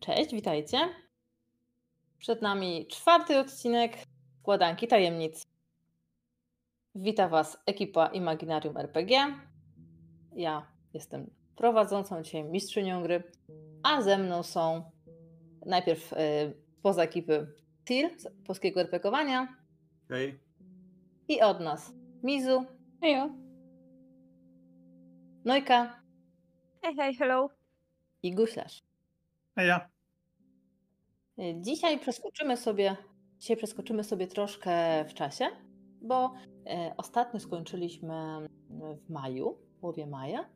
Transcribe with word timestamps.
Cześć, 0.00 0.34
witajcie. 0.34 0.78
Przed 2.18 2.42
nami 2.42 2.86
czwarty 2.86 3.38
odcinek 3.38 3.96
Składanki 4.40 4.88
Tajemnic. 4.88 5.46
Wita 6.94 7.28
Was 7.28 7.58
ekipa 7.66 8.06
Imaginarium 8.06 8.76
RPG. 8.76 9.34
Ja 10.34 10.66
jestem 10.94 11.30
prowadzącą 11.56 12.22
dzisiaj 12.22 12.44
mistrzynią 12.44 13.02
gry, 13.02 13.22
a 13.82 14.02
ze 14.02 14.18
mną 14.18 14.42
są 14.42 14.90
najpierw 15.66 16.12
y, 16.12 16.16
poza 16.82 17.02
ekipy 17.02 17.52
Tir 17.84 18.10
z 18.20 18.26
polskiego 18.46 18.80
RPGowania 18.80 19.56
Hej. 20.08 20.40
i 21.28 21.40
od 21.40 21.60
nas 21.60 21.92
Mizu, 22.22 22.64
Hejo. 23.00 23.30
Nojka 25.44 26.02
Hej, 26.82 26.96
hej, 26.96 27.14
hello. 27.14 27.50
i 28.22 28.34
Guślarz. 28.34 28.87
Y, 31.38 31.54
Dzisiaj 31.60 31.98
przeskoczymy 31.98 32.56
sobie, 32.56 32.96
dzisiaj 33.38 33.56
przeskoczymy 33.56 34.04
sobie 34.04 34.26
troszkę 34.26 35.04
w 35.04 35.14
czasie, 35.14 35.44
bo 36.02 36.34
e, 36.66 36.94
ostatnio 36.96 37.40
skończyliśmy 37.40 38.14
w 39.06 39.10
maju, 39.10 39.58
w 39.76 39.80
połowie 39.80 40.06
maja. 40.06 40.48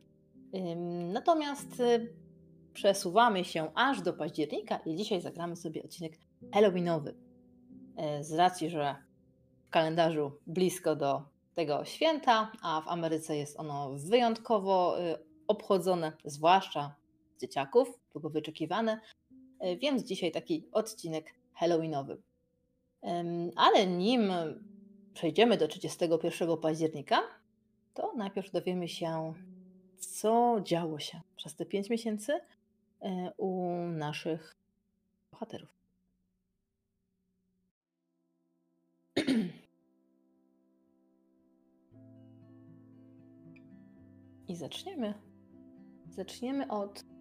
Natomiast 1.13 1.79
y, 1.79 2.13
przesuwamy 2.73 3.43
się 3.43 3.71
aż 3.75 4.01
do 4.01 4.13
października 4.13 4.77
i 4.77 4.95
dzisiaj 4.95 5.21
zagramy 5.21 5.55
sobie 5.55 5.83
odcinek 5.83 6.13
Halloweenowy. 6.53 7.15
Z 8.21 8.33
racji, 8.33 8.69
że 8.69 8.95
w 9.65 9.69
kalendarzu 9.69 10.31
blisko 10.47 10.95
do 10.95 11.21
tego 11.53 11.85
święta, 11.85 12.51
a 12.61 12.81
w 12.81 12.87
Ameryce 12.87 13.37
jest 13.37 13.59
ono 13.59 13.93
wyjątkowo 13.93 15.01
y, 15.01 15.17
obchodzone, 15.47 16.11
zwłaszcza 16.25 16.95
dzieciaków, 17.41 18.02
długo 18.13 18.29
wyczekiwane, 18.29 18.99
więc 19.81 20.03
dzisiaj 20.03 20.31
taki 20.31 20.67
odcinek 20.71 21.33
Halloweenowy. 21.53 22.21
Ale 23.55 23.87
nim 23.87 24.31
przejdziemy 25.13 25.57
do 25.57 25.67
31 25.67 26.57
października, 26.57 27.21
to 27.93 28.13
najpierw 28.15 28.51
dowiemy 28.51 28.87
się, 28.87 29.33
co 29.97 30.61
działo 30.63 30.99
się 30.99 31.21
przez 31.35 31.55
te 31.55 31.65
5 31.65 31.89
miesięcy 31.89 32.33
e, 33.01 33.33
u 33.37 33.73
naszych 33.87 34.55
bohaterów. 35.31 35.69
I 44.47 44.55
zaczniemy. 44.55 45.13
Zaczniemy 46.09 46.67
od. 46.67 47.12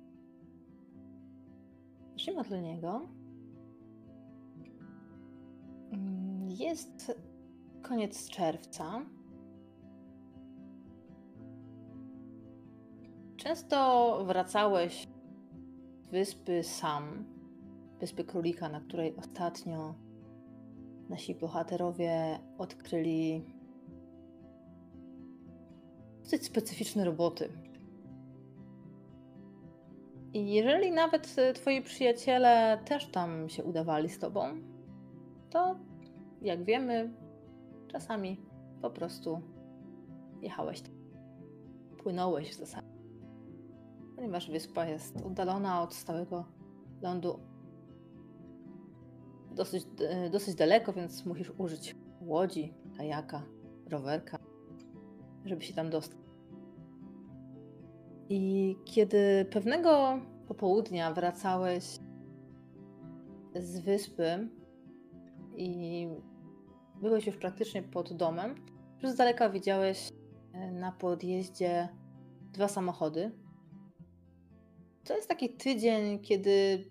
Zaczniemy 2.22 2.40
od 2.40 2.50
niego. 2.50 3.08
Jest 6.48 7.18
koniec 7.82 8.28
czerwca. 8.28 9.00
Często 13.36 14.18
wracałeś 14.26 15.08
z 16.02 16.06
wyspy 16.06 16.62
sam, 16.62 17.24
wyspy 18.00 18.24
królika, 18.24 18.68
na 18.68 18.80
której 18.80 19.16
ostatnio 19.16 19.94
nasi 21.08 21.34
bohaterowie 21.34 22.38
odkryli 22.58 23.44
dosyć 26.22 26.44
specyficzne 26.44 27.04
roboty. 27.04 27.48
I 30.34 30.52
jeżeli 30.52 30.92
nawet 30.92 31.34
e, 31.38 31.52
twoi 31.52 31.82
przyjaciele 31.82 32.78
też 32.84 33.06
tam 33.06 33.48
się 33.48 33.64
udawali 33.64 34.08
z 34.08 34.18
tobą, 34.18 34.42
to 35.50 35.76
jak 36.42 36.64
wiemy, 36.64 37.12
czasami 37.88 38.40
po 38.82 38.90
prostu 38.90 39.40
jechałeś. 40.42 40.82
Płynąłeś 41.98 42.50
w 42.50 42.58
zasadzie. 42.58 42.86
Ponieważ 44.16 44.50
wyspa 44.50 44.86
jest 44.86 45.16
oddalona 45.26 45.82
od 45.82 45.94
stałego 45.94 46.44
lądu 47.02 47.38
dosyć, 49.50 49.86
e, 50.00 50.30
dosyć 50.30 50.54
daleko, 50.54 50.92
więc 50.92 51.26
musisz 51.26 51.52
użyć 51.58 51.96
łodzi, 52.20 52.74
kajaka, 52.96 53.42
rowerka, 53.86 54.38
żeby 55.44 55.62
się 55.62 55.74
tam 55.74 55.90
dostać. 55.90 56.21
I 58.34 58.76
kiedy 58.84 59.46
pewnego 59.50 60.20
popołudnia 60.48 61.12
wracałeś 61.12 61.84
z 63.54 63.78
wyspy 63.80 64.48
i 65.56 66.08
byłeś 67.00 67.26
już 67.26 67.36
praktycznie 67.36 67.82
pod 67.82 68.12
domem, 68.12 68.54
już 69.02 69.12
z 69.12 69.16
daleka 69.16 69.50
widziałeś 69.50 70.08
e, 70.52 70.70
na 70.70 70.92
podjeździe 70.92 71.88
dwa 72.52 72.68
samochody. 72.68 73.30
To 75.04 75.16
jest 75.16 75.28
taki 75.28 75.56
tydzień, 75.56 76.20
kiedy 76.20 76.84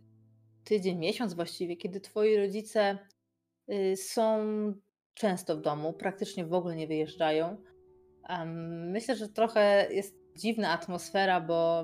tydzień, 0.64 0.98
miesiąc 0.98 1.34
właściwie, 1.34 1.78
kiedy 1.78 2.02
twoi 2.02 2.38
rodzice 2.38 2.98
y, 3.72 3.96
są 3.98 4.40
często 5.14 5.58
w 5.58 5.62
domu, 5.62 5.94
praktycznie 5.94 6.46
w 6.46 6.54
ogóle 6.54 6.76
nie 6.76 6.88
wyjeżdżają. 6.88 7.58
Myślę, 8.92 9.16
że 9.16 9.30
trochę 9.30 9.88
jest 9.92 10.21
dziwna 10.38 10.70
atmosfera, 10.72 11.42
bo 11.42 11.84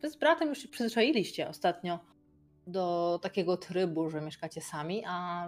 wy 0.00 0.10
z 0.10 0.16
bratem 0.16 0.48
już 0.48 0.58
się 0.58 0.68
przyzwyczailiście 0.68 1.48
ostatnio 1.48 1.98
do 2.66 3.18
takiego 3.22 3.56
trybu, 3.56 4.10
że 4.10 4.20
mieszkacie 4.20 4.60
sami, 4.60 5.02
a 5.06 5.46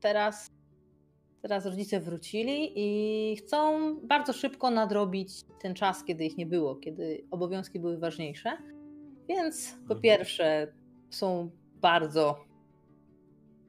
teraz, 0.00 0.50
teraz 1.42 1.66
rodzice 1.66 2.00
wrócili 2.00 2.72
i 2.76 3.36
chcą 3.36 3.94
bardzo 4.02 4.32
szybko 4.32 4.70
nadrobić 4.70 5.44
ten 5.62 5.74
czas, 5.74 6.04
kiedy 6.04 6.24
ich 6.24 6.36
nie 6.36 6.46
było, 6.46 6.76
kiedy 6.76 7.24
obowiązki 7.30 7.80
były 7.80 7.98
ważniejsze. 7.98 8.56
Więc 9.28 9.70
po 9.72 9.94
Mhm. 9.94 10.00
pierwsze 10.00 10.72
są 11.10 11.50
bardzo 11.74 12.44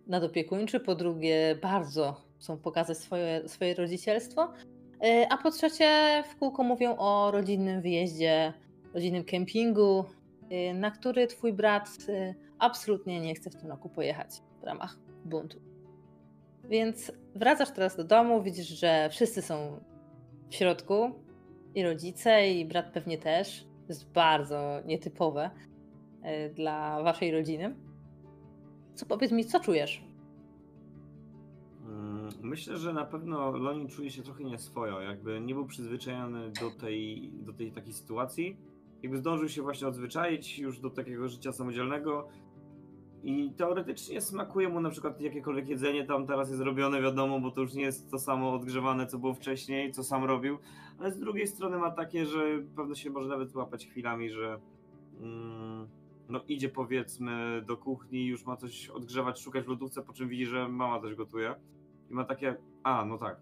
nadopiekuńczy, 0.07 0.79
po 0.79 0.95
drugie 0.95 1.57
bardzo 1.61 2.21
chcą 2.39 2.57
pokazać 2.57 2.97
swoje, 2.97 3.47
swoje 3.49 3.73
rodzicielstwo, 3.73 4.53
a 5.29 5.37
po 5.37 5.51
trzecie 5.51 6.23
w 6.29 6.35
kółko 6.35 6.63
mówią 6.63 6.95
o 6.97 7.31
rodzinnym 7.31 7.81
wyjeździe, 7.81 8.53
rodzinnym 8.93 9.23
kempingu, 9.23 10.05
e, 10.49 10.73
na 10.73 10.91
który 10.91 11.27
twój 11.27 11.53
brat 11.53 11.89
e, 12.09 12.35
absolutnie 12.59 13.21
nie 13.21 13.35
chce 13.35 13.49
w 13.49 13.55
tym 13.55 13.69
roku 13.69 13.89
pojechać 13.89 14.29
w 14.61 14.63
ramach 14.63 14.97
buntu. 15.25 15.59
Więc 16.63 17.11
wracasz 17.35 17.71
teraz 17.71 17.95
do 17.95 18.03
domu, 18.03 18.43
widzisz, 18.43 18.67
że 18.67 19.09
wszyscy 19.11 19.41
są 19.41 19.79
w 20.49 20.55
środku 20.55 21.11
i 21.75 21.83
rodzice, 21.83 22.51
i 22.51 22.65
brat 22.65 22.91
pewnie 22.93 23.17
też. 23.17 23.61
To 23.61 23.87
jest 23.93 24.11
bardzo 24.11 24.81
nietypowe 24.85 25.49
e, 26.21 26.49
dla 26.49 27.03
waszej 27.03 27.31
rodziny. 27.31 27.75
Co 28.95 29.05
powiedz 29.05 29.31
mi, 29.31 29.45
co 29.45 29.59
czujesz? 29.59 30.10
Myślę, 32.41 32.77
że 32.77 32.93
na 32.93 33.05
pewno 33.05 33.51
Loni 33.51 33.87
czuje 33.87 34.09
się 34.11 34.23
trochę 34.23 34.43
nieswojo, 34.43 35.01
jakby 35.01 35.41
nie 35.41 35.53
był 35.53 35.65
przyzwyczajony 35.65 36.51
do 36.51 36.71
tej, 36.71 37.31
do 37.33 37.53
tej 37.53 37.71
takiej 37.71 37.93
sytuacji. 37.93 38.57
Jakby 39.03 39.17
zdążył 39.17 39.49
się 39.49 39.61
właśnie 39.61 39.87
odzwyczaić 39.87 40.59
już 40.59 40.79
do 40.79 40.89
takiego 40.89 41.29
życia 41.29 41.51
samodzielnego. 41.51 42.27
I 43.23 43.53
teoretycznie 43.57 44.21
smakuje 44.21 44.69
mu 44.69 44.81
na 44.81 44.89
przykład 44.89 45.21
jakiekolwiek 45.21 45.69
jedzenie. 45.69 46.05
Tam 46.05 46.27
teraz 46.27 46.49
jest 46.49 46.61
robione, 46.61 47.01
wiadomo, 47.01 47.39
bo 47.39 47.51
to 47.51 47.61
już 47.61 47.73
nie 47.73 47.83
jest 47.83 48.11
to 48.11 48.19
samo 48.19 48.53
odgrzewane, 48.53 49.07
co 49.07 49.19
było 49.19 49.33
wcześniej, 49.33 49.91
co 49.91 50.03
sam 50.03 50.23
robił, 50.23 50.57
ale 50.99 51.11
z 51.11 51.19
drugiej 51.19 51.47
strony 51.47 51.77
ma 51.77 51.91
takie, 51.91 52.25
że 52.25 52.39
pewno 52.75 52.95
się 52.95 53.09
może 53.09 53.27
nawet 53.27 53.55
łapać 53.55 53.87
chwilami, 53.87 54.29
że 54.29 54.59
mm, 55.19 55.87
no 56.29 56.41
idzie 56.47 56.69
powiedzmy 56.69 57.63
do 57.67 57.77
kuchni, 57.77 58.25
już 58.25 58.45
ma 58.45 58.57
coś 58.57 58.89
odgrzewać, 58.89 59.41
szukać 59.41 59.65
w 59.65 59.67
lodówce, 59.67 60.01
po 60.01 60.13
czym 60.13 60.29
widzi, 60.29 60.45
że 60.45 60.67
mama 60.67 61.01
coś 61.01 61.15
gotuje 61.15 61.55
i 62.11 62.13
ma 62.13 62.23
takie, 62.25 62.55
a 62.83 63.05
no 63.05 63.17
tak. 63.17 63.41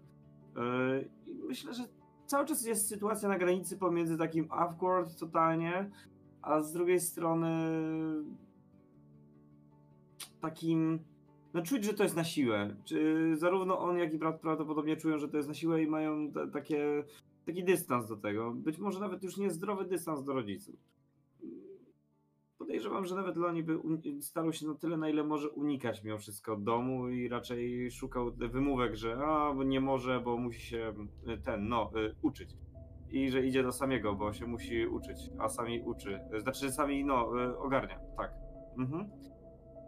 Yy, 0.56 1.10
I 1.26 1.34
myślę, 1.34 1.74
że 1.74 1.82
cały 2.26 2.46
czas 2.46 2.66
jest 2.66 2.88
sytuacja 2.88 3.28
na 3.28 3.38
granicy 3.38 3.78
pomiędzy 3.78 4.18
takim 4.18 4.46
awkward 4.50 5.18
totalnie, 5.18 5.90
a 6.42 6.60
z 6.60 6.72
drugiej 6.72 7.00
strony 7.00 7.50
takim, 10.40 10.98
no 11.54 11.62
czuć, 11.62 11.84
że 11.84 11.94
to 11.94 12.02
jest 12.02 12.16
na 12.16 12.24
siłę. 12.24 12.76
Czy 12.84 13.30
zarówno 13.36 13.78
on, 13.78 13.98
jak 13.98 14.14
i 14.14 14.18
brat 14.18 14.40
prawdopodobnie 14.40 14.96
czują, 14.96 15.18
że 15.18 15.28
to 15.28 15.36
jest 15.36 15.48
na 15.48 15.54
siłę 15.54 15.82
i 15.82 15.86
mają 15.86 16.32
ta- 16.32 16.46
takie, 16.46 17.04
taki 17.46 17.64
dystans 17.64 18.08
do 18.08 18.16
tego. 18.16 18.52
Być 18.52 18.78
może 18.78 19.00
nawet 19.00 19.22
już 19.22 19.36
niezdrowy 19.36 19.84
dystans 19.84 20.24
do 20.24 20.32
rodziców. 20.32 20.74
Podejrzewam, 22.70 23.06
że 23.06 23.14
nawet 23.14 23.36
Loni 23.36 23.62
by 23.62 23.80
starał 24.20 24.52
się 24.52 24.66
na 24.66 24.74
tyle, 24.74 24.96
na 24.96 25.08
ile 25.08 25.24
może 25.24 25.50
unikać 25.50 26.04
mimo 26.04 26.18
wszystko 26.18 26.56
domu 26.56 27.08
i 27.08 27.28
raczej 27.28 27.90
szukał 27.90 28.30
wymówek, 28.32 28.96
że 28.96 29.16
a, 29.16 29.54
nie 29.64 29.80
może, 29.80 30.20
bo 30.20 30.36
musi 30.36 30.60
się 30.60 30.94
y, 31.28 31.38
ten, 31.38 31.68
no, 31.68 31.90
y, 31.96 32.14
uczyć. 32.22 32.50
I 33.10 33.30
że 33.30 33.46
idzie 33.46 33.62
do 33.62 33.72
samego, 33.72 34.14
bo 34.14 34.32
się 34.32 34.46
musi 34.46 34.86
uczyć, 34.86 35.30
a 35.38 35.48
sami 35.48 35.82
uczy. 35.82 36.20
Znaczy, 36.38 36.72
sami, 36.72 37.04
no, 37.04 37.42
y, 37.44 37.58
ogarnia, 37.58 38.00
tak. 38.16 38.32
Mhm. 38.78 39.10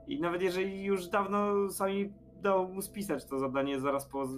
I 0.06 0.20
nawet 0.20 0.42
jeżeli 0.42 0.84
już 0.84 1.08
dawno 1.08 1.70
sami 1.70 2.12
dał 2.42 2.68
mu 2.68 2.82
spisać 2.82 3.24
to 3.24 3.38
zadanie 3.38 3.80
zaraz 3.80 4.06
po 4.06 4.28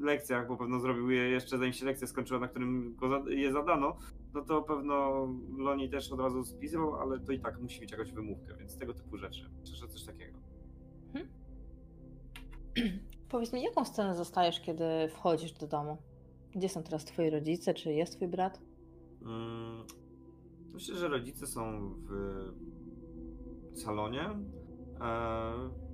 lekcjach, 0.00 0.48
bo 0.48 0.56
pewno 0.56 0.80
zrobił 0.80 1.10
je 1.10 1.22
jeszcze 1.22 1.58
zanim 1.58 1.72
się 1.72 1.86
lekcja 1.86 2.06
skończyła, 2.06 2.40
na 2.40 2.48
którym 2.48 2.96
je 3.28 3.52
zadano, 3.52 3.96
no 4.34 4.42
to 4.42 4.62
pewno 4.62 5.26
Loni 5.58 5.90
też 5.90 6.12
od 6.12 6.20
razu 6.20 6.44
spisywał, 6.44 6.94
ale 6.96 7.20
to 7.20 7.32
i 7.32 7.40
tak 7.40 7.60
musi 7.60 7.80
mieć 7.80 7.90
jakąś 7.90 8.12
wymówkę, 8.12 8.56
więc 8.58 8.78
tego 8.78 8.94
typu 8.94 9.16
rzeczy. 9.16 9.50
Że 9.64 9.88
coś 9.88 10.04
takiego. 10.04 10.38
Powiedz 13.28 13.52
mi, 13.52 13.62
jaką 13.62 13.84
scenę 13.84 14.16
zostajesz, 14.16 14.60
kiedy 14.60 14.84
wchodzisz 15.08 15.52
do 15.52 15.66
domu? 15.66 15.96
Gdzie 16.52 16.68
są 16.68 16.82
teraz 16.82 17.04
twoi 17.04 17.30
rodzice? 17.30 17.74
Czy 17.74 17.92
jest 17.92 18.16
twój 18.16 18.28
brat? 18.28 18.60
Mm, 19.22 19.84
Myślę, 20.72 20.96
że 20.96 21.08
rodzice 21.08 21.46
są 21.46 21.94
w 23.72 23.80
salonie. 23.80 24.22
E, 25.00 25.85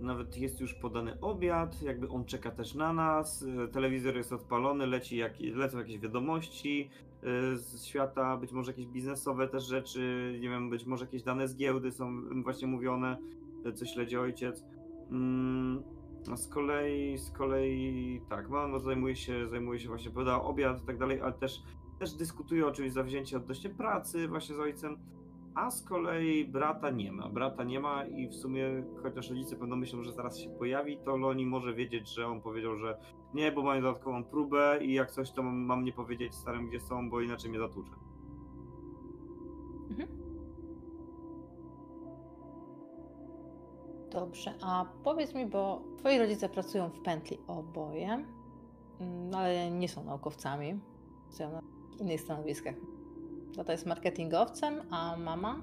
Nawet 0.00 0.38
jest 0.38 0.60
już 0.60 0.74
podany 0.74 1.20
obiad, 1.20 1.82
jakby 1.82 2.08
on 2.08 2.24
czeka 2.24 2.50
też 2.50 2.74
na 2.74 2.92
nas. 2.92 3.44
e, 3.64 3.68
Telewizor 3.68 4.16
jest 4.16 4.32
odpalony, 4.32 4.86
leci 4.86 5.16
jak, 5.16 5.32
lecą 5.54 5.78
jakieś 5.78 5.98
wiadomości 5.98 6.90
e, 7.22 7.56
z 7.56 7.84
świata, 7.84 8.36
być 8.36 8.52
może 8.52 8.70
jakieś 8.70 8.86
biznesowe 8.86 9.48
też 9.48 9.64
rzeczy, 9.64 10.38
nie 10.40 10.48
wiem, 10.48 10.70
być 10.70 10.86
może 10.86 11.04
jakieś 11.04 11.22
dane 11.22 11.48
z 11.48 11.56
giełdy 11.56 11.92
są 11.92 12.22
właśnie 12.42 12.68
mówione, 12.68 13.16
e, 13.64 13.72
co 13.72 13.86
śledzi 13.86 14.16
ojciec. 14.16 14.64
Mm, 15.10 15.82
z 16.36 16.48
kolei, 16.48 17.18
z 17.18 17.30
kolei, 17.30 18.20
tak, 18.28 18.50
mama 18.50 18.78
zajmuje 18.78 19.16
się, 19.16 19.48
zajmuje 19.48 19.80
się 19.80 19.88
właśnie, 19.88 20.10
podała 20.10 20.44
obiad 20.44 20.82
i 20.82 20.86
tak 20.86 20.98
dalej, 20.98 21.20
ale 21.20 21.32
też 21.32 21.62
też 22.00 22.12
dyskutuje 22.12 22.66
o 22.66 22.72
czymś 22.72 22.92
zawzięcie 22.92 23.36
odnośnie 23.36 23.70
pracy 23.70 24.28
właśnie 24.28 24.54
z 24.54 24.60
ojcem, 24.60 24.98
a 25.54 25.70
z 25.70 25.82
kolei 25.82 26.44
brata 26.44 26.90
nie 26.90 27.12
ma. 27.12 27.28
Brata 27.28 27.64
nie 27.64 27.80
ma 27.80 28.04
i 28.04 28.28
w 28.28 28.34
sumie, 28.34 28.84
chociaż 29.02 29.30
rodzice 29.30 29.56
pewno 29.56 29.76
myślą, 29.76 30.02
że 30.02 30.12
zaraz 30.12 30.38
się 30.38 30.50
pojawi, 30.50 30.98
to 31.04 31.16
Loni 31.16 31.46
może 31.46 31.74
wiedzieć, 31.74 32.08
że 32.08 32.26
on 32.26 32.40
powiedział, 32.40 32.76
że 32.76 32.98
nie, 33.34 33.52
bo 33.52 33.62
mają 33.62 33.82
dodatkową 33.82 34.24
próbę 34.24 34.78
i 34.82 34.92
jak 34.92 35.10
coś, 35.10 35.30
to 35.30 35.42
mam, 35.42 35.56
mam 35.56 35.84
nie 35.84 35.92
powiedzieć 35.92 36.34
starym, 36.34 36.68
gdzie 36.68 36.80
są, 36.80 37.10
bo 37.10 37.20
inaczej 37.20 37.50
mnie 37.50 37.58
zatłucze. 37.58 37.92
Dobrze, 44.10 44.54
a 44.62 44.86
powiedz 45.04 45.34
mi, 45.34 45.46
bo 45.46 45.82
twoi 45.98 46.18
rodzice 46.18 46.48
pracują 46.48 46.88
w 46.88 47.00
pętli 47.00 47.38
oboje, 47.46 48.24
mm, 49.00 49.34
ale 49.34 49.70
nie 49.70 49.88
są 49.88 50.04
naukowcami, 50.04 50.80
pracują 51.28 51.52
na 51.52 51.60
innych 52.00 52.20
stanowiskach. 52.20 52.74
Tata 53.56 53.72
jest 53.72 53.86
marketingowcem, 53.86 54.74
a 54.90 55.16
mama 55.16 55.62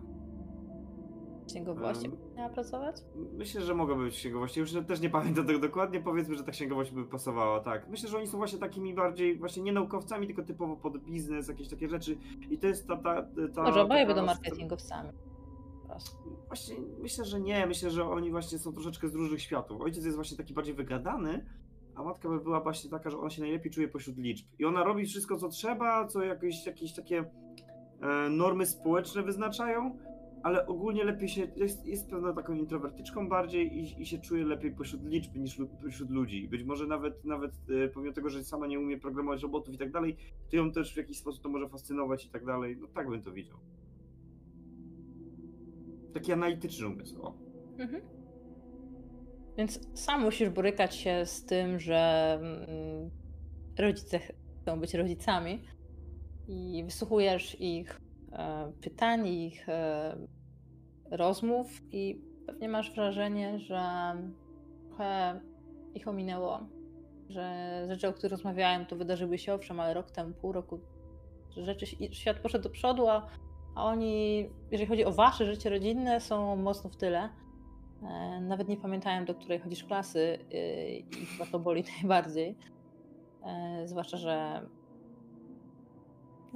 księgowości 1.48 2.12
miała 2.36 2.50
pracować? 2.50 2.96
Myślę, 3.34 3.62
że 3.62 3.76
mogą 3.76 3.98
być 3.98 4.16
księgowości. 4.16 4.60
Już 4.60 4.72
też 4.88 5.02
nie 5.02 5.10
pamiętam 5.10 5.46
tego 5.46 5.60
dokładnie. 5.60 6.02
Powiedzmy, 6.02 6.36
że 6.36 6.44
ta 6.44 6.52
księgowość 6.52 6.92
by 6.92 7.06
pasowała, 7.06 7.60
tak. 7.60 7.90
Myślę, 7.90 8.10
że 8.10 8.18
oni 8.18 8.28
są 8.28 8.38
właśnie 8.38 8.60
takimi 8.60 8.94
bardziej, 8.94 9.38
właśnie 9.38 9.64
nie 9.64 9.72
naukowcami, 9.74 10.28
tylko 10.28 10.44
typowo 10.44 10.76
pod 10.78 10.98
biznes, 10.98 11.48
jakieś 11.48 11.70
takie 11.70 11.90
rzeczy. 11.90 12.18
I 12.50 12.58
to 12.58 12.68
jest 12.68 12.88
ta. 12.88 12.98
ta, 12.98 13.28
ta 13.56 13.64
Może 13.64 13.82
oboje 13.82 14.02
taka- 14.02 14.14
będą 14.14 14.26
marketingowcami. 14.26 15.10
Właśnie 16.48 16.76
myślę, 17.00 17.26
że 17.26 17.42
nie. 17.42 17.66
Myślę, 17.66 17.90
że 17.92 18.10
oni 18.10 18.32
właśnie 18.32 18.60
są 18.60 18.74
troszeczkę 18.74 19.08
z 19.08 19.16
różnych 19.16 19.42
światów. 19.42 19.82
Ojciec 19.82 20.06
jest 20.06 20.16
właśnie 20.16 20.38
taki 20.38 20.54
bardziej 20.54 20.74
wygadany, 20.74 21.46
a 21.96 22.04
matka 22.04 22.30
by 22.30 22.40
była 22.40 22.62
właśnie 22.62 22.90
taka, 22.90 23.10
że 23.10 23.18
ona 23.20 23.30
się 23.30 23.42
najlepiej 23.42 23.72
czuje 23.72 23.88
pośród 23.88 24.18
liczb. 24.18 24.46
I 24.60 24.66
ona 24.66 24.84
robi 24.84 25.06
wszystko, 25.06 25.38
co 25.38 25.50
trzeba, 25.50 26.08
co 26.08 26.22
jakieś, 26.24 26.66
jakieś 26.66 26.94
takie 26.94 27.26
normy 28.30 28.66
społeczne 28.66 29.24
wyznaczają, 29.24 29.98
ale 30.44 30.68
ogólnie 30.68 31.04
lepiej 31.04 31.30
się, 31.30 31.48
jest, 31.56 31.86
jest 31.86 32.10
pewną 32.10 32.36
taką 32.36 32.54
introwertyczką 32.54 33.30
bardziej 33.30 33.78
i, 33.78 34.02
i 34.02 34.06
się 34.06 34.18
czuje 34.18 34.46
lepiej 34.46 34.72
pośród 34.72 35.04
liczb 35.04 35.36
niż 35.36 35.62
pośród 35.84 36.10
ludzi. 36.10 36.48
Być 36.48 36.64
może 36.64 36.88
nawet, 36.88 37.26
nawet 37.26 37.52
e, 37.86 37.88
pomimo 37.88 38.14
tego, 38.14 38.30
że 38.30 38.44
sama 38.44 38.68
nie 38.68 38.80
umie 38.80 38.98
programować 38.98 39.42
robotów 39.42 39.74
i 39.74 39.78
tak 39.78 39.92
dalej, 39.92 40.18
to 40.50 40.58
ją 40.58 40.72
też 40.72 40.94
w 40.94 40.98
jakiś 40.98 41.18
sposób 41.18 41.44
to 41.44 41.50
może 41.50 41.70
fascynować 41.70 42.26
i 42.26 42.30
tak 42.30 42.46
dalej. 42.46 42.78
No 42.82 42.88
tak 42.88 43.10
bym 43.10 43.22
to 43.22 43.32
widział. 43.32 43.58
Taki 46.14 46.34
analityczny 46.34 46.88
umysł. 46.88 47.22
O. 47.22 47.34
Mhm. 47.78 48.02
Więc 49.58 49.80
sam 49.94 50.22
musisz 50.22 50.50
borykać 50.50 50.96
się 50.96 51.26
z 51.26 51.46
tym, 51.46 51.80
że 51.80 52.34
mm, 52.42 53.10
rodzice 53.78 54.20
chcą 54.62 54.80
być 54.80 54.94
rodzicami 54.94 55.62
i 56.48 56.84
wysłuchujesz 56.86 57.62
ich 57.62 58.02
e, 58.32 58.72
pytań, 58.82 59.28
ich 59.28 59.70
e, 59.70 60.18
rozmów 61.12 61.82
i 61.92 62.22
pewnie 62.48 62.70
masz 62.70 62.96
wrażenie, 62.96 63.60
że 63.60 63.82
trochę 64.88 65.42
ich 65.94 66.08
ominęło, 66.08 66.60
że 67.30 67.86
rzeczy, 67.90 68.08
o 68.08 68.14
których 68.14 68.32
rozmawiałem, 68.32 68.86
to 68.86 68.96
wydarzyły 68.96 69.38
się 69.38 69.54
owszem, 69.54 69.80
ale 69.80 69.94
rok 69.94 70.12
temu, 70.12 70.34
pół 70.34 70.52
roku, 70.52 70.80
rzeczy, 71.58 71.86
świat 72.12 72.40
poszedł 72.40 72.64
do 72.64 72.70
przodu, 72.70 73.08
a, 73.08 73.28
a 73.76 73.86
oni, 73.86 74.50
jeżeli 74.72 74.90
chodzi 74.90 75.06
o 75.06 75.12
wasze 75.12 75.46
życie 75.46 75.70
rodzinne, 75.70 76.22
są 76.22 76.56
mocno 76.56 76.90
w 76.90 76.98
tyle. 76.98 77.30
E, 78.04 78.42
Nawet 78.42 78.68
nie 78.68 78.78
pamiętają, 78.78 79.26
do 79.26 79.36
której 79.36 79.60
chodzisz 79.60 79.84
klasy 79.84 80.40
yy, 80.52 80.98
i 80.98 81.26
chyba 81.26 81.52
to 81.52 81.60
boli 81.60 81.84
najbardziej. 82.02 82.56
E, 83.46 83.88
Zwłaszcza, 83.88 84.18
że 84.18 84.62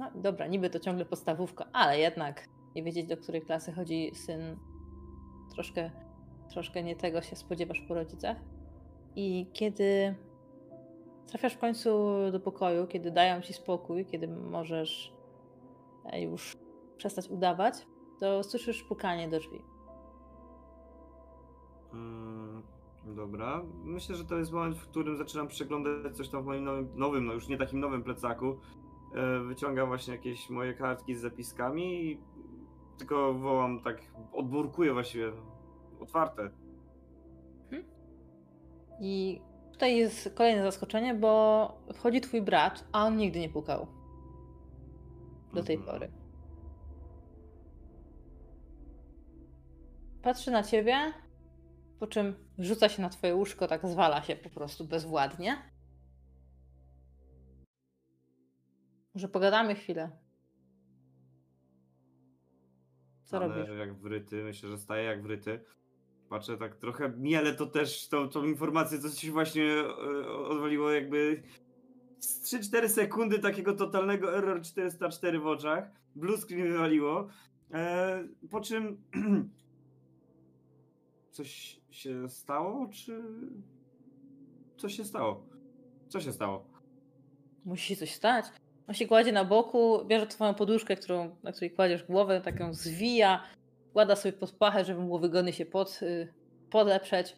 no 0.02 0.20
dobra, 0.22 0.46
niby 0.46 0.70
to 0.70 0.80
ciągle 0.80 1.04
podstawówka, 1.04 1.66
ale 1.72 1.98
jednak 1.98 2.48
nie 2.74 2.82
wiedzieć, 2.82 3.06
do 3.06 3.16
której 3.16 3.42
klasy 3.42 3.72
chodzi 3.72 4.14
syn, 4.14 4.56
troszkę, 5.54 5.90
troszkę 6.50 6.82
nie 6.82 6.96
tego 6.96 7.22
się 7.22 7.36
spodziewasz 7.36 7.80
po 7.80 7.94
rodzicach. 7.94 8.36
I 9.16 9.46
kiedy 9.52 10.14
trafiasz 11.26 11.54
w 11.54 11.58
końcu 11.58 12.10
do 12.32 12.40
pokoju, 12.40 12.86
kiedy 12.86 13.10
dają 13.10 13.40
ci 13.40 13.52
spokój, 13.52 14.06
kiedy 14.06 14.28
możesz 14.28 15.12
e, 16.04 16.22
już 16.22 16.56
przestać 16.96 17.28
udawać, 17.28 17.86
to 18.20 18.42
słyszysz 18.42 18.82
pukanie 18.82 19.28
do 19.28 19.38
drzwi. 19.38 19.62
Mm, 21.92 22.62
dobra. 23.04 23.62
Myślę, 23.84 24.16
że 24.16 24.24
to 24.24 24.38
jest 24.38 24.52
moment, 24.52 24.76
w 24.76 24.88
którym 24.88 25.16
zaczynam 25.16 25.48
przeglądać 25.48 26.16
coś 26.16 26.28
tam 26.28 26.42
w 26.42 26.46
moim 26.46 26.64
nowym, 26.64 26.88
nowym 26.94 27.26
no 27.26 27.32
już 27.32 27.48
nie 27.48 27.56
takim 27.56 27.80
nowym 27.80 28.02
plecaku. 28.02 28.58
E, 29.14 29.40
Wyciągam 29.40 29.88
właśnie 29.88 30.14
jakieś 30.14 30.50
moje 30.50 30.74
kartki 30.74 31.14
z 31.14 31.20
zapiskami 31.20 32.04
i 32.10 32.20
tylko 32.98 33.34
wołam 33.34 33.82
tak, 33.82 34.00
odburkuję 34.32 34.92
właściwie, 34.92 35.32
otwarte. 36.00 36.50
I 39.00 39.40
tutaj 39.72 39.96
jest 39.96 40.34
kolejne 40.34 40.62
zaskoczenie, 40.62 41.14
bo 41.14 41.72
wchodzi 41.94 42.20
twój 42.20 42.42
brat, 42.42 42.88
a 42.92 43.04
on 43.06 43.16
nigdy 43.16 43.40
nie 43.40 43.48
pukał. 43.48 43.86
Do 45.54 45.62
tej 45.62 45.76
Mhm. 45.76 45.94
pory. 45.94 46.12
Patrzy 50.22 50.50
na 50.50 50.62
ciebie, 50.62 50.96
po 52.00 52.06
czym 52.06 52.34
rzuca 52.58 52.88
się 52.88 53.02
na 53.02 53.08
twoje 53.08 53.34
łóżko, 53.34 53.68
tak 53.68 53.86
zwala 53.86 54.22
się 54.22 54.36
po 54.36 54.50
prostu 54.50 54.84
bezwładnie. 54.84 55.71
Może 59.14 59.28
pogadamy 59.28 59.74
chwilę. 59.74 60.10
Co 63.24 63.36
Stanę 63.36 63.48
robisz? 63.48 63.78
jak 63.78 63.94
wryty, 63.94 64.44
myślę, 64.44 64.68
że 64.68 64.78
staję 64.78 65.04
jak 65.04 65.22
wryty. 65.22 65.64
Patrzę 66.28 66.56
tak 66.56 66.76
trochę, 66.76 67.12
miele 67.18 67.54
to 67.54 67.66
też 67.66 68.08
tą, 68.08 68.28
tą 68.28 68.44
informację, 68.44 68.98
co 68.98 69.08
się 69.08 69.32
właśnie 69.32 69.64
e, 69.64 70.28
odwaliło 70.28 70.90
jakby 70.90 71.42
z 72.20 72.54
3-4 72.54 72.88
sekundy 72.88 73.38
takiego 73.38 73.74
totalnego 73.74 74.36
error 74.36 74.62
404 74.62 75.40
w 75.40 75.46
oczach. 75.46 75.90
Blue 76.16 76.38
screen 76.38 76.72
wywaliło. 76.72 77.28
E, 77.72 78.28
po 78.50 78.60
czym 78.60 79.02
coś 81.36 81.80
się 81.90 82.28
stało, 82.28 82.88
czy 82.92 83.22
co 84.76 84.88
się 84.88 85.04
stało? 85.04 85.46
Co 86.08 86.20
się 86.20 86.32
stało? 86.32 86.66
Musi 87.64 87.96
coś 87.96 88.14
stać. 88.14 88.46
On 88.92 88.96
się 88.96 89.06
kładzie 89.06 89.32
na 89.32 89.44
boku, 89.44 90.04
bierze 90.04 90.26
twoją 90.26 90.54
poduszkę, 90.54 90.96
którą, 90.96 91.36
na 91.42 91.52
której 91.52 91.70
kładziesz 91.70 92.04
głowę, 92.04 92.40
tak 92.40 92.60
ją 92.60 92.74
zwija, 92.74 93.42
kłada 93.92 94.16
sobie 94.16 94.32
pod 94.32 94.52
pachę, 94.52 94.84
żeby 94.84 95.00
mu 95.00 95.06
było 95.06 95.18
wygodnie 95.18 95.52
się 95.52 95.66
pod, 95.66 96.00
y, 96.02 96.32
podeprzeć. 96.70 97.36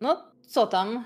No, 0.00 0.32
co 0.46 0.66
tam? 0.66 1.04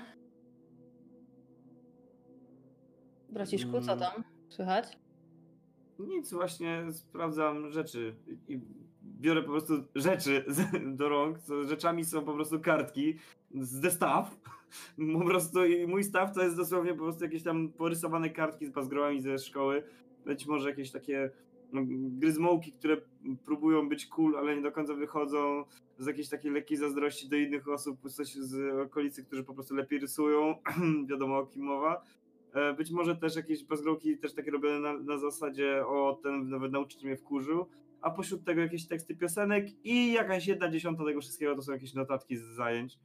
Braciszku, 3.29 3.81
co 3.81 3.93
Mm. 3.93 3.99
tam? 3.99 4.23
Słychać? 4.49 4.97
Nic, 5.99 6.33
właśnie 6.33 6.83
sprawdzam 6.93 7.71
rzeczy 7.71 8.15
i 8.47 8.59
biorę 9.21 9.41
po 9.41 9.51
prostu 9.51 9.73
rzeczy 9.95 10.43
z- 10.47 10.97
do 10.97 11.09
rąk. 11.09 11.39
Co 11.39 11.63
rzeczami 11.63 12.05
są 12.05 12.25
po 12.25 12.33
prostu 12.33 12.59
kartki 12.59 13.15
ze 13.51 13.91
staw. 13.91 14.35
Po 15.13 15.25
prostu 15.25 15.65
i 15.65 15.87
mój 15.87 16.03
staw 16.03 16.33
to 16.33 16.43
jest 16.43 16.57
dosłownie 16.57 16.93
po 16.93 17.03
prostu 17.03 17.23
jakieś 17.23 17.43
tam 17.43 17.69
porysowane 17.69 18.29
kartki 18.29 18.65
z 18.65 18.69
bazgrołami 18.69 19.21
ze 19.21 19.39
szkoły. 19.39 19.83
Być 20.25 20.47
może 20.47 20.69
jakieś 20.69 20.91
takie 20.91 21.31
no, 21.73 21.81
gryzmołki, 22.19 22.71
które 22.71 22.97
próbują 23.45 23.89
być 23.89 24.05
cool, 24.05 24.37
ale 24.37 24.55
nie 24.55 24.61
do 24.61 24.71
końca 24.71 24.93
wychodzą, 24.93 25.63
z 25.99 26.05
jakiejś 26.05 26.29
takiej 26.29 26.51
lekkiej 26.51 26.77
zazdrości 26.77 27.29
do 27.29 27.35
innych 27.35 27.67
osób, 27.67 28.09
coś 28.09 28.33
z 28.33 28.79
okolicy, 28.87 29.23
którzy 29.23 29.43
po 29.43 29.53
prostu 29.53 29.75
lepiej 29.75 29.99
rysują, 29.99 30.55
wiadomo 31.09 31.37
o 31.37 31.45
kim 31.45 31.63
mowa. 31.63 32.01
E, 32.53 32.73
być 32.73 32.91
może 32.91 33.15
też 33.15 33.35
jakieś 33.35 33.63
bazgrołki 33.63 34.17
też 34.17 34.33
takie 34.33 34.51
robione 34.51 34.79
na, 34.79 34.93
na 34.99 35.17
zasadzie 35.17 35.87
o 35.87 36.19
ten 36.23 36.49
nawet 36.49 36.71
nauczyciel 36.71 37.09
mnie 37.09 37.17
wkurzył, 37.17 37.65
a 38.01 38.11
pośród 38.11 38.45
tego 38.45 38.61
jakieś 38.61 38.87
teksty 38.87 39.15
piosenek 39.15 39.67
i 39.83 40.13
jakaś 40.13 40.47
jedna 40.47 40.69
dziesiąta 40.69 41.05
tego 41.05 41.21
wszystkiego 41.21 41.55
to 41.55 41.61
są 41.61 41.71
jakieś 41.71 41.93
notatki 41.93 42.37
z 42.37 42.43
zajęć, 42.43 42.99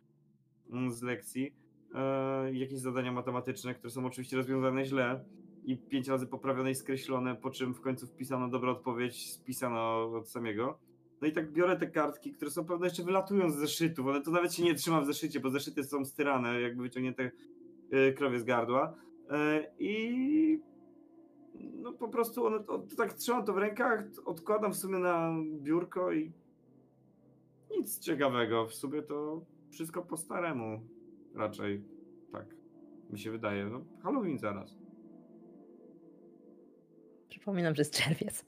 mm, 0.70 0.92
z 0.92 1.02
lekcji, 1.02 1.54
e, 1.94 2.54
jakieś 2.54 2.78
zadania 2.78 3.12
matematyczne, 3.12 3.74
które 3.74 3.90
są 3.90 4.06
oczywiście 4.06 4.36
rozwiązane 4.36 4.84
źle 4.84 5.24
i 5.64 5.76
pięć 5.76 6.08
razy 6.08 6.26
poprawione 6.26 6.70
i 6.70 6.74
skreślone, 6.74 7.36
po 7.36 7.50
czym 7.50 7.74
w 7.74 7.80
końcu 7.80 8.06
wpisano 8.06 8.48
dobra 8.48 8.70
odpowiedź, 8.70 9.32
spisano 9.32 10.04
od 10.04 10.28
samego. 10.28 10.78
No 11.20 11.28
i 11.28 11.32
tak 11.32 11.52
biorę 11.52 11.76
te 11.76 11.86
kartki, 11.86 12.32
które 12.32 12.50
są 12.50 12.64
pewne 12.64 12.86
jeszcze 12.86 13.02
wylatują 13.02 13.50
z 13.50 13.56
zeszytów, 13.56 14.06
one 14.06 14.20
to 14.20 14.30
nawet 14.30 14.54
się 14.54 14.62
nie 14.62 14.74
trzyma 14.74 15.00
w 15.00 15.06
zeszycie, 15.06 15.40
bo 15.40 15.50
zeszyty 15.50 15.84
są 15.84 16.04
styrane, 16.04 16.60
jakby 16.60 16.82
wyciągnięte 16.82 17.30
e, 17.90 18.12
krowie 18.12 18.40
z 18.40 18.44
gardła. 18.44 18.94
E, 19.30 19.66
I 19.78 20.71
no 21.54 21.92
po 21.92 22.08
prostu 22.08 22.46
one, 22.46 22.64
tak 22.96 23.12
trzymam 23.12 23.44
to 23.44 23.52
w 23.52 23.58
rękach, 23.58 24.04
odkładam 24.24 24.72
w 24.72 24.76
sumie 24.76 24.98
na 24.98 25.34
biurko 25.60 26.12
i 26.12 26.32
nic 27.70 27.98
ciekawego. 27.98 28.66
W 28.66 28.74
sumie 28.74 29.02
to 29.02 29.44
wszystko 29.70 30.02
po 30.02 30.16
staremu 30.16 30.80
raczej. 31.34 31.84
Tak 32.32 32.46
mi 33.10 33.18
się 33.18 33.30
wydaje. 33.30 33.66
No, 33.66 33.84
Halloween 34.02 34.38
zaraz. 34.38 34.78
Przypominam, 37.28 37.74
że 37.74 37.80
jest 37.80 37.94
czerwiec. 37.94 38.44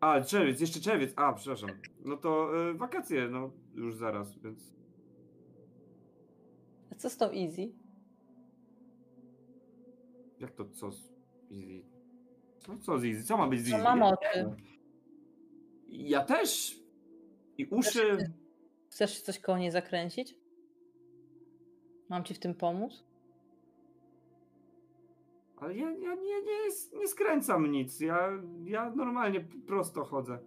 A, 0.00 0.20
czerwiec, 0.20 0.60
jeszcze 0.60 0.80
czerwiec. 0.80 1.12
A, 1.16 1.32
przepraszam. 1.32 1.70
No 2.04 2.16
to 2.16 2.50
y, 2.70 2.74
wakacje, 2.74 3.28
no 3.28 3.50
już 3.74 3.94
zaraz, 3.94 4.38
więc. 4.38 4.74
A 6.92 6.94
co 6.94 7.10
z 7.10 7.16
tą 7.16 7.30
Easy? 7.30 7.72
Jak 10.40 10.52
to 10.52 10.64
co 10.64 10.90
z 10.92 11.12
Easy? 11.52 11.97
Co, 12.58 12.78
co 12.78 12.98
z 12.98 13.04
Easy? 13.04 13.24
Co 13.24 13.36
ma 13.36 13.48
być 13.48 13.60
z 13.60 13.72
Easy? 13.72 13.84
No 13.84 13.84
mam 13.84 14.02
oczy. 14.02 14.54
Ja 15.88 16.24
też. 16.24 16.80
I 17.58 17.66
uszy. 17.66 18.16
Chcesz 18.90 19.20
coś 19.20 19.38
koło 19.38 19.58
niej 19.58 19.70
zakręcić? 19.70 20.34
Mam 22.08 22.24
ci 22.24 22.34
w 22.34 22.38
tym 22.38 22.54
pomóc? 22.54 23.04
Ale 25.56 25.76
ja, 25.76 25.90
ja 25.90 26.14
nie, 26.14 26.42
nie, 26.42 26.98
nie 27.00 27.08
skręcam 27.08 27.72
nic. 27.72 28.00
Ja, 28.00 28.30
ja 28.64 28.90
normalnie 28.90 29.40
prosto 29.66 30.04
chodzę. 30.04 30.38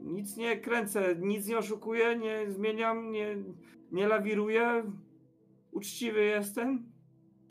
Nic 0.00 0.36
nie 0.36 0.60
kręcę, 0.60 1.16
nic 1.16 1.46
nie 1.46 1.58
oszukuję, 1.58 2.16
nie 2.16 2.50
zmieniam, 2.50 3.10
nie, 3.10 3.36
nie 3.92 4.08
lawiruję. 4.08 4.92
Uczciwy 5.72 6.24
jestem. 6.24 6.92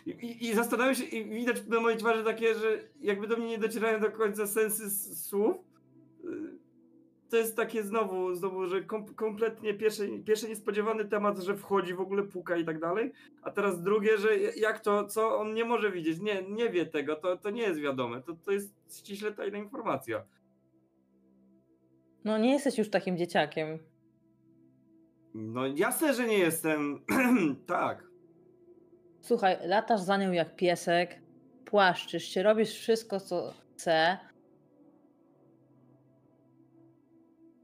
I, 0.06 0.48
i, 0.48 0.54
zastanawiam 0.54 0.96
się, 0.96 1.04
i 1.04 1.26
widać 1.26 1.68
na 1.68 1.80
mojej 1.80 2.00
twarzy 2.00 2.24
takie, 2.24 2.56
że 2.56 2.80
jakby 3.02 3.28
do 3.28 3.38
mnie 3.38 3.48
nie 3.48 3.58
docierają 3.58 4.00
do 4.00 4.12
końca 4.12 4.48
sensy 4.48 5.16
słów. 5.16 5.56
To 7.30 7.38
jest 7.38 7.56
takie 7.56 7.84
znowu, 7.84 8.36
znowu, 8.36 8.68
że 8.68 8.82
kom, 8.82 9.06
kompletnie 9.16 9.74
pierwszy, 9.74 10.10
pierwszy 10.26 10.50
niespodziewany 10.50 11.06
temat, 11.06 11.40
że 11.40 11.58
wchodzi, 11.58 11.94
w 11.94 12.02
ogóle 12.02 12.24
puka 12.24 12.58
i 12.58 12.66
tak 12.66 12.80
dalej, 12.80 13.12
a 13.42 13.52
teraz 13.52 13.82
drugie, 13.82 14.18
że 14.18 14.38
jak 14.38 14.80
to, 14.80 15.08
co 15.08 15.40
on 15.40 15.54
nie 15.54 15.66
może 15.66 15.92
widzieć, 15.92 16.20
nie, 16.20 16.44
nie 16.50 16.70
wie 16.70 16.86
tego, 16.86 17.16
to, 17.16 17.38
to 17.38 17.50
nie 17.50 17.62
jest 17.62 17.80
wiadome, 17.80 18.22
to, 18.22 18.34
to 18.46 18.52
jest 18.52 18.98
ściśle 19.00 19.32
tajna 19.32 19.58
informacja. 19.58 20.24
No 22.26 22.38
nie 22.38 22.52
jesteś 22.52 22.78
już 22.78 22.90
takim 22.90 23.18
dzieciakiem. 23.18 23.80
No 25.34 25.68
jasne, 25.68 26.14
że 26.14 26.28
nie 26.28 26.38
jestem. 26.38 27.00
tak. 27.66 28.13
Słuchaj, 29.24 29.58
latasz 29.68 30.02
za 30.02 30.18
nią 30.18 30.32
jak 30.32 30.56
piesek, 30.56 31.20
płaszczysz 31.66 32.24
się, 32.24 32.44
robisz 32.44 32.72
wszystko, 32.72 33.20
co 33.20 33.54
chce. 33.74 34.18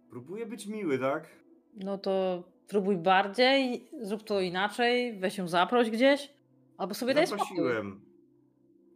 Próbuję 0.10 0.46
być 0.46 0.68
miły, 0.68 1.00
tak? 1.00 1.28
No 1.75 1.98
to 1.98 2.44
próbuj 2.68 2.98
bardziej, 2.98 3.89
zrób 4.01 4.24
to 4.24 4.42
inaczej, 4.42 5.20
weź 5.20 5.38
ją 5.38 5.48
zaproś 5.48 5.89
gdzieś, 5.89 6.34
albo 6.78 6.94
sobie 6.94 7.13
daj 7.13 7.28
spokój. 7.28 7.48
Zaprosiłem. 7.48 8.01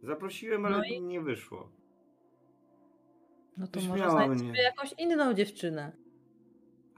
Zaprosiłem, 0.02 0.66
ale 0.66 0.76
no 0.76 0.84
i... 0.84 1.00
nie 1.00 1.20
wyszło. 1.20 1.68
No 3.56 3.66
to 3.66 3.80
może 3.80 4.10
znajdziesz 4.10 4.38
sobie 4.38 4.62
jakąś 4.62 4.92
inną 4.98 5.34
dziewczynę. 5.34 5.92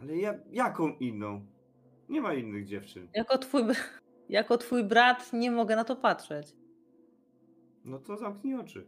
Ale 0.00 0.16
ja, 0.16 0.35
jaką 0.50 0.88
inną? 0.88 1.46
Nie 2.08 2.20
ma 2.20 2.35
innych 2.35 2.66
dziewczyn. 2.66 3.08
Jako 3.14 3.38
twój, 3.38 3.62
jako 4.28 4.59
twój 4.59 4.85
brat 4.85 5.33
nie 5.33 5.50
mogę 5.50 5.76
na 5.76 5.85
to 5.85 5.97
patrzeć. 5.97 6.47
No 7.85 7.99
to 7.99 8.16
zamknij 8.16 8.54
oczy. 8.54 8.87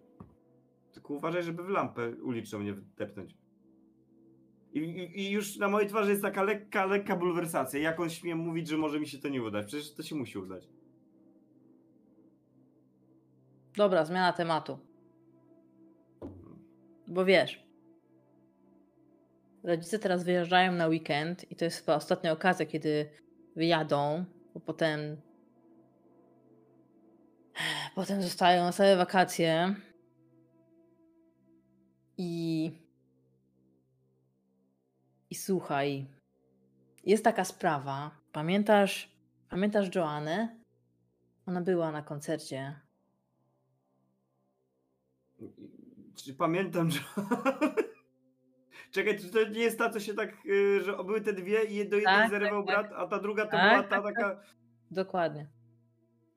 Tylko 0.92 1.14
uważaj, 1.14 1.42
żeby 1.42 1.62
w 1.62 1.68
lampę 1.68 2.10
uliczną 2.22 2.60
nie 2.60 2.72
wdepnąć. 2.72 3.34
I, 4.72 4.78
i, 4.78 5.20
I, 5.20 5.30
już 5.30 5.56
na 5.56 5.68
mojej 5.68 5.88
twarzy 5.88 6.10
jest 6.10 6.22
taka 6.22 6.42
lekka, 6.42 6.86
lekka 6.86 7.16
bulwersacja. 7.16 7.80
Jak 7.80 8.00
on 8.00 8.10
śmie 8.10 8.34
mówić, 8.34 8.68
że 8.68 8.76
może 8.76 9.00
mi 9.00 9.08
się 9.08 9.18
to 9.18 9.28
nie 9.28 9.42
udać? 9.42 9.66
Przecież 9.66 9.94
to 9.94 10.02
się 10.02 10.14
musi 10.14 10.38
udać. 10.38 10.68
Dobra, 13.76 14.04
zmiana 14.04 14.32
tematu. 14.32 14.78
Bo 17.06 17.24
wiesz, 17.24 17.66
rodzice 19.62 19.98
teraz 19.98 20.24
wyjeżdżają 20.24 20.72
na 20.72 20.86
weekend 20.86 21.52
i 21.52 21.56
to 21.56 21.64
jest 21.64 21.78
chyba 21.78 21.94
ostatnia 21.94 22.32
okazja, 22.32 22.66
kiedy 22.66 23.08
wyjadą, 23.56 24.24
bo 24.54 24.60
potem 24.60 25.16
potem 27.98 28.22
zostają 28.22 28.64
na 28.64 28.72
całe 28.72 28.96
wakacje 28.96 29.74
i 32.18 32.72
i 35.30 35.34
słuchaj, 35.34 36.06
jest 37.04 37.24
taka 37.24 37.44
sprawa. 37.44 38.10
Pamiętasz, 38.32 39.12
pamiętasz 39.48 39.94
Joannę? 39.94 40.56
Ona 41.46 41.60
była 41.60 41.92
na 41.92 42.02
koncercie. 42.02 42.80
Czy 46.14 46.34
pamiętam, 46.34 46.90
że. 46.90 47.00
Czekaj, 48.94 49.18
czy 49.18 49.30
to 49.30 49.48
nie 49.48 49.60
jest 49.60 49.78
ta, 49.78 49.90
co 49.90 50.00
się 50.00 50.14
tak, 50.14 50.46
y, 50.46 50.80
że 50.82 50.92
były 50.92 51.20
te 51.20 51.32
dwie 51.32 51.64
i 51.64 51.88
do 51.88 51.96
jednej 51.96 52.04
tak, 52.04 52.30
zerywał 52.30 52.64
tak, 52.64 52.76
brat, 52.76 52.92
a 52.96 53.06
ta 53.06 53.18
druga 53.18 53.44
to 53.44 53.50
tak, 53.50 53.70
była 53.70 53.82
ta 53.82 53.88
tak, 53.88 54.04
tak. 54.04 54.14
taka. 54.14 54.42
Dokładnie. 54.90 55.57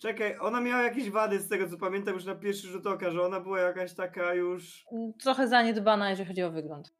Czekaj, 0.01 0.37
ona 0.39 0.61
miała 0.61 0.81
jakieś 0.81 1.09
wady 1.09 1.39
z 1.39 1.47
tego, 1.47 1.69
co 1.69 1.77
pamiętam 1.77 2.13
już 2.13 2.25
na 2.25 2.35
pierwszy 2.35 2.67
rzut 2.67 2.87
oka, 2.87 3.11
że 3.11 3.21
ona 3.21 3.39
była 3.39 3.59
jakaś 3.59 3.93
taka 3.93 4.33
już. 4.33 4.85
Trochę 5.23 5.47
zaniedbana, 5.47 6.09
jeżeli 6.09 6.27
chodzi 6.27 6.43
o 6.43 6.51
wygląd. 6.51 6.93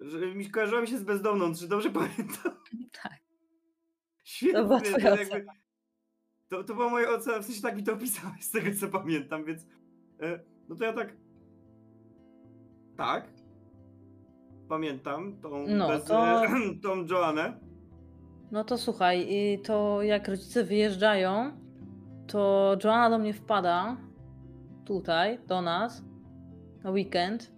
Że 0.00 0.34
mi 0.34 0.50
kojarzyła 0.50 0.80
mi 0.80 0.88
się 0.88 0.98
z 0.98 1.04
bezdomną, 1.04 1.54
czy 1.54 1.68
dobrze 1.68 1.90
pamiętam? 2.00 2.52
Tak. 3.02 3.18
Świetnie. 4.24 4.58
To, 4.58 4.64
była 4.64 4.80
to, 4.80 4.98
jakby, 4.98 5.46
to, 6.48 6.64
to 6.64 6.74
była 6.74 6.88
moja 6.88 7.10
ocena, 7.10 7.38
w 7.38 7.44
sensie 7.44 7.62
tak 7.62 7.76
mi 7.76 7.82
to 7.82 7.92
opisałeś 7.92 8.44
z 8.44 8.50
tego, 8.50 8.70
co 8.80 8.88
pamiętam, 8.88 9.44
więc 9.44 9.66
e, 10.20 10.40
no 10.68 10.76
to 10.76 10.84
ja 10.84 10.92
tak 10.92 11.16
tak. 12.96 13.28
Pamiętam 14.68 15.40
tą, 15.40 15.66
no, 15.68 15.88
bez, 15.88 16.04
to... 16.04 16.42
tą 16.82 17.06
Joannę. 17.06 17.60
No 18.50 18.64
to 18.64 18.78
słuchaj, 18.78 19.28
to 19.64 20.02
jak 20.02 20.28
rodzice 20.28 20.64
wyjeżdżają, 20.64 21.52
to 22.28 22.76
Joanna 22.84 23.10
do 23.10 23.18
mnie 23.18 23.32
wpada 23.32 23.96
tutaj, 24.84 25.38
do 25.46 25.62
nas, 25.62 26.04
na 26.84 26.90
weekend. 26.90 27.52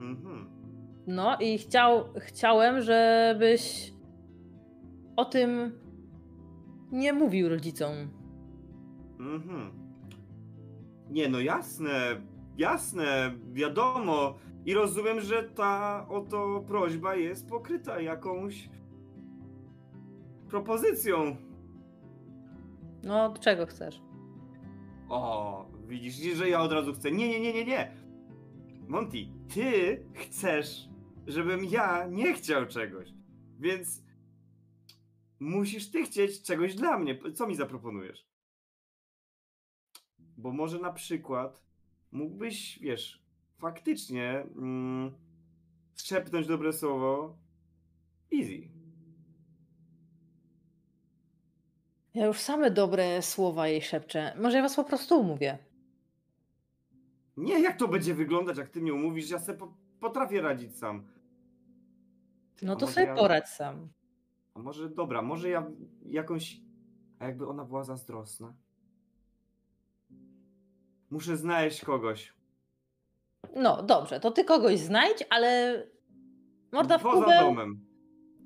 Mhm. 0.00 0.50
No 1.06 1.36
i 1.40 1.58
chciał, 1.58 2.04
chciałem, 2.16 2.80
żebyś 2.80 3.92
o 5.16 5.24
tym 5.24 5.72
nie 6.92 7.12
mówił 7.12 7.48
rodzicom. 7.48 7.90
Mhm. 9.20 9.70
Nie, 11.10 11.28
no 11.28 11.40
jasne, 11.40 12.20
jasne, 12.56 13.32
wiadomo. 13.52 14.34
I 14.66 14.74
rozumiem, 14.74 15.20
że 15.20 15.42
ta 15.42 16.06
oto 16.08 16.64
prośba 16.66 17.14
jest 17.14 17.48
pokryta 17.48 18.00
jakąś 18.00 18.70
propozycją. 20.48 21.36
No, 23.02 23.34
czego 23.40 23.66
chcesz? 23.66 24.02
O, 25.08 25.66
widzisz, 25.86 26.36
że 26.36 26.48
ja 26.48 26.60
od 26.60 26.72
razu 26.72 26.92
chcę. 26.92 27.10
Nie, 27.10 27.28
nie, 27.28 27.40
nie, 27.40 27.52
nie, 27.52 27.64
nie. 27.64 27.94
Monty, 28.88 29.18
ty 29.54 30.04
chcesz 30.14 30.90
żebym 31.26 31.64
ja 31.64 32.06
nie 32.06 32.34
chciał 32.34 32.66
czegoś. 32.66 33.08
Więc 33.58 34.04
musisz 35.40 35.90
ty 35.90 36.02
chcieć 36.02 36.42
czegoś 36.42 36.74
dla 36.74 36.98
mnie. 36.98 37.18
Co 37.34 37.46
mi 37.46 37.54
zaproponujesz? 37.54 38.26
Bo 40.18 40.52
może 40.52 40.78
na 40.78 40.92
przykład 40.92 41.64
mógłbyś, 42.12 42.78
wiesz, 42.82 43.22
faktycznie 43.58 44.30
mm, 44.56 45.14
strzepnąć 45.94 46.46
dobre 46.46 46.72
słowo 46.72 47.38
easy. 48.34 48.79
Ja 52.14 52.26
już 52.26 52.38
same 52.40 52.70
dobre 52.70 53.22
słowa 53.22 53.68
jej 53.68 53.82
szepczę. 53.82 54.32
Może 54.40 54.56
ja 54.56 54.62
was 54.62 54.76
po 54.76 54.84
prostu 54.84 55.20
umówię. 55.20 55.58
Nie, 57.36 57.60
jak 57.60 57.76
to 57.78 57.88
będzie 57.88 58.14
wyglądać, 58.14 58.58
jak 58.58 58.68
ty 58.68 58.80
mnie 58.80 58.94
umówisz? 58.94 59.30
Ja 59.30 59.38
sobie 59.38 59.58
po, 59.58 59.74
potrafię 60.00 60.40
radzić 60.42 60.78
sam. 60.78 61.06
Ty, 62.56 62.66
No 62.66 62.72
a 62.72 62.76
to 62.76 62.80
może 62.86 62.94
sobie 62.94 63.06
ja- 63.06 63.14
poradź 63.14 63.48
sam. 63.48 63.88
A 64.54 64.58
może 64.58 64.88
dobra, 64.90 65.22
może 65.22 65.48
ja 65.48 65.70
jakąś. 66.06 66.60
A 67.18 67.24
jakby 67.24 67.48
ona 67.48 67.64
była 67.64 67.84
zazdrosna? 67.84 68.54
Muszę 71.10 71.36
znaleźć 71.36 71.84
kogoś. 71.84 72.34
No 73.56 73.82
dobrze, 73.82 74.20
to 74.20 74.30
ty 74.30 74.44
kogoś 74.44 74.78
znajdź, 74.78 75.24
ale 75.30 75.82
morda 76.72 76.98
w 76.98 77.02
Poza 77.02 77.40
domem. 77.40 77.86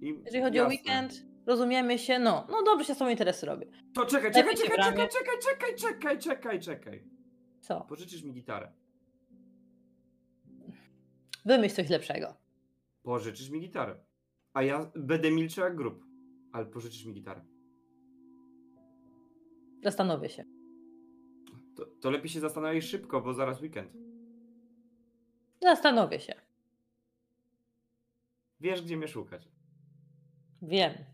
I, 0.01 0.19
jeżeli 0.25 0.43
chodzi 0.45 0.61
o 0.61 0.63
jasne. 0.63 0.77
weekend, 0.77 1.27
rozumiemy 1.47 1.99
się, 1.99 2.19
no, 2.19 2.47
no 2.51 2.63
dobrze 2.63 2.85
się 2.85 2.95
z 2.95 2.99
tobą 2.99 3.11
interesy 3.11 3.47
robię. 3.47 3.67
To 3.95 4.07
czekaj, 4.07 4.33
czekaj, 4.33 4.57
czekaj, 4.57 4.77
czekaj, 4.77 5.09
czekaj, 5.09 5.39
czekaj, 5.41 5.77
czekaj, 5.77 6.19
czekaj, 6.19 6.61
czekaj. 6.61 7.05
Co? 7.61 7.81
Pożyczysz 7.81 8.23
mi 8.23 8.33
gitarę. 8.33 8.73
Wymyśl 11.45 11.75
coś 11.75 11.89
lepszego. 11.89 12.35
Pożyczysz 13.03 13.51
mi 13.51 13.61
gitarę. 13.61 13.97
A 14.55 14.63
ja 14.63 14.91
będę 14.97 15.31
milczał 15.31 15.65
jak 15.65 15.77
grób. 15.77 16.05
Ale 16.53 16.67
pożyczysz 16.67 17.05
mi 17.05 17.15
gitarę. 17.15 17.45
Zastanowię 19.83 20.29
się. 20.29 20.45
To, 21.77 21.87
to 21.87 22.11
lepiej 22.11 22.29
się 22.29 22.41
zastanawiaj 22.41 22.83
szybko, 22.83 23.21
bo 23.21 23.35
zaraz 23.35 23.61
weekend. 23.61 23.93
Zastanowię 25.63 26.21
się. 26.21 26.35
Wiesz, 28.61 28.83
gdzie 28.83 28.97
mnie 28.97 29.09
szukać. 29.09 29.49
Wiem. 30.63 31.14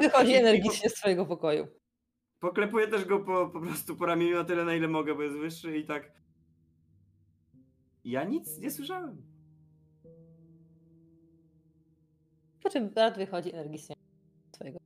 Wychodzi 0.00 0.34
energicznie 0.34 0.90
z 0.90 0.94
twojego 0.94 1.26
pokoju. 1.26 1.66
Poklepuję 2.40 2.88
też 2.88 3.04
go 3.04 3.20
po, 3.20 3.48
po 3.48 3.60
prostu 3.60 3.96
po 3.96 4.06
ramieniu 4.06 4.36
na 4.36 4.44
tyle, 4.44 4.64
na 4.64 4.74
ile 4.74 4.88
mogę, 4.88 5.14
bo 5.14 5.22
jest 5.22 5.36
wyższy 5.36 5.78
i 5.78 5.86
tak. 5.86 6.12
Ja 8.04 8.24
nic 8.24 8.58
nie 8.58 8.70
słyszałem. 8.70 9.22
Po 12.62 12.70
czym 12.70 12.88
brat 12.88 13.16
wychodzi 13.16 13.54
energicznie 13.54 13.96
z 14.48 14.50
twojego. 14.50 14.78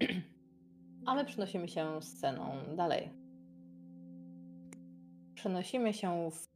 A 1.06 1.14
my 1.14 1.24
przenosimy 1.24 1.68
się 1.68 2.02
sceną 2.02 2.76
dalej. 2.76 3.10
Przenosimy 5.34 5.94
się 5.94 6.30
w 6.30 6.48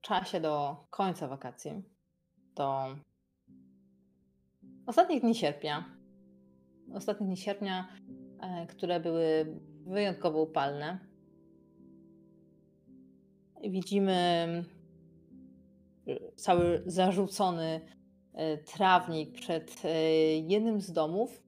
czasie 0.00 0.40
do 0.40 0.76
końca 0.90 1.28
wakacji. 1.28 1.82
Do 2.54 2.96
ostatnich 4.86 5.20
dni 5.20 5.34
sierpnia. 5.34 5.99
Ostatnich 6.94 7.28
dni 7.28 7.36
sierpnia, 7.36 7.88
e, 8.40 8.66
które 8.66 9.00
były 9.00 9.56
wyjątkowo 9.86 10.42
upalne. 10.42 11.10
Widzimy 13.68 14.12
e, 14.12 14.64
cały 16.36 16.82
zarzucony 16.86 17.80
e, 18.34 18.58
trawnik 18.58 19.32
przed 19.32 19.84
e, 19.84 19.88
jednym 20.38 20.80
z 20.80 20.92
domów. 20.92 21.42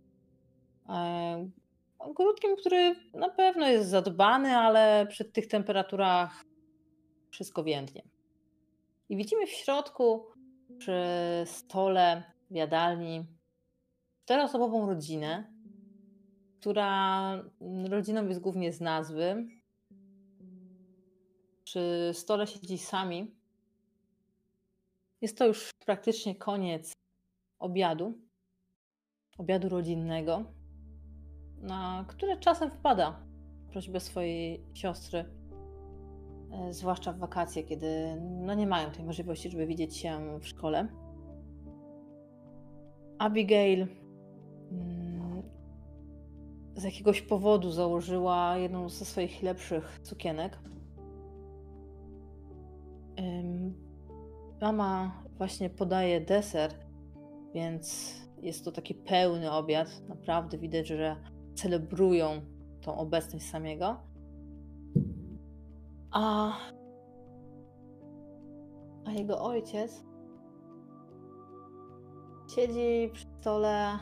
Ogródkiem, 1.99 2.57
który 2.57 2.95
na 3.15 3.29
pewno 3.29 3.69
jest 3.69 3.89
zadbany, 3.89 4.57
ale 4.57 5.07
przy 5.07 5.25
tych 5.25 5.47
temperaturach 5.47 6.45
wszystko 7.31 7.65
więdnie. 7.65 8.03
I 9.09 9.17
widzimy 9.17 9.47
w 9.47 9.51
środku 9.51 10.27
przy 10.79 11.03
stole 11.45 12.23
w 12.51 12.55
jadalni 12.55 13.27
czteroosobową 14.25 14.87
rodzinę, 14.87 15.53
która 16.61 17.33
rodziną 17.91 18.27
jest 18.29 18.41
głównie 18.41 18.73
z 18.73 18.81
nazwy. 18.81 19.47
Przy 21.65 22.11
stole 22.13 22.47
siedzi 22.47 22.79
sami. 22.79 23.35
Jest 25.21 25.39
to 25.39 25.47
już 25.47 25.71
praktycznie 25.87 26.35
koniec 26.35 26.93
obiadu, 27.59 28.19
obiadu 29.39 29.69
rodzinnego, 29.69 30.45
na 31.57 32.05
które 32.09 32.37
czasem 32.37 32.71
wpada 32.71 33.21
prośbę 33.71 34.01
swojej 34.01 34.65
siostry, 34.75 35.25
e, 36.53 36.73
zwłaszcza 36.73 37.13
w 37.13 37.19
wakacje, 37.19 37.63
kiedy 37.63 38.21
no 38.21 38.55
nie 38.55 38.67
mają 38.67 38.91
tej 38.91 39.05
możliwości, 39.05 39.51
żeby 39.51 39.67
widzieć 39.67 39.97
się 39.97 40.39
w 40.41 40.47
szkole. 40.47 40.89
Abigail 43.19 43.83
mm, 43.83 44.02
z 46.77 46.85
jakiegoś 46.85 47.23
powodu 47.23 47.71
założyła 47.71 48.57
jedną 48.57 48.89
ze 48.89 49.05
swoich 49.05 49.43
lepszych 49.43 50.01
sukienek. 50.03 50.59
Mama 54.61 55.23
właśnie 55.39 55.71
podaje 55.71 56.21
deser, 56.21 56.71
więc 57.55 58.15
jest 58.43 58.65
to 58.65 58.73
taki 58.73 58.95
pełny 58.95 59.53
obiad. 59.53 60.03
Naprawdę 60.09 60.59
widać, 60.59 60.87
że 60.87 61.17
celebrują 61.55 62.41
tą 62.81 62.97
obecność 62.97 63.47
samego. 63.47 63.97
A, 66.11 66.53
a 69.05 69.13
jego 69.13 69.45
ojciec 69.45 70.05
siedzi 72.55 73.11
przy 73.13 73.27
stole 73.41 73.99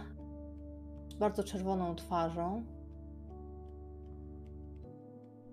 bardzo 1.21 1.45
czerwoną 1.45 1.95
twarzą. 1.95 2.65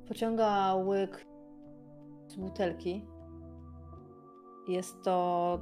Pociąga 0.08 0.75
łyk 0.75 1.25
z 2.27 2.36
butelki. 2.36 3.06
Jest 4.67 5.03
to 5.03 5.60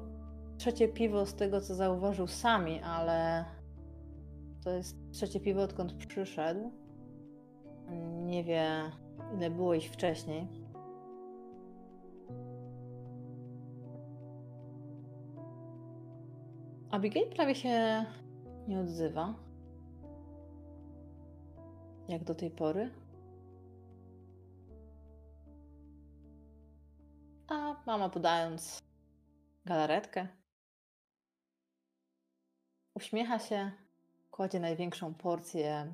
trzecie 0.57 0.87
piwo 0.87 1.25
z 1.25 1.35
tego, 1.35 1.61
co 1.61 1.75
zauważył 1.75 2.27
sami, 2.27 2.81
ale 2.81 3.45
to 4.63 4.69
jest 4.69 5.11
trzecie 5.11 5.39
piwo, 5.39 5.61
odkąd 5.61 5.93
przyszedł. 5.93 6.71
Nie 8.25 8.43
wie, 8.43 8.69
ile 9.35 9.49
było 9.49 9.73
ich 9.73 9.91
wcześniej. 9.91 10.47
Abigail 16.91 17.29
prawie 17.29 17.55
się 17.55 18.05
nie 18.67 18.79
odzywa. 18.79 19.44
Jak 22.07 22.23
do 22.23 22.35
tej 22.35 22.51
pory. 22.51 22.91
A 27.47 27.75
mama 27.85 28.09
podając 28.09 28.79
galaretkę, 29.65 30.27
uśmiecha 32.93 33.39
się, 33.39 33.71
kładzie 34.31 34.59
największą 34.59 35.13
porcję 35.13 35.93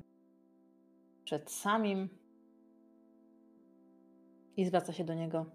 przed 1.24 1.50
samim 1.50 2.08
i 4.56 4.66
zwraca 4.66 4.92
się 4.92 5.04
do 5.04 5.14
niego. 5.14 5.46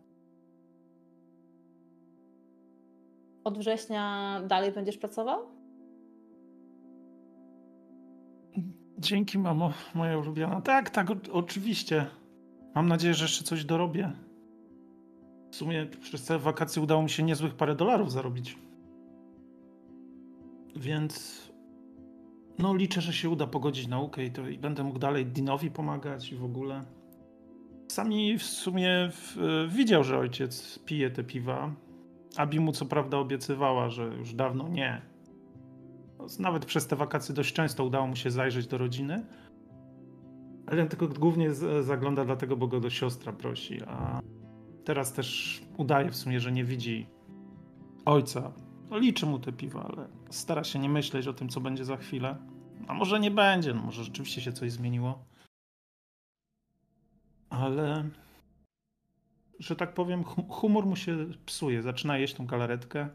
Od 3.43 3.57
września 3.57 4.41
dalej 4.47 4.71
będziesz 4.71 4.97
pracował? 4.97 5.56
Dzięki, 8.97 9.39
mamo, 9.39 9.73
moja 9.95 10.17
ulubiona. 10.17 10.61
Tak, 10.61 10.89
tak, 10.89 11.07
oczywiście. 11.31 12.05
Mam 12.75 12.87
nadzieję, 12.87 13.13
że 13.13 13.25
jeszcze 13.25 13.43
coś 13.43 13.65
dorobię. 13.65 14.11
W 15.51 15.55
sumie 15.55 15.85
przez 15.85 16.25
te 16.25 16.39
wakacje 16.39 16.81
udało 16.81 17.03
mi 17.03 17.09
się 17.09 17.23
niezłych 17.23 17.55
parę 17.55 17.75
dolarów 17.75 18.11
zarobić. 18.11 18.57
Więc 20.75 21.43
no 22.59 22.75
liczę, 22.75 23.01
że 23.01 23.13
się 23.13 23.29
uda 23.29 23.47
pogodzić 23.47 23.87
naukę 23.87 24.25
i, 24.25 24.31
to, 24.31 24.47
i 24.47 24.57
będę 24.57 24.83
mógł 24.83 24.99
dalej 24.99 25.25
Dinowi 25.25 25.71
pomagać 25.71 26.31
i 26.31 26.35
w 26.35 26.43
ogóle. 26.43 26.83
Sami 27.87 28.37
w 28.37 28.43
sumie 28.43 29.09
w, 29.11 29.37
widział, 29.69 30.03
że 30.03 30.17
ojciec 30.17 30.79
pije 30.79 31.09
te 31.09 31.23
piwa. 31.23 31.71
Abi 32.37 32.59
mu 32.59 32.71
co 32.71 32.85
prawda 32.85 33.17
obiecywała, 33.17 33.89
że 33.89 34.03
już 34.03 34.33
dawno 34.33 34.67
nie. 34.67 35.01
No, 36.17 36.25
Nawet 36.39 36.65
przez 36.65 36.87
te 36.87 36.95
wakacje 36.95 37.35
dość 37.35 37.53
często 37.53 37.85
udało 37.85 38.07
mu 38.07 38.15
się 38.15 38.31
zajrzeć 38.31 38.67
do 38.67 38.77
rodziny. 38.77 39.25
Ale 40.67 40.81
on 40.81 40.87
tylko 40.89 41.07
głównie 41.07 41.53
zagląda 41.81 42.25
dlatego, 42.25 42.57
bo 42.57 42.67
go 42.67 42.79
do 42.79 42.89
siostra 42.89 43.33
prosi, 43.33 43.83
a 43.83 44.21
teraz 44.85 45.13
też 45.13 45.61
udaje 45.77 46.11
w 46.11 46.15
sumie, 46.15 46.39
że 46.39 46.51
nie 46.51 46.63
widzi 46.63 47.07
ojca. 48.05 48.53
No, 48.89 48.97
liczy 48.97 49.25
mu 49.25 49.39
te 49.39 49.51
piwa, 49.51 49.83
ale 49.83 50.07
stara 50.29 50.63
się 50.63 50.79
nie 50.79 50.89
myśleć 50.89 51.27
o 51.27 51.33
tym, 51.33 51.49
co 51.49 51.61
będzie 51.61 51.85
za 51.85 51.97
chwilę. 51.97 52.37
A 52.87 52.93
może 52.93 53.19
nie 53.19 53.31
będzie, 53.31 53.73
no 53.73 53.81
może 53.81 54.03
rzeczywiście 54.03 54.41
się 54.41 54.51
coś 54.53 54.71
zmieniło. 54.71 55.25
Ale 57.49 58.09
że 59.59 59.75
tak 59.75 59.93
powiem, 59.93 60.23
hu- 60.23 60.47
humor 60.49 60.85
mu 60.85 60.95
się 60.95 61.17
psuje. 61.45 61.81
Zaczyna 61.81 62.17
jeść 62.17 62.33
tą 62.33 62.45
galaretkę. 62.45 63.09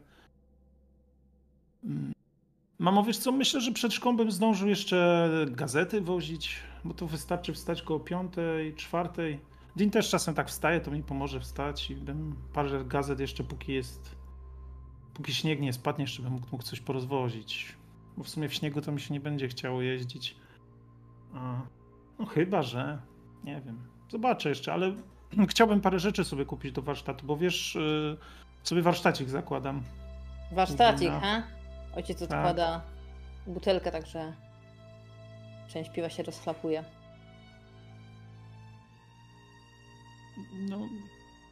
Mamo, 2.79 3.03
wiesz 3.03 3.17
co, 3.17 3.31
myślę, 3.31 3.61
że 3.61 3.71
przed 3.71 3.93
szkołą 3.93 4.17
bym 4.17 4.31
zdążył 4.31 4.67
jeszcze 4.69 5.29
gazety 5.47 6.01
wozić, 6.01 6.59
bo 6.85 6.93
to 6.93 7.07
wystarczy 7.07 7.53
wstać 7.53 7.81
koło 7.81 7.99
piątej, 7.99 8.75
czwartej. 8.75 9.39
Dzień 9.75 9.91
też 9.91 10.09
czasem 10.09 10.35
tak 10.35 10.47
wstaje, 10.47 10.79
to 10.79 10.91
mi 10.91 11.03
pomoże 11.03 11.39
wstać 11.39 11.89
i 11.91 11.95
bym 11.95 12.35
parę 12.53 12.85
gazet 12.85 13.19
jeszcze 13.19 13.43
póki 13.43 13.73
jest, 13.73 14.15
póki 15.13 15.33
śnieg 15.33 15.61
nie 15.61 15.73
spadnie, 15.73 16.03
jeszcze 16.03 16.23
bym 16.23 16.31
mógł, 16.31 16.47
mógł 16.51 16.63
coś 16.63 16.79
porozwozić. 16.79 17.75
Bo 18.17 18.23
w 18.23 18.29
sumie 18.29 18.49
w 18.49 18.53
śniegu 18.53 18.81
to 18.81 18.91
mi 18.91 19.01
się 19.01 19.13
nie 19.13 19.19
będzie 19.19 19.47
chciało 19.47 19.81
jeździć. 19.81 20.35
A, 21.33 21.61
no 22.19 22.25
chyba, 22.25 22.61
że, 22.61 23.01
nie 23.43 23.61
wiem, 23.61 23.79
zobaczę 24.11 24.49
jeszcze, 24.49 24.73
ale 24.73 24.95
chciałbym 25.49 25.81
parę 25.81 25.99
rzeczy 25.99 26.23
sobie 26.23 26.45
kupić 26.45 26.71
do 26.71 26.81
warsztatu, 26.81 27.25
bo 27.25 27.37
wiesz, 27.37 27.75
yy, 27.75 28.17
sobie 28.63 28.81
warsztacik 28.81 29.29
zakładam. 29.29 29.83
Warsztacik, 30.51 31.09
No. 31.09 31.43
Ojciec 31.95 32.19
Tak. 32.19 32.29
odkłada 32.29 32.81
butelkę, 33.47 33.91
także 33.91 34.33
część 35.67 35.89
piwa 35.89 36.09
się 36.09 36.23
rozchlapuje. 36.23 36.83
No, 40.69 40.77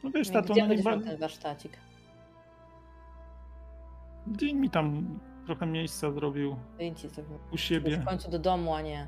no 0.04 0.12
wiesz, 0.12 0.28
No 0.30 0.42
tato, 0.42 0.54
Gdzie 0.54 0.68
no 0.68 0.84
ba... 0.84 1.00
ten 1.00 1.18
warsztacik? 1.18 1.78
Dzień 4.28 4.58
mi 4.58 4.70
tam 4.70 5.20
trochę 5.46 5.66
miejsca 5.66 6.12
zrobił 6.12 6.56
Wyjęci 6.78 7.10
zrobił. 7.10 7.40
u 7.52 7.58
siebie. 7.58 7.98
W 7.98 8.06
końcu 8.06 8.32
do 8.32 8.40
domu, 8.40 8.74
a 8.76 8.82
nie 8.82 9.08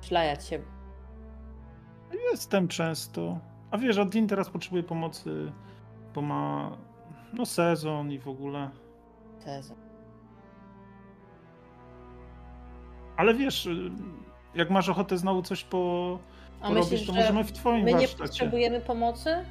szlajać 0.00 0.46
się. 0.46 0.62
Jestem 2.30 2.68
często. 2.68 3.38
A 3.70 3.78
wiesz, 3.78 3.98
a 3.98 4.04
Dean 4.04 4.26
teraz 4.26 4.50
potrzebuje 4.50 4.82
pomocy, 4.82 5.52
bo 6.14 6.22
ma 6.22 6.76
no 7.32 7.46
sezon 7.46 8.12
i 8.12 8.18
w 8.18 8.28
ogóle. 8.28 8.70
Tezy. 9.44 9.74
Ale 13.22 13.34
wiesz, 13.34 13.66
y, 13.66 13.90
jak 14.54 14.70
masz 14.70 14.88
ochotę 14.88 15.18
znowu 15.18 15.42
coś 15.42 15.64
po, 15.64 16.18
A 16.60 16.68
porobić, 16.68 16.90
myślisz, 16.90 17.06
to 17.06 17.12
że 17.12 17.20
możemy 17.20 17.44
w 17.44 17.52
twoim 17.52 17.84
my 17.84 17.92
nie 17.92 17.98
warsztacie. 17.98 18.22
potrzebujemy 18.22 18.80
pomocy? 18.80 19.44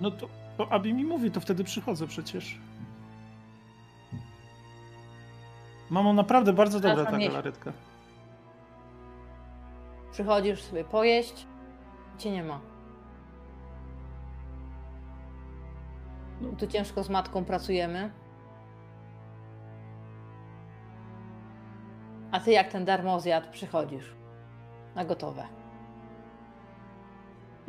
No 0.00 0.10
to, 0.10 0.28
to 0.56 0.72
Abi 0.72 0.94
mi 0.94 1.04
mówi, 1.04 1.30
to 1.30 1.40
wtedy 1.40 1.64
przychodzę 1.64 2.06
przecież. 2.06 2.58
Mamo, 5.90 6.12
naprawdę 6.12 6.52
bardzo 6.52 6.80
dobra 6.80 7.04
ta 7.04 7.18
galaretka. 7.18 7.72
Przychodzisz 10.12 10.62
sobie 10.62 10.84
pojeść, 10.84 11.46
cię 12.18 12.30
nie 12.30 12.42
ma. 12.44 12.60
No. 16.40 16.48
Tu 16.58 16.66
ciężko 16.66 17.02
z 17.04 17.08
matką 17.10 17.44
pracujemy. 17.44 18.10
A 22.32 22.40
ty 22.40 22.52
jak 22.52 22.72
ten 22.72 22.84
darmozjad 22.84 23.46
przychodzisz? 23.46 24.12
Na 24.94 25.04
gotowe. 25.04 25.44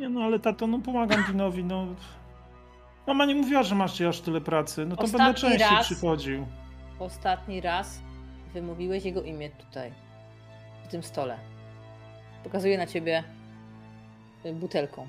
Nie 0.00 0.08
no, 0.08 0.20
ale 0.22 0.38
tato, 0.38 0.66
no 0.66 0.78
pomagam 0.78 1.24
Dinowi, 1.24 1.64
no. 1.64 1.86
Mama 3.06 3.24
nie 3.24 3.34
mówiła, 3.34 3.62
że 3.62 3.74
masz 3.74 4.00
aż 4.00 4.20
tyle 4.20 4.40
pracy, 4.40 4.86
no 4.86 4.96
to 4.96 5.02
będę 5.02 5.16
Ostatni 5.16 5.34
częściej 5.50 5.76
raz. 5.76 5.86
przychodził. 5.86 6.46
Ostatni 6.98 7.60
raz 7.60 8.02
wymówiłeś 8.54 9.04
jego 9.04 9.22
imię 9.22 9.50
tutaj, 9.50 9.92
w 10.84 10.88
tym 10.88 11.02
stole. 11.02 11.38
Pokazuję 12.44 12.78
na 12.78 12.86
ciebie 12.86 13.24
y, 14.46 14.52
butelką. 14.52 15.08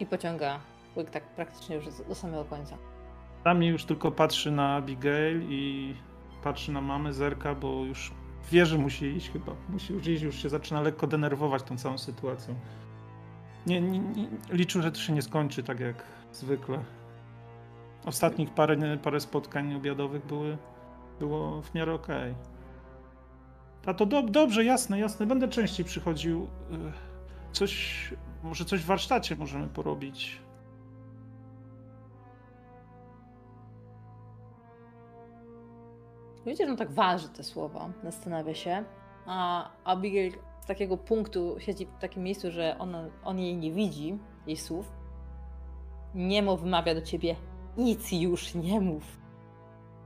I 0.00 0.06
pociąga 0.06 0.60
łyk 0.96 1.10
tak 1.10 1.22
praktycznie 1.22 1.76
już 1.76 1.84
do 2.08 2.14
samego 2.14 2.44
końca. 2.44 2.76
Mnie 3.54 3.68
już 3.68 3.84
tylko 3.84 4.10
patrzy 4.10 4.50
na 4.50 4.74
Abigail 4.74 5.42
i 5.50 5.94
patrzy 6.42 6.72
na 6.72 6.80
mamę, 6.80 7.12
zerka, 7.12 7.54
bo 7.54 7.84
już 7.84 8.12
wie, 8.52 8.66
że 8.66 8.78
musi 8.78 9.06
iść 9.06 9.30
chyba. 9.30 9.52
Musi 9.68 9.92
już 9.92 10.06
iść, 10.06 10.22
już 10.22 10.36
się 10.36 10.48
zaczyna 10.48 10.80
lekko 10.80 11.06
denerwować 11.06 11.62
tą 11.62 11.78
całą 11.78 11.98
sytuacją. 11.98 12.54
Nie, 13.66 13.80
nie, 13.80 13.98
nie 13.98 14.28
liczył, 14.50 14.82
że 14.82 14.92
to 14.92 14.98
się 14.98 15.12
nie 15.12 15.22
skończy 15.22 15.62
tak 15.62 15.80
jak 15.80 16.04
zwykle. 16.32 16.78
Ostatnich 18.04 18.50
parę, 18.50 18.98
parę 19.02 19.20
spotkań 19.20 19.74
obiadowych 19.74 20.26
były, 20.26 20.58
było 21.18 21.62
w 21.62 21.74
miarę 21.74 21.94
okej. 21.94 22.34
A 23.86 23.94
to 23.94 24.06
dob- 24.06 24.30
dobrze, 24.30 24.64
jasne, 24.64 24.98
jasne. 24.98 25.26
Będę 25.26 25.48
częściej 25.48 25.86
przychodził. 25.86 26.48
Y, 26.72 26.92
Coś, 27.52 28.14
może 28.42 28.64
coś 28.64 28.80
w 28.80 28.86
warsztacie 28.86 29.36
możemy 29.36 29.66
porobić. 29.66 30.40
Wiecie, 36.48 36.64
że 36.64 36.70
on 36.70 36.76
tak 36.76 36.90
waży 36.90 37.28
te 37.28 37.44
słowa, 37.44 37.90
zastanawia 38.04 38.54
się. 38.54 38.84
A 39.26 39.68
Abigail 39.84 40.32
z 40.60 40.66
takiego 40.66 40.96
punktu 40.96 41.56
siedzi 41.58 41.86
w 41.86 42.00
takim 42.00 42.22
miejscu, 42.22 42.50
że 42.50 42.76
ona, 42.78 43.04
on 43.24 43.38
jej 43.38 43.56
nie 43.56 43.72
widzi, 43.72 44.18
jej 44.46 44.56
słów. 44.56 44.92
Niemo 46.14 46.56
wymawia 46.56 46.94
do 46.94 47.02
ciebie, 47.02 47.36
nic 47.76 48.12
już 48.12 48.54
nie 48.54 48.80
mów. 48.80 49.02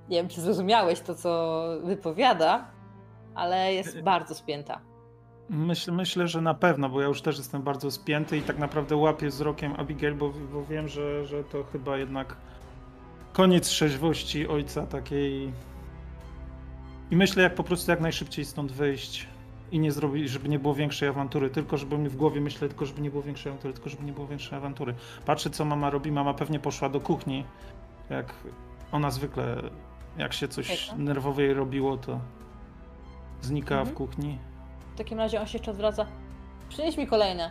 Nie 0.09 0.17
wiem, 0.17 0.29
czy 0.29 0.41
zrozumiałeś 0.41 1.01
to, 1.01 1.15
co 1.15 1.63
wypowiada, 1.85 2.71
ale 3.35 3.75
jest 3.75 4.01
bardzo 4.01 4.35
spięta. 4.35 4.81
Myślę, 5.49 5.93
myślę, 5.93 6.29
że 6.29 6.41
na 6.41 6.55
pewno, 6.55 6.89
bo 6.89 7.01
ja 7.01 7.09
już 7.09 7.23
też 7.23 7.39
jestem 7.39 7.63
bardzo 7.63 7.91
spięty 7.91 8.39
i 8.39 8.43
tak 8.43 8.59
naprawdę 8.59 8.97
łapię 8.97 9.29
wzrokiem 9.29 9.75
Abigail, 9.79 10.15
bo, 10.15 10.33
bo 10.53 10.65
wiem, 10.65 10.89
że, 10.89 11.27
że 11.27 11.45
to 11.45 11.65
chyba 11.65 11.97
jednak 11.97 12.37
koniec 13.33 13.67
trzeźwości 13.67 14.49
ojca 14.49 14.87
takiej. 14.87 15.53
I 17.13 17.17
myślę, 17.17 17.43
jak 17.43 17.55
po 17.55 17.65
prostu 17.65 17.91
jak 17.91 18.01
najszybciej 18.01 18.45
stąd 18.45 18.73
wyjść 18.73 19.27
i 19.73 19.79
nie 19.79 19.93
zrobić, 19.93 20.31
żeby 20.31 20.49
nie 20.49 20.59
było 20.59 20.75
większej 20.75 21.09
awantury, 21.09 21.51
tylko 21.51 21.77
żeby 21.77 21.99
mi 21.99 22.09
w 22.09 22.17
głowie 22.17 22.41
myślę, 22.41 22.69
tylko 22.69 22.87
żeby 22.87 23.01
nie 23.01 23.11
było 23.11 23.23
większej 23.23 23.51
awantury, 23.51 23.75
tylko 23.75 23.91
żeby 23.91 24.05
nie 24.05 24.13
było 24.13 24.27
większej 24.27 24.59
awantury. 24.59 24.95
Patrzę, 25.27 25.51
co 25.51 25.65
mama 25.65 25.91
robi. 25.91 26.13
Mama 26.13 26.35
pewnie 26.35 26.59
poszła 26.61 26.89
do 26.89 27.01
kuchni. 27.01 27.45
Jak 28.11 28.35
ona 28.93 29.11
zwykle, 29.11 29.57
jak 30.19 30.33
się 30.33 30.49
coś 30.49 30.69
Hejka. 30.69 30.97
nerwowo 31.03 31.41
jej 31.41 31.55
robiło, 31.55 31.97
to 31.97 32.21
znika 33.43 33.75
Mhm. 33.79 33.95
w 33.95 33.99
kuchni. 33.99 34.39
W 34.95 34.99
takim 34.99 35.19
razie 35.19 35.41
on 35.41 35.47
się 35.47 35.59
jeszcze 35.59 35.71
odwraca. 35.71 36.07
Przynieś 36.69 36.97
mi 36.97 37.07
kolejne. 37.07 37.51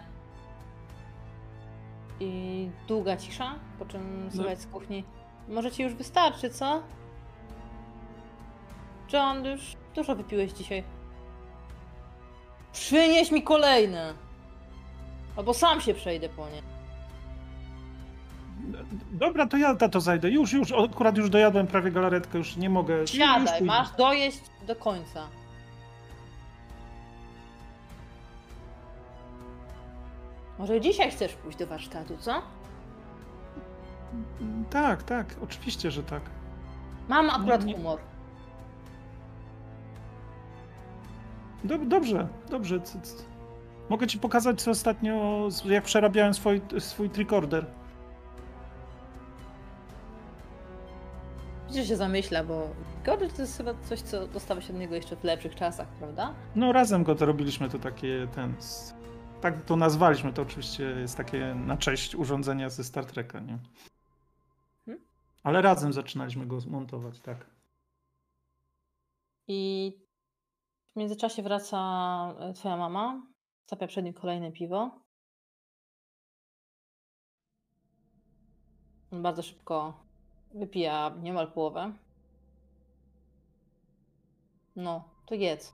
I 2.20 2.70
długa 2.88 3.18
cisza, 3.18 3.56
po 3.80 3.86
czym 3.86 4.30
słychać 4.36 4.62
z 4.62 4.68
kuchni. 4.68 5.04
Może 5.50 5.72
ci 5.72 5.84
już 5.84 5.94
wystarczy, 5.94 6.50
co? 6.50 6.84
John, 9.14 9.46
już 9.46 9.76
dużo 9.96 10.16
wypiłeś 10.16 10.52
dzisiaj. 10.52 10.84
Przynieś 12.74 13.32
mi 13.32 13.44
kolejne! 13.44 14.14
Albo 15.38 15.54
sam 15.54 15.82
się 15.82 15.94
przejdę 15.94 16.30
po 16.30 16.48
nie. 16.50 16.62
Dobra, 19.12 19.48
to 19.48 19.58
ja 19.58 19.76
to 19.76 20.02
zajdę. 20.02 20.30
Już, 20.30 20.54
już, 20.54 20.72
akurat 20.72 21.18
już 21.18 21.30
dojadłem 21.30 21.68
prawie 21.68 21.92
galaretkę, 21.92 22.38
już 22.38 22.56
nie 22.56 22.70
mogę. 22.70 23.08
Siadaj, 23.08 23.62
masz 23.64 23.92
dojeść 23.92 24.42
do 24.68 24.76
końca. 24.76 25.28
Może 30.60 30.82
dzisiaj 30.82 31.12
chcesz 31.12 31.34
pójść 31.34 31.58
do 31.58 31.68
warsztatu, 31.68 32.18
co? 32.18 32.42
Tak, 34.70 35.04
tak, 35.04 35.36
oczywiście, 35.44 35.92
że 35.92 36.04
tak. 36.04 36.22
Mam 37.10 37.30
akurat 37.30 37.66
nie- 37.66 37.74
humor. 37.76 38.00
Dob- 41.64 41.88
dobrze, 41.88 42.28
dobrze. 42.50 42.82
C- 42.82 43.00
Mogę 43.90 44.08
ci 44.08 44.20
pokazać, 44.20 44.62
co 44.62 44.72
ostatnio, 44.72 45.48
jak 45.66 45.84
przerabiałem 45.84 46.34
swój, 46.34 46.62
swój 46.80 47.10
tricorder. 47.10 47.66
Widzisz, 51.68 51.88
się 51.88 51.96
zamyśla, 51.98 52.44
bo 52.44 52.68
Gordy 53.06 53.30
to 53.30 53.42
jest 53.42 53.58
chyba 53.58 53.74
coś, 53.74 54.02
co 54.02 54.28
dostałeś 54.28 54.70
od 54.70 54.76
niego 54.76 54.96
jeszcze 54.96 55.16
w 55.16 55.24
lepszych 55.24 55.56
czasach, 55.56 55.88
prawda? 55.88 56.34
No 56.56 56.72
razem 56.72 57.04
go 57.04 57.16
to 57.16 57.26
robiliśmy, 57.26 57.70
to 57.70 57.80
takie 57.80 58.28
ten... 58.36 58.54
Tak 59.42 59.66
to 59.66 59.76
nazwaliśmy, 59.76 60.34
to 60.34 60.42
oczywiście 60.42 60.84
jest 60.84 61.18
takie 61.18 61.56
na 61.56 61.78
cześć 61.78 62.16
urządzenia 62.16 62.70
ze 62.70 62.84
Star 62.84 63.06
Treka, 63.06 63.40
nie? 63.40 63.58
Hmm? 64.86 65.04
Ale 65.44 65.62
razem 65.62 65.94
zaczynaliśmy 65.94 66.46
go 66.46 66.58
montować, 66.68 67.20
tak. 67.20 67.46
I 69.48 69.94
w 70.94 71.00
międzyczasie 71.00 71.44
wraca 71.44 71.78
e, 72.40 72.54
twoja 72.54 72.78
mama, 72.78 73.22
stawia 73.66 73.88
przed 73.88 74.06
nim 74.06 74.14
kolejne 74.14 74.52
piwo. 74.52 75.02
On 79.12 79.24
bardzo 79.24 79.44
szybko 79.44 80.04
wypija 80.54 81.16
niemal 81.22 81.52
połowę. 81.52 81.94
No, 84.76 85.10
to 85.26 85.36
jedz. 85.36 85.74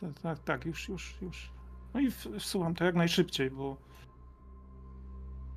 Tak, 0.00 0.20
tak, 0.22 0.38
tak, 0.38 0.64
już, 0.64 0.88
już, 0.88 1.22
już. 1.22 1.52
No 1.94 2.00
i 2.00 2.10
wsuwam 2.40 2.74
to 2.74 2.84
jak 2.84 2.94
najszybciej, 2.94 3.50
bo 3.50 3.76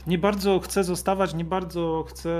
nie 0.07 0.17
bardzo 0.17 0.59
chcę 0.59 0.83
zostawać, 0.83 1.33
nie 1.33 1.45
bardzo 1.45 2.05
chcę 2.07 2.31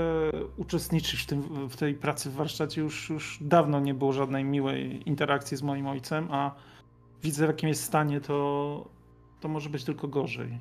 uczestniczyć 0.56 1.22
w, 1.22 1.26
tym, 1.26 1.68
w 1.68 1.76
tej 1.76 1.94
pracy 1.94 2.30
w 2.30 2.34
warsztacie. 2.34 2.80
Już, 2.80 3.10
już 3.10 3.38
dawno 3.40 3.80
nie 3.80 3.94
było 3.94 4.12
żadnej 4.12 4.44
miłej 4.44 5.08
interakcji 5.08 5.56
z 5.56 5.62
moim 5.62 5.86
ojcem, 5.86 6.28
a 6.30 6.54
widzę 7.22 7.46
w 7.46 7.48
jakim 7.48 7.68
jest 7.68 7.84
stanie, 7.84 8.20
to, 8.20 8.88
to 9.40 9.48
może 9.48 9.70
być 9.70 9.84
tylko 9.84 10.08
gorzej. 10.08 10.58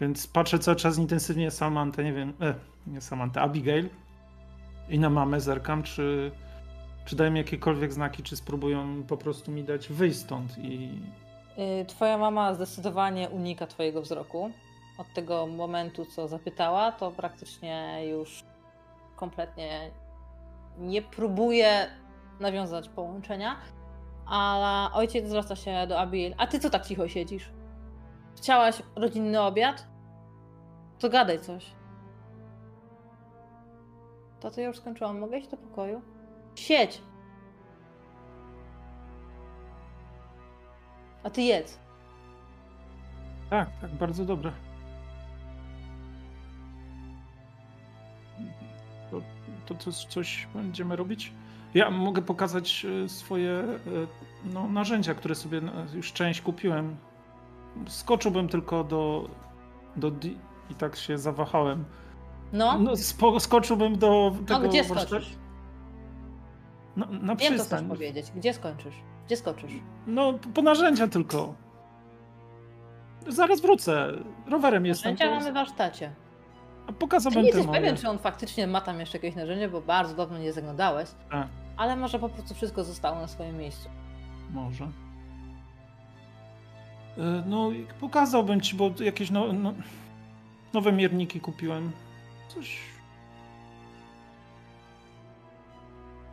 Więc 0.00 0.26
patrzę 0.26 0.58
cały 0.58 0.76
czas 0.76 0.98
intensywnie 0.98 1.50
Samantę, 1.50 2.04
nie 2.04 2.12
wiem, 2.12 2.32
e, 2.40 2.54
nie 2.86 3.00
Samantę, 3.00 3.40
Abigail 3.40 3.88
i 4.88 4.98
na 4.98 5.10
mamę 5.10 5.40
zerkam, 5.40 5.82
czy, 5.82 6.32
czy 7.04 7.16
dają 7.16 7.34
jakiekolwiek 7.34 7.92
znaki, 7.92 8.22
czy 8.22 8.36
spróbują 8.36 9.02
po 9.02 9.16
prostu 9.16 9.50
mi 9.50 9.64
dać 9.64 9.88
wyjść 9.88 10.18
stąd 10.18 10.58
i, 10.58 10.90
Y, 11.58 11.84
Twoja 11.84 12.18
mama 12.18 12.54
zdecydowanie 12.54 13.28
unika 13.28 13.66
Twojego 13.66 14.02
wzroku. 14.02 14.50
Od 14.98 15.12
tego 15.12 15.46
momentu, 15.46 16.04
co 16.04 16.28
zapytała, 16.28 16.92
to 16.92 17.10
praktycznie 17.10 18.06
już 18.08 18.44
kompletnie 19.16 19.90
nie 20.78 21.02
próbuje 21.02 21.86
nawiązać 22.40 22.88
połączenia. 22.88 23.56
Ale 24.26 24.92
ojciec 24.94 25.28
zwraca 25.28 25.56
się 25.56 25.86
do 25.86 26.00
Abigail. 26.00 26.34
A 26.38 26.46
ty 26.46 26.58
co 26.60 26.70
tak 26.70 26.86
cicho 26.86 27.08
siedzisz? 27.08 27.50
Chciałaś 28.36 28.82
rodzinny 28.96 29.40
obiad? 29.40 29.86
To 30.98 31.08
gadaj 31.08 31.40
coś. 31.40 31.72
To 34.40 34.50
to 34.50 34.60
ja 34.60 34.66
już 34.66 34.78
skończyłam. 34.78 35.18
Mogę 35.18 35.38
iść 35.38 35.48
do 35.48 35.56
pokoju? 35.56 36.02
Siedź! 36.54 37.02
A 41.22 41.30
ty 41.30 41.42
jedz. 41.42 41.78
Tak, 43.50 43.68
tak, 43.80 43.90
bardzo 43.90 44.24
dobre. 44.24 44.52
To, 49.66 49.74
to 49.74 49.92
coś, 49.92 50.48
będziemy 50.54 50.96
robić? 50.96 51.32
Ja 51.74 51.90
mogę 51.90 52.22
pokazać 52.22 52.86
e, 53.04 53.08
swoje 53.08 53.50
e, 53.50 53.76
no, 54.44 54.68
narzędzia, 54.68 55.14
które 55.14 55.34
sobie 55.34 55.60
no, 55.60 55.72
już 55.94 56.12
część 56.12 56.40
kupiłem. 56.40 56.96
Skoczyłbym 57.88 58.48
tylko 58.48 58.84
do, 58.84 59.28
do 59.96 60.12
i 60.70 60.74
tak 60.74 60.96
się 60.96 61.18
zawahałem. 61.18 61.84
No, 62.52 62.78
No, 62.78 62.96
spo, 62.96 63.40
skoczyłbym 63.40 63.98
do 63.98 64.34
tego 64.46 64.60
no 64.60 64.68
gdzie 64.68 64.84
skoczysz? 64.84 65.36
Na, 66.96 67.06
na 67.06 67.36
Wiem, 67.36 67.54
przystań. 67.54 67.88
powiedzieć. 67.88 68.32
Gdzie 68.36 68.54
skończysz? 68.54 68.94
Gdzie 69.26 69.36
skoczysz? 69.36 69.72
No, 70.06 70.32
po 70.54 70.62
narzędzia 70.62 71.08
tylko. 71.08 71.54
Zaraz 73.28 73.60
wrócę. 73.60 74.12
Rowerem 74.46 74.86
jestem. 74.86 75.12
Narzędzia 75.12 75.36
mamy 75.38 75.50
w 75.50 75.54
warsztacie. 75.54 76.12
A 76.86 76.88
Ty 76.88 76.94
pokazałbym 76.94 77.42
nie 77.42 77.52
te 77.52 77.58
jesteś 77.58 77.74
pewien, 77.76 77.96
czy 77.96 78.08
on 78.08 78.18
faktycznie 78.18 78.66
ma 78.66 78.80
tam 78.80 79.00
jeszcze 79.00 79.18
jakieś 79.18 79.34
narzędzie, 79.34 79.68
bo 79.68 79.80
bardzo 79.80 80.14
dawno 80.14 80.38
nie 80.38 80.52
zaglądałeś. 80.52 81.08
Tak. 81.30 81.48
Ale 81.76 81.96
może 81.96 82.18
po 82.18 82.28
prostu 82.28 82.54
wszystko 82.54 82.84
zostało 82.84 83.20
na 83.20 83.28
swoim 83.28 83.56
miejscu. 83.58 83.88
Może. 84.50 84.84
E, 84.84 84.88
No, 87.46 87.70
pokazałbym 88.00 88.60
ci, 88.60 88.76
bo 88.76 88.90
jakieś 89.00 89.30
no, 89.30 89.52
no, 89.52 89.74
nowe 90.74 90.92
mierniki 90.92 91.40
kupiłem. 91.40 91.92
Coś. 92.48 92.78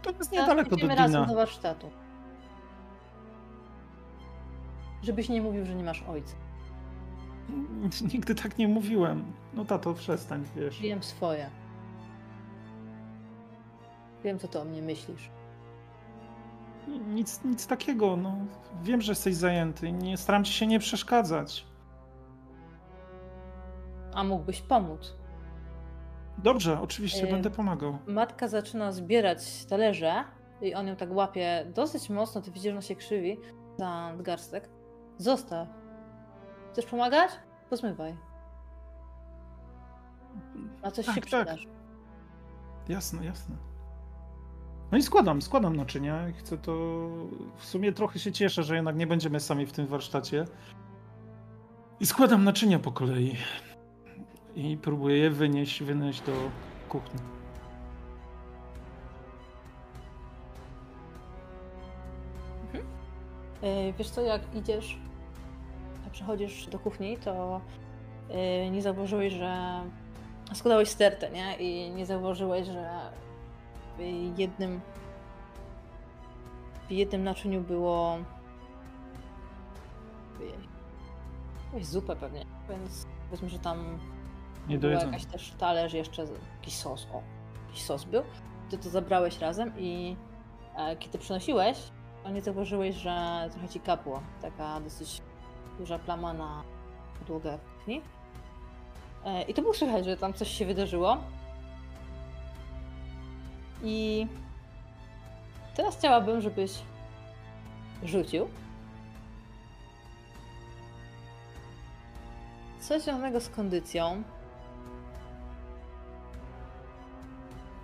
To 0.01 0.11
jest 0.11 0.31
niedaleko 0.31 0.69
do 0.69 0.75
Idziemy 0.75 0.95
razem 0.95 1.21
Dina. 1.21 1.25
do 1.33 1.35
warsztatu. 1.35 1.89
Żebyś 5.03 5.29
nie 5.29 5.41
mówił, 5.41 5.65
że 5.65 5.75
nie 5.75 5.83
masz 5.83 6.03
ojca. 6.03 6.35
Nigdy 8.13 8.36
tak 8.36 8.58
nie 8.58 8.67
mówiłem. 8.67 9.34
No 9.53 9.65
tato, 9.65 9.93
przestań, 9.93 10.43
wiesz. 10.56 10.82
Wiem 10.82 11.03
swoje. 11.03 11.49
Wiem, 14.23 14.39
co 14.39 14.47
ty 14.47 14.60
o 14.60 14.65
mnie 14.65 14.82
myślisz. 14.82 15.29
Nic, 17.08 17.43
nic 17.43 17.67
takiego, 17.67 18.17
no. 18.17 18.36
Wiem, 18.84 19.01
że 19.01 19.12
jesteś 19.12 19.36
zajęty. 19.36 19.91
Nie 19.91 20.17
staram 20.17 20.43
ci 20.43 20.53
się 20.53 20.67
nie 20.67 20.79
przeszkadzać. 20.79 21.65
A 24.13 24.23
mógłbyś 24.23 24.62
pomóc. 24.62 25.15
Dobrze, 26.38 26.82
oczywiście 26.82 27.23
Ym. 27.23 27.32
będę 27.32 27.49
pomagał. 27.49 27.97
Matka 28.08 28.47
zaczyna 28.47 28.91
zbierać 28.91 29.65
talerze 29.65 30.23
i 30.62 30.73
on 30.73 30.88
ją 30.88 30.95
tak 30.95 31.12
łapie 31.12 31.65
dosyć 31.75 32.10
mocno. 32.10 32.41
Ty 32.41 32.51
widzisz, 32.51 32.63
że 32.63 32.71
ona 32.71 32.82
się 32.82 32.95
krzywi 32.95 33.38
za 33.77 33.89
nadgarstek. 34.12 34.69
Zostaw. 35.17 35.67
Chcesz 36.73 36.86
pomagać? 36.86 37.31
Pozmywaj. 37.69 38.15
Na 40.83 40.91
coś 40.91 41.05
Tak, 41.05 41.15
się 41.15 41.21
tak. 41.21 41.27
przydasz. 41.27 41.67
Jasne, 42.89 43.25
jasne. 43.25 43.55
No 44.91 44.97
i 44.97 45.03
składam, 45.03 45.41
składam 45.41 45.75
naczynia. 45.75 46.25
Chcę 46.39 46.57
to. 46.57 46.71
W 47.57 47.65
sumie 47.65 47.91
trochę 47.93 48.19
się 48.19 48.31
cieszę, 48.31 48.63
że 48.63 48.75
jednak 48.75 48.95
nie 48.95 49.07
będziemy 49.07 49.39
sami 49.39 49.65
w 49.65 49.71
tym 49.71 49.88
warsztacie. 49.88 50.45
I 51.99 52.05
składam 52.05 52.43
naczynia 52.43 52.79
po 52.79 52.91
kolei. 52.91 53.38
I 54.55 54.77
próbuję 54.81 55.17
je 55.17 55.29
wynieść, 55.29 55.83
wynieść 55.83 56.21
do 56.21 56.31
kuchni. 56.89 57.19
Yy, 63.62 63.93
Wiesz 63.97 64.09
co, 64.09 64.21
jak 64.21 64.41
idziesz, 64.55 64.99
przechodzisz 66.13 66.67
do 66.67 66.80
kuchni, 66.80 67.17
to 67.17 67.62
yy, 68.30 68.69
nie 68.71 68.82
zauważyłeś, 68.82 69.34
że 69.34 69.82
składałeś 70.54 70.89
stertę, 70.89 71.32
nie? 71.32 71.58
I 71.58 71.91
nie 71.91 72.06
zauważyłeś, 72.06 72.67
że 72.67 72.99
w 73.97 74.39
jednym 74.39 74.82
w 76.88 76.91
jednym 76.91 77.23
naczyniu 77.23 77.62
było 77.62 78.17
jakąś 81.65 81.86
zupę 81.86 82.15
pewnie, 82.15 82.45
więc 82.69 83.08
powiedzmy, 83.26 83.49
że 83.49 83.60
tam 83.60 83.99
Nie 84.67 84.78
była 84.78 84.93
jakaś 84.93 85.26
też 85.26 85.52
talerz, 85.52 85.93
jeszcze 85.93 86.26
jakiś 86.56 86.76
sos, 86.76 87.08
o, 87.13 87.21
jakiś 87.67 87.84
sos 87.84 88.04
był. 88.04 88.23
Ty 88.69 88.78
to 88.78 88.89
zabrałeś 88.89 89.39
razem 89.39 89.73
i 89.78 90.15
e, 90.76 90.95
kiedy 90.95 91.17
przynosiłeś, 91.17 91.78
to 92.23 92.30
nie 92.30 92.41
zauważyłeś, 92.41 92.95
że 92.95 93.47
trochę 93.52 93.69
ci 93.69 93.80
kapło. 93.80 94.21
Taka 94.41 94.80
dosyć 94.80 95.21
duża 95.77 95.99
plama 95.99 96.33
na 96.33 96.63
podłogę 97.19 97.57
kuchni. 97.77 98.01
E, 99.25 99.41
I 99.43 99.53
to 99.53 99.62
było 99.62 99.73
słychać, 99.73 100.05
że 100.05 100.17
tam 100.17 100.33
coś 100.33 100.47
się 100.47 100.65
wydarzyło. 100.65 101.17
I 103.83 104.27
teraz 105.75 105.97
chciałabym, 105.97 106.41
żebyś 106.41 106.71
rzucił. 108.03 108.47
Coś 112.79 113.01
związanego 113.01 113.39
z 113.41 113.49
kondycją. 113.49 114.23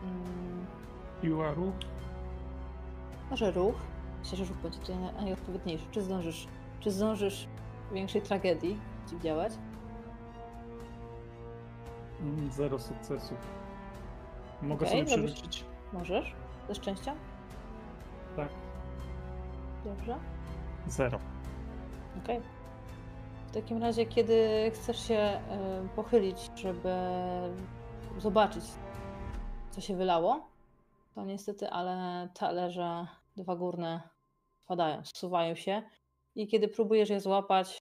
Mm, 0.03 0.65
Piła 1.21 1.53
ruch. 1.53 1.73
Może 3.29 3.51
ruch. 3.51 3.75
Myślę, 4.19 4.37
że 4.37 4.45
ruch 4.45 4.57
będzie 4.57 4.79
tutaj 4.79 4.95
naj- 4.95 5.15
najodpowiedniejszy. 5.21 5.85
Czy 5.91 6.01
zdążysz, 6.01 6.47
czy 6.79 6.91
zdążysz 6.91 7.47
większej 7.91 8.21
tragedii 8.21 8.79
działać? 9.23 9.53
Mm, 12.21 12.51
Zero 12.51 12.79
sukcesów. 12.79 13.37
Mogę 14.61 14.85
Okej, 14.87 15.07
sobie 15.07 15.17
robisz- 15.17 15.33
przerzucić. 15.33 15.65
Możesz? 15.93 16.35
Ze 16.67 16.75
szczęścia? 16.75 17.15
Tak. 18.35 18.49
Dobrze. 19.85 20.17
Zero. 20.87 21.19
Okej. 22.23 22.41
W 23.47 23.51
takim 23.51 23.81
razie, 23.81 24.05
kiedy 24.05 24.71
chcesz 24.73 25.07
się 25.07 25.41
pochylić, 25.95 26.51
żeby 26.55 26.93
zobaczyć, 28.17 28.63
co 29.71 29.81
się 29.81 29.95
wylało, 29.95 30.47
to 31.15 31.25
niestety, 31.25 31.69
ale 31.69 32.27
talerze 32.33 33.07
dwa 33.37 33.55
górne 33.55 34.01
spadają, 34.65 35.03
zsuwają 35.05 35.55
się 35.55 35.81
i 36.35 36.47
kiedy 36.47 36.67
próbujesz 36.67 37.09
je 37.09 37.19
złapać, 37.19 37.78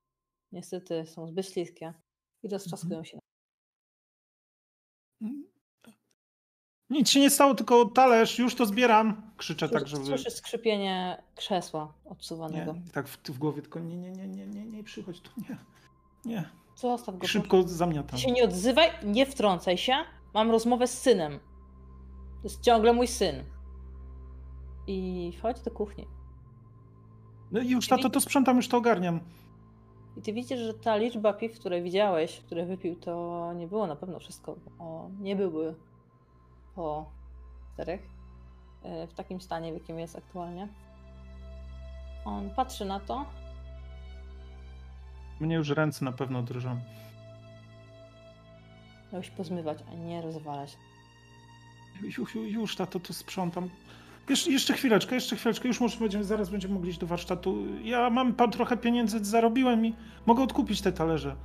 niestety 0.52 1.06
są 1.06 1.26
zbyt 1.26 1.46
śliskie 1.46 1.94
i 2.42 2.48
roztrzaskują 2.48 3.04
się. 3.04 3.18
Mm. 5.22 5.44
Nic 6.90 7.08
się 7.10 7.20
nie 7.20 7.30
stało, 7.30 7.54
tylko 7.54 7.84
talerz, 7.84 8.38
już 8.38 8.54
to 8.54 8.66
zbieram. 8.66 9.30
Krzyczę 9.36 9.68
tak, 9.68 9.82
Słyszysz- 9.82 9.90
żeby. 9.90 10.04
Słyszysz 10.04 10.32
skrzypienie 10.34 11.22
krzesła 11.34 11.94
Nie, 12.04 12.10
odsuwanego. 12.10 12.74
tak 12.92 13.08
w, 13.08 13.18
w 13.22 13.38
głowie, 13.38 13.62
tylko 13.62 13.80
nie, 13.80 13.96
nie, 13.96 14.12
nie, 14.12 14.28
nie, 14.28 14.46
nie, 14.46 14.64
nie 14.64 14.84
przychodź 14.84 15.20
tu, 15.20 15.30
nie. 15.48 15.58
Nie. 16.24 16.48
Zostaw 16.76 17.18
go. 17.18 17.26
Szybko 17.26 17.62
zamiatam. 17.62 18.18
się 18.18 18.30
nie 18.32 18.44
odzywaj, 18.44 18.90
nie 19.04 19.26
wtrącaj 19.26 19.78
się. 19.78 19.92
Mam 20.34 20.50
rozmowę 20.50 20.86
z 20.86 20.98
synem. 21.02 21.38
To 22.36 22.42
jest 22.44 22.60
ciągle 22.62 22.92
mój 22.92 23.06
syn. 23.06 23.44
I 24.86 25.32
wchodź 25.38 25.60
do 25.60 25.70
kuchni. 25.70 26.06
No 27.50 27.60
i 27.60 27.68
już 27.70 27.88
tato 27.88 28.10
to 28.10 28.20
sprzątam, 28.20 28.56
już 28.56 28.68
to 28.68 28.76
ogarniam. 28.76 29.20
I 30.18 30.22
ty 30.22 30.32
widzisz, 30.32 30.60
że 30.60 30.74
ta 30.74 30.96
liczba 30.96 31.32
piw, 31.32 31.60
które 31.60 31.82
widziałeś, 31.82 32.40
które 32.40 32.66
wypił, 32.66 32.96
to 32.96 33.52
nie 33.56 33.66
było 33.66 33.86
na 33.86 33.96
pewno 33.96 34.18
wszystko. 34.18 34.56
Bo 34.78 35.10
nie 35.20 35.36
były 35.36 35.74
po 36.74 37.10
czterech 37.74 38.00
e, 38.82 39.06
w 39.06 39.14
takim 39.14 39.40
stanie, 39.40 39.72
w 39.72 39.74
jakim 39.74 39.98
jest 39.98 40.16
aktualnie. 40.16 40.68
On 42.24 42.50
patrzy 42.50 42.84
na 42.84 43.00
to. 43.00 43.26
Mnie 45.40 45.56
już 45.56 45.68
ręce 45.68 46.04
na 46.04 46.12
pewno 46.12 46.42
drżą. 46.42 46.80
Miałeś 49.12 49.30
pozmywać, 49.30 49.78
a 49.92 49.94
nie 49.94 50.22
rozwalać. 50.22 50.76
Ju, 52.02 52.24
ju, 52.34 52.44
już, 52.44 52.76
tato, 52.76 53.00
to 53.00 53.12
sprzątam. 53.12 53.70
Jeszcze, 54.28 54.50
jeszcze 54.50 54.74
chwileczkę, 54.74 55.14
jeszcze 55.14 55.36
chwileczkę, 55.36 55.68
już 55.68 55.80
może 55.80 55.98
będziemy, 55.98 56.24
zaraz 56.24 56.50
będziemy 56.50 56.74
mogli 56.74 56.90
iść 56.90 56.98
do 56.98 57.06
warsztatu. 57.06 57.56
Ja 57.82 58.10
mam 58.10 58.34
pan 58.34 58.50
trochę 58.50 58.76
pieniędzy, 58.76 59.24
zarobiłem 59.24 59.86
i 59.86 59.94
mogę 60.26 60.42
odkupić 60.42 60.82
te 60.82 60.92
talerze. 60.92 61.36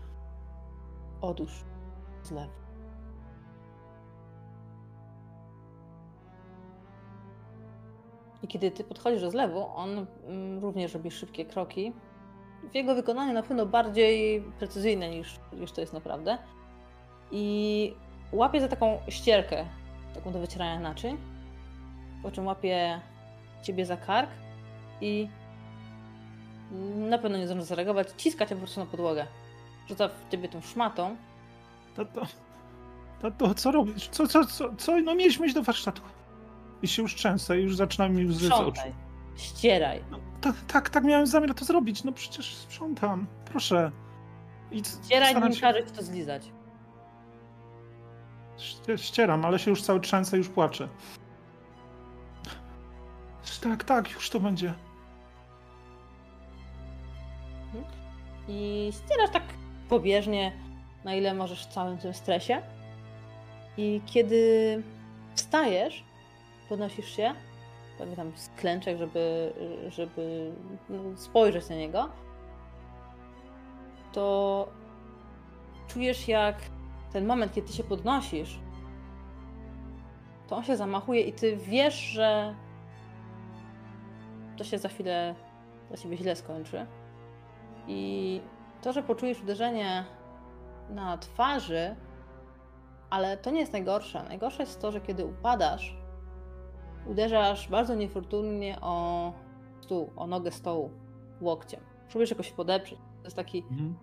Odłóż 1.21 1.51
zlew. 2.23 2.49
I 8.43 8.47
kiedy 8.47 8.71
ty 8.71 8.83
podchodzisz 8.83 9.21
do 9.21 9.31
zlewu, 9.31 9.65
on 9.75 10.05
mm, 10.27 10.59
również 10.59 10.93
robi 10.93 11.11
szybkie 11.11 11.45
kroki. 11.45 11.93
W 12.71 12.75
jego 12.75 12.95
wykonaniu 12.95 13.33
na 13.33 13.43
pewno 13.43 13.65
bardziej 13.65 14.41
precyzyjne 14.41 15.09
niż, 15.09 15.39
niż 15.53 15.71
to 15.71 15.81
jest 15.81 15.93
naprawdę. 15.93 16.37
I 17.31 17.95
łapie 18.31 18.61
za 18.61 18.67
taką 18.67 18.97
ścierkę, 19.09 19.65
taką 20.13 20.31
do 20.31 20.39
wycierania 20.39 20.79
naczyń. 20.79 21.32
Po 22.23 22.31
czym 22.31 22.45
łapie 22.45 23.01
ciebie 23.63 23.85
za 23.85 23.97
kark 23.97 24.29
i 25.01 25.27
na 26.95 27.17
pewno 27.17 27.37
nie 27.37 27.45
zdąży 27.47 27.65
zareagować. 27.65 28.07
Ciska 28.17 28.45
cię 28.45 28.55
po 28.55 28.61
prostu 28.61 28.79
na 28.79 28.85
podłogę. 28.85 29.27
Rzuca 29.89 30.07
w 30.07 30.31
ciebie 30.31 30.49
tą 30.49 30.61
szmatą. 30.61 31.15
Tato, 31.95 32.21
tato, 33.21 33.53
co 33.53 33.71
robisz? 33.71 34.07
Co, 34.09 34.27
co, 34.27 34.45
co, 34.45 34.75
co? 34.77 35.01
No 35.01 35.15
mieliśmy 35.15 35.45
iść 35.45 35.55
do 35.55 35.63
warsztatu. 35.63 36.01
I 36.81 36.87
się 36.87 37.01
już 37.01 37.15
trzęsę, 37.15 37.59
już 37.61 37.75
zaczynam 37.75 38.13
mi 38.15 38.25
łzy 38.25 38.47
z 38.47 38.51
oczu. 38.51 38.81
Ścieraj. 39.35 40.01
No, 40.11 40.19
tak, 40.41 40.55
tak, 40.67 40.89
tak 40.89 41.03
miałem 41.03 41.27
zamiar 41.27 41.53
to 41.53 41.65
zrobić. 41.65 42.03
No 42.03 42.11
przecież 42.11 42.55
sprzątam. 42.55 43.27
Proszę. 43.45 43.91
I 44.71 44.81
Ścieraj, 45.05 45.35
nim 45.41 45.53
się- 45.53 45.61
każesz 45.61 45.91
to 45.91 46.03
zlizać. 46.03 46.43
Ście- 48.57 48.97
Ścieram, 48.97 49.45
ale 49.45 49.59
się 49.59 49.71
już 49.71 49.81
cały 49.81 49.99
trzęsę, 49.99 50.37
już 50.37 50.49
płaczę. 50.49 50.87
Tak, 53.63 53.83
tak, 53.83 54.11
już 54.11 54.29
to 54.29 54.39
będzie. 54.39 54.73
I 58.47 58.91
ścierasz 58.93 59.29
tak 59.33 59.43
pobieżnie, 59.89 60.51
na 61.03 61.15
ile 61.15 61.33
możesz 61.33 61.65
w 61.65 61.73
całym 61.73 61.97
tym 61.97 62.13
stresie. 62.13 62.61
I 63.77 64.01
kiedy 64.05 64.83
wstajesz, 65.35 66.03
podnosisz 66.69 67.15
się, 67.15 67.33
pewnie 67.97 68.15
tam 68.15 68.31
z 68.35 68.49
klęczek, 68.49 68.97
żeby, 68.97 69.53
żeby 69.89 70.51
no, 70.89 71.17
spojrzeć 71.17 71.69
na 71.69 71.75
niego, 71.75 72.09
to 74.13 74.67
czujesz 75.87 76.27
jak 76.27 76.55
ten 77.13 77.25
moment, 77.25 77.53
kiedy 77.53 77.67
ty 77.67 77.73
się 77.73 77.83
podnosisz, 77.83 78.59
to 80.47 80.55
on 80.55 80.63
się 80.63 80.77
zamachuje 80.77 81.21
i 81.21 81.33
ty 81.33 81.57
wiesz, 81.57 81.95
że 81.95 82.55
to 84.57 84.63
się 84.63 84.77
za 84.77 84.89
chwilę 84.89 85.35
dla 85.87 85.97
ciebie 85.97 86.17
źle 86.17 86.35
skończy. 86.35 86.85
I 87.87 88.41
to, 88.81 88.93
że 88.93 89.03
poczujesz 89.03 89.41
uderzenie 89.41 90.05
na 90.89 91.17
twarzy, 91.17 91.95
ale 93.09 93.37
to 93.37 93.51
nie 93.51 93.59
jest 93.59 93.73
najgorsze. 93.73 94.23
Najgorsze 94.23 94.63
jest 94.63 94.81
to, 94.81 94.91
że 94.91 95.01
kiedy 95.01 95.25
upadasz, 95.25 95.97
uderzasz 97.05 97.69
bardzo 97.69 97.95
niefortunnie 97.95 98.77
o 98.81 99.33
stół, 99.81 100.11
o 100.15 100.27
nogę 100.27 100.51
stołu 100.51 100.89
łokciem. 101.41 101.81
Próbujesz 102.09 102.29
jakoś 102.29 102.49
się 102.49 102.55
podeprzeć. 102.55 102.99
To 102.99 103.23
jest 103.23 103.35
taki 103.35 103.63
Mhm. 103.71 103.95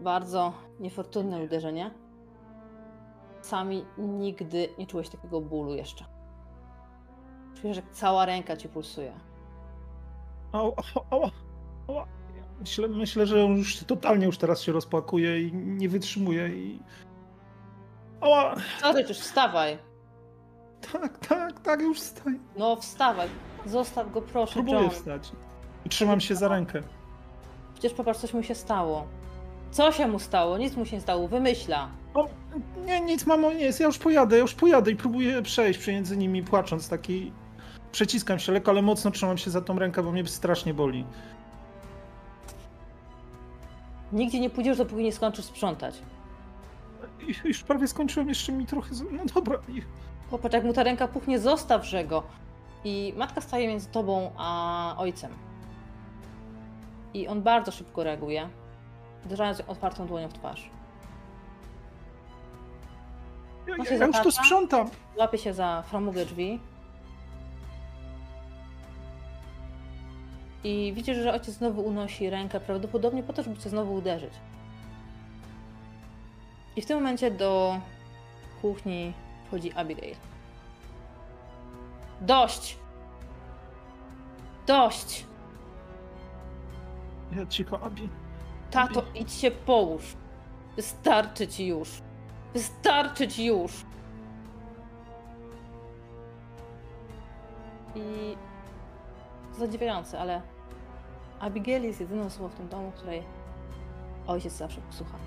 bardzo 0.00 0.52
niefortunne 0.80 1.42
uderzenie. 1.44 1.90
Sami 3.40 3.84
nigdy 3.98 4.68
nie 4.78 4.86
czułeś 4.86 5.08
takiego 5.08 5.40
bólu 5.40 5.74
jeszcze. 5.74 6.04
Czujesz, 7.54 7.76
jak 7.76 7.90
cała 7.90 8.26
ręka 8.26 8.56
ci 8.56 8.68
pulsuje. 8.68 9.12
Ała, 10.52 10.72
ała, 11.10 11.30
ała. 11.88 12.06
Myślę, 12.60 12.88
myślę, 12.88 13.26
że 13.26 13.38
już 13.40 13.76
totalnie 13.76 14.26
już 14.26 14.38
teraz 14.38 14.62
się 14.62 14.72
rozpłakuje 14.72 15.42
i 15.42 15.52
nie 15.54 15.88
wytrzymuje 15.88 16.48
i... 16.48 16.82
Ała! 18.20 18.54
Co 18.80 18.92
ryczysz? 18.92 19.18
Wstawaj! 19.18 19.78
Tak, 20.92 21.18
tak, 21.18 21.60
tak, 21.60 21.80
już 21.80 21.98
wstaję. 22.00 22.38
No 22.58 22.76
wstawaj! 22.76 23.28
Zostaw 23.66 24.12
go 24.12 24.22
proszę, 24.22 24.52
Próbuję 24.52 24.80
John. 24.80 24.90
wstać. 24.90 25.32
I 25.84 25.88
trzymam 25.88 26.20
się 26.20 26.34
za 26.34 26.48
rękę. 26.48 26.82
Przecież 27.74 27.92
popatrz, 27.92 28.20
coś 28.20 28.34
mu 28.34 28.42
się 28.42 28.54
stało. 28.54 29.06
Co 29.70 29.92
się 29.92 30.08
mu 30.08 30.18
stało? 30.18 30.58
Nic 30.58 30.76
mu 30.76 30.84
się 30.86 30.96
nie 30.96 31.02
stało. 31.02 31.28
Wymyśla. 31.28 31.88
O, 32.14 32.26
nie, 32.86 33.00
nic 33.00 33.26
mamo, 33.26 33.52
nie 33.52 33.64
jest, 33.64 33.80
ja 33.80 33.86
już 33.86 33.98
pojadę, 33.98 34.36
ja 34.36 34.42
już 34.42 34.54
pojadę 34.54 34.90
i 34.90 34.96
próbuję 34.96 35.42
przejść 35.42 35.84
pomiędzy 35.84 36.16
nimi 36.16 36.42
płacząc 36.42 36.88
taki... 36.88 37.32
Przeciskam 37.92 38.38
się 38.38 38.52
lekko, 38.52 38.70
ale 38.70 38.82
mocno 38.82 39.10
trzymam 39.10 39.38
się 39.38 39.50
za 39.50 39.60
tą 39.60 39.78
rękę, 39.78 40.02
bo 40.02 40.12
mnie 40.12 40.26
strasznie 40.26 40.74
boli. 40.74 41.04
Nigdzie 44.12 44.40
nie 44.40 44.50
pójdziesz, 44.50 44.78
dopóki 44.78 45.02
nie 45.02 45.12
skończysz 45.12 45.44
sprzątać. 45.44 46.02
Już 47.44 47.62
prawie 47.62 47.88
skończyłem, 47.88 48.28
jeszcze 48.28 48.52
mi 48.52 48.66
trochę... 48.66 48.90
No 49.12 49.24
dobra. 49.34 49.58
Popatrz, 50.30 50.54
jak 50.54 50.64
mu 50.64 50.72
ta 50.72 50.82
ręka 50.82 51.08
puchnie, 51.08 51.38
zostawże 51.38 52.04
go. 52.04 52.22
I 52.84 53.14
matka 53.16 53.40
staje 53.40 53.68
między 53.68 53.88
tobą 53.88 54.30
a 54.36 54.94
ojcem. 54.98 55.30
I 57.14 57.28
on 57.28 57.42
bardzo 57.42 57.72
szybko 57.72 58.04
reaguje, 58.04 58.48
uderzając 59.26 59.58
ją 59.58 59.66
otwartą 59.66 60.06
dłonią 60.06 60.28
w 60.28 60.32
twarz. 60.32 60.70
Ja, 63.66 63.76
ja, 63.76 63.84
się 63.84 63.94
ja 63.94 64.06
już 64.06 64.16
to 64.16 64.30
sprzątam. 64.30 64.90
Łapie 65.16 65.38
się 65.38 65.54
za 65.54 65.82
framugę 65.82 66.26
drzwi. 66.26 66.60
I 70.66 70.92
widzisz, 70.92 71.16
że 71.16 71.32
ojciec 71.32 71.54
znowu 71.54 71.82
unosi 71.82 72.30
rękę, 72.30 72.60
prawdopodobnie 72.60 73.22
po 73.22 73.32
to, 73.32 73.42
żeby 73.42 73.58
cię 73.58 73.70
znowu 73.70 73.94
uderzyć. 73.94 74.32
I 76.76 76.82
w 76.82 76.86
tym 76.86 76.96
momencie 76.98 77.30
do 77.30 77.80
kuchni 78.62 79.12
wchodzi 79.46 79.72
Abigail. 79.72 80.16
Dość! 82.20 82.78
Dość! 84.66 85.26
Ja 87.36 87.46
cicho, 87.46 87.80
Abi. 87.80 88.08
Tato, 88.70 89.02
idź 89.14 89.32
się 89.32 89.50
połóż. 89.50 90.16
Wystarczy 90.76 91.48
ci 91.48 91.66
już. 91.66 92.02
Wystarczy 92.54 93.28
ci 93.28 93.44
już. 93.44 93.72
I 97.94 98.36
zadziwiające, 99.58 100.20
ale 100.20 100.55
Abigail 101.40 101.82
jest 101.82 102.00
jedyną 102.00 102.24
osobą 102.24 102.48
w 102.48 102.54
tym 102.54 102.68
domu, 102.68 102.92
której 102.96 103.22
ojciec 104.26 104.52
zawsze 104.52 104.80
posłucha. 104.80 105.18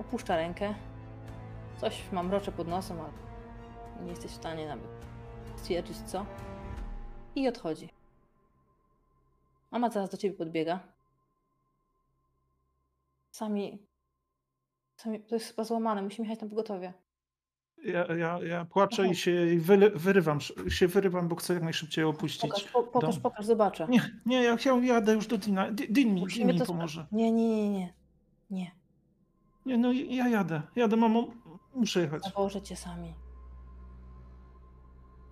Opuszcza 0.00 0.36
rękę. 0.36 0.74
Coś 1.80 2.12
mam 2.12 2.26
mrocze 2.26 2.52
pod 2.52 2.68
nosem, 2.68 3.00
ale 3.00 3.10
nie 4.04 4.10
jesteś 4.10 4.30
w 4.30 4.34
stanie 4.34 4.68
nawet 4.68 4.88
stwierdzić 5.56 5.96
co. 5.96 6.26
I 7.34 7.48
odchodzi. 7.48 7.88
Mama 9.70 9.90
zaraz 9.90 10.10
do 10.10 10.16
ciebie 10.16 10.36
podbiega. 10.36 10.80
Sami. 13.30 13.86
Sami. 14.96 15.20
To 15.20 15.34
jest 15.34 15.48
chyba 15.48 15.64
złamane, 15.64 16.02
musimy 16.02 16.28
jechać 16.28 16.42
na 16.42 16.48
pogotowie. 16.48 16.92
Ja, 17.84 18.14
ja, 18.14 18.38
ja 18.42 18.64
płaczę 18.64 19.02
Aha. 19.02 19.12
i 19.12 19.16
się 19.16 19.46
wyry, 19.58 19.90
wyrywam, 19.90 20.38
się 20.68 20.88
wyrywam, 20.88 21.28
bo 21.28 21.36
chcę 21.36 21.54
jak 21.54 21.62
najszybciej 21.62 22.04
opuścić. 22.04 22.50
Pokaż, 22.50 22.64
po, 22.64 22.82
pokaż, 22.82 23.14
dom. 23.14 23.22
pokaż, 23.22 23.46
zobaczę. 23.46 23.86
Nie, 23.88 24.20
nie, 24.26 24.42
ja, 24.42 24.56
ja 24.64 24.76
jadę 24.94 25.14
już 25.14 25.26
do 25.26 25.38
Dina. 25.38 25.70
Di- 25.72 25.92
Din 25.92 26.14
mi, 26.14 26.26
Din 26.26 26.46
mi 26.46 26.60
pomoże. 26.60 27.06
Nie, 27.12 27.32
nie, 27.32 27.48
nie, 27.48 27.70
nie. 27.70 27.94
Nie. 28.50 28.70
Nie, 29.66 29.78
no 29.78 29.92
ja 29.92 30.28
jadę. 30.28 30.62
Jadę, 30.76 30.96
mamo. 30.96 31.26
Muszę 31.74 32.00
jechać. 32.00 32.22
Zawożę 32.24 32.62
cię 32.62 32.76
sami. 32.76 33.14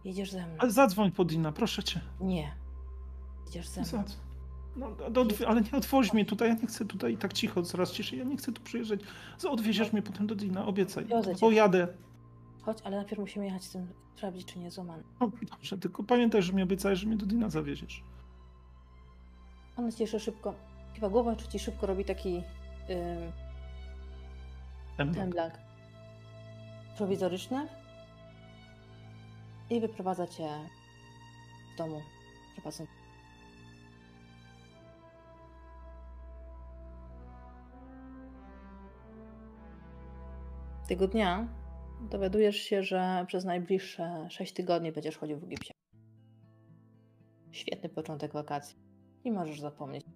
Jedziesz 0.04 0.30
ze 0.30 0.46
mną. 0.46 0.56
Ale 0.58 0.70
zadzwoń 0.70 1.10
po 1.12 1.24
Dina, 1.24 1.52
proszę 1.52 1.82
cię. 1.82 2.00
Nie. 2.20 2.52
Jedziesz 3.46 3.68
ze 3.68 3.80
mną. 3.80 3.90
Zadzwoń. 3.90 4.26
No, 4.76 4.90
do, 5.10 5.26
ale 5.46 5.60
nie 5.60 5.72
odwoź 5.72 6.12
mnie 6.12 6.24
tutaj, 6.24 6.48
ja 6.48 6.54
nie 6.54 6.66
chcę 6.66 6.84
tutaj 6.84 7.16
tak 7.16 7.32
cicho, 7.32 7.62
coraz 7.62 7.92
ciszej, 7.92 8.18
ja 8.18 8.24
nie 8.24 8.36
chcę 8.36 8.52
tu 8.52 8.62
przyjeżdżać. 8.62 9.00
Odwieziesz 9.48 9.92
mnie 9.92 10.02
potem 10.02 10.26
do 10.26 10.34
Dina, 10.34 10.66
obiecaj. 10.66 11.06
Bo 11.40 11.50
jadę. 11.50 11.88
Chodź, 12.66 12.78
ale 12.84 12.96
najpierw 12.96 13.20
musimy 13.20 13.44
jechać 13.44 13.64
z 13.64 13.70
tym, 13.70 13.88
sprawdzić, 14.16 14.46
czy 14.46 14.58
nie 14.58 14.64
jest 14.64 14.74
złamany. 14.74 15.02
No, 15.20 15.30
dobrze, 15.50 15.78
tylko 15.78 16.04
pamiętaj, 16.04 16.42
że 16.42 16.52
mi 16.52 16.62
obiecałeś, 16.62 16.98
że 16.98 17.06
mnie 17.06 17.16
do 17.16 17.26
Dina 17.26 17.50
zawieziesz. 17.50 18.02
Ona 19.76 19.92
ci 19.92 20.02
jeszcze 20.02 20.20
szybko 20.20 20.54
Chyba 20.96 21.08
głową 21.08 21.30
jeszcze 21.30 21.48
ci 21.48 21.58
szybko 21.58 21.86
robi 21.86 22.04
taki 22.04 22.34
yy, 22.38 23.32
temblak 25.14 25.58
prowizoryczny 26.96 27.68
i 29.70 29.80
wyprowadza 29.80 30.26
cię 30.26 30.48
z 31.74 31.78
domu. 31.78 32.02
Prowadzą. 32.54 32.86
Tego 40.88 41.08
dnia 41.08 41.46
dowiadujesz 42.00 42.56
się, 42.56 42.82
że 42.82 43.24
przez 43.26 43.44
najbliższe 43.44 44.26
6 44.30 44.52
tygodni 44.52 44.92
będziesz 44.92 45.18
chodził 45.18 45.38
w 45.38 45.44
Egipcie. 45.44 45.74
Świetny 47.50 47.88
początek 47.88 48.32
wakacji. 48.32 48.78
I 49.24 49.32
możesz 49.32 49.60
zapomnieć. 49.60 50.06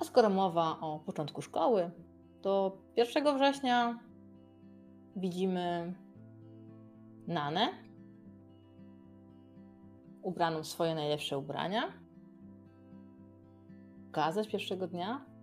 A 0.00 0.04
skoro 0.04 0.30
mowa 0.30 0.80
o 0.80 0.98
początku 0.98 1.42
szkoły, 1.42 1.90
to 2.42 2.78
1 2.96 3.34
września 3.34 3.98
widzimy 5.16 5.94
Nanę 7.26 7.68
ubraną 10.22 10.62
w 10.62 10.66
swoje 10.66 10.94
najlepsze 10.94 11.38
ubrania. 11.38 11.92
Gazę 14.12 14.44
z 14.44 14.48
pierwszego 14.48 14.86
dnia. 14.86 15.33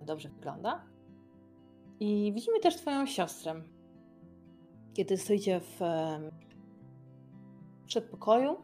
Dobrze 0.00 0.28
wygląda. 0.28 0.84
I 2.00 2.32
widzimy 2.34 2.60
też 2.60 2.76
Twoją 2.76 3.06
siostrę. 3.06 3.62
Kiedy 4.94 5.16
stoicie 5.16 5.60
w 5.60 5.80
przedpokoju, 7.86 8.56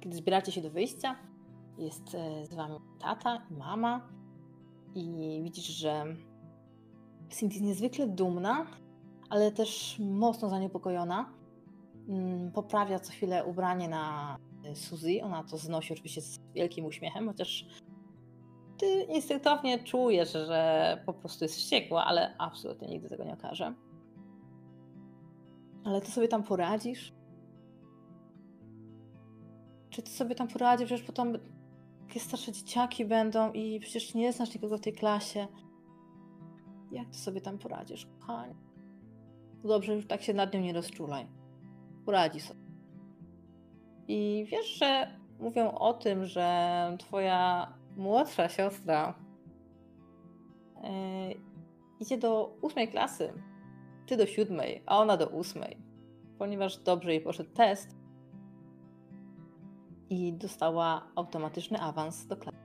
kiedy 0.00 0.16
zbieracie 0.16 0.52
się 0.52 0.62
do 0.62 0.70
wyjścia, 0.70 1.16
jest 1.78 2.14
e, 2.14 2.46
z 2.46 2.54
Wami 2.54 2.74
tata 3.00 3.42
i 3.50 3.54
mama. 3.54 4.08
I 4.94 5.40
widzisz, 5.44 5.64
że 5.64 6.04
Cindy 7.30 7.54
jest 7.54 7.66
niezwykle 7.66 8.06
dumna, 8.06 8.66
ale 9.30 9.52
też 9.52 9.96
mocno 9.98 10.48
zaniepokojona. 10.48 11.32
Mm, 12.08 12.52
Poprawia 12.52 12.98
co 12.98 13.12
chwilę 13.12 13.44
ubranie 13.44 13.88
na 13.88 14.36
e, 14.64 14.76
Suzy. 14.76 15.22
Ona 15.22 15.44
to 15.44 15.58
znosi 15.58 15.92
oczywiście 15.92 16.20
z 16.20 16.40
wielkim 16.54 16.84
uśmiechem, 16.84 17.28
chociaż 17.28 17.66
ty 18.78 19.02
instynktownie 19.02 19.78
czujesz, 19.78 20.32
że 20.32 21.02
po 21.06 21.12
prostu 21.12 21.44
jest 21.44 21.56
wściekła, 21.56 22.04
ale 22.04 22.36
absolutnie 22.38 22.88
nigdy 22.88 23.08
tego 23.08 23.24
nie 23.24 23.32
okaże. 23.32 23.74
Ale 25.84 26.00
ty 26.00 26.10
sobie 26.10 26.28
tam 26.28 26.42
poradzisz? 26.42 27.12
Czy 29.90 30.02
ty 30.02 30.10
sobie 30.10 30.34
tam 30.34 30.48
poradzisz? 30.48 30.86
Przecież 30.86 31.06
potem 31.06 31.38
takie 32.08 32.20
starsze 32.20 32.52
dzieciaki 32.52 33.04
będą 33.04 33.52
i 33.52 33.80
przecież 33.80 34.14
nie 34.14 34.32
znasz 34.32 34.54
nikogo 34.54 34.78
w 34.78 34.80
tej 34.80 34.92
klasie. 34.92 35.46
Jak 36.90 37.08
ty 37.08 37.18
sobie 37.18 37.40
tam 37.40 37.58
poradzisz, 37.58 38.06
kochanie? 38.20 38.54
Dobrze, 39.64 39.94
już 39.94 40.06
tak 40.06 40.22
się 40.22 40.34
nad 40.34 40.54
nią 40.54 40.60
nie 40.60 40.72
rozczulaj. 40.72 41.26
Poradzi 42.04 42.40
sobie. 42.40 42.60
I 44.08 44.46
wiesz, 44.50 44.66
że 44.66 45.18
mówią 45.40 45.70
o 45.70 45.94
tym, 45.94 46.26
że 46.26 46.96
twoja 46.98 47.72
młodsza 47.96 48.48
siostra 48.48 49.14
yy, 50.82 50.90
idzie 52.00 52.18
do 52.18 52.58
ósmej 52.60 52.88
klasy. 52.88 53.32
Ty 54.06 54.16
do 54.16 54.26
siódmej, 54.26 54.82
a 54.86 54.98
ona 54.98 55.16
do 55.16 55.28
ósmej. 55.28 55.76
Ponieważ 56.38 56.78
dobrze 56.78 57.10
jej 57.10 57.20
poszedł 57.20 57.50
test 57.50 57.96
i 60.10 60.32
dostała 60.32 61.02
automatyczny 61.14 61.80
awans 61.80 62.26
do 62.26 62.36
klasy. 62.36 62.58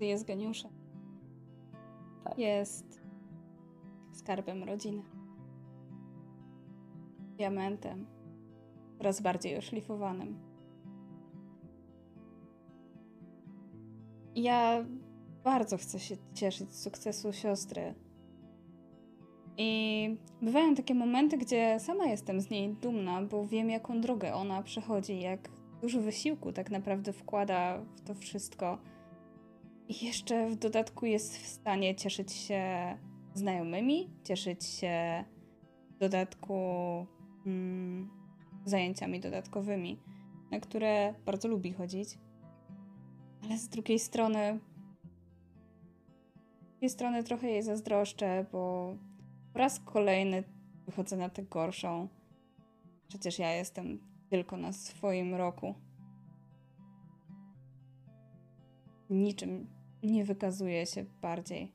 Jest 0.00 0.26
geniuszem. 0.26 0.70
Tak. 2.24 2.38
Jest 2.38 3.00
skarbem 4.12 4.64
rodziny. 4.64 5.02
Diamentem. 7.36 8.06
Coraz 8.98 9.20
bardziej 9.20 9.58
oszlifowanym. 9.58 10.49
Ja 14.40 14.84
bardzo 15.44 15.76
chcę 15.76 16.00
się 16.00 16.16
cieszyć 16.34 16.72
z 16.72 16.82
sukcesu 16.82 17.32
siostry. 17.32 17.94
I 19.56 20.16
bywają 20.42 20.74
takie 20.74 20.94
momenty, 20.94 21.38
gdzie 21.38 21.80
sama 21.80 22.06
jestem 22.06 22.40
z 22.40 22.50
niej 22.50 22.74
dumna, 22.74 23.22
bo 23.22 23.46
wiem, 23.46 23.70
jaką 23.70 24.00
drogę 24.00 24.34
ona 24.34 24.62
przechodzi, 24.62 25.20
jak 25.20 25.48
dużo 25.80 26.00
wysiłku 26.00 26.52
tak 26.52 26.70
naprawdę 26.70 27.12
wkłada 27.12 27.78
w 27.96 28.00
to 28.00 28.14
wszystko. 28.14 28.78
I 29.88 30.06
jeszcze 30.06 30.48
w 30.48 30.56
dodatku 30.56 31.06
jest 31.06 31.38
w 31.38 31.46
stanie 31.46 31.94
cieszyć 31.94 32.32
się 32.32 32.62
znajomymi, 33.34 34.10
cieszyć 34.24 34.64
się 34.64 35.24
w 35.96 35.98
dodatku 35.98 36.56
mm, 37.46 38.10
zajęciami 38.64 39.20
dodatkowymi, 39.20 39.98
na 40.50 40.60
które 40.60 41.14
bardzo 41.26 41.48
lubi 41.48 41.72
chodzić. 41.72 42.18
Ale 43.44 43.58
z 43.58 43.68
drugiej 43.68 43.98
strony, 43.98 44.60
z 46.62 46.70
drugiej 46.70 46.90
strony 46.90 47.24
trochę 47.24 47.48
jej 47.48 47.62
zazdroszczę, 47.62 48.46
bo 48.52 48.94
po 49.52 49.58
raz 49.58 49.80
kolejny 49.80 50.44
wychodzę 50.86 51.16
na 51.16 51.28
tę 51.28 51.42
gorszą. 51.42 52.08
Przecież 53.08 53.38
ja 53.38 53.52
jestem 53.52 53.98
tylko 54.28 54.56
na 54.56 54.72
swoim 54.72 55.34
roku. 55.34 55.74
Niczym 59.10 59.66
nie 60.02 60.24
wykazuje 60.24 60.86
się 60.86 61.04
bardziej. 61.04 61.72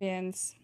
Więc 0.00 0.56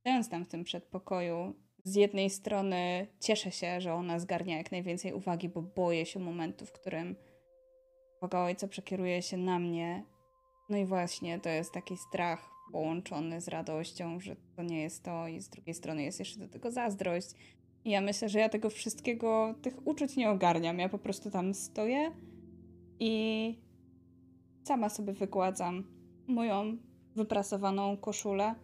stojąc 0.00 0.28
tam 0.28 0.44
w 0.44 0.48
tym 0.48 0.64
przedpokoju, 0.64 1.54
z 1.86 1.94
jednej 1.94 2.30
strony 2.30 3.06
cieszę 3.20 3.50
się, 3.50 3.80
że 3.80 3.94
ona 3.94 4.18
zgarnia 4.18 4.56
jak 4.56 4.72
najwięcej 4.72 5.12
uwagi, 5.12 5.48
bo 5.48 5.62
boję 5.62 6.06
się 6.06 6.20
momentu, 6.20 6.66
w 6.66 6.72
którym 6.72 7.16
uwaga 8.18 8.40
ojca 8.40 8.68
przekieruje 8.68 9.22
się 9.22 9.36
na 9.36 9.58
mnie. 9.58 10.04
No 10.68 10.76
i 10.76 10.86
właśnie 10.86 11.40
to 11.40 11.48
jest 11.48 11.72
taki 11.72 11.96
strach 11.96 12.50
połączony 12.72 13.40
z 13.40 13.48
radością, 13.48 14.20
że 14.20 14.36
to 14.56 14.62
nie 14.62 14.82
jest 14.82 15.02
to, 15.02 15.28
i 15.28 15.40
z 15.40 15.48
drugiej 15.48 15.74
strony 15.74 16.02
jest 16.02 16.18
jeszcze 16.18 16.40
do 16.40 16.48
tego 16.48 16.70
zazdrość. 16.70 17.28
I 17.84 17.90
ja 17.90 18.00
myślę, 18.00 18.28
że 18.28 18.38
ja 18.38 18.48
tego 18.48 18.70
wszystkiego, 18.70 19.54
tych 19.62 19.86
uczuć 19.86 20.16
nie 20.16 20.30
ogarniam. 20.30 20.78
Ja 20.78 20.88
po 20.88 20.98
prostu 20.98 21.30
tam 21.30 21.54
stoję 21.54 22.12
i 23.00 23.58
sama 24.64 24.88
sobie 24.88 25.12
wygładzam 25.12 25.84
moją 26.26 26.76
wyprasowaną 27.16 27.96
koszulę. 27.96 28.54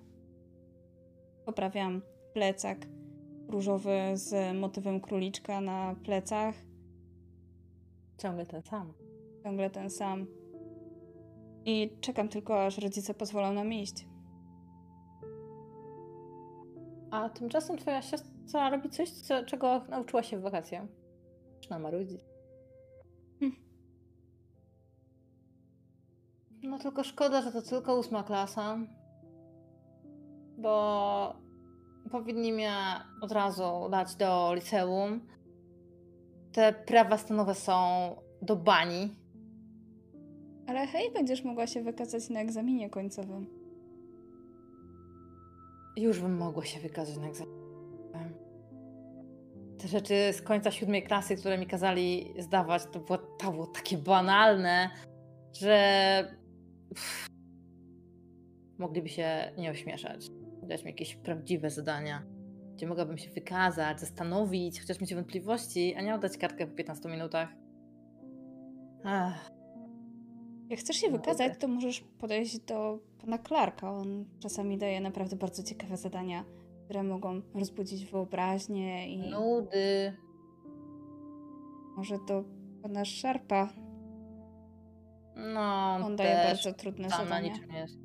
Poprawiam 1.45 2.03
plecak 2.35 2.87
różowy 3.53 3.99
z 4.15 4.57
motywem 4.57 5.01
króliczka 5.01 5.61
na 5.61 5.95
plecach. 6.05 6.55
Ciągle 8.19 8.47
ten 8.47 8.63
sam. 8.63 8.93
Ciągle 9.45 9.71
ten 9.71 9.91
sam. 9.91 10.27
I 11.65 11.91
czekam 12.01 12.29
tylko, 12.29 12.65
aż 12.67 12.79
rodzice 12.79 13.15
pozwolą 13.15 13.53
nam 13.53 13.73
iść. 13.73 14.07
A 17.11 17.29
tymczasem 17.29 17.79
twoja 17.79 18.03
siostra 18.03 18.71
robi 18.71 18.91
coś, 18.91 19.11
co, 19.11 19.45
czego 19.45 19.81
nauczyła 19.89 20.23
się 20.23 20.39
w 20.39 20.43
wakacje. 20.43 20.87
Zaczyna 21.55 21.79
marudzić. 21.79 22.21
Hm. 23.41 23.53
No 26.63 26.79
tylko 26.79 27.05
szkoda, 27.05 27.43
że 27.43 27.53
to 27.53 27.63
tylko 27.63 27.99
ósma 27.99 28.23
klasa. 28.23 28.79
Bo 30.59 31.43
powinni 32.11 32.53
mnie 32.53 32.75
od 33.21 33.33
razu 33.33 33.89
dać 33.91 34.15
do 34.15 34.55
liceum. 34.55 35.21
Te 36.53 36.73
prawa 36.73 37.19
stanowe 37.19 37.55
są 37.55 37.77
do 38.43 38.57
bani. 38.57 39.17
Ale 40.67 40.87
hej, 40.87 41.13
będziesz 41.13 41.45
mogła 41.45 41.67
się 41.67 41.83
wykazać 41.83 42.31
na 42.31 42.41
egzaminie 42.41 42.91
końcowym. 42.91 43.47
Już 45.97 46.21
bym 46.21 46.37
mogła 46.37 46.65
się 46.65 46.81
wykazać 46.81 47.17
na 47.17 47.29
egzaminie. 47.29 47.63
Te 49.83 49.89
rzeczy 49.89 50.15
z 50.33 50.43
końca 50.43 50.71
siódmej 50.71 51.03
klasy, 51.03 51.37
które 51.37 51.59
mi 51.59 51.67
kazali 51.67 52.35
zdawać, 52.39 52.83
to 52.93 53.01
było, 53.01 53.19
to 53.19 53.53
było 53.53 53.67
takie 53.67 53.99
banalne, 53.99 54.91
że 55.53 56.37
Uff. 56.91 57.27
mogliby 58.79 59.09
się 59.09 59.53
nie 59.59 59.71
ośmieszać. 59.71 60.42
Dać 60.73 60.85
mi 60.85 60.91
jakieś 60.91 61.15
prawdziwe 61.17 61.71
zadania, 61.71 62.23
gdzie 62.75 62.87
mogłabym 62.87 63.19
się 63.19 63.31
wykazać, 63.31 64.01
zastanowić, 64.01 64.81
chociaż 64.81 65.01
mieć 65.01 65.15
wątpliwości, 65.15 65.95
a 65.95 66.03
nie 66.03 66.15
oddać 66.15 66.39
kartkę 66.39 66.67
po 66.67 66.75
15 66.77 67.09
minutach. 67.09 67.49
Ach, 69.05 69.51
Jak 70.69 70.81
chcesz 70.81 70.97
się 70.97 71.11
No, 71.11 71.17
wykazać, 71.19 71.47
okej. 71.47 71.61
to 71.61 71.69
możesz 71.69 72.01
podejść 72.01 72.59
do 72.59 72.99
pana 73.21 73.39
Clarka. 73.39 73.91
On 73.93 74.25
czasami 74.41 74.79
daje 74.79 75.01
naprawdę 75.01 75.37
bardzo 75.37 75.63
ciekawe 75.63 75.97
zadania. 75.97 76.45
które 76.85 77.03
mogą 77.03 77.41
rozbudzić 77.55 78.05
wyobraźnię 78.07 79.09
i 79.15 79.31
Nudy. 79.31 80.17
może 81.97 82.19
to 82.29 82.45
pana 82.83 83.05
Szarpa. 83.05 83.69
No, 85.37 85.95
On 86.07 86.17
daje 86.17 86.47
bardzo 86.49 86.73
trudne 86.73 87.11
sam 87.11 87.19
na 87.19 87.25
zadania. 87.25 87.53
niczym 87.53 87.73
jest. 87.73 87.99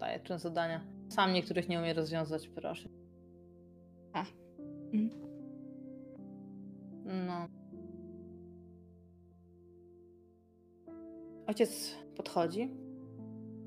Daje 0.00 0.18
trudne 0.20 0.38
zadania. 0.38 0.91
Sam 1.12 1.32
niektórych 1.32 1.68
nie 1.68 1.78
umie 1.78 1.94
rozwiązać, 1.94 2.48
proszę. 2.48 2.88
A. 4.12 4.24
Mhm. 4.92 5.10
No. 7.26 7.46
Ojciec 11.46 11.96
podchodzi, 12.16 12.70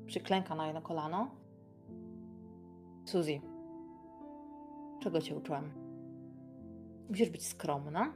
przyklęka 0.06 0.54
na 0.54 0.66
jedno 0.66 0.82
kolano. 0.82 1.30
Suzy, 3.04 3.40
czego 5.02 5.20
cię 5.20 5.36
uczyłem? 5.36 5.70
Musisz 7.08 7.30
być 7.30 7.46
skromna 7.46 8.12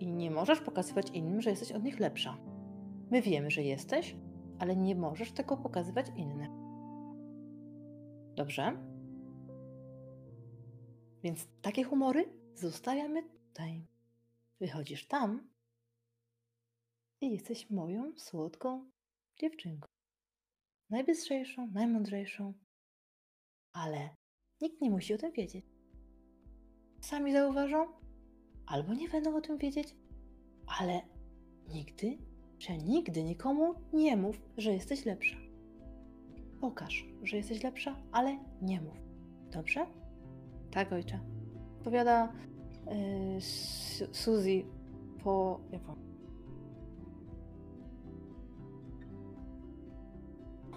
i 0.00 0.06
nie 0.06 0.30
możesz 0.30 0.60
pokazywać 0.60 1.10
innym, 1.10 1.40
że 1.40 1.50
jesteś 1.50 1.72
od 1.72 1.84
nich 1.84 2.00
lepsza. 2.00 2.36
My 3.10 3.22
wiemy, 3.22 3.50
że 3.50 3.62
jesteś, 3.62 4.16
ale 4.58 4.76
nie 4.76 4.94
możesz 4.94 5.32
tego 5.32 5.56
pokazywać 5.56 6.06
innym. 6.16 6.61
Dobrze? 8.36 8.76
Więc 11.22 11.46
takie 11.62 11.84
humory 11.84 12.32
zostawiamy 12.54 13.22
tutaj. 13.22 13.86
Wychodzisz 14.60 15.06
tam 15.06 15.48
i 17.20 17.30
jesteś 17.32 17.70
moją 17.70 18.12
słodką 18.16 18.90
dziewczynką. 19.40 19.88
Najbystrzejszą, 20.90 21.70
najmądrzejszą. 21.72 22.54
Ale 23.72 24.08
nikt 24.60 24.80
nie 24.80 24.90
musi 24.90 25.14
o 25.14 25.18
tym 25.18 25.32
wiedzieć. 25.32 25.66
Sami 27.00 27.32
zauważą, 27.32 27.86
albo 28.66 28.94
nie 28.94 29.08
będą 29.08 29.36
o 29.36 29.40
tym 29.40 29.58
wiedzieć, 29.58 29.96
ale 30.66 31.00
nigdy, 31.68 32.18
że 32.58 32.78
nigdy 32.78 33.24
nikomu 33.24 33.74
nie 33.92 34.16
mów, 34.16 34.40
że 34.56 34.72
jesteś 34.72 35.04
lepsza. 35.04 35.41
Pokaż, 36.62 37.06
że 37.22 37.36
jesteś 37.36 37.62
lepsza, 37.62 37.96
ale 38.12 38.38
nie 38.62 38.80
mów. 38.80 38.96
Dobrze? 39.52 39.86
Tak, 40.70 40.92
ojcze. 40.92 41.18
Powiada 41.84 42.32
yy, 43.34 43.40
Su- 43.40 44.14
Suzy 44.14 44.62
po. 45.24 45.60
Wam? 45.86 45.96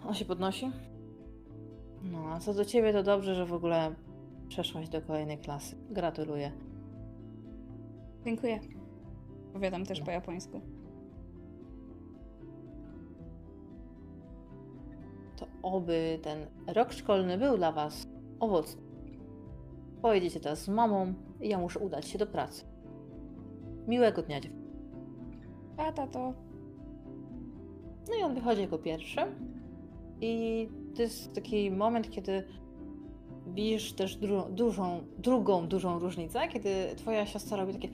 On 0.07 0.13
się 0.13 0.25
podnosi. 0.25 0.71
No, 2.03 2.25
a 2.33 2.39
co 2.39 2.53
do 2.53 2.65
ciebie, 2.65 2.93
to 2.93 3.03
dobrze, 3.03 3.35
że 3.35 3.45
w 3.45 3.53
ogóle 3.53 3.95
przeszłaś 4.47 4.89
do 4.89 5.01
kolejnej 5.01 5.37
klasy. 5.37 5.75
Gratuluję. 5.89 6.51
Dziękuję. 8.25 8.59
Powiadam 9.53 9.85
też 9.85 9.99
No. 9.99 10.05
po 10.05 10.11
japońsku. 10.11 10.61
Oby 15.65 16.19
ten 16.21 16.47
rok 16.67 16.93
szkolny 16.93 17.37
był 17.37 17.57
dla 17.57 17.71
was 17.71 18.07
owocny. 18.39 18.81
Pojedziecie 20.01 20.39
teraz 20.39 20.63
z 20.63 20.67
mamą 20.67 21.13
i 21.41 21.49
ja 21.49 21.57
muszę 21.57 21.79
udać 21.79 22.07
się 22.07 22.17
do 22.17 22.27
pracy. 22.27 22.65
Miłego 23.87 24.21
dnia, 24.21 24.41
dziewczyny. 24.41 24.65
A 25.77 25.91
tato. 25.91 26.33
No 28.09 28.15
i 28.19 28.23
on 28.23 28.35
wychodzi 28.35 28.61
jako 28.61 28.77
pierwszy. 28.77 29.21
I 30.21 30.67
to 30.95 31.01
jest 31.01 31.33
taki 31.33 31.71
moment, 31.71 32.09
kiedy 32.09 32.43
widzisz 33.47 33.93
też 33.93 34.17
dru- 34.17 34.51
dużą, 34.53 35.03
drugą 35.17 35.67
dużą 35.67 35.99
różnicę, 35.99 36.47
kiedy 36.47 36.69
twoja 36.95 37.25
siostra 37.25 37.57
robi 37.57 37.73
takie 37.73 37.89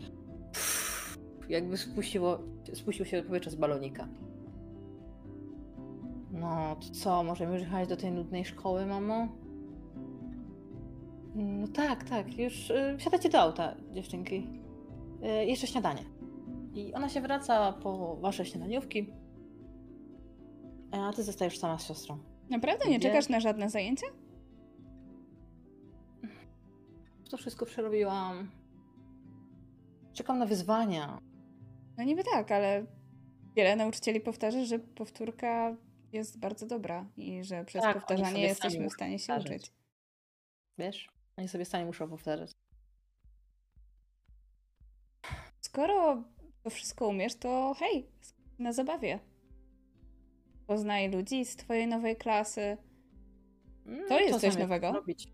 jakby 1.49 1.77
spuściło, 1.77 2.39
spuścił 2.73 3.05
się 3.05 3.23
powietrze 3.23 3.51
z 3.51 3.55
balonika. 3.55 4.07
No, 6.41 6.75
to 6.75 6.89
co, 6.93 7.23
możemy 7.23 7.53
już 7.53 7.61
jechać 7.61 7.89
do 7.89 7.97
tej 7.97 8.11
nudnej 8.11 8.45
szkoły, 8.45 8.85
mamo? 8.85 9.27
No 11.35 11.67
tak, 11.67 12.03
tak, 12.03 12.37
już 12.37 12.69
y, 12.69 12.95
wsiadacie 12.97 13.29
do 13.29 13.39
auta, 13.39 13.75
dziewczynki. 13.91 14.47
Y, 15.23 15.45
jeszcze 15.45 15.67
śniadanie. 15.67 16.03
I 16.73 16.93
ona 16.93 17.09
się 17.09 17.21
wraca 17.21 17.73
po 17.73 18.15
wasze 18.15 18.45
śniadaniówki. 18.45 19.13
A 20.91 21.13
ty 21.13 21.23
zostajesz 21.23 21.57
sama 21.57 21.77
z 21.77 21.87
siostrą. 21.87 22.17
Naprawdę 22.49 22.89
nie 22.89 22.99
Gdzie? 22.99 23.09
czekasz 23.09 23.29
na 23.29 23.39
żadne 23.39 23.69
zajęcia? 23.69 24.07
To 27.29 27.37
wszystko 27.37 27.65
przerobiłam. 27.65 28.51
Czekam 30.13 30.39
na 30.39 30.45
wyzwania. 30.45 31.19
No 31.97 32.03
niby 32.03 32.23
tak, 32.23 32.51
ale 32.51 32.85
wiele 33.55 33.75
nauczycieli 33.75 34.21
powtarza, 34.21 34.65
że 34.65 34.79
powtórka 34.79 35.75
jest 36.13 36.39
bardzo 36.39 36.65
dobra 36.65 37.05
i 37.17 37.43
że 37.43 37.65
przez 37.65 37.81
Tak, 37.81 37.93
powtarzanie 37.95 38.41
jesteśmy 38.41 38.89
w 38.89 38.93
stanie 38.93 39.19
się 39.19 39.27
powtarzać. 39.33 39.57
uczyć. 39.61 39.73
Wiesz? 40.77 41.09
Oni 41.37 41.47
sobie 41.47 41.65
sami 41.65 41.85
muszą 41.85 42.09
powtarzać. 42.09 42.51
Skoro 45.61 46.23
to 46.63 46.69
wszystko 46.69 47.07
umiesz, 47.07 47.35
to 47.35 47.73
hej, 47.79 48.07
na 48.59 48.73
zabawie. 48.73 49.19
Poznaj 50.67 51.11
ludzi 51.11 51.45
z 51.45 51.55
twojej 51.55 51.87
nowej 51.87 52.15
klasy. 52.15 52.77
Mm, 53.85 54.07
To 54.09 54.19
jest 54.19 54.39
coś 54.41 54.57
nowego. 54.57 54.91
Robić. 54.91 55.27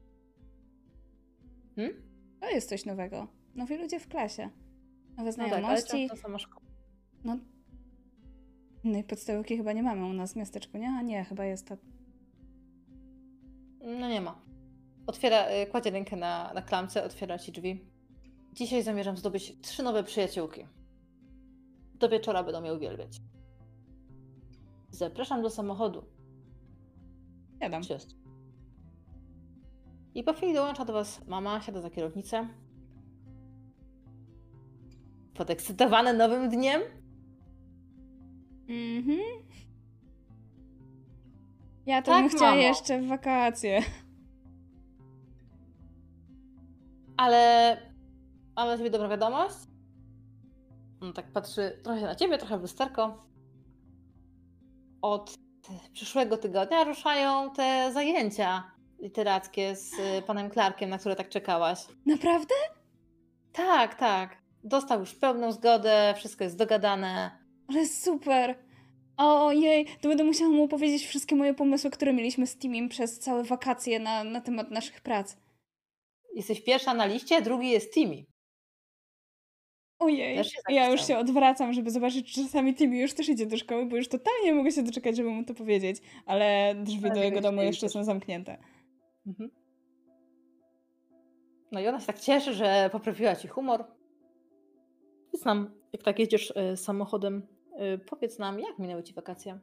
Hmm? 1.75 2.01
To 2.41 2.49
jest 2.49 2.69
coś 2.69 2.85
nowego. 2.85 3.27
Nowi 3.55 3.77
ludzie 3.77 3.99
w 3.99 4.07
klasie. 4.07 4.49
Nowe 5.17 5.29
No 5.31 5.35
tak, 5.37 5.39
ale 5.39 5.49
znajomości. 5.49 5.89
często 6.07 6.15
sama 6.17 6.39
szkoła. 6.39 6.61
No, 7.23 7.37
innej 8.87 9.03
podstawówki 9.03 9.57
chyba 9.57 9.73
nie 9.73 9.83
mamy 9.83 10.05
u 10.05 10.13
nas 10.13 10.33
w 10.33 10.35
miasteczku, 10.35 10.77
nie? 10.77 10.89
A 10.89 11.01
nie, 11.01 11.23
chyba 11.23 11.45
jest 11.45 11.67
ta... 11.67 11.77
No 13.81 14.09
nie 14.09 14.21
ma. 14.21 14.41
Otwiera, 15.07 15.51
y, 15.51 15.67
kładzie 15.67 15.89
rękę 15.89 16.15
na, 16.15 16.53
na 16.53 16.61
klamce, 16.61 17.03
otwiera 17.03 17.39
ci 17.39 17.51
drzwi. 17.51 17.85
Dzisiaj 18.53 18.83
zamierzam 18.83 19.17
zdobyć 19.17 19.57
trzy 19.61 19.83
nowe 19.83 20.03
przyjaciółki. 20.03 20.65
Do 21.93 22.09
wieczora 22.09 22.43
będą 22.43 22.61
mnie 22.61 22.73
uwielbiać. 22.73 23.21
Zapraszam 24.89 25.41
do 25.41 25.49
samochodu. 25.49 26.05
Jadam. 27.59 27.83
Siostr. 27.83 28.15
I 30.15 30.23
po 30.23 30.33
chwili 30.33 30.53
dołącza 30.53 30.85
do 30.85 30.93
was 30.93 31.27
mama, 31.27 31.61
siada 31.61 31.81
za 31.81 31.89
kierownicę. 31.89 32.47
Podekscytowane 35.33 36.13
nowym 36.13 36.49
dniem. 36.49 36.81
Mhm. 38.69 39.19
Ja 41.85 42.01
to 42.01 42.11
Tak, 42.11 42.21
bym 42.21 42.29
chciała 42.29 42.51
mamo. 42.51 42.61
jeszcze 42.61 43.01
w 43.01 43.07
wakacje. 43.07 43.81
Ale 47.17 47.77
mam 48.55 48.67
dla 48.67 48.77
ciebie 48.77 48.89
dobrą 48.89 49.09
wiadomość. 49.09 49.55
On 51.01 51.13
tak 51.13 51.31
patrzy 51.31 51.79
trochę 51.83 52.01
na 52.01 52.15
ciebie, 52.15 52.37
trochę 52.37 52.57
w 52.57 52.61
lusterko. 52.61 53.25
Od 55.01 55.37
przyszłego 55.93 56.37
tygodnia 56.37 56.83
ruszają 56.83 57.51
te 57.51 57.91
zajęcia 57.93 58.71
literackie 58.99 59.75
z 59.75 59.93
y, 59.93 60.21
panem 60.27 60.51
Clarkiem, 60.51 60.89
na 60.89 60.97
które 60.97 61.15
tak 61.15 61.29
czekałaś. 61.29 61.85
Naprawdę? 62.05 62.55
Tak, 63.53 63.95
tak. 63.95 64.37
Dostał 64.63 64.99
już 64.99 65.15
pełną 65.15 65.51
zgodę, 65.51 66.13
wszystko 66.17 66.43
jest 66.43 66.57
dogadane. 66.57 67.36
Ale 67.67 67.87
super! 67.87 68.55
Ojej, 69.17 69.85
to 70.01 70.09
będę 70.09 70.23
musiała 70.23 70.51
mu 70.51 70.63
opowiedzieć 70.63 71.05
wszystkie 71.05 71.35
moje 71.35 71.53
pomysły, 71.53 71.91
które 71.91 72.13
mieliśmy 72.13 72.47
z 72.47 72.57
Timim 72.57 72.89
przez 72.89 73.19
całe 73.19 73.43
wakacje 73.43 73.99
na, 73.99 74.23
na 74.23 74.41
temat 74.41 74.71
naszych 74.71 75.01
prac. 75.01 75.37
Jesteś 76.35 76.61
pierwsza 76.61 76.93
na 76.93 77.05
liście, 77.05 77.41
drugi 77.41 77.69
jest 77.69 77.93
Timmy. 77.93 78.25
Ojej, 79.99 80.43
się 80.43 80.59
ja 80.69 80.89
już 80.89 81.07
się 81.07 81.17
odwracam, 81.17 81.73
żeby 81.73 81.91
zobaczyć, 81.91 82.33
czy 82.33 82.43
czasami 82.43 82.75
Timmy 82.75 82.97
już 82.97 83.13
też 83.13 83.29
idzie 83.29 83.45
do 83.45 83.57
szkoły, 83.57 83.85
bo 83.85 83.97
już 83.97 84.07
totalnie 84.07 84.45
nie 84.45 84.53
mogę 84.53 84.71
się 84.71 84.83
doczekać, 84.83 85.17
żeby 85.17 85.29
mu 85.29 85.43
to 85.43 85.53
powiedzieć. 85.53 85.97
Ale 86.25 86.75
drzwi 86.75 87.05
Ale 87.05 87.15
do 87.15 87.23
jego 87.23 87.41
domu 87.41 87.61
jeszcze 87.61 87.89
są 87.89 88.03
zamknięte. 88.03 88.57
Mhm. 89.27 89.49
No 91.71 91.79
i 91.79 91.87
ona 91.87 91.99
się 91.99 92.05
tak 92.05 92.19
cieszy, 92.19 92.53
że 92.53 92.89
poprawiła 92.91 93.35
ci 93.35 93.47
humor. 93.47 93.85
Powiedz 95.31 95.45
nam, 95.45 95.71
jak 95.93 96.03
tak 96.03 96.19
jedziesz 96.19 96.53
y, 96.73 96.77
samochodem, 96.77 97.56
powiedz 98.09 98.39
nam, 98.39 98.59
jak 98.59 98.79
minęły 98.79 99.03
ci 99.03 99.13
wakacje? 99.13 99.59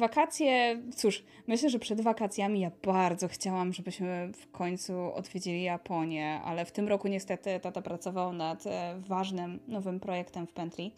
Wakacje, 0.00 0.82
cóż, 0.96 1.24
myślę, 1.46 1.70
że 1.70 1.78
przed 1.78 2.00
wakacjami 2.00 2.60
ja 2.60 2.70
bardzo 2.84 3.28
chciałam, 3.28 3.72
żebyśmy 3.72 4.30
w 4.34 4.50
końcu 4.50 5.14
odwiedzili 5.14 5.62
Japonię, 5.62 6.40
ale 6.44 6.64
w 6.64 6.72
tym 6.72 6.88
roku 6.88 7.08
niestety 7.08 7.60
tata 7.60 7.82
pracował 7.82 8.32
nad 8.32 8.66
e, 8.66 9.00
ważnym 9.08 9.60
nowym 9.68 10.00
projektem 10.00 10.46
w 10.46 10.52
pętli, 10.52 10.94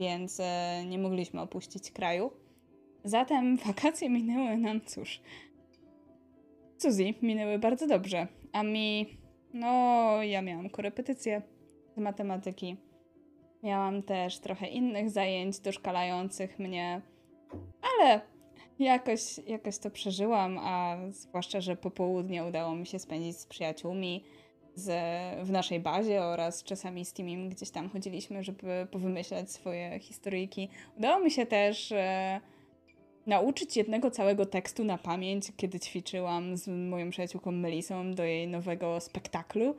więc 0.00 0.40
e, 0.40 0.84
nie 0.86 0.98
mogliśmy 0.98 1.40
opuścić 1.40 1.90
kraju. 1.90 2.30
Zatem 3.04 3.56
wakacje 3.66 4.10
minęły 4.10 4.56
nam, 4.56 4.80
cóż, 4.80 5.20
Suzy 6.78 7.14
minęły 7.22 7.58
bardzo 7.58 7.86
dobrze, 7.86 8.26
a 8.52 8.62
mi, 8.62 9.18
no, 9.54 9.68
ja 10.22 10.42
miałam 10.42 10.70
korepetycje 10.70 11.42
z 11.96 12.00
matematyki. 12.00 12.76
Miałam 13.62 14.02
też 14.02 14.38
trochę 14.38 14.66
innych 14.66 15.10
zajęć 15.10 15.60
doszkalających 15.60 16.58
mnie, 16.58 17.00
ale 17.82 18.20
jakoś, 18.78 19.20
jakoś 19.46 19.78
to 19.78 19.90
przeżyłam, 19.90 20.58
a 20.58 20.96
zwłaszcza, 21.10 21.60
że 21.60 21.76
popołudnie 21.76 22.44
udało 22.44 22.74
mi 22.74 22.86
się 22.86 22.98
spędzić 22.98 23.36
z 23.36 23.46
przyjaciółmi 23.46 24.24
z, 24.74 24.90
w 25.46 25.50
naszej 25.50 25.80
bazie 25.80 26.22
oraz 26.22 26.64
czasami 26.64 27.04
z 27.04 27.12
Timim 27.12 27.48
gdzieś 27.48 27.70
tam 27.70 27.90
chodziliśmy, 27.90 28.42
żeby 28.42 28.86
powymyślać 28.90 29.52
swoje 29.52 29.98
historyjki. 29.98 30.68
Udało 30.98 31.24
mi 31.24 31.30
się 31.30 31.46
też 31.46 31.92
e, 31.92 32.40
nauczyć 33.26 33.76
jednego 33.76 34.10
całego 34.10 34.46
tekstu 34.46 34.84
na 34.84 34.98
pamięć, 34.98 35.52
kiedy 35.56 35.80
ćwiczyłam 35.80 36.56
z 36.56 36.68
moją 36.68 37.10
przyjaciółką 37.10 37.52
Melisą 37.52 38.14
do 38.14 38.24
jej 38.24 38.48
nowego 38.48 39.00
spektaklu, 39.00 39.76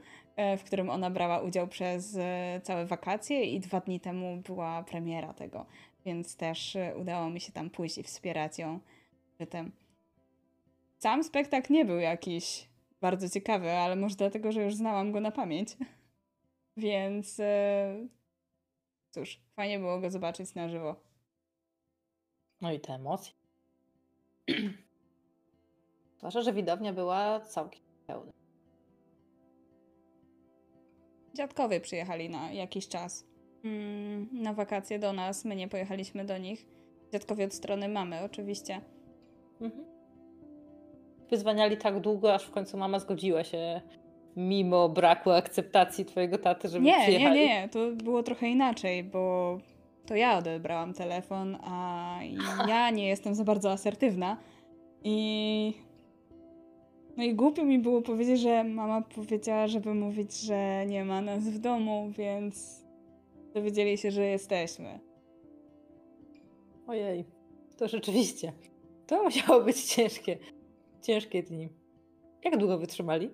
w 0.58 0.64
którym 0.64 0.90
ona 0.90 1.10
brała 1.10 1.40
udział 1.40 1.68
przez 1.68 2.16
e, 2.20 2.62
całe 2.64 2.86
wakacje 2.86 3.44
i 3.44 3.60
dwa 3.60 3.80
dni 3.80 4.00
temu 4.00 4.38
była 4.38 4.84
premiera 4.84 5.34
tego, 5.34 5.66
więc 6.06 6.36
też 6.36 6.76
e, 6.76 6.98
udało 6.98 7.30
mi 7.30 7.40
się 7.40 7.52
tam 7.52 7.70
pójść 7.70 7.98
i 7.98 8.04
wspierać 8.04 8.60
ją 8.60 8.80
przy. 9.38 9.48
Sam 10.98 11.24
spektakl 11.24 11.74
nie 11.74 11.86
był 11.86 12.00
jakiś 12.00 12.70
bardzo 13.02 13.30
ciekawy, 13.30 13.72
ale 13.72 13.96
może 13.96 14.16
dlatego, 14.16 14.52
że 14.52 14.64
już 14.64 14.76
znałam 14.76 15.12
go 15.12 15.20
na 15.20 15.32
pamięć. 15.32 15.78
Więc 16.78 17.40
e, 17.40 18.08
cóż, 19.10 19.42
fajnie 19.56 19.80
było 19.80 20.00
go 20.00 20.10
zobaczyć 20.10 20.56
na 20.56 20.70
żywo. 20.70 20.96
No 22.62 22.72
i 22.72 22.80
te 22.80 22.94
emocje. 22.94 23.34
Zwłaszcza, 26.18 26.42
że 26.42 26.54
widownia 26.54 26.94
była 26.94 27.40
całkiem 27.40 27.84
pełna. 28.08 28.39
Dziadkowie 31.34 31.80
przyjechali 31.82 32.30
na 32.30 32.52
jakiś 32.52 32.88
czas 32.88 33.26
mm, 33.64 34.30
na 34.32 34.54
wakacje 34.54 35.00
do 35.00 35.14
nas. 35.14 35.46
My 35.46 35.56
nie 35.56 35.68
pojechaliśmy 35.68 36.26
do 36.26 36.38
nich. 36.38 36.66
Dziadkowie 37.12 37.46
od 37.46 37.54
strony 37.54 37.90
mamy, 37.90 38.24
oczywiście. 38.24 38.82
Mhm. 39.62 39.86
Wyzwaniali 41.30 41.78
tak 41.78 42.00
długo, 42.00 42.34
aż 42.34 42.44
w 42.46 42.52
końcu 42.52 42.78
mama 42.78 43.00
zgodziła 43.00 43.44
się, 43.44 43.82
mimo 44.36 44.90
braku 44.90 45.32
akceptacji 45.32 46.06
twojego 46.06 46.38
taty, 46.38 46.68
żeby 46.68 46.86
Nie, 46.86 46.98
nie, 46.98 47.04
przyjechali. 47.04 47.40
nie, 47.40 47.70
to 47.70 47.80
było 48.04 48.24
trochę 48.24 48.48
inaczej, 48.48 49.04
bo 49.04 49.58
to 50.06 50.16
ja 50.16 50.38
odebrałam 50.38 50.94
telefon, 50.94 51.58
a 51.64 52.20
ja 52.70 52.90
nie 52.90 53.08
jestem 53.08 53.36
za 53.36 53.44
bardzo 53.44 53.72
asertywna. 53.72 54.38
I. 55.04 55.89
No 57.20 57.26
i 57.26 57.36
głupio 57.36 57.66
mi 57.66 57.80
było 57.80 58.02
powiedzieć, 58.02 58.40
że 58.40 58.64
mama 58.64 59.02
powiedziała, 59.02 59.68
żeby 59.68 59.94
mówić, 59.94 60.34
że 60.34 60.86
nie 60.88 61.06
ma 61.06 61.22
nas 61.22 61.44
w 61.44 61.60
domu, 61.60 62.12
więc 62.18 62.86
dowiedzieli 63.54 63.98
się, 63.98 64.12
że 64.12 64.26
jesteśmy. 64.26 65.00
Ojej, 66.88 67.26
to 67.78 67.88
rzeczywiście. 67.88 68.54
To 69.08 69.24
musiało 69.24 69.64
być 69.64 69.84
ciężkie. 69.84 70.38
Ciężkie 71.02 71.44
dni. 71.44 71.70
Jak 72.44 72.58
długo 72.58 72.78
wytrzymali? 72.78 73.30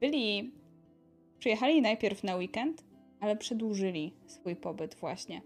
Byli. 0.00 0.52
Przyjechali 1.38 1.82
najpierw 1.82 2.24
na 2.24 2.36
weekend, 2.36 2.84
ale 3.20 3.36
przedłużyli 3.36 4.14
swój 4.26 4.56
pobyt 4.56 4.94
właśnie. 4.94 5.42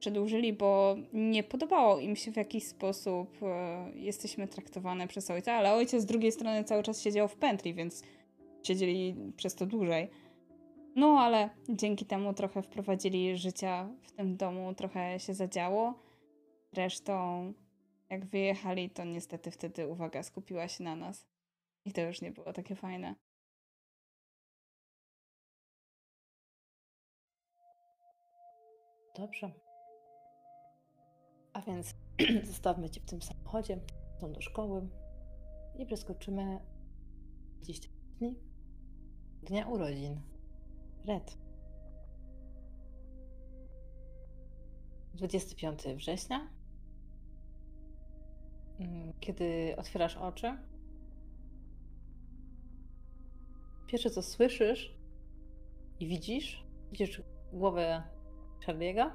Przedłużyli, 0.00 0.52
bo 0.52 0.96
nie 1.12 1.42
podobało 1.42 1.98
im 1.98 2.16
się 2.16 2.32
w 2.32 2.36
jakiś 2.36 2.64
sposób 2.64 3.42
e, 3.42 3.90
jesteśmy 3.94 4.48
traktowane 4.48 5.08
przez 5.08 5.30
ojca, 5.30 5.52
ale 5.52 5.72
ojciec 5.72 6.02
z 6.02 6.06
drugiej 6.06 6.32
strony 6.32 6.64
cały 6.64 6.82
czas 6.82 7.02
siedział 7.02 7.28
w 7.28 7.36
pętli, 7.36 7.74
więc 7.74 8.02
siedzieli 8.62 9.16
przez 9.36 9.54
to 9.54 9.66
dłużej. 9.66 10.10
No, 10.96 11.18
ale 11.20 11.50
dzięki 11.68 12.04
temu 12.04 12.34
trochę 12.34 12.62
wprowadzili 12.62 13.36
życia 13.36 13.88
w 14.02 14.12
tym 14.12 14.36
domu, 14.36 14.74
trochę 14.74 15.20
się 15.20 15.34
zadziało. 15.34 15.94
Zresztą, 16.72 17.52
jak 18.10 18.26
wyjechali, 18.26 18.90
to 18.90 19.04
niestety 19.04 19.50
wtedy 19.50 19.88
uwaga 19.88 20.22
skupiła 20.22 20.68
się 20.68 20.84
na 20.84 20.96
nas. 20.96 21.26
I 21.84 21.92
to 21.92 22.00
już 22.00 22.20
nie 22.20 22.30
było 22.30 22.52
takie 22.52 22.74
fajne. 22.74 23.14
Dobrze. 29.16 29.69
A 31.60 31.62
więc 31.62 31.94
zostawmy 32.50 32.90
cię 32.90 33.00
w 33.00 33.04
tym 33.04 33.22
samochodzie, 33.22 33.80
są 34.20 34.32
do 34.32 34.40
szkoły 34.40 34.88
i 35.78 35.86
przeskoczymy 35.86 36.60
20 37.56 37.88
dni 38.18 38.34
dnia 39.42 39.68
urodzin. 39.68 40.20
Red. 41.06 41.38
25 45.14 45.82
września. 45.96 46.48
Mm, 48.78 49.12
Kiedy 49.20 49.74
otwierasz 49.76 50.16
oczy, 50.16 50.58
pierwsze 53.86 54.10
co 54.10 54.22
słyszysz 54.22 54.94
i 56.00 56.06
widzisz, 56.06 56.64
widzisz 56.92 57.22
głowę 57.52 58.02
Charlie'ego 58.66 59.10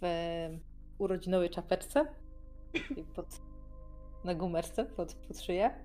w 0.00 0.65
urodzinowej 0.98 1.50
czapeczce 1.50 2.06
i 2.96 3.04
pod, 3.04 3.26
na 4.24 4.34
gumerce 4.34 4.84
pod, 4.84 5.14
pod 5.14 5.40
szyję. 5.40 5.84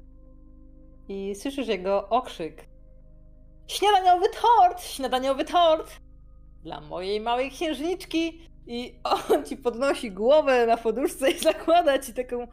I 1.07 1.35
słyszysz 1.35 1.67
jego 1.67 2.09
okrzyk. 2.09 2.65
Śniadaniowy 3.67 4.25
tort, 4.41 4.81
śniadaniowy 4.81 5.45
tort! 5.45 5.91
Dla 6.63 6.81
mojej 6.81 7.21
małej 7.21 7.51
księżniczki! 7.51 8.51
I 8.67 8.99
on 9.03 9.45
ci 9.45 9.57
podnosi 9.57 10.11
głowę 10.11 10.67
na 10.67 10.77
poduszce 10.77 11.31
i 11.31 11.39
zakłada 11.39 11.99
ci 11.99 12.13
taką 12.13 12.47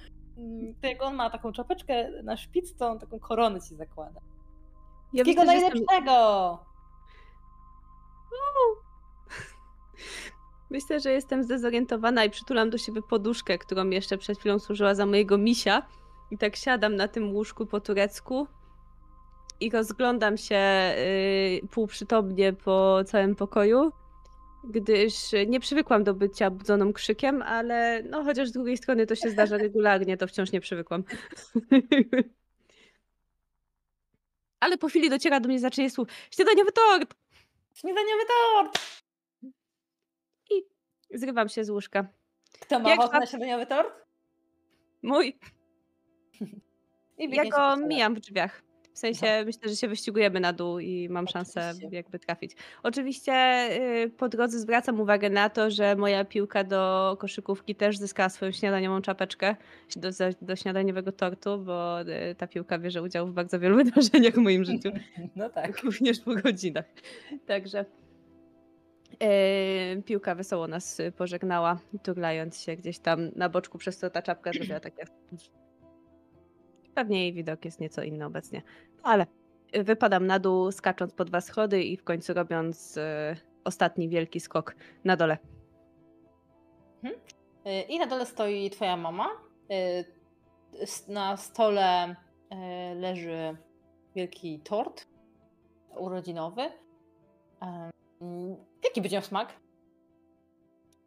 tak 0.80 0.90
jak 0.90 1.02
on 1.02 1.14
ma 1.14 1.30
taką 1.30 1.52
czapeczkę 1.52 2.22
na 2.22 2.36
szpic, 2.36 2.76
to 2.76 2.88
on 2.88 2.98
taką 2.98 3.18
koronę 3.18 3.60
ci 3.60 3.76
zakłada. 3.76 4.20
Ja 5.12 5.24
Wszystkiego 5.24 5.50
że 5.50 5.56
jestem, 5.56 5.84
najlepszego! 5.86 6.58
Myślę, 10.70 11.00
że 11.00 11.12
jestem 11.12 11.44
zdezorientowana 11.44 12.24
i 12.24 12.30
przytulam 12.30 12.70
do 12.70 12.78
siebie 12.78 13.02
poduszkę, 13.02 13.58
którą 13.58 13.90
jeszcze 13.90 14.18
przed 14.18 14.38
chwilą 14.38 14.58
służyła 14.58 14.94
za 14.94 15.06
mojego 15.06 15.38
misia. 15.38 15.82
I 16.30 16.38
tak 16.38 16.56
siadam 16.56 16.96
na 16.96 17.08
tym 17.08 17.34
łóżku 17.34 17.66
po 17.66 17.80
turecku 17.80 18.46
i 19.60 19.70
rozglądam 19.70 20.36
się 20.36 20.94
yy, 21.62 21.68
półprzytomnie 21.70 22.52
po 22.52 23.00
całym 23.06 23.36
pokoju, 23.36 23.92
gdyż 24.64 25.14
nie 25.46 25.60
przywykłam 25.60 26.04
do 26.04 26.14
bycia 26.14 26.50
budzoną 26.50 26.92
krzykiem, 26.92 27.42
ale 27.42 28.02
no 28.02 28.24
chociaż 28.24 28.48
z 28.48 28.52
drugiej 28.52 28.76
strony 28.76 29.06
to 29.06 29.14
się 29.14 29.30
zdarza 29.30 29.56
regularnie, 29.56 30.16
to 30.16 30.26
wciąż 30.26 30.52
nie 30.52 30.60
przywykłam. 30.60 31.04
ale 34.60 34.78
po 34.78 34.88
chwili 34.88 35.10
dociera 35.10 35.40
do 35.40 35.48
mnie 35.48 35.58
znaczenie 35.58 35.90
słów. 35.90 36.08
Śniadaniowy 36.30 36.72
tort! 36.72 37.14
Śniadaniowy 37.74 38.22
tort! 38.26 38.78
Zrywam 41.14 41.48
się 41.48 41.64
z 41.64 41.70
łóżka. 41.70 42.06
Kto 42.60 42.78
ma 42.78 42.90
Jak 42.90 42.98
ochotę 43.00 43.18
na 43.18 43.26
śniadaniowy 43.26 43.66
tort? 43.66 43.88
Mój, 45.02 45.38
I 47.18 47.36
ja 47.36 47.44
go 47.44 47.76
mijam 47.76 48.14
w 48.14 48.20
drzwiach. 48.20 48.62
W 48.98 49.00
sensie 49.00 49.42
myślę, 49.46 49.68
że 49.68 49.76
się 49.76 49.88
wyścigujemy 49.88 50.40
na 50.40 50.52
dół 50.52 50.78
i 50.78 51.08
mam 51.08 51.28
szansę 51.28 51.70
Oczywiście. 51.70 51.96
jakby 51.96 52.18
trafić. 52.18 52.52
Oczywiście 52.82 53.32
y, 54.04 54.10
po 54.10 54.28
drodze 54.28 54.58
zwracam 54.58 55.00
uwagę 55.00 55.30
na 55.30 55.50
to, 55.50 55.70
że 55.70 55.96
moja 55.96 56.24
piłka 56.24 56.64
do 56.64 57.16
koszykówki 57.20 57.74
też 57.74 57.98
zyskała 57.98 58.28
swoją 58.28 58.52
śniadaniową 58.52 59.02
czapeczkę 59.02 59.56
do, 59.96 60.08
do 60.42 60.56
śniadaniowego 60.56 61.12
tortu, 61.12 61.58
bo 61.58 62.00
y, 62.00 62.34
ta 62.38 62.46
piłka 62.46 62.78
bierze 62.78 63.02
udział 63.02 63.26
w 63.26 63.32
bardzo 63.32 63.60
wielu 63.60 63.76
wydarzeniach 63.84 64.34
w 64.34 64.38
moim 64.38 64.64
życiu. 64.64 64.90
No 65.36 65.50
tak. 65.50 65.82
Również 65.82 66.20
po 66.20 66.34
godzinach. 66.34 66.84
Także 67.46 67.84
e, 69.20 70.02
piłka 70.02 70.34
wesoło 70.34 70.68
nas 70.68 70.98
pożegnała, 71.16 71.78
turlając 72.02 72.60
się 72.60 72.76
gdzieś 72.76 72.98
tam 72.98 73.30
na 73.36 73.48
boczku, 73.48 73.78
przez 73.78 73.98
co 73.98 74.10
ta 74.10 74.22
czapka 74.22 74.52
zrobiła 74.52 74.80
takie... 74.80 75.04
Pewnie 76.94 77.22
jej 77.22 77.32
widok 77.32 77.64
jest 77.64 77.80
nieco 77.80 78.02
inny 78.02 78.24
obecnie. 78.24 78.62
Ale 79.02 79.26
wypadam 79.72 80.26
na 80.26 80.38
dół, 80.38 80.72
skacząc 80.72 81.12
po 81.12 81.24
dwa 81.24 81.40
schody 81.40 81.82
i 81.82 81.96
w 81.96 82.04
końcu 82.04 82.34
robiąc 82.34 82.96
e, 82.96 83.36
ostatni 83.64 84.08
wielki 84.08 84.40
skok 84.40 84.74
na 85.04 85.16
dole. 85.16 85.38
Y, 87.66 87.80
I 87.88 87.98
na 87.98 88.06
dole 88.06 88.26
stoi 88.26 88.70
twoja 88.70 88.96
mama. 88.96 89.28
Na 91.08 91.36
stole 91.36 92.16
leży 92.96 93.56
wielki 94.14 94.60
tort 94.60 95.06
urodzinowy. 95.96 96.62
Em, 98.20 98.56
Jaki 98.84 99.02
będzie 99.02 99.22
smak? 99.22 99.60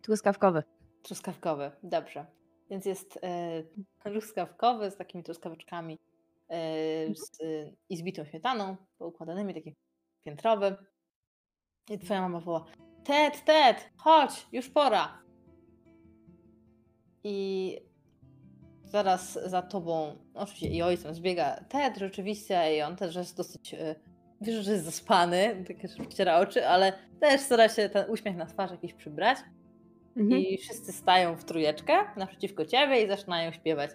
Truskawkowy. 0.01 0.63
Truskawkowy, 1.03 1.71
dobrze. 1.83 2.25
Więc 2.69 2.85
jest 2.85 3.19
e, 3.23 3.63
truskawkowy 4.03 4.91
z 4.91 4.97
takimi 4.97 5.23
truskaweczkami 5.23 5.99
e, 6.49 6.57
z, 7.15 7.41
e, 7.41 7.71
i 7.89 7.97
z 7.97 8.03
bitą 8.03 8.25
śmietaną, 8.25 8.75
poukładanymi, 8.97 9.53
taki 9.53 9.75
piętrowy. 10.23 10.75
I 11.89 11.99
twoja 11.99 12.21
mama 12.21 12.39
woła, 12.39 12.65
Ted, 13.03 13.45
Ted, 13.45 13.89
chodź, 13.97 14.47
już 14.51 14.69
pora. 14.69 15.21
I 17.23 17.77
zaraz 18.83 19.33
za 19.45 19.61
tobą, 19.61 20.17
oczywiście 20.33 20.67
i 20.67 20.81
ojcem 20.81 21.13
zbiega 21.13 21.63
Ted 21.69 21.97
rzeczywiście 21.97 22.77
i 22.77 22.81
on 22.81 22.95
też 22.95 23.15
jest 23.15 23.37
dosyć, 23.37 23.73
e, 23.73 23.95
wiesz, 24.41 24.65
że 24.65 24.71
jest 24.71 24.85
zaspany, 24.85 25.63
takie 25.67 25.87
że 25.87 26.03
wciera 26.03 26.39
oczy, 26.39 26.67
ale 26.67 26.93
też 27.19 27.41
stara 27.41 27.69
się 27.69 27.89
ten 27.89 28.09
uśmiech 28.09 28.35
na 28.35 28.45
twarz 28.45 28.71
jakiś 28.71 28.93
przybrać. 28.93 29.37
Mhm. 30.17 30.41
I 30.41 30.57
wszyscy 30.57 30.91
stają 30.91 31.35
w 31.35 31.45
trójeczkę 31.45 31.93
naprzeciwko 32.17 32.65
ciebie 32.65 33.03
i 33.03 33.07
zaczynają 33.07 33.51
śpiewać. 33.51 33.91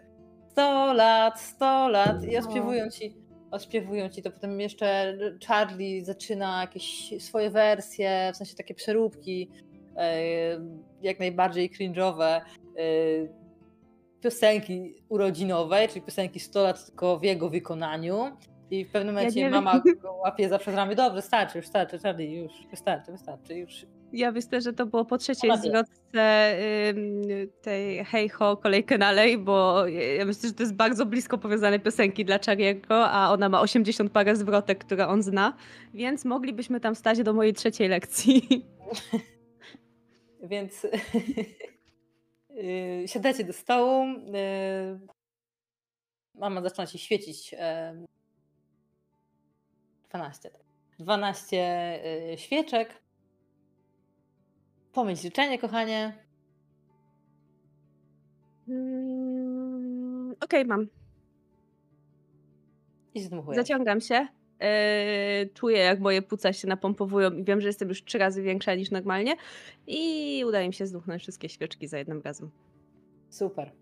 100 0.50 0.92
lat, 0.92 1.40
100 1.40 1.88
lat. 1.88 2.24
I 2.24 2.36
odśpiewują 2.36 2.90
ci, 2.90 3.14
odśpiewują 3.50 4.08
ci 4.08 4.22
to. 4.22 4.30
Potem 4.30 4.60
jeszcze 4.60 5.18
Charlie 5.46 6.04
zaczyna 6.04 6.60
jakieś 6.60 7.14
swoje 7.18 7.50
wersje, 7.50 8.30
w 8.34 8.36
sensie 8.36 8.56
takie 8.56 8.74
przeróbki 8.74 9.50
e, 9.96 10.20
jak 11.02 11.18
najbardziej 11.18 11.70
cringe'owe 11.70 12.24
e, 12.24 12.40
piosenki 14.20 14.94
urodzinowej, 15.08 15.88
czyli 15.88 16.02
piosenki 16.02 16.40
100 16.40 16.62
lat 16.62 16.86
tylko 16.86 17.18
w 17.18 17.22
jego 17.22 17.48
wykonaniu 17.48 18.36
i 18.70 18.84
w 18.84 18.90
pewnym 18.90 19.14
momencie 19.14 19.40
nie 19.40 19.50
mama 19.50 19.82
go 20.02 20.12
łapie 20.12 20.48
za 20.48 20.58
przed 20.58 20.74
ramię, 20.74 20.94
dobrze, 20.96 21.22
starczy, 21.22 21.58
już 21.58 21.66
starczy, 21.66 21.98
Charlie, 21.98 22.36
już 22.36 22.52
wystarczy, 22.70 23.12
wystarczy, 23.12 23.54
już 23.54 23.86
Ja 24.12 24.32
myślę, 24.32 24.60
że 24.60 24.72
to 24.72 24.86
było 24.86 25.04
po 25.04 25.18
trzeciej 25.18 25.50
zwrotce 25.58 26.56
tej 27.62 28.04
Hej 28.04 28.28
Ho, 28.28 28.56
kolejkę 28.56 28.98
dalej, 28.98 29.38
bo 29.38 29.86
ja 29.88 30.24
myślę, 30.24 30.48
że 30.48 30.54
to 30.54 30.62
jest 30.62 30.74
bardzo 30.74 31.06
blisko 31.06 31.38
powiązane 31.38 31.78
piosenki 31.78 32.24
dla 32.24 32.38
Chariego, 32.46 33.10
a 33.10 33.32
ona 33.32 33.48
ma 33.48 33.60
80 33.60 34.10
parę 34.10 34.36
zwrotek, 34.36 34.84
które 34.84 35.08
on 35.08 35.22
zna, 35.22 35.56
więc 35.94 36.24
moglibyśmy 36.24 36.80
tam 36.80 36.94
stać 36.94 37.22
do 37.22 37.32
mojej 37.32 37.52
trzeciej 37.52 37.88
lekcji. 37.88 38.42
Więc 40.42 40.86
yy, 42.50 43.08
siadacie 43.12 43.44
do 43.44 43.52
stołu. 43.52 44.06
Yy, 44.06 45.00
mama 46.34 46.62
zaczyna 46.62 46.86
się 46.86 46.98
świecić. 46.98 47.54
Yy, 50.16 50.18
12. 50.18 50.50
tak. 50.50 50.60
12 50.98 51.56
yy, 52.30 52.38
świeczek. 52.38 53.02
Pomyśl 54.92 55.22
życzenie, 55.22 55.58
kochanie. 55.58 56.12
Mm, 58.68 60.34
Okej, 60.44 60.64
mam. 60.64 60.86
I 63.14 63.20
zdmuchuję. 63.20 63.56
Zaciągam 63.56 64.00
się. 64.00 64.26
Yy, 64.60 65.50
czuję, 65.54 65.78
jak 65.78 66.00
moje 66.00 66.22
płuca 66.22 66.52
się 66.52 66.68
napompowują 66.68 67.30
i 67.30 67.44
wiem, 67.44 67.60
że 67.60 67.66
jestem 67.66 67.88
już 67.88 68.04
trzy 68.04 68.18
razy 68.18 68.42
większa 68.42 68.74
niż 68.74 68.90
normalnie. 68.90 69.36
I 69.86 70.44
udaje 70.46 70.68
mi 70.68 70.74
się 70.74 70.86
zdmuchnąć 70.86 71.22
wszystkie 71.22 71.48
świeczki 71.48 71.88
za 71.88 71.98
jednym 71.98 72.22
razem. 72.24 72.50
Super. 73.30 73.72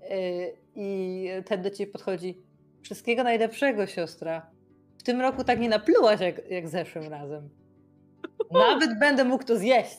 Yy, 0.00 0.56
I 0.74 1.28
ten 1.44 1.62
do 1.62 1.70
ciebie 1.70 1.92
podchodzi. 1.92 2.38
Wszystkiego 2.82 3.22
najlepszego, 3.22 3.86
siostra. 3.86 4.53
W 5.04 5.06
tym 5.06 5.20
roku 5.20 5.44
tak 5.44 5.60
nie 5.60 5.68
naplułaś 5.68 6.20
jak, 6.20 6.50
jak 6.50 6.68
zeszłym 6.68 7.04
razem. 7.04 7.48
Nawet 8.50 8.98
będę 8.98 9.24
mógł 9.24 9.44
to 9.44 9.56
zjeść. 9.56 9.96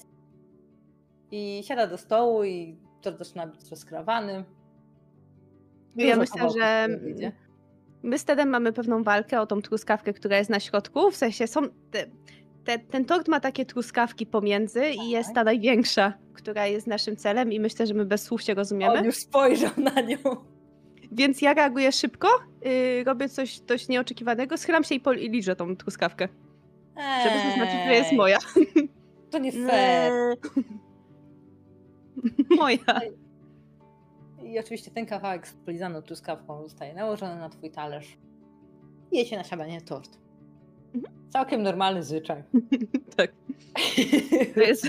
I 1.32 1.62
siada 1.66 1.88
do 1.88 1.98
stołu 1.98 2.44
i 2.44 2.78
to 3.02 3.18
zaczyna 3.18 3.48
być 3.48 3.70
rozkrawany. 3.72 4.44
Ja 5.96 6.06
Dużo 6.06 6.20
myślę, 6.20 6.36
kawałków 6.36 6.58
że 6.58 6.88
my 8.04 8.20
z 8.20 8.26
Tedem 8.26 8.50
mamy 8.50 8.74
pewną 8.74 9.04
walkę 9.04 9.42
o 9.42 9.48
tą 9.48 9.62
truskawkę, 9.62 10.14
która 10.14 10.38
jest 10.38 10.50
na 10.50 10.60
środku. 10.60 11.12
W 11.12 11.16
sensie 11.16 11.48
są. 11.48 11.62
Te, 11.92 12.06
te, 12.64 12.80
ten 12.80 13.06
tort 13.06 13.28
ma 13.28 13.40
takie 13.40 13.66
truskawki 13.66 14.26
pomiędzy 14.26 14.90
i 14.90 15.10
jest 15.10 15.34
ta 15.34 15.44
największa, 15.44 16.14
która 16.34 16.68
jest 16.68 16.88
naszym 16.88 17.16
celem, 17.16 17.52
i 17.52 17.60
myślę, 17.60 17.88
że 17.88 17.94
my 17.94 18.06
bez 18.06 18.24
słów 18.24 18.42
się 18.42 18.54
rozumiemy. 18.54 19.00
On 19.00 19.06
już 19.06 19.16
spojrzał 19.16 19.72
na 19.78 20.02
nią. 20.02 20.18
Więc 21.16 21.42
ja 21.42 21.54
reaguję 21.54 21.92
szybko, 21.92 22.28
yy, 22.62 23.04
robię 23.04 23.30
coś 23.30 23.60
dość 23.60 23.88
nieoczekiwanego, 23.88 24.58
schylam 24.58 24.84
się 24.84 24.96
i, 24.96 25.00
pol- 25.00 25.18
i 25.20 25.30
liczę 25.30 25.56
tą 25.56 25.76
truskawkę, 25.76 26.28
żeby 27.24 27.36
zaznaczyć, 27.50 27.76
że 27.88 27.94
jest 27.94 28.12
moja. 28.14 28.38
To 29.32 29.38
nie 29.38 29.52
fair. 29.52 30.12
moja. 32.60 33.02
I 34.44 34.60
oczywiście 34.60 34.92
ten 34.92 35.06
kawałek 35.06 35.48
z 35.48 35.54
polizaną 35.54 36.02
truskawką 36.02 36.64
zostaje 36.64 36.94
nałożony 36.94 37.36
na 37.36 37.50
twój 37.50 37.72
talerz. 37.72 38.18
I 39.12 39.18
jecie 39.18 39.38
na 39.38 39.44
śniadanie 39.44 39.82
tort. 39.82 40.18
Mhm. 40.96 41.14
Całkiem 41.30 41.64
normalny 41.64 42.04
zwyczaj. 42.04 42.44
Tak. 43.18 43.32
To 44.56 44.60
jest- 44.62 44.88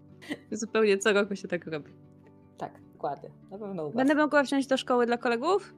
Zupełnie 0.52 0.98
co 0.98 1.12
roku 1.12 1.36
się 1.36 1.48
tak 1.48 1.66
robi. 1.66 1.92
Tak, 2.58 2.72
Na 3.50 3.58
pewno 3.58 3.82
u 3.82 3.86
was. 3.86 3.96
Będę 3.96 4.14
mogła 4.14 4.42
wziąć 4.42 4.66
do 4.66 4.76
szkoły 4.76 5.06
dla 5.06 5.18
kolegów? 5.18 5.74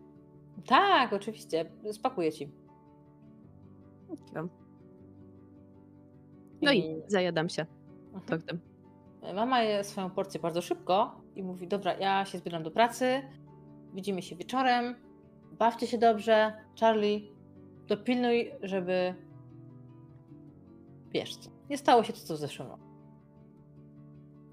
Tak, 0.66 1.12
oczywiście. 1.12 1.70
Spakuję 1.92 2.32
ci. 2.32 2.48
No 6.62 6.72
i 6.72 7.02
zajadam 7.06 7.48
się 7.48 7.66
Mhm. 8.14 8.24
tortem. 8.26 8.60
Mama 9.34 9.62
je 9.62 9.84
swoją 9.84 10.10
porcję 10.10 10.40
bardzo 10.40 10.62
szybko 10.62 11.20
i 11.36 11.42
mówi: 11.42 11.68
Dobra, 11.68 11.94
ja 11.98 12.24
się 12.24 12.38
zbieram 12.38 12.62
do 12.62 12.70
pracy. 12.70 13.22
Widzimy 13.94 14.22
się 14.22 14.36
wieczorem. 14.36 14.94
Bawcie 15.58 15.86
się 15.86 15.98
dobrze. 15.98 16.52
Charlie, 16.80 17.20
dopilnuj, 17.86 18.52
żeby. 18.62 19.14
Wiesz 21.10 21.36
co, 21.36 21.50
nie 21.70 21.78
stało 21.78 22.02
się 22.02 22.12
to, 22.12 22.18
co 22.18 22.34
w 22.34 22.36
zeszłym 22.36 22.68
roku. 22.68 22.82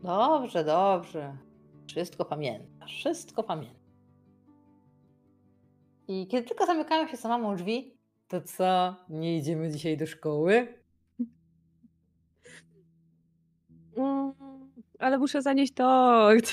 Dobrze, 0.03 0.63
dobrze. 0.63 1.37
Wszystko 1.87 2.25
pamiętasz. 2.25 2.97
Wszystko 2.97 3.43
pamiętasz. 3.43 3.85
I 6.07 6.27
kiedy 6.27 6.47
tylko 6.47 6.65
zamykają 6.65 7.07
się 7.07 7.17
za 7.17 7.29
mamą 7.29 7.55
drzwi, 7.55 7.97
to 8.27 8.41
co? 8.41 8.95
Nie 9.09 9.37
idziemy 9.37 9.71
dzisiaj 9.71 9.97
do 9.97 10.05
szkoły? 10.05 10.83
Mm, 13.97 14.33
ale 14.99 15.17
muszę 15.17 15.41
zanieść 15.41 15.73
tort. 15.73 16.51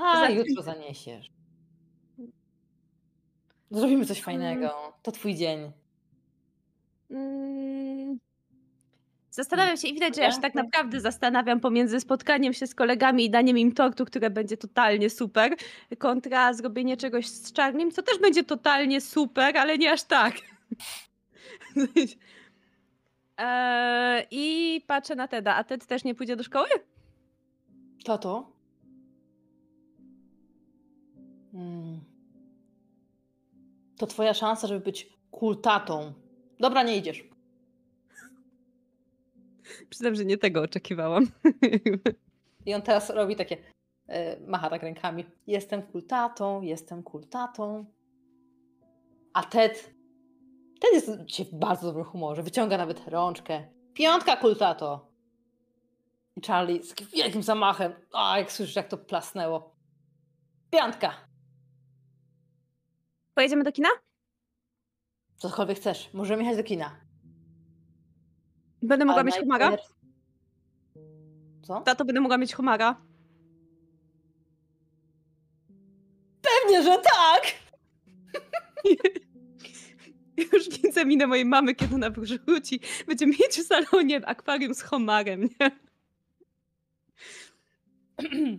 A, 0.00 0.28
jutro 0.30 0.62
zaniesiesz. 0.62 1.30
Zrobimy 3.70 4.06
coś 4.06 4.22
fajnego. 4.22 4.92
To 5.02 5.12
twój 5.12 5.34
dzień. 5.34 5.72
Mm. 7.10 7.85
Zastanawiam 9.36 9.76
się 9.76 9.88
i 9.88 9.94
widać, 9.94 10.16
że 10.16 10.22
ja 10.22 10.32
się 10.32 10.40
tak 10.40 10.54
naprawdę 10.54 11.00
zastanawiam 11.00 11.60
pomiędzy 11.60 12.00
spotkaniem 12.00 12.52
się 12.52 12.66
z 12.66 12.74
kolegami 12.74 13.24
i 13.24 13.30
daniem 13.30 13.58
im 13.58 13.72
tortu, 13.72 14.04
które 14.04 14.30
będzie 14.30 14.56
totalnie 14.56 15.10
super, 15.10 15.56
kontra 15.98 16.54
zrobienie 16.54 16.96
czegoś 16.96 17.26
z 17.26 17.52
czarnym, 17.52 17.90
co 17.90 18.02
też 18.02 18.18
będzie 18.18 18.44
totalnie 18.44 19.00
super, 19.00 19.58
ale 19.58 19.78
nie 19.78 19.92
aż 19.92 20.02
tak. 20.02 20.34
Eee, 23.38 24.26
I 24.30 24.80
patrzę 24.86 25.14
na 25.14 25.28
Teda. 25.28 25.54
A 25.54 25.64
Ted 25.64 25.86
też 25.86 26.04
nie 26.04 26.14
pójdzie 26.14 26.36
do 26.36 26.42
szkoły? 26.42 26.68
Tato? 28.04 28.52
Hmm. 31.52 32.00
To 33.96 34.06
twoja 34.06 34.34
szansa, 34.34 34.66
żeby 34.66 34.80
być 34.80 35.08
kultatą. 35.30 36.12
Dobra, 36.60 36.82
nie 36.82 36.96
idziesz. 36.96 37.35
Przyznam, 39.90 40.14
że 40.14 40.24
nie 40.24 40.38
tego 40.38 40.62
oczekiwałam. 40.62 41.26
I 42.66 42.74
on 42.74 42.82
teraz 42.82 43.10
robi 43.10 43.36
takie, 43.36 43.56
e, 44.08 44.40
macha 44.40 44.70
tak 44.70 44.82
rękami. 44.82 45.24
Jestem 45.46 45.82
kultatą, 45.82 46.62
jestem 46.62 47.02
kultatą. 47.02 47.86
A 49.32 49.42
Ted, 49.42 49.94
Ted 50.80 50.92
jest 50.92 51.10
dzisiaj 51.24 51.46
w 51.46 51.54
bardzo 51.54 51.86
dobrym 51.86 52.04
humorze. 52.04 52.42
Wyciąga 52.42 52.78
nawet 52.78 53.08
rączkę. 53.08 53.66
Piątka 53.94 54.36
kultato. 54.36 55.12
I 56.36 56.46
Charlie 56.46 56.82
z 56.82 56.88
takim 56.88 57.06
wielkim 57.06 57.42
zamachem. 57.42 57.92
A, 58.12 58.38
jak 58.38 58.52
słyszysz, 58.52 58.76
jak 58.76 58.88
to 58.88 58.98
plasnęło. 58.98 59.76
Piątka. 60.70 61.14
Pojedziemy 63.34 63.64
do 63.64 63.72
kina? 63.72 63.88
Cokolwiek 65.36 65.78
chcesz. 65.78 66.10
Możemy 66.12 66.42
jechać 66.42 66.56
do 66.56 66.64
kina. 66.64 67.05
Będę 68.86 69.04
mogła 69.04 69.22
mieć 69.24 69.34
najpierw- 69.46 69.92
Co? 71.62 71.80
Tato, 71.80 72.04
będę 72.04 72.20
mogła 72.20 72.38
mieć 72.38 72.54
homara? 72.54 73.00
Pewnie, 76.42 76.82
że 76.82 76.98
tak! 76.98 77.42
Już 80.52 80.68
widzę 80.68 81.04
minę 81.04 81.26
mojej 81.26 81.44
mamy, 81.44 81.74
kiedy 81.74 81.94
ona 81.94 82.10
wróci. 82.10 82.80
Będzie 83.06 83.26
mieć 83.26 83.58
w 83.58 83.66
salonie 83.66 84.26
akwarium 84.28 84.74
z 84.74 84.82
homarem, 84.82 85.42
nie? 85.42 85.70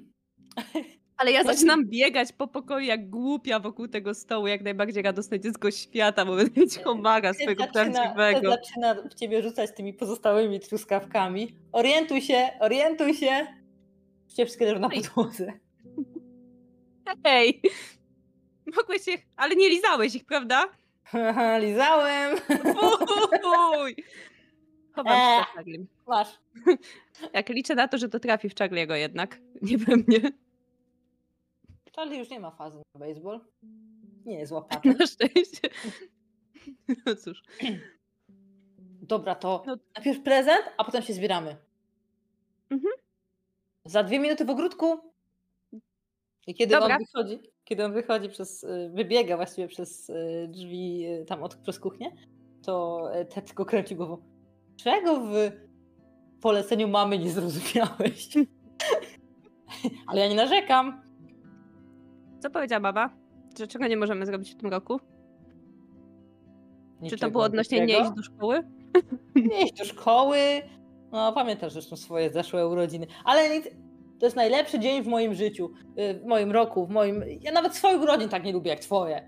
Ale 1.18 1.32
ja 1.32 1.44
zaczynam 1.44 1.86
biegać 1.86 2.32
po 2.32 2.48
pokoju 2.48 2.86
jak 2.86 3.10
głupia 3.10 3.60
wokół 3.60 3.88
tego 3.88 4.14
stołu, 4.14 4.48
jak 4.48 4.62
najbardziej 4.62 5.04
radosne 5.04 5.40
dziecko 5.40 5.72
świata, 5.72 6.26
bo 6.26 6.36
będę 6.36 6.62
mieć 6.62 6.78
homara 6.80 7.34
swojego 7.34 7.64
zaczyna, 7.64 8.14
prawdziwego. 8.14 8.52
zaczyna 8.52 8.96
w 9.10 9.14
ciebie 9.14 9.42
rzucać 9.42 9.70
tymi 9.76 9.94
pozostałymi 9.94 10.60
truskawkami. 10.60 11.56
Orientuj 11.72 12.22
się, 12.22 12.50
orientuj 12.60 13.14
się. 13.14 13.48
Cię 14.36 14.46
wszystkie 14.46 14.66
leżą 14.66 14.80
na 14.80 14.90
podłodze. 14.90 15.54
Hej! 17.24 17.62
Mogłeś 18.78 19.08
ich, 19.08 19.28
ale 19.36 19.56
nie 19.56 19.70
lizałeś 19.70 20.16
ich, 20.16 20.26
prawda? 20.26 20.66
Lizałem. 21.60 22.38
Fuj! 23.44 23.96
Chowam 24.96 25.14
się 25.14 25.22
Eee. 25.22 25.44
Charliem. 25.56 25.88
Masz. 26.08 26.40
Jak 27.34 27.50
liczę 27.50 27.76
na 27.76 27.88
to, 27.88 27.98
że 27.98 28.10
to 28.10 28.20
trafi 28.20 28.50
w 28.50 28.56
Charliego 28.56 28.96
jednak, 28.96 29.40
nie 29.62 29.78
we 29.78 29.96
mnie. 29.98 30.32
Charlie 31.98 32.18
już 32.20 32.30
nie 32.30 32.40
ma 32.40 32.52
fazy 32.52 32.82
na 32.96 33.00
baseball. 33.08 33.40
Nie 34.26 34.40
jest 34.40 34.52
łapaty. 34.58 34.96
Na 35.00 35.06
szczęście. 35.08 35.70
No 37.06 37.16
cóż. 37.16 37.44
Dobra, 39.02 39.36
to 39.36 39.64
No. 39.68 39.78
najpierw 39.96 40.24
prezent, 40.24 40.66
a 40.78 40.84
potem 40.84 41.02
się 41.02 41.14
zbieramy. 41.14 41.58
Mhm. 42.70 42.94
Za 43.86 44.04
dwie 44.04 44.20
minuty 44.20 44.46
w 44.46 44.50
ogródku. 44.50 44.98
I 46.48 46.56
kiedy 46.56 46.76
Dobra. 46.76 46.96
on 46.96 47.04
wychodzi, 47.04 47.40
kiedy 47.64 47.86
on 47.86 47.94
wychodzi 47.94 48.30
przez, 48.30 48.64
y, 48.64 48.92
wybiega 48.94 49.36
właściwie 49.36 49.68
przez 49.68 50.10
y, 50.10 50.48
drzwi 50.52 51.06
y, 51.08 51.26
tam 51.26 51.44
od, 51.44 51.56
przez 51.56 51.80
kuchnię, 51.80 52.12
to 52.66 53.02
y, 53.22 53.26
Ted 53.26 53.46
tylko 53.46 53.66
kręci 53.66 53.96
głową. 53.96 54.18
Czego 54.78 55.20
w 55.20 55.52
poleceniu 56.42 56.88
mamy 56.88 57.18
nie 57.20 57.30
zrozumiałeś? 57.30 58.30
Ale 60.08 60.22
ja 60.22 60.28
nie 60.30 60.36
narzekam. 60.36 61.07
Co 62.40 62.50
powiedziała 62.50 62.80
baba? 62.80 63.10
Że 63.60 63.68
czego 63.68 63.88
nie 63.88 63.98
możemy 63.98 64.26
zrobić 64.26 64.52
w 64.52 64.56
tym 64.56 64.70
roku? 64.70 65.00
Czy 65.00 65.06
to 67.00 67.06
Niczego 67.06 67.32
było 67.32 67.44
odnośnie 67.44 67.86
nie 67.86 67.88
takiego. 67.88 68.04
iść 68.10 68.16
do 68.16 68.24
szkoły? 68.24 68.64
nie 69.52 69.62
iść 69.62 69.74
do 69.74 69.86
szkoły. 69.86 70.38
No, 71.12 71.34
pamiętasz 71.34 71.74
zresztą 71.74 71.96
swoje 71.96 72.30
zeszłe 72.30 72.68
urodziny. 72.68 73.08
Ale 73.26 73.50
nic, 73.50 73.68
to 74.20 74.26
jest 74.26 74.36
najlepszy 74.36 74.80
dzień 74.80 75.04
w 75.04 75.08
moim 75.08 75.34
życiu, 75.34 75.72
y, 76.00 76.14
w 76.20 76.26
moim 76.26 76.52
roku, 76.52 76.86
w 76.86 76.90
moim. 76.90 77.24
Ja 77.42 77.52
nawet 77.52 77.76
swoich 77.76 78.02
urodzin 78.02 78.30
tak 78.30 78.44
nie 78.44 78.54
lubię 78.54 78.72
jak 78.72 78.80
twoje. 78.80 79.28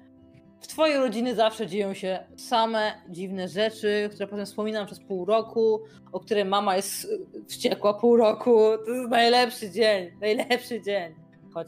W 0.59 0.67
twojej 0.67 0.97
urodziny 0.97 1.35
zawsze 1.35 1.67
dzieją 1.67 1.93
się 1.93 2.19
same 2.37 2.91
dziwne 3.09 3.47
rzeczy, 3.47 4.09
które 4.11 4.27
potem 4.27 4.45
wspominam 4.45 4.85
przez 4.85 4.99
pół 4.99 5.25
roku, 5.25 5.79
o 6.11 6.19
które 6.19 6.45
mama 6.45 6.75
jest 6.75 7.05
y, 7.05 7.45
wściekła 7.47 7.93
pół 7.93 8.17
roku. 8.17 8.55
To 8.85 8.91
jest 8.91 9.09
najlepszy 9.09 9.71
dzień, 9.71 10.11
najlepszy 10.21 10.81
dzień. 10.81 11.13
Chodź, 11.53 11.67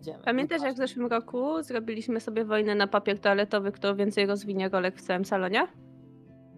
idziemy. 0.00 0.22
Pamiętasz, 0.24 0.62
jak 0.62 0.74
w 0.74 0.76
zeszłym 0.76 1.06
roku 1.06 1.62
zrobiliśmy 1.62 2.20
sobie 2.20 2.44
wojnę 2.44 2.74
na 2.74 2.86
papier 2.86 3.18
toaletowy, 3.18 3.72
kto 3.72 3.96
więcej 3.96 4.26
rozwinie 4.26 4.68
rolek 4.68 4.96
w 4.96 5.00
całym 5.02 5.24
salonie? 5.24 5.66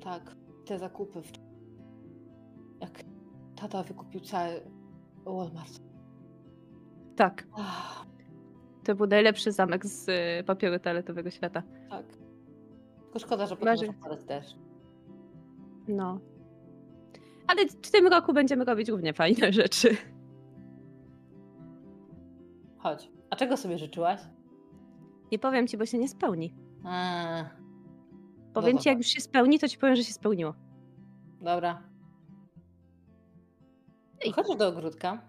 Tak, 0.04 0.36
te 0.66 0.78
zakupy. 0.78 1.22
W... 1.22 1.32
Jak 2.80 2.90
tata 3.56 3.82
wykupił 3.82 4.20
cały 4.20 4.60
Walmart. 5.24 5.80
Tak. 7.16 7.46
Ach, 7.58 8.06
To 8.84 8.94
był 8.94 9.06
najlepszy 9.06 9.52
zamek 9.52 9.86
z 9.86 10.08
y, 10.08 10.44
papieru 10.44 10.78
toaletowego 10.78 11.30
świata. 11.30 11.62
tak. 11.90 12.06
Tylko 13.02 13.18
szkoda, 13.18 13.46
że 13.46 13.56
potem 13.56 13.74
Marzy- 13.76 14.24
też. 14.26 14.56
No. 15.88 16.18
Ale 17.46 17.66
w 17.66 17.90
tym 17.90 18.06
roku 18.06 18.32
będziemy 18.32 18.64
robić 18.64 18.88
równie 18.88 19.12
fajne 19.12 19.52
rzeczy. 19.52 19.96
Chodź. 22.78 23.10
A 23.30 23.36
czego 23.36 23.56
sobie 23.56 23.78
życzyłaś? 23.78 24.20
Nie 25.32 25.38
powiem 25.38 25.66
ci, 25.66 25.76
bo 25.78 25.86
się 25.86 25.98
nie 25.98 26.08
spełni. 26.08 26.54
A, 26.84 27.44
Powiem 28.54 28.76
to 28.76 28.82
ci, 28.82 28.88
jak 28.88 28.98
już 28.98 29.06
się 29.06 29.20
spełni, 29.20 29.58
to 29.58 29.68
ci 29.68 29.78
powiem, 29.78 29.96
że 29.96 30.04
się 30.04 30.12
spełniło. 30.12 30.54
dobra. 31.40 31.82
Chodzisz 34.34 34.56
do 34.56 34.68
ogródka 34.68 35.28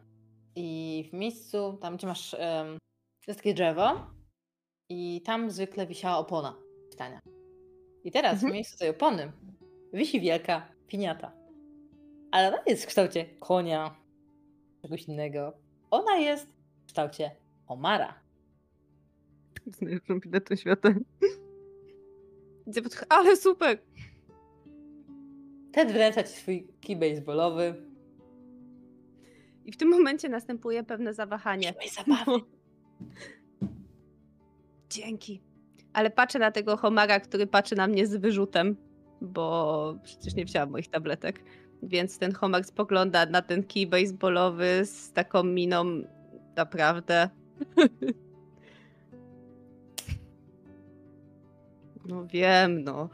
i 0.55 1.05
w 1.09 1.13
miejscu, 1.13 1.77
tam 1.81 1.97
gdzie 1.97 2.07
masz, 2.07 2.33
em, 2.33 2.77
jest 3.27 3.39
takie 3.39 3.53
drzewo 3.53 3.91
i 4.89 5.21
tam 5.25 5.51
zwykle 5.51 5.87
wisiała 5.87 6.17
opona 6.17 6.55
pytania. 6.89 7.19
I 8.03 8.11
teraz 8.11 8.33
Mhm. 8.33 8.51
w 8.51 8.53
miejscu 8.53 8.77
tej 8.77 8.89
opony 8.89 9.31
wisi 9.93 10.21
wielka 10.21 10.67
piniata. 10.87 11.31
Ale 12.31 12.47
ona 12.47 12.57
jest 12.67 12.83
w 12.83 12.87
kształcie 12.87 13.25
konia, 13.25 13.95
czegoś 14.81 15.03
innego. 15.07 15.53
Ona 15.91 16.15
jest 16.17 16.47
w 16.83 16.85
kształcie 16.85 17.31
omara. 17.71 18.13
Z 19.65 19.81
najlepszą 19.81 20.21
pinetą 20.21 20.55
świata. 20.55 20.89
Ale 23.09 23.37
super! 23.37 23.77
Ted 25.71 25.91
wręcza 25.91 26.23
ci 26.23 26.29
swój 26.29 26.67
kij 26.81 26.95
baseballowy. 26.95 27.75
I 29.65 29.71
w 29.71 29.77
tym 29.77 29.89
momencie 29.89 30.29
następuje 30.29 30.83
pewne 30.83 31.13
zawahanie. 31.13 31.73
Zabawy. 31.95 32.31
Dzięki. 34.89 35.41
Ale 35.93 36.09
patrzę 36.09 36.39
na 36.39 36.51
tego 36.51 36.77
homara, 36.77 37.19
który 37.19 37.47
patrzy 37.47 37.75
na 37.75 37.87
mnie 37.87 38.07
z 38.07 38.15
wyrzutem, 38.15 38.75
bo 39.21 39.95
przecież 40.03 40.35
nie 40.35 40.45
wzięłam 40.45 40.69
moich 40.69 40.87
tabletek. 40.87 41.43
Więc 41.83 42.17
ten 42.17 42.33
homar 42.33 42.63
spogląda 42.63 43.25
na 43.25 43.41
ten 43.41 43.63
kij 43.63 43.87
baseballowy 43.87 44.81
z 44.85 45.13
taką 45.13 45.43
miną 45.43 45.85
naprawdę. 46.55 47.29
No 52.05 52.25
wiem, 52.25 52.83
no. 52.83 53.09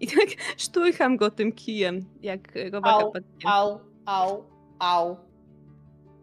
I 0.00 0.06
tak 0.06 0.28
szturcham 0.56 1.16
go 1.16 1.30
tym 1.30 1.52
kijem, 1.52 2.00
jak 2.22 2.52
robaka 2.72 3.06
patkiem. 3.10 3.50
au, 3.50 3.78
au, 4.06 4.44
au, 4.78 5.16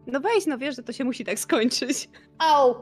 No 0.07 0.19
weź, 0.19 0.45
no 0.45 0.57
wiesz, 0.57 0.75
że 0.75 0.83
to 0.83 0.93
się 0.93 1.03
musi 1.03 1.25
tak 1.25 1.39
skończyć. 1.39 2.09
au. 2.51 2.75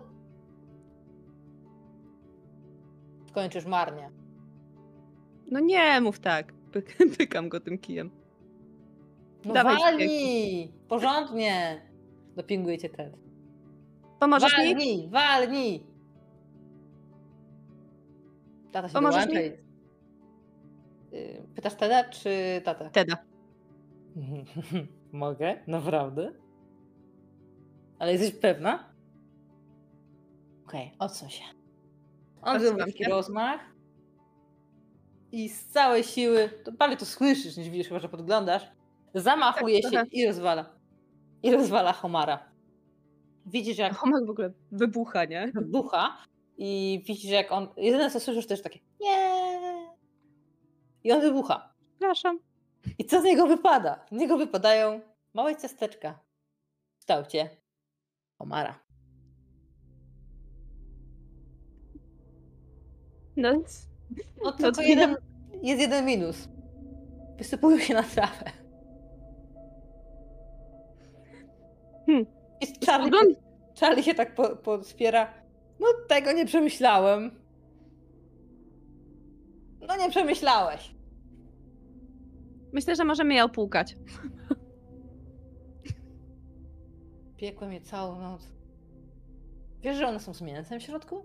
Skończysz 3.30 3.66
marnie. 3.66 4.10
No 5.52 5.60
nie 5.60 6.02
mów 6.02 6.20
tak. 6.20 6.54
Pyk, 6.72 6.98
pykam 7.18 7.50
go 7.50 7.60
tym 7.60 7.78
kijem. 7.78 8.12
No 9.46 9.54
Dawaj, 9.54 9.78
walnij! 9.78 10.72
Porządnie! 10.88 11.82
Dopinguje 12.36 12.78
cię 12.78 12.90
Ted. 12.90 13.29
Pomożesz 14.20 14.58
mi? 14.58 14.66
walnij, 14.66 15.10
walnij! 15.10 15.84
Tata 18.72 18.88
się 18.88 18.94
Pomożesz 18.94 19.26
dołącza. 19.26 19.42
mi? 19.42 19.48
i- 19.48 19.70
Y, 21.16 21.44
Pytasz 21.56 21.74
Teda 21.76 22.04
czy 22.04 22.30
tatę? 22.66 22.90
Teda. 22.90 23.18
Mogę? 25.12 25.58
Naprawdę? 25.68 26.32
Ale 28.00 28.12
jesteś 28.12 28.32
pewna? 28.32 28.90
Okej, 30.68 30.92
odsuń 31.00 31.30
się. 31.30 31.44
On 32.42 32.56
Odsuwam 32.56 32.78
zrobi 32.78 32.92
taki 32.94 33.04
się. 33.04 33.10
rozmach 33.10 33.60
i 35.32 35.50
z 35.50 35.66
całej 35.68 36.04
siły, 36.04 36.50
to 36.64 36.72
bardziej 36.72 36.98
to 36.98 37.06
słyszysz 37.06 37.58
niż 37.58 37.70
widzisz, 37.70 37.88
chyba 37.88 38.00
że 38.00 38.10
podglądasz, 38.10 38.72
zamachuje 39.14 39.82
Tak, 39.82 39.92
się 39.92 39.98
trochę. 39.98 40.10
i 40.12 40.28
rozwala. 40.28 40.66
I 41.44 41.52
rozwala 41.52 41.94
Homara. 41.94 42.40
Widzisz 43.50 43.78
jak 43.78 43.94
Homer 44.00 44.26
w 44.26 44.30
ogóle 44.30 44.52
wybucha, 44.72 45.26
nie? 45.26 45.52
wybucha 45.54 46.18
i 46.58 47.02
widzisz 47.08 47.32
jak 47.32 47.52
on, 47.52 47.68
jedyne 47.78 48.12
co 48.12 48.20
słyszysz 48.20 48.48
to 48.48 48.54
jest 48.54 48.64
takie 48.64 48.80
nie. 49.02 49.90
I 51.04 51.12
on 51.12 51.22
wybucha. 51.22 51.74
Przepraszam. 51.90 52.40
I 53.00 53.06
co 53.06 53.22
z 53.22 53.24
niego 53.24 53.48
wypada? 53.48 54.06
Z 54.12 54.12
niego 54.12 54.38
wypadają 54.38 55.02
małe 55.34 55.56
ciasteczka 55.56 56.20
w 56.96 57.00
kształcie 57.00 57.50
Homara. 58.38 58.80
No, 63.36 63.54
No 64.44 64.52
tylko 64.52 64.72
to 64.72 64.82
jeden, 64.82 65.16
jest 65.62 65.82
jeden 65.82 66.06
minus. 66.06 66.48
Wysypują 67.38 67.80
się 67.80 67.94
na 67.94 68.04
trawę. 68.04 68.52
Hmm. 72.06 72.39
I 72.62 72.86
Charlie, 72.86 73.08
Spogląd- 73.12 73.36
Charlie 73.80 74.04
się 74.04 74.14
tak 74.14 74.36
po, 74.36 74.56
podspiera. 74.56 75.34
No 75.80 75.88
tego 76.08 76.32
nie 76.32 76.46
przemyślałem. 76.46 77.32
No 79.88 79.96
nie 79.98 80.10
przemyślałeś. 80.10 80.96
Myślę, 82.74 82.96
że 82.96 83.06
możemy 83.06 83.34
je 83.34 83.44
opłukać. 83.44 83.96
Piekłem 87.38 87.74
je 87.74 87.82
całą 87.82 88.22
noc. 88.22 88.48
Wiesz, 89.82 89.98
że 89.98 90.08
one 90.08 90.20
są 90.20 90.34
z 90.34 90.42
mięsem 90.42 90.80
w 90.80 90.84
środku? 90.84 91.24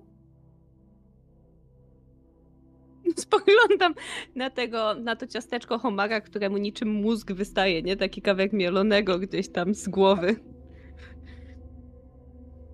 Spoglądam 3.16 3.94
na 4.34 4.50
tego, 4.50 4.94
na 4.94 5.16
to 5.16 5.26
ciasteczko 5.26 5.78
homara, 5.78 6.20
któremu 6.20 6.56
niczym 6.58 6.88
mózg 6.88 7.32
wystaje, 7.32 7.82
nie? 7.82 7.96
Taki 7.96 8.22
kawałek 8.22 8.52
mielonego 8.52 9.18
gdzieś 9.18 9.48
tam 9.48 9.74
z 9.74 9.88
głowy. 9.88 10.36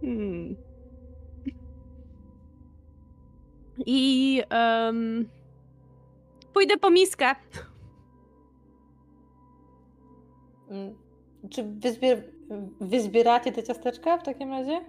Hmm. 0.01 0.57
I 3.87 4.43
em, 4.51 5.29
pójdę 6.53 6.77
po 6.77 6.91
miskę. 6.91 7.35
Mm, 10.71 10.95
Czy 11.51 11.63
wyzbier- 11.65 12.23
wyzbieracie 12.81 13.53
te 13.53 13.63
ciasteczka 13.63 14.19
w 14.19 14.23
takim 14.23 14.51
razie? 14.51 14.81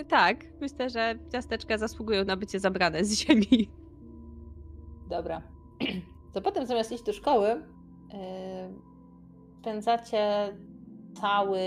Y, 0.00 0.04
Tak, 0.04 0.36
myślę, 0.60 0.90
że 0.90 1.14
ciasteczka 1.32 1.78
zasługują 1.78 2.24
na 2.24 2.36
bycie 2.36 2.60
zabrane 2.60 3.04
z 3.04 3.12
ziemi. 3.18 3.70
Dobra. 5.10 5.42
To 6.34 6.42
potem 6.42 6.66
zamiast 6.66 6.92
iść 6.92 7.02
do 7.02 7.12
szkoły, 7.12 7.48
yy, 7.48 8.18
spędzacie 9.60 10.56
cały 11.20 11.60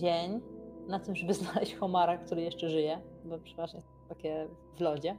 dzień 0.00 0.40
na 0.88 1.00
tym, 1.00 1.16
żeby 1.16 1.34
znaleźć 1.44 1.74
homara, 1.74 2.18
który 2.18 2.42
jeszcze 2.42 2.70
żyje, 2.70 3.00
bo 3.24 3.38
przeważnie 3.38 3.82
takie 4.08 4.48
w 4.76 4.80
lodzie. 4.80 5.16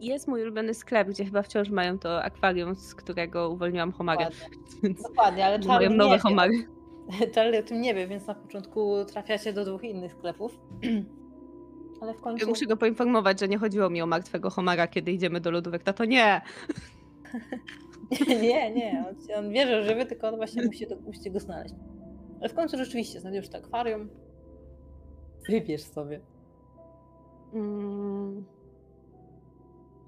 Jest 0.00 0.28
mój 0.28 0.42
ulubiony 0.42 0.74
sklep, 0.74 1.08
gdzie 1.08 1.24
chyba 1.24 1.42
wciąż 1.42 1.70
mają 1.70 1.98
to 1.98 2.22
akwarium, 2.22 2.76
z 2.76 2.94
którego 2.94 3.50
uwolniłam 3.50 3.92
homagę. 3.92 4.28
Dokładnie. 5.08 5.46
Ale 5.46 5.58
mają 5.58 5.70
Charlie 5.70 5.96
nowe 5.96 6.18
homary. 6.18 6.66
Charlie 7.34 7.58
o 7.58 7.62
tym 7.62 7.80
nie 7.80 7.94
wie, 7.94 8.06
więc 8.06 8.26
na 8.26 8.34
początku 8.34 9.04
trafiacie 9.04 9.52
do 9.52 9.64
dwóch 9.64 9.84
innych 9.84 10.12
sklepów. 10.12 10.58
Ale 12.00 12.14
w 12.14 12.20
końcu... 12.20 12.48
Muszę 12.48 12.66
go 12.66 12.76
poinformować, 12.76 13.40
że 13.40 13.48
nie 13.48 13.58
chodziło 13.58 13.90
mi 13.90 14.02
o 14.02 14.06
martwego 14.06 14.50
homara, 14.50 14.86
kiedy 14.86 15.12
idziemy 15.12 15.40
do 15.40 15.50
lodówek. 15.50 15.82
Tato, 15.82 16.04
nie! 16.04 16.40
nie, 18.28 18.70
nie, 18.70 19.04
on, 19.08 19.44
on 19.44 19.50
wie, 19.50 19.66
że 19.66 19.84
żywy, 19.84 20.06
tylko 20.06 20.28
on 20.28 20.36
właśnie 20.36 20.62
musi 20.62 20.86
to, 20.86 20.96
musicie 20.96 21.30
go 21.30 21.40
znaleźć. 21.40 21.74
Ale 22.40 22.48
w 22.48 22.54
końcu 22.54 22.76
rzeczywiście 22.78 23.20
znajdziesz 23.20 23.48
to 23.48 23.58
akwarium. 23.58 24.08
Wybierz 25.48 25.82
sobie. 25.82 26.20
Mm, 27.54 28.44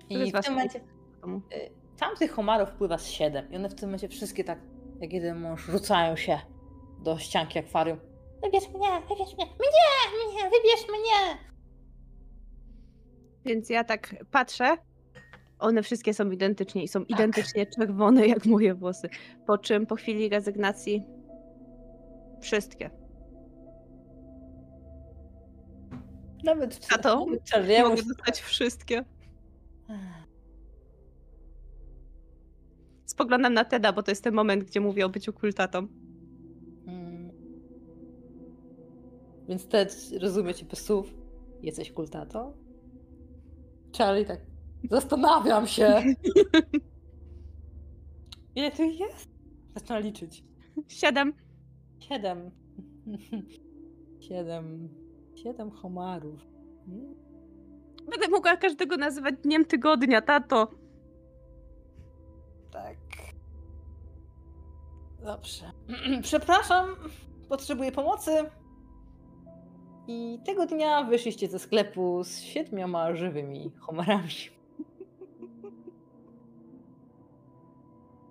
I 0.09 0.33
w 0.33 0.41
tym 0.41 0.55
momencie 0.55 0.79
y, 0.79 1.71
tam 1.99 2.17
tych 2.17 2.33
homarów 2.33 2.71
pływa 2.71 2.99
z 2.99 3.07
siedem 3.07 3.53
i 3.53 3.57
one 3.57 3.69
w 3.69 3.75
tym 3.75 3.89
momencie 3.89 4.09
wszystkie 4.09 4.45
tak 4.45 4.59
jak 5.01 5.13
jeden 5.13 5.41
mąż 5.41 5.67
rzucają 5.67 6.17
się 6.17 6.39
do 6.99 7.19
ścianki 7.19 7.59
akwarium. 7.59 7.99
Wybierz 8.43 8.69
mnie, 8.69 8.89
wybierz 9.09 9.35
mnie, 9.37 9.47
mnie, 9.47 10.33
mnie, 10.33 10.43
wybierz 10.45 10.89
mnie! 10.89 11.39
Więc 13.45 13.71
ja 13.71 13.85
tak 13.85 14.15
patrzę. 14.31 14.77
One 15.59 15.83
wszystkie 15.83 16.15
są 16.15 16.31
identycznie 16.31 16.83
i 16.83 16.89
są 16.89 17.05
identycznie 17.05 17.67
czerwone 17.67 18.27
jak 18.27 18.47
moje 18.47 18.75
włosy. 18.75 19.09
Po 19.47 19.59
czym 19.59 19.87
po 19.87 19.97
chwili 19.97 20.29
rezygnacji 20.29 21.03
wszystkie. 22.41 23.02
Nawet 26.43 26.81
Nie 27.31 27.39
Charlie'emu 27.39 27.89
mogę 27.89 28.03
dostać 28.03 28.41
wszystkie. 28.41 29.05
Spoglądam 33.07 33.55
na 33.55 33.65
Teda, 33.65 33.93
bo 33.93 34.03
to 34.03 34.11
jest 34.11 34.25
ten 34.25 34.35
moment, 34.35 34.65
gdzie 34.65 34.81
mówię 34.81 35.07
o 35.07 35.09
byciu 35.09 35.33
kultatą. 35.33 35.89
Mm. 36.87 37.31
Więc 39.49 39.69
Ted 39.69 40.11
rozumie 40.21 40.55
cię 40.55 40.65
bez 40.65 40.85
słów. 40.85 41.15
Jesteś 41.63 41.93
kultatą? 41.93 42.53
Charlie 43.99 44.25
tak. 44.25 44.41
Zastanawiam 44.91 45.67
się. 45.67 46.03
Ile 48.57 48.71
tu 48.71 48.83
jest? 48.83 49.29
Zaczyna 49.75 49.99
liczyć. 49.99 50.45
Siedem. 50.89 51.33
Siedem. 52.01 52.51
Siedem. 54.29 54.89
Siedem 55.43 55.71
homarów. 55.71 56.41
Mm. 56.89 57.15
Będę 58.11 58.29
mogła 58.29 58.57
każdego 58.57 58.97
nazywać 58.97 59.35
dniem 59.43 59.65
tygodnia, 59.65 60.23
tato. 60.23 60.69
Tak. 62.71 62.97
Dobrze. 65.25 65.73
Przepraszam, 66.23 66.89
potrzebuję 67.49 67.93
pomocy. 67.93 68.31
I 70.09 70.39
tego 70.47 70.67
dnia 70.67 71.03
wyszliście 71.03 71.49
ze 71.49 71.59
sklepu 71.59 72.25
z 72.25 72.41
siedmioma 72.41 73.17
żywymi 73.17 73.73
homarami. 73.81 74.29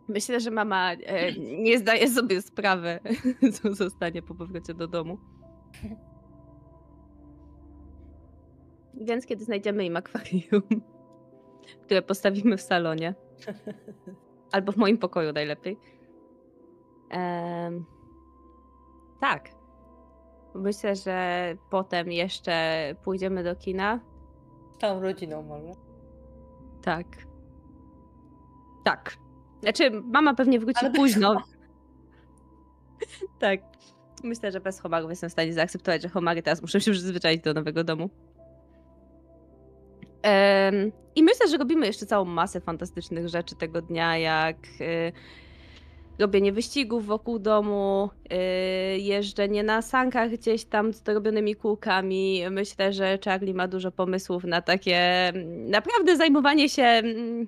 Myślę, 0.08 0.40
że 0.40 0.52
mama 0.52 0.92
e, 0.94 1.34
nie 1.40 1.80
zdaje 1.80 2.10
sobie 2.10 2.42
sprawy, 2.42 3.00
co 3.62 3.74
zostanie 3.74 4.22
po 4.22 4.36
powrocie 4.36 4.74
do 4.74 4.88
domu. 4.88 5.18
Więc 8.94 9.26
kiedy 9.26 9.44
znajdziemy 9.44 9.86
im 9.86 9.98
akwarium, 9.98 10.62
które 11.86 12.02
postawimy 12.02 12.58
w 12.58 12.62
salonie, 12.62 13.16
albo 14.52 14.72
w 14.72 14.78
moim 14.78 14.98
pokoju 14.98 15.34
najlepiej. 15.34 15.78
Em, 17.10 17.86
tak. 19.20 19.50
Myślę, 20.56 20.96
że 20.96 21.46
potem 21.70 22.12
jeszcze 22.12 22.96
pójdziemy 23.04 23.44
do 23.44 23.56
kina. 23.56 24.00
Całą 24.82 25.02
rodziną 25.02 25.42
może. 25.42 25.72
Tak. 26.82 27.08
Tak. 28.84 29.18
Znaczy, 29.62 29.92
mama 29.92 30.34
pewnie 30.34 30.60
wróci 30.60 30.80
Ale 30.80 30.92
późno. 30.92 31.44
tak. 33.40 33.62
Myślę, 34.24 34.52
że 34.52 34.60
bez 34.60 34.80
homarów 34.80 35.10
jestem 35.10 35.30
w 35.30 35.34
stanie 35.34 35.54
zaakceptować, 35.54 36.02
że 36.02 36.10
homary 36.10 36.44
teraz 36.44 36.62
muszą 36.62 36.80
się 36.80 36.92
przyzwyczaić 36.92 37.42
do 37.42 37.54
nowego 37.54 37.84
domu. 37.84 38.10
I 41.16 41.24
myślę, 41.24 41.48
że 41.48 41.58
robimy 41.58 41.86
jeszcze 41.86 42.06
całą 42.06 42.26
masę 42.26 42.62
fantastycznych 42.62 43.28
rzeczy 43.28 43.56
tego 43.56 43.82
dnia, 43.82 44.18
jak 44.18 44.58
y, 44.82 45.12
robienie 46.20 46.52
wyścigów 46.52 47.06
wokół 47.06 47.40
domu, 47.40 48.10
y, 48.34 49.00
jeżdżenie 49.00 49.64
na 49.64 49.82
sankach 49.82 50.32
gdzieś 50.32 50.66
tam 50.66 50.94
z 50.94 51.02
dorobionymi 51.02 51.56
kółkami. 51.56 52.42
Myślę, 52.52 52.94
że 52.94 53.20
Charlie 53.26 53.54
ma 53.54 53.68
dużo 53.68 53.92
pomysłów 53.92 54.44
na 54.44 54.62
takie 54.62 54.98
mm, 54.98 55.70
naprawdę 55.70 56.18
zajmowanie 56.18 56.70
się. 56.70 56.84
mm, 56.84 57.48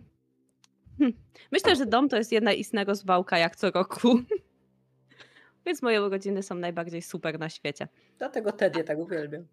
hmm. 0.97 1.17
Myślę, 1.51 1.75
że 1.75 1.85
dom 1.85 2.09
to 2.09 2.17
jest 2.17 2.31
jedna 2.31 2.53
istna 2.53 2.83
rozwałka 2.83 3.37
jak 3.37 3.55
co 3.55 3.71
roku. 3.71 4.19
Więc 5.65 5.81
moje 5.81 6.03
urodziny 6.03 6.43
są 6.43 6.55
najbardziej 6.55 7.01
super 7.01 7.39
na 7.39 7.49
świecie. 7.49 7.87
Dlatego 8.17 8.51
Ted 8.51 8.77
je 8.77 8.83
tak 8.83 8.97
uwielbiam. 8.97 9.45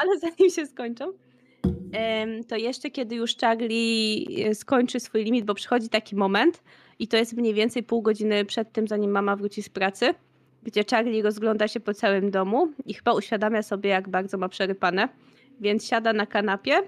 Ale 0.00 0.18
zanim 0.18 0.50
się 0.50 0.66
skończą, 0.66 1.12
to 2.48 2.56
jeszcze 2.56 2.90
kiedy 2.90 3.14
już 3.14 3.36
Charlie 3.36 4.26
e, 4.46 4.54
skończy 4.54 5.00
swój 5.00 5.24
limit, 5.24 5.44
bo 5.44 5.54
przychodzi 5.54 5.88
taki 5.88 6.16
moment 6.16 6.62
i 6.98 7.08
to 7.08 7.16
jest 7.16 7.32
mniej 7.32 7.54
więcej 7.54 7.82
pół 7.82 8.02
godziny 8.02 8.44
przed 8.44 8.72
tym, 8.72 8.88
zanim 8.88 9.10
mama 9.10 9.36
wróci 9.36 9.62
z 9.62 9.68
pracy, 9.68 10.14
gdzie 10.62 10.84
Charlie 10.90 11.22
rozgląda 11.22 11.68
się 11.68 11.80
po 11.80 11.94
całym 11.94 12.30
domu 12.30 12.72
i 12.86 12.94
chyba 12.94 13.12
uświadamia 13.12 13.62
sobie, 13.62 13.90
jak 13.90 14.08
bardzo 14.08 14.38
ma 14.38 14.48
przerypane, 14.48 15.08
więc 15.60 15.86
siada 15.86 16.12
na 16.12 16.26
kanapie 16.26 16.82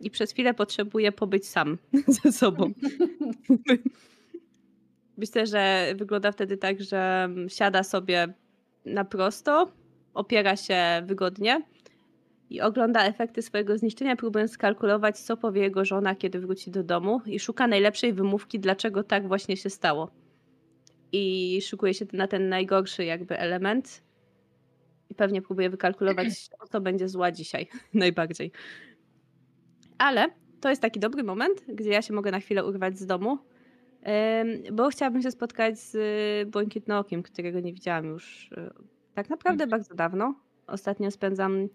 i 0.00 0.10
przez 0.10 0.32
chwilę 0.32 0.54
potrzebuje 0.54 1.12
pobyć 1.12 1.46
sam 1.46 1.78
ze 2.22 2.32
sobą. 2.32 2.72
Myślę, 5.16 5.46
że 5.46 5.92
wygląda 5.96 6.32
wtedy 6.32 6.56
tak, 6.56 6.82
że 6.82 7.28
siada 7.48 7.82
sobie 7.82 8.34
na 8.84 9.04
prosto, 9.04 9.72
opiera 10.14 10.56
się 10.56 11.02
wygodnie 11.04 11.62
i 12.50 12.60
ogląda 12.60 13.04
efekty 13.04 13.42
swojego 13.42 13.78
zniszczenia, 13.78 14.16
próbując 14.16 14.52
skalkulować, 14.52 15.18
co 15.18 15.36
powie 15.36 15.62
jego 15.62 15.84
żona, 15.84 16.14
kiedy 16.14 16.40
wróci 16.40 16.70
do 16.70 16.82
domu 16.82 17.20
i 17.26 17.40
szuka 17.40 17.66
najlepszej 17.66 18.12
wymówki, 18.12 18.60
dlaczego 18.60 19.02
tak 19.04 19.28
właśnie 19.28 19.56
się 19.56 19.70
stało. 19.70 20.10
I 21.12 21.58
szykuje 21.62 21.94
się 21.94 22.06
na 22.12 22.26
ten 22.26 22.48
najgorszy 22.48 23.04
jakby 23.04 23.38
element 23.38 24.02
i 25.10 25.14
pewnie 25.14 25.42
próbuje 25.42 25.70
wykalkulować, 25.70 26.28
o 26.60 26.66
co 26.72 26.80
będzie 26.80 27.08
zła 27.08 27.32
dzisiaj 27.32 27.66
najbardziej. 27.94 28.52
Ale 29.98 30.28
to 30.60 30.70
jest 30.70 30.82
taki 30.82 31.00
dobry 31.00 31.22
moment, 31.22 31.64
gdzie 31.68 31.90
ja 31.90 32.02
się 32.02 32.14
mogę 32.14 32.30
na 32.30 32.40
chwilę 32.40 32.64
urwać 32.64 32.98
z 32.98 33.06
domu, 33.06 33.38
bo 34.72 34.88
chciałabym 34.88 35.22
się 35.22 35.30
spotkać 35.30 35.78
z 35.78 35.94
y, 35.94 36.50
Błękitnookiem, 36.50 37.22
którego 37.22 37.60
nie 37.60 37.72
widziałam 37.72 38.04
już 38.04 38.52
y, 38.52 38.70
tak 39.14 39.30
naprawdę 39.30 39.66
bardzo 39.66 39.94
dawno. 39.94 40.34
Ostatnio 40.66 41.10
spędzam 41.10 41.68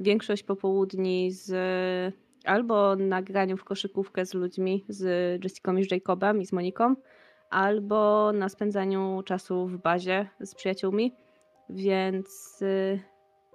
większość 0.00 0.42
popołudni 0.42 1.32
z 1.32 1.54
albo 2.46 2.96
na 2.96 3.22
graniu 3.22 3.56
w 3.56 3.64
koszykówkę 3.64 4.26
z 4.26 4.34
ludźmi, 4.34 4.84
z 4.88 5.04
Jessicą 5.44 5.76
i 5.76 5.84
z 5.84 5.90
Jacobem 5.90 6.40
i 6.40 6.46
z 6.46 6.52
Moniką, 6.52 6.94
albo 7.50 8.32
na 8.32 8.48
spędzaniu 8.48 9.22
czasu 9.22 9.66
w 9.66 9.78
bazie 9.78 10.28
z 10.40 10.54
przyjaciółmi, 10.54 11.14
więc 11.68 12.62
y, 12.62 13.00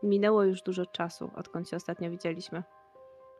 minęło 0.04 0.44
już 0.44 0.62
dużo 0.62 0.86
czasu, 0.86 1.32
odkąd 1.36 1.70
się 1.70 1.78
ostatnio 1.78 2.12
widzieliśmy. 2.12 2.64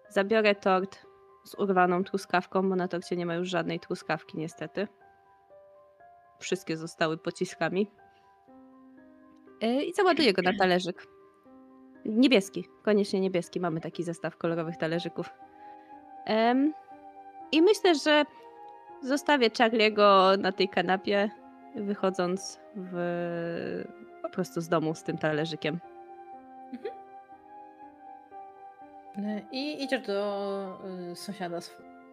Zabiorę 0.10 0.56
tort 0.56 1.06
z 1.46 1.56
urwaną 1.56 2.04
truskawką, 2.04 2.70
bo 2.70 2.76
na 2.76 2.88
torcie 2.88 3.16
nie 3.16 3.26
ma 3.26 3.36
już 3.36 3.50
żadnej 3.50 3.80
truskawki 3.80 4.38
niestety. 4.38 4.88
Wszystkie 6.40 6.78
zostały 6.78 7.18
pociskami. 7.18 7.92
Y, 9.64 9.84
I 9.84 9.94
załaduję 9.94 10.34
go 10.34 10.42
na 10.42 10.58
talerzyk. 10.58 11.08
Niebieski, 12.06 12.68
koniecznie 12.84 13.20
niebieski. 13.20 13.60
Mamy 13.60 13.82
taki 13.82 14.04
zestaw 14.04 14.38
kolorowych 14.38 14.78
talerzyków. 14.78 15.30
Em, 16.26 16.74
I 17.52 17.62
myślę, 17.62 17.96
że 17.96 18.26
zostawię 19.02 19.50
Charlie'ego 19.50 20.40
na 20.40 20.52
tej 20.52 20.70
kanapie, 20.70 21.30
wychodząc 21.76 22.60
w, 22.76 23.84
po 24.22 24.30
prostu 24.30 24.62
z 24.62 24.68
domu 24.68 24.96
z 24.96 25.04
tym 25.04 25.18
talerzykiem. 25.18 25.80
Y, 29.18 29.46
I 29.52 29.84
idziesz 29.84 30.02
do 30.02 30.80
y, 31.12 31.16
sąsiada, 31.16 31.60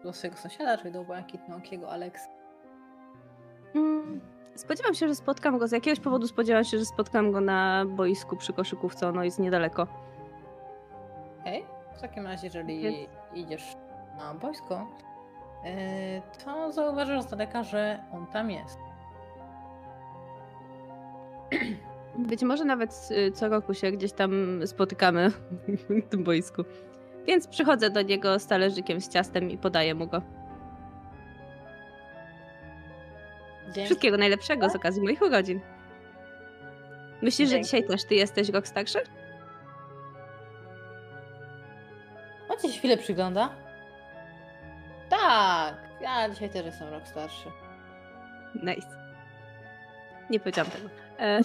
do 0.03 0.13
swojego 0.13 0.37
sąsiada, 0.37 0.77
czyli 0.77 0.91
do 0.91 1.03
błękitnookiego 1.03 1.91
Alex. 1.91 2.27
Mm, 3.75 4.21
Spodziewam 4.59 4.93
się, 4.93 5.07
że 5.07 5.15
spotkam 5.15 5.57
go. 5.57 5.67
Z 5.67 5.71
jakiegoś 5.71 5.99
powodu 5.99 6.27
spodziewam 6.27 6.63
się, 6.63 6.77
że 6.79 6.85
spotkam 6.85 7.31
go 7.31 7.41
na 7.41 7.85
boisku 7.85 8.35
przy 8.37 8.53
koszykówce. 8.53 9.07
Ono 9.07 9.23
jest 9.23 9.39
niedaleko. 9.39 9.87
Okej, 11.41 11.65
w 11.97 12.01
takim 12.01 12.27
razie, 12.27 12.47
jeżeli 12.47 12.81
Więc- 12.81 13.09
idziesz 13.33 13.75
na 14.17 14.33
boisko, 14.33 14.87
y, 15.65 16.21
to 16.45 16.71
zauważysz 16.71 17.21
z 17.21 17.27
daleka, 17.27 17.63
że 17.63 17.99
on 18.13 18.27
tam 18.27 18.51
jest. 18.51 18.77
Być 22.29 22.43
może 22.43 22.65
nawet 22.65 23.09
y, 23.11 23.31
co 23.31 23.49
roku 23.49 23.73
się 23.73 23.91
gdzieś 23.91 24.11
tam 24.11 24.31
spotykamy 24.65 25.31
na 25.89 26.01
tym 26.09 26.23
boisku. 26.23 26.63
Więc 27.27 27.47
przychodzę 27.47 27.89
do 27.89 28.01
niego 28.01 28.39
z 28.39 28.47
talerzykiem 28.47 29.01
z 29.01 29.09
ciastem 29.09 29.49
i 29.51 29.57
podaję 29.57 29.95
mu 29.95 30.07
go. 30.07 30.21
Dzięki. 33.71 33.85
Wszystkiego 33.85 34.17
najlepszego 34.17 34.69
z 34.69 34.75
okazji 34.75 35.01
moich 35.01 35.21
urodzin. 35.21 35.59
Myślisz, 37.21 37.49
że 37.49 37.55
Dzięki. 37.55 37.65
dzisiaj 37.65 37.83
też 37.87 38.03
ty 38.05 38.15
jesteś 38.15 38.49
rok 38.49 38.67
starszy? 38.67 38.99
On 42.49 42.57
ci 42.59 42.71
się 42.73 42.79
chwilę 42.79 42.97
przygląda. 42.97 43.49
Tak, 45.09 45.75
ja 46.01 46.29
dzisiaj 46.29 46.49
też 46.49 46.65
jestem 46.65 46.89
rok 46.89 47.07
starszy. 47.07 47.49
Nice. 48.55 48.87
Nie 50.29 50.39
powiedziałam 50.39 50.71
tego. 50.71 50.89
E, 51.19 51.39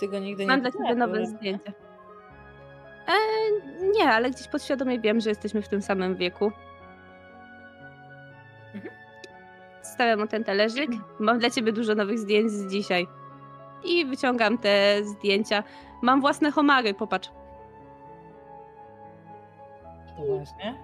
Ty 0.00 0.08
go 0.08 0.18
nigdy 0.18 0.42
nie 0.42 0.46
mam 0.48 0.60
dla 0.60 0.70
ciebie 0.72 0.94
nowe 0.94 1.26
zdjęcie. 1.26 1.72
E, 3.08 3.12
nie, 3.94 4.04
ale 4.10 4.30
gdzieś 4.30 4.48
podświadomie 4.48 5.00
wiem, 5.00 5.20
że 5.20 5.28
jesteśmy 5.28 5.62
w 5.62 5.68
tym 5.68 5.82
samym 5.82 6.16
wieku. 6.16 6.52
Stawiam 9.98 10.20
mu 10.20 10.26
ten 10.26 10.44
talerzyk. 10.44 10.90
Mam 11.18 11.38
dla 11.38 11.50
ciebie 11.50 11.72
dużo 11.72 11.94
nowych 11.94 12.18
zdjęć 12.18 12.50
z 12.50 12.70
dzisiaj. 12.70 13.06
I 13.84 14.06
wyciągam 14.06 14.58
te 14.58 15.04
zdjęcia. 15.04 15.62
Mam 16.02 16.20
własne 16.20 16.50
homary, 16.50 16.94
popatrz. 16.94 17.30
Właśnie. 20.26 20.78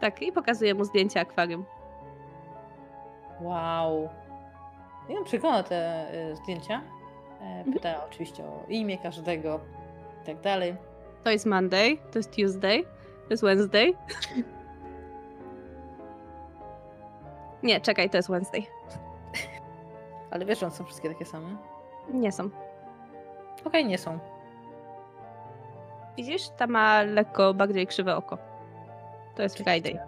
Tak, 0.00 0.22
i 0.22 0.32
pokazuję 0.32 0.74
mu 0.74 0.84
zdjęcie 0.84 1.20
akwarium. 1.20 1.64
Wow. 3.40 4.08
I 5.08 5.16
on 5.16 5.24
przegląda 5.24 5.62
te 5.62 6.06
y, 6.32 6.36
zdjęcia. 6.36 6.82
E, 7.40 7.64
pyta 7.72 8.04
oczywiście 8.06 8.44
o 8.44 8.64
imię 8.68 8.98
każdego 8.98 9.60
i 10.22 10.26
tak 10.26 10.40
dalej. 10.40 10.76
To 11.22 11.30
jest 11.30 11.46
Monday, 11.46 11.96
to 12.12 12.18
jest 12.18 12.36
Tuesday, 12.36 12.82
to 13.28 13.30
jest 13.30 13.42
Wednesday. 13.42 13.92
Nie, 17.64 17.80
czekaj, 17.80 18.10
to 18.10 18.16
jest 18.16 18.28
Wednesday. 18.30 18.62
Ale 20.30 20.44
wiesz, 20.44 20.58
że 20.60 20.66
one 20.66 20.74
są 20.74 20.84
wszystkie 20.84 21.08
takie 21.08 21.24
same? 21.24 21.56
Nie 22.12 22.32
są. 22.32 22.50
Okej, 23.64 23.86
nie 23.86 23.98
są. 23.98 24.18
Widzisz? 26.16 26.48
Ta 26.48 26.66
ma 26.66 27.02
lekko 27.02 27.54
bardziej 27.54 27.86
krzywe 27.86 28.16
oko. 28.16 28.38
To 29.36 29.42
jest 29.42 29.56
Friday. 29.58 29.98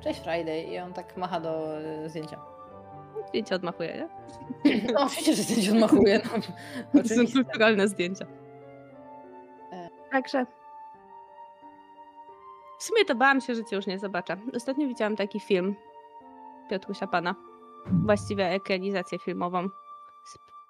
Cześć 0.00 0.20
Friday. 0.20 0.62
I 0.62 0.78
on 0.78 0.92
tak 0.92 1.16
macha 1.16 1.40
do 1.40 1.80
y, 1.80 2.08
zdjęcia. 2.08 2.40
Zdjęcie 3.28 3.54
odmachuje, 3.54 3.96
nie? 3.96 4.08
No 4.94 5.00
oczywiście, 5.02 5.34
że 5.34 5.42
zdjęcie 5.42 5.70
odmachuje. 5.72 6.20
No, 6.94 7.02
To 7.02 7.08
są 7.08 7.32
kulturalne 7.32 7.88
zdjęcia. 7.88 8.26
E. 9.72 9.88
Także. 10.12 10.46
W 12.78 12.82
sumie 12.82 13.04
to 13.04 13.14
bałam 13.14 13.40
się, 13.40 13.54
że 13.54 13.64
cię 13.64 13.76
już 13.76 13.86
nie 13.86 13.98
zobaczę. 13.98 14.36
Ostatnio 14.56 14.88
widziałam 14.88 15.16
taki 15.16 15.40
film 15.40 15.74
Piotrusia 16.70 17.06
Pana. 17.06 17.34
Właściwie 18.04 18.46
ekranizację 18.46 19.18
filmową. 19.18 19.68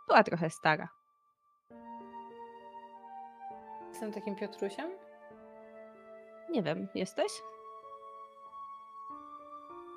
Była 0.09 0.22
trochę 0.22 0.50
stara. 0.50 0.88
Jestem 3.88 4.12
takim 4.12 4.36
Piotrusiem? 4.36 4.90
Nie 6.50 6.62
wiem, 6.62 6.88
jesteś? 6.94 7.32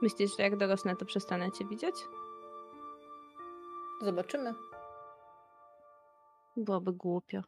Myślisz, 0.01 0.37
że 0.37 0.43
jak 0.43 0.57
dorosnę, 0.57 0.95
to 0.95 1.05
przestanę 1.05 1.51
cię 1.51 1.65
widzieć? 1.65 1.95
Zobaczymy. 4.01 4.53
Byłoby 6.57 6.93
głupio. 6.93 7.41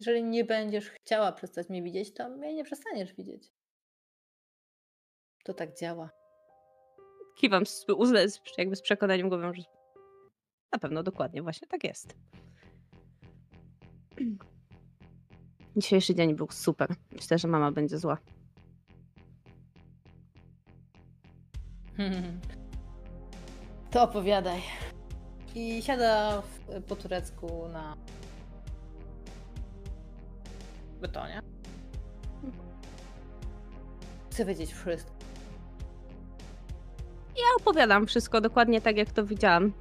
Jeżeli 0.00 0.24
nie 0.24 0.44
będziesz 0.44 0.90
chciała 0.90 1.32
przestać 1.32 1.68
mnie 1.68 1.82
widzieć, 1.82 2.14
to 2.14 2.28
mnie 2.28 2.54
nie 2.54 2.64
przestaniesz 2.64 3.14
widzieć. 3.14 3.52
To 5.44 5.54
tak 5.54 5.78
działa. 5.78 6.10
Kiwam 7.36 7.66
z, 7.66 7.86
z, 8.26 8.40
jakby 8.58 8.76
z 8.76 8.82
przekonaniem 8.82 9.28
głową, 9.28 9.54
że 9.54 9.62
na 10.72 10.78
pewno 10.78 11.02
dokładnie 11.02 11.42
właśnie 11.42 11.68
tak 11.68 11.84
jest. 11.84 12.14
Dzisiejszy 15.76 16.14
dzień 16.14 16.34
był 16.34 16.48
super. 16.50 16.88
Myślę, 17.12 17.38
że 17.38 17.48
mama 17.48 17.72
będzie 17.72 17.98
zła. 17.98 18.18
To 23.90 24.02
opowiadaj. 24.02 24.60
I 25.54 25.82
siada 25.82 26.42
w, 26.42 26.82
po 26.82 26.96
turecku 26.96 27.68
na 27.68 27.96
betonie. 30.98 31.42
Chcę 34.30 34.44
wiedzieć 34.44 34.72
wszystko. 34.72 35.12
Ja 37.36 37.44
opowiadam 37.60 38.06
wszystko 38.06 38.40
dokładnie 38.40 38.80
tak, 38.80 38.96
jak 38.96 39.10
to 39.10 39.24
widziałam. 39.24 39.72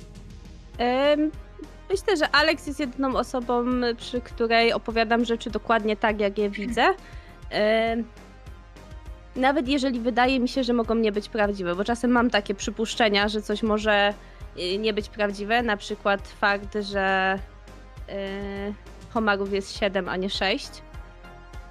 Myślę, 1.89 2.17
że 2.17 2.29
Alex 2.29 2.67
jest 2.67 2.79
jedyną 2.79 3.15
osobą, 3.15 3.65
przy 3.97 4.21
której 4.21 4.73
opowiadam 4.73 5.25
rzeczy 5.25 5.49
dokładnie 5.49 5.97
tak, 5.97 6.19
jak 6.19 6.37
je 6.37 6.49
widzę. 6.49 6.85
Nawet 9.35 9.67
jeżeli 9.67 9.99
wydaje 9.99 10.39
mi 10.39 10.49
się, 10.49 10.63
że 10.63 10.73
mogą 10.73 10.95
nie 10.95 11.11
być 11.11 11.29
prawdziwe, 11.29 11.75
bo 11.75 11.83
czasem 11.83 12.11
mam 12.11 12.29
takie 12.29 12.55
przypuszczenia, 12.55 13.27
że 13.27 13.41
coś 13.41 13.63
może 13.63 14.13
y, 14.57 14.77
nie 14.77 14.93
być 14.93 15.09
prawdziwe. 15.09 15.61
Na 15.63 15.77
przykład 15.77 16.27
fakt, 16.27 16.77
że 16.81 17.39
y, 18.09 18.73
homarów 19.09 19.53
jest 19.53 19.77
7, 19.79 20.09
a 20.09 20.15
nie 20.15 20.29
6. 20.29 20.69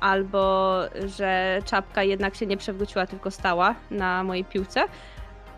Albo 0.07 0.81
że 1.07 1.59
czapka 1.65 2.03
jednak 2.03 2.35
się 2.35 2.47
nie 2.47 2.57
przewróciła, 2.57 3.07
tylko 3.07 3.31
stała 3.31 3.75
na 3.91 4.25
mojej 4.25 4.45
piłce 4.45 4.85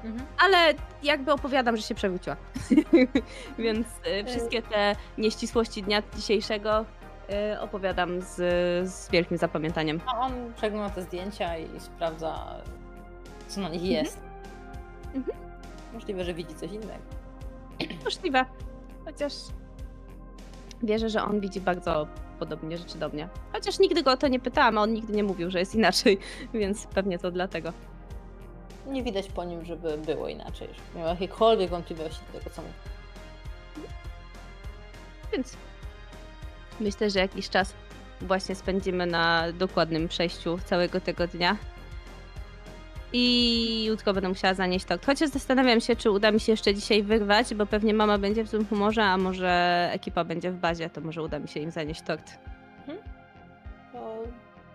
Mhm. 0.04 0.26
ale 0.38 0.74
jakby 1.02 1.32
opowiadam, 1.32 1.76
że 1.76 1.82
się 1.82 1.94
przewróciła. 1.94 2.36
Więc 3.58 3.86
y, 3.86 4.24
wszystkie 4.24 4.62
te 4.62 4.96
nieścisłości 5.18 5.82
dnia 5.82 6.02
dzisiejszego 6.16 6.84
y, 7.54 7.60
opowiadam 7.60 8.22
z, 8.22 8.36
z 8.90 9.10
wielkim 9.10 9.36
zapamiętaniem. 9.36 10.00
A 10.06 10.20
on 10.20 10.52
przegląda 10.56 10.90
te 10.90 11.02
zdjęcia 11.02 11.58
i 11.58 11.80
sprawdza, 11.80 12.54
co 13.48 13.60
na 13.60 13.68
nich 13.68 13.82
jest. 13.82 14.20
Mhm. 15.14 15.38
Możliwe, 15.94 16.24
że 16.24 16.34
widzi 16.34 16.54
coś 16.54 16.70
innego. 16.70 17.02
Możliwe. 18.04 18.44
Chociaż 19.04 19.32
wierzę, 20.82 21.08
że 21.08 21.22
on 21.22 21.40
widzi 21.40 21.60
bardzo 21.60 22.06
podobnie 22.38 22.78
rzeczy 22.78 22.98
do 22.98 23.08
mnie. 23.08 23.28
Chociaż 23.52 23.78
nigdy 23.78 24.02
go 24.02 24.12
o 24.12 24.16
to 24.16 24.28
nie 24.28 24.40
pytałam, 24.40 24.78
a 24.78 24.82
on 24.82 24.92
nigdy 24.92 25.12
nie 25.12 25.24
mówił, 25.24 25.50
że 25.50 25.58
jest 25.58 25.74
inaczej, 25.74 26.18
więc 26.54 26.86
pewnie 26.86 27.18
to 27.18 27.30
dlatego. 27.30 27.72
Nie 28.86 29.02
widać 29.02 29.28
po 29.28 29.44
nim, 29.44 29.64
żeby 29.64 29.98
było 29.98 30.28
inaczej, 30.28 30.68
żeby 30.74 30.98
miał 30.98 31.08
jakiekolwiek 31.08 31.70
wątpliwości 31.70 32.20
do 32.32 32.38
tego, 32.38 32.50
co 32.50 32.62
mówi. 32.62 32.74
Więc 35.32 35.56
myślę, 36.80 37.10
że 37.10 37.18
jakiś 37.18 37.48
czas 37.48 37.74
właśnie 38.20 38.54
spędzimy 38.54 39.06
na 39.06 39.52
dokładnym 39.52 40.08
przejściu 40.08 40.58
całego 40.64 41.00
tego 41.00 41.26
dnia 41.26 41.56
i 43.12 43.84
jutro 43.84 44.14
będę 44.14 44.28
musiała 44.28 44.54
zanieść 44.54 44.84
tort. 44.84 45.06
Chociaż 45.06 45.28
zastanawiam 45.30 45.80
się, 45.80 45.96
czy 45.96 46.10
uda 46.10 46.30
mi 46.30 46.40
się 46.40 46.52
jeszcze 46.52 46.74
dzisiaj 46.74 47.02
wyrwać, 47.02 47.54
bo 47.54 47.66
pewnie 47.66 47.94
mama 47.94 48.18
będzie 48.18 48.44
w 48.44 48.48
złym 48.48 48.66
humorze, 48.66 49.04
a 49.04 49.16
może 49.16 49.88
ekipa 49.92 50.24
będzie 50.24 50.50
w 50.50 50.56
bazie, 50.56 50.90
to 50.90 51.00
może 51.00 51.22
uda 51.22 51.38
mi 51.38 51.48
się 51.48 51.60
im 51.60 51.70
zanieść 51.70 52.02
tort. 52.02 52.38
Mhm. 52.88 52.98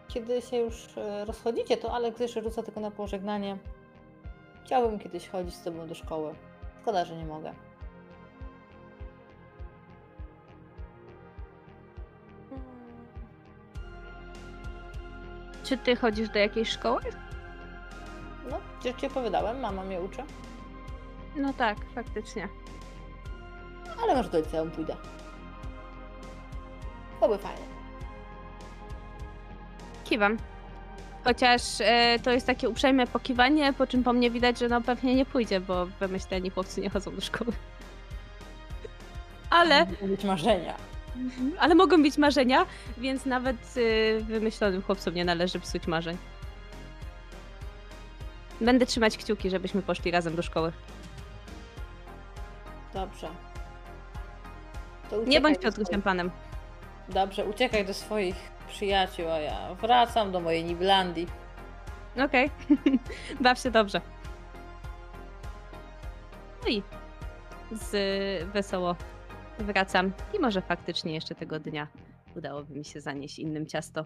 Kiedy 0.08 0.42
się 0.42 0.58
już 0.58 0.98
e, 0.98 1.26
rozchodzicie, 1.26 1.78
to 1.78 1.94
Alek 1.94 2.20
jeszcze 2.20 2.42
rzuca 2.42 2.64
tylko 2.64 2.80
na 2.80 2.92
pożegnanie. 2.92 3.58
Chciałbym 4.66 5.00
kiedyś 5.00 5.28
chodzić 5.28 5.56
z 5.56 5.64
tobą 5.64 5.88
do 5.88 5.96
szkoły. 5.96 6.36
Szkoda, 6.82 7.06
że 7.06 7.16
nie 7.16 7.26
mogę. 7.26 7.54
Czy 15.64 15.78
ty 15.78 15.96
chodzisz 15.96 16.30
do 16.30 16.40
jakiejś 16.40 16.70
szkoły? 16.70 17.02
No, 18.50 18.58
przecież 18.80 19.02
ci 19.02 19.08
opowiadałem, 19.08 19.60
mama 19.60 19.84
mnie 19.84 20.02
uczy. 20.02 20.24
No 21.36 21.54
tak, 21.54 21.78
faktycznie. 21.96 22.48
Ale 24.04 24.16
może 24.16 24.30
do 24.30 24.38
liceum 24.40 24.72
pójdę. 24.72 24.96
Byłoby 27.20 27.38
fajnie. 27.38 27.64
Kiwam. 30.04 30.38
Chociaż 31.24 31.62
e, 31.82 32.20
to 32.24 32.32
jest 32.32 32.48
takie 32.48 32.70
uprzejme 32.70 33.08
pokiwanie, 33.08 33.74
po 33.74 33.88
czym 33.88 34.04
po 34.04 34.14
mnie 34.14 34.32
widać, 34.32 34.60
że 34.60 34.70
no 34.70 34.82
pewnie 34.82 35.16
nie 35.16 35.26
pójdzie, 35.26 35.60
bo 35.60 35.86
wymyśleni 35.86 36.50
chłopcy 36.50 36.82
nie 36.82 36.90
chodzą 36.90 37.16
do 37.16 37.22
szkoły. 37.22 37.52
Ale, 39.50 39.86
Mogą 39.86 40.08
być 40.08 40.24
marzenia. 40.24 40.74
ale 41.60 41.76
mogą 41.76 42.02
być 42.04 42.18
marzenia, 42.18 42.66
więc 42.98 43.26
nawet 43.26 43.78
y, 43.78 44.20
wymyślonym 44.24 44.82
chłopcom 44.82 45.14
nie 45.16 45.26
należy 45.26 45.60
psuć 45.60 45.88
marzeń. 45.88 46.18
Będę 48.62 48.86
trzymać 48.86 49.18
kciuki, 49.18 49.50
żebyśmy 49.50 49.82
poszli 49.82 50.12
razem 50.12 50.36
do 50.36 50.42
szkoły. 50.42 50.72
Dobrze. 52.94 53.30
Nie 55.28 55.42
bądź 55.42 55.60
Piotrusiem 55.60 56.02
panem. 56.02 56.32
Dobrze, 57.10 57.46
uciekaj 57.46 57.86
do 57.86 57.94
swoich 57.94 58.36
przyjaciół, 58.68 59.32
a 59.32 59.40
ja 59.40 59.76
wracam 59.76 60.32
do 60.32 60.40
mojej 60.40 60.64
Niblandii. 60.64 61.28
Okej. 62.26 62.50
Baw 63.42 63.60
się 63.60 63.72
dobrze. 63.72 64.02
No 66.64 66.70
i 66.70 66.84
z 67.72 67.92
wesoło 68.54 68.96
wracam. 69.60 70.12
I 70.34 70.40
może 70.40 70.62
faktycznie 70.62 71.14
jeszcze 71.14 71.36
tego 71.36 71.60
dnia 71.60 71.88
udałoby 72.36 72.76
mi 72.76 72.86
się 72.86 73.02
zanieść 73.02 73.40
innym 73.40 73.66
ciasto. 73.66 74.06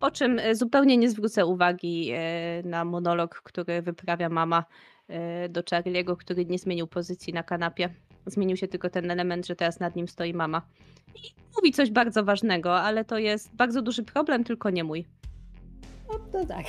Po 0.00 0.10
czym 0.10 0.38
e, 0.38 0.54
zupełnie 0.54 0.96
nie 0.96 1.10
zwrócę 1.10 1.46
uwagi 1.46 2.10
e, 2.12 2.62
na 2.64 2.84
monolog, 2.84 3.42
który 3.44 3.82
wyprawia 3.82 4.28
mama 4.28 4.64
e, 5.08 5.48
do 5.48 5.62
Charliego, 5.70 6.16
który 6.16 6.46
nie 6.46 6.58
zmienił 6.58 6.86
pozycji 6.86 7.32
na 7.32 7.42
kanapie. 7.42 7.94
Zmienił 8.26 8.56
się 8.56 8.68
tylko 8.68 8.90
ten 8.90 9.10
element, 9.10 9.46
że 9.46 9.56
teraz 9.56 9.80
nad 9.80 9.96
nim 9.96 10.08
stoi 10.08 10.34
mama. 10.34 10.62
I 11.14 11.20
mówi 11.56 11.72
coś 11.72 11.90
bardzo 11.90 12.24
ważnego, 12.24 12.80
ale 12.80 13.04
to 13.04 13.18
jest 13.18 13.56
bardzo 13.56 13.82
duży 13.82 14.02
problem, 14.02 14.44
tylko 14.44 14.70
nie 14.70 14.84
mój. 14.84 15.06
No 16.08 16.18
to 16.18 16.46
tak. 16.46 16.66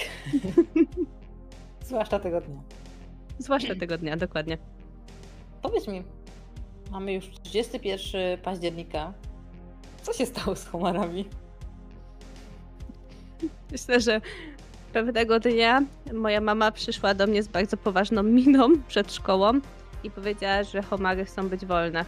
Zwłaszcza 1.88 2.20
tego 2.20 2.42
dnia. 2.42 2.62
Zwłaszcza 3.40 3.76
tego 3.76 3.98
dnia, 3.98 4.18
dokładnie. 4.18 4.58
Powiedz 5.62 5.88
mi, 5.88 6.04
mamy 6.92 7.14
już 7.14 7.30
31 7.44 8.38
października. 8.38 9.14
Co 10.02 10.14
się 10.14 10.26
stało 10.26 10.56
z 10.56 10.66
homarami? 10.66 11.26
Myślę, 13.72 14.00
że 14.00 14.22
pewnego 14.94 15.40
dnia 15.40 15.82
moja 16.14 16.42
mama 16.42 16.72
przyszła 16.72 17.14
do 17.14 17.28
mnie 17.28 17.44
z 17.44 17.48
bardzo 17.48 17.78
poważną 17.78 18.24
miną 18.24 18.70
przed 18.88 19.14
szkołą 19.14 19.60
i 20.04 20.12
powiedziała, 20.12 20.64
że 20.64 20.82
homary 20.82 21.26
chcą 21.26 21.50
być 21.50 21.66
wolne. 21.66 22.06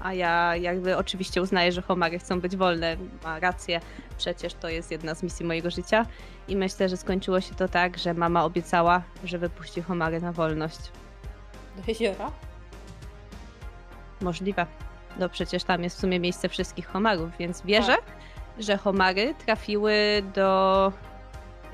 A 0.00 0.12
ja 0.14 0.56
jakby 0.56 0.96
oczywiście 0.96 1.42
uznaję, 1.42 1.72
że 1.72 1.82
homary 1.82 2.18
chcą 2.18 2.40
być 2.40 2.56
wolne. 2.56 2.96
Ma 3.24 3.40
rację, 3.40 3.80
przecież 4.18 4.54
to 4.54 4.68
jest 4.68 4.90
jedna 4.90 5.14
z 5.14 5.22
misji 5.22 5.46
mojego 5.46 5.70
życia. 5.70 6.06
I 6.48 6.56
myślę, 6.56 6.88
że 6.88 6.96
skończyło 6.96 7.40
się 7.40 7.54
to 7.54 7.68
tak, 7.68 7.98
że 7.98 8.14
mama 8.14 8.44
obiecała, 8.44 9.02
że 9.24 9.38
wypuści 9.38 9.82
homary 9.82 10.20
na 10.20 10.32
wolność. 10.32 10.78
Do 11.76 11.82
jeziora? 11.86 12.32
Możliwe. 14.20 14.66
No 15.18 15.28
przecież 15.28 15.64
tam 15.64 15.82
jest 15.82 15.96
w 15.96 16.00
sumie 16.00 16.20
miejsce 16.20 16.48
wszystkich 16.48 16.86
homarów, 16.86 17.30
więc 17.38 17.62
wierzę, 17.62 17.96
że 18.58 18.76
homary 18.76 19.34
trafiły 19.34 20.22
do 20.34 20.92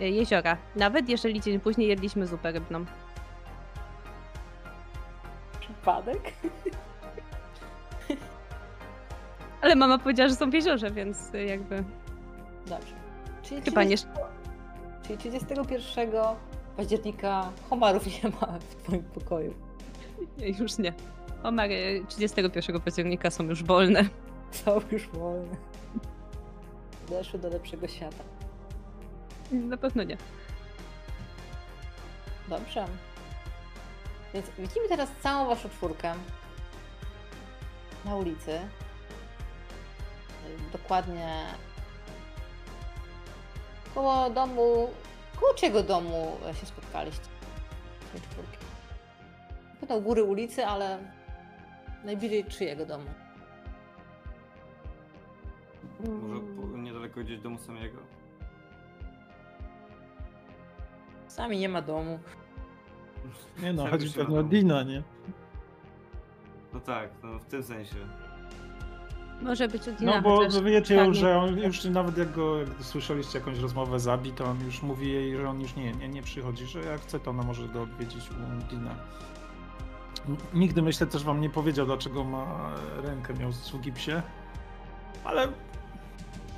e, 0.00 0.08
jeziora. 0.08 0.56
Nawet 0.76 1.08
jeżeli 1.08 1.40
dzień 1.40 1.60
później 1.60 1.88
jedliśmy 1.88 2.26
zupę 2.26 2.52
rybną. 2.52 2.84
Przypadek? 5.60 6.32
Ale 9.62 9.74
mama 9.74 9.98
powiedziała, 9.98 10.28
że 10.28 10.34
są 10.34 10.50
w 10.50 10.54
jeziorze, 10.54 10.90
więc 10.90 11.34
e, 11.34 11.44
jakby 11.44 11.84
Dobrze. 12.66 12.94
Czyli 13.42 13.62
chyba 13.62 13.84
nie... 13.84 13.96
Czyli 15.02 15.18
31 15.18 16.10
października 16.76 17.50
homarów 17.70 18.06
nie 18.06 18.30
ma 18.30 18.58
w 18.58 18.74
twoim 18.74 19.02
pokoju. 19.02 19.54
nie, 20.38 20.48
już 20.48 20.78
nie. 20.78 20.92
Homary 21.42 22.04
31 22.08 22.80
października 22.80 23.30
są 23.30 23.44
już 23.44 23.64
wolne. 23.64 24.04
Są 24.50 24.80
już 24.92 25.08
wolne. 25.08 25.56
Odeszły 27.12 27.38
do 27.38 27.48
lepszego 27.48 27.88
świata. 27.88 28.24
Na 29.50 29.76
pewno 29.76 30.02
nie. 30.02 30.16
Dobrze. 32.48 32.86
Więc 34.34 34.46
widzimy 34.58 34.88
teraz 34.88 35.08
całą 35.22 35.46
waszą 35.46 35.68
czwórkę 35.68 36.14
na 38.04 38.16
ulicy. 38.16 38.60
Dokładnie 40.72 41.44
koło 43.94 44.30
domu, 44.30 44.90
koło 45.40 45.54
czyjego 45.54 45.82
domu 45.82 46.36
się 46.60 46.66
spotkaliście? 46.66 47.26
Tej 48.12 48.20
czwórki. 48.20 48.58
Pewno 49.80 50.00
góry 50.00 50.24
ulicy, 50.24 50.66
ale 50.66 50.98
najbliżej 52.04 52.44
czyjego 52.44 52.86
domu? 52.86 53.10
Może 56.00 56.40
po, 56.40 56.62
niedaleko 57.02 57.20
gdzieś 57.20 57.40
domu 57.40 57.58
samego. 57.58 57.98
Sami 61.28 61.58
nie 61.58 61.68
ma 61.68 61.82
domu. 61.82 62.18
Nie 63.62 63.72
no, 63.72 63.86
chodzi 63.86 64.04
już 64.04 64.14
pewnie 64.14 64.40
o. 64.40 64.42
Dina, 64.42 64.82
nie? 64.82 65.02
No 66.74 66.80
tak, 66.80 67.10
no 67.22 67.38
w 67.38 67.44
tym 67.44 67.62
sensie. 67.62 67.96
Może 69.42 69.68
być 69.68 69.88
od 69.88 69.94
Dina, 69.94 70.16
No 70.16 70.22
bo 70.22 70.36
chociaż 70.36 70.60
wy 70.60 70.70
wiecie, 70.70 70.96
tak, 70.96 71.14
że 71.14 71.38
on 71.38 71.58
już 71.58 71.84
nawet 71.84 72.18
jak 72.18 72.32
go 72.32 72.58
jak 72.58 72.68
słyszeliście 72.80 73.38
jakąś 73.38 73.58
rozmowę 73.58 74.00
z 74.00 74.08
Abi, 74.08 74.32
to 74.32 74.44
on 74.44 74.64
już 74.64 74.82
mówi 74.82 75.12
jej, 75.12 75.36
że 75.36 75.48
on 75.48 75.60
już 75.60 75.76
nie, 75.76 75.92
nie, 75.92 76.08
nie 76.08 76.22
przychodzi, 76.22 76.66
że 76.66 76.80
jak 76.80 77.00
chce, 77.00 77.20
to 77.20 77.30
ona 77.30 77.42
może 77.42 77.68
go 77.68 77.82
odwiedzić 77.82 78.30
u 78.30 78.68
Dina. 78.70 78.94
Nigdy 80.54 80.82
myślę 80.82 81.06
też 81.06 81.24
wam 81.24 81.40
nie 81.40 81.50
powiedział, 81.50 81.86
dlaczego 81.86 82.24
ma 82.24 82.70
rękę 83.02 83.34
miał 83.34 83.52
z 83.52 83.72
psie, 83.94 84.22
ale 85.24 85.48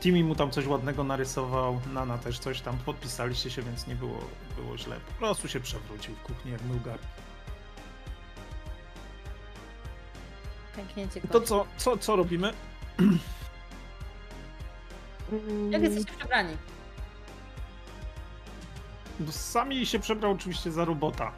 Timmy 0.00 0.24
mu 0.24 0.34
tam 0.34 0.50
coś 0.50 0.66
ładnego 0.66 1.04
narysował, 1.04 1.80
Nana 1.92 2.18
też 2.18 2.38
coś 2.38 2.60
tam, 2.60 2.78
podpisaliście 2.78 3.50
się, 3.50 3.62
więc 3.62 3.86
nie 3.86 3.94
było, 3.94 4.18
było 4.56 4.78
źle. 4.78 5.00
Po 5.00 5.12
prostu 5.12 5.48
się 5.48 5.60
przewrócił 5.60 6.14
w 6.14 6.22
kuchni 6.22 6.52
jak 6.52 6.62
myłgar. 6.62 6.98
Pęknięcie 10.76 11.20
To 11.20 11.28
kości. 11.28 11.48
co, 11.48 11.66
co, 11.76 11.96
co 11.96 12.16
robimy? 12.16 12.52
Mm, 15.32 15.72
Jak 15.72 15.82
jesteście 15.82 16.12
przebrani? 16.18 16.56
No, 19.20 19.32
Sami 19.32 19.86
się 19.86 19.98
przebrał 19.98 20.32
oczywiście 20.32 20.72
za 20.72 20.84
robota. 20.84 21.32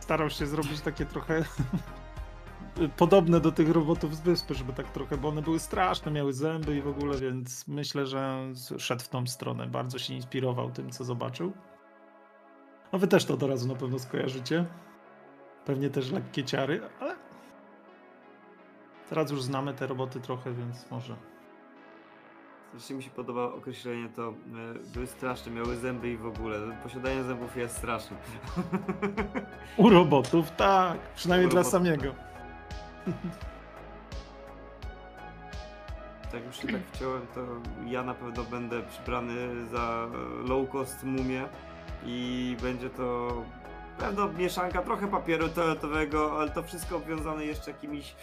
Starał 0.00 0.30
się 0.30 0.46
zrobić 0.46 0.80
takie 0.80 1.06
trochę 1.06 1.44
podobne 2.88 3.40
do 3.40 3.52
tych 3.52 3.70
robotów 3.70 4.16
z 4.16 4.20
wyspy, 4.20 4.54
żeby 4.54 4.72
tak 4.72 4.90
trochę, 4.90 5.16
bo 5.16 5.28
one 5.28 5.42
były 5.42 5.58
straszne, 5.58 6.12
miały 6.12 6.32
zęby 6.32 6.76
i 6.76 6.82
w 6.82 6.88
ogóle, 6.88 7.18
więc 7.18 7.68
myślę, 7.68 8.06
że 8.06 8.52
szedł 8.78 9.02
w 9.02 9.08
tą 9.08 9.26
stronę. 9.26 9.66
Bardzo 9.66 9.98
się 9.98 10.14
inspirował 10.14 10.70
tym, 10.70 10.90
co 10.90 11.04
zobaczył. 11.04 11.52
No 12.92 12.98
wy 12.98 13.08
też 13.08 13.24
to 13.24 13.34
od 13.34 13.42
razu 13.42 13.68
na 13.68 13.74
pewno 13.74 13.98
skojarzycie. 13.98 14.64
Pewnie 15.64 15.90
też 15.90 16.10
lekkie 16.10 16.44
ciary, 16.44 16.80
ale 17.00 17.16
teraz 19.08 19.30
już 19.30 19.42
znamy 19.42 19.74
te 19.74 19.86
roboty 19.86 20.20
trochę, 20.20 20.52
więc 20.52 20.90
może. 20.90 21.16
Strasznie 22.68 22.96
mi 22.96 23.02
się 23.02 23.10
podoba 23.10 23.44
określenie 23.44 24.08
to, 24.08 24.28
e, 24.28 24.34
były 24.94 25.06
straszne, 25.06 25.52
miały 25.52 25.76
zęby 25.76 26.10
i 26.10 26.16
w 26.16 26.26
ogóle. 26.26 26.78
Posiadanie 26.82 27.22
zębów 27.22 27.56
jest 27.56 27.76
straszne. 27.76 28.16
U 29.76 29.88
robotów, 29.90 30.50
tak. 30.50 30.98
Przynajmniej 31.14 31.46
U 31.46 31.50
dla 31.50 31.62
robotów, 31.62 31.72
samego. 31.72 32.29
Tak 36.32 36.46
już 36.46 36.56
się 36.56 36.68
tak 36.68 36.82
wciąłem, 36.92 37.26
to 37.34 37.40
ja 37.86 38.02
na 38.02 38.14
pewno 38.14 38.44
będę 38.44 38.82
przybrany 38.82 39.66
za 39.66 40.06
low 40.48 40.70
cost 40.70 41.04
mumię 41.04 41.44
i 42.04 42.56
będzie 42.62 42.90
to 42.90 43.32
pewno 43.98 44.28
mieszanka 44.32 44.82
trochę 44.82 45.08
papieru 45.08 45.48
toaletowego, 45.48 46.40
ale 46.40 46.50
to 46.50 46.62
wszystko 46.62 46.96
obwiązane 46.96 47.44
jeszcze 47.44 47.70
jakimiś 47.70 48.14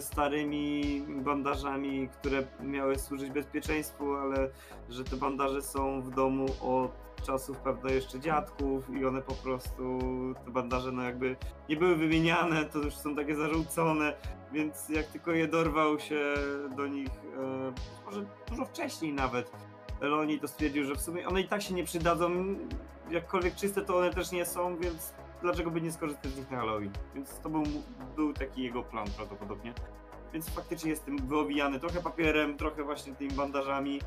starymi 0.00 1.02
bandażami, 1.08 2.08
które 2.08 2.42
miały 2.60 2.98
służyć 2.98 3.30
bezpieczeństwu, 3.30 4.14
ale 4.14 4.50
że 4.88 5.04
te 5.04 5.16
bandaże 5.16 5.62
są 5.62 6.02
w 6.02 6.10
domu 6.10 6.46
od 6.62 7.08
czasów 7.26 7.58
pewno 7.58 7.90
jeszcze 7.90 8.20
dziadków 8.20 8.90
i 8.90 9.06
one 9.06 9.22
po 9.22 9.34
prostu, 9.34 9.98
te 10.44 10.50
bandaże 10.50 10.92
no 10.92 11.02
jakby 11.02 11.36
nie 11.68 11.76
były 11.76 11.96
wymieniane, 11.96 12.64
to 12.64 12.78
już 12.78 12.94
są 12.94 13.16
takie 13.16 13.36
zarzucone, 13.36 14.12
więc 14.52 14.88
jak 14.88 15.06
tylko 15.06 15.32
je 15.32 15.48
dorwał 15.48 15.98
się 15.98 16.34
do 16.76 16.86
nich, 16.86 17.08
e, 17.08 17.72
może 18.06 18.24
dużo 18.50 18.64
wcześniej 18.64 19.12
nawet, 19.12 19.50
Loni 20.00 20.40
to 20.40 20.48
stwierdził, 20.48 20.84
że 20.84 20.94
w 20.94 21.00
sumie 21.00 21.28
one 21.28 21.40
i 21.40 21.48
tak 21.48 21.62
się 21.62 21.74
nie 21.74 21.84
przydadzą, 21.84 22.30
jakkolwiek 23.10 23.54
czyste 23.54 23.82
to 23.82 23.96
one 23.96 24.10
też 24.10 24.32
nie 24.32 24.46
są, 24.46 24.76
więc 24.76 25.14
dlaczego 25.42 25.70
by 25.70 25.80
nie 25.80 25.92
skorzystać 25.92 26.32
z 26.32 26.38
nich 26.38 26.50
na 26.50 26.56
Halloween? 26.56 26.92
Więc 27.14 27.40
to 27.40 27.48
był, 27.48 27.62
był 28.16 28.32
taki 28.32 28.62
jego 28.62 28.82
plan 28.82 29.06
prawdopodobnie. 29.16 29.72
Więc 30.32 30.50
faktycznie 30.50 30.90
jestem 30.90 31.18
wyowijany 31.18 31.80
trochę 31.80 32.02
papierem, 32.02 32.56
trochę 32.56 32.84
właśnie 32.84 33.14
tymi 33.14 33.30
bandażami. 33.30 34.00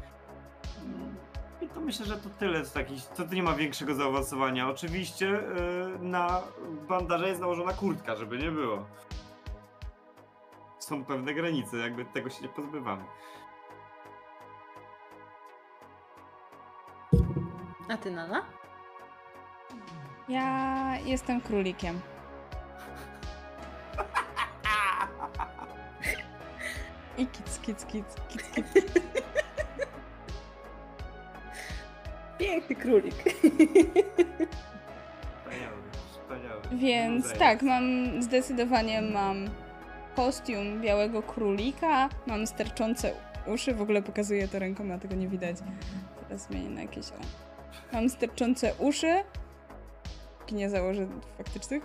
I 1.61 1.67
to 1.67 1.81
myślę, 1.81 2.05
że 2.05 2.17
to 2.17 2.29
tyle 2.29 2.65
z 2.65 2.73
takich, 2.73 3.05
to 3.05 3.23
nie 3.33 3.43
ma 3.43 3.53
większego 3.53 3.95
zaawansowania. 3.95 4.69
Oczywiście 4.69 5.25
yy, 5.25 5.99
na 5.99 6.41
bandaże 6.89 7.27
jest 7.27 7.41
nałożona 7.41 7.73
kurtka, 7.73 8.15
żeby 8.15 8.37
nie 8.37 8.51
było. 8.51 8.85
Są 10.79 11.05
pewne 11.05 11.33
granice, 11.33 11.77
jakby 11.77 12.05
tego 12.05 12.29
się 12.29 12.41
nie 12.41 12.49
pozbywamy. 12.49 13.03
A 17.89 17.97
ty, 17.97 18.11
Nana? 18.11 18.60
Ja 20.31 20.97
jestem 21.05 21.41
królikiem. 21.41 22.01
I 27.17 27.27
kic, 27.27 27.59
kic, 27.59 27.85
kic, 27.85 28.05
kic, 28.29 28.43
kic. 28.53 28.65
Piękny 32.39 32.75
królik. 32.75 33.15
Wspaniały, 35.39 35.81
wspaniały. 36.11 36.61
Więc 36.71 37.33
tak, 37.33 37.61
mam 37.61 37.83
zdecydowanie 38.23 39.01
mam 39.01 39.49
kostium 40.15 40.81
białego 40.81 41.23
królika, 41.23 42.09
mam 42.27 42.47
sterczące 42.47 43.13
uszy, 43.47 43.73
w 43.73 43.81
ogóle 43.81 44.01
pokazuję 44.01 44.47
to 44.47 44.59
ręką, 44.59 44.93
a 44.93 44.97
tego 44.97 45.15
nie 45.15 45.27
widać. 45.27 45.57
Teraz 46.23 46.41
zmienię 46.41 46.69
na 46.69 46.81
jakieś 46.81 47.11
o. 47.11 47.15
Mam 47.93 48.09
sterczące 48.09 48.73
uszy. 48.79 49.23
Póki 50.51 50.59
Nie 50.59 50.69
założę 50.69 51.07
faktycznych. 51.37 51.83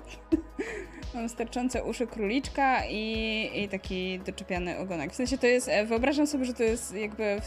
mam 1.15 1.29
sterczące 1.29 1.85
uszy 1.85 2.07
króliczka 2.07 2.87
i, 2.89 3.51
i 3.55 3.69
taki 3.69 4.19
doczepiany 4.19 4.79
ogonek. 4.79 5.13
W 5.13 5.15
sensie 5.15 5.39
to 5.39 5.47
jest, 5.47 5.69
e, 5.69 5.85
wyobrażam 5.85 6.27
sobie, 6.27 6.45
że 6.45 6.55
to 6.55 6.63
jest 6.63 6.95
jakby 6.95 7.41
w, 7.41 7.45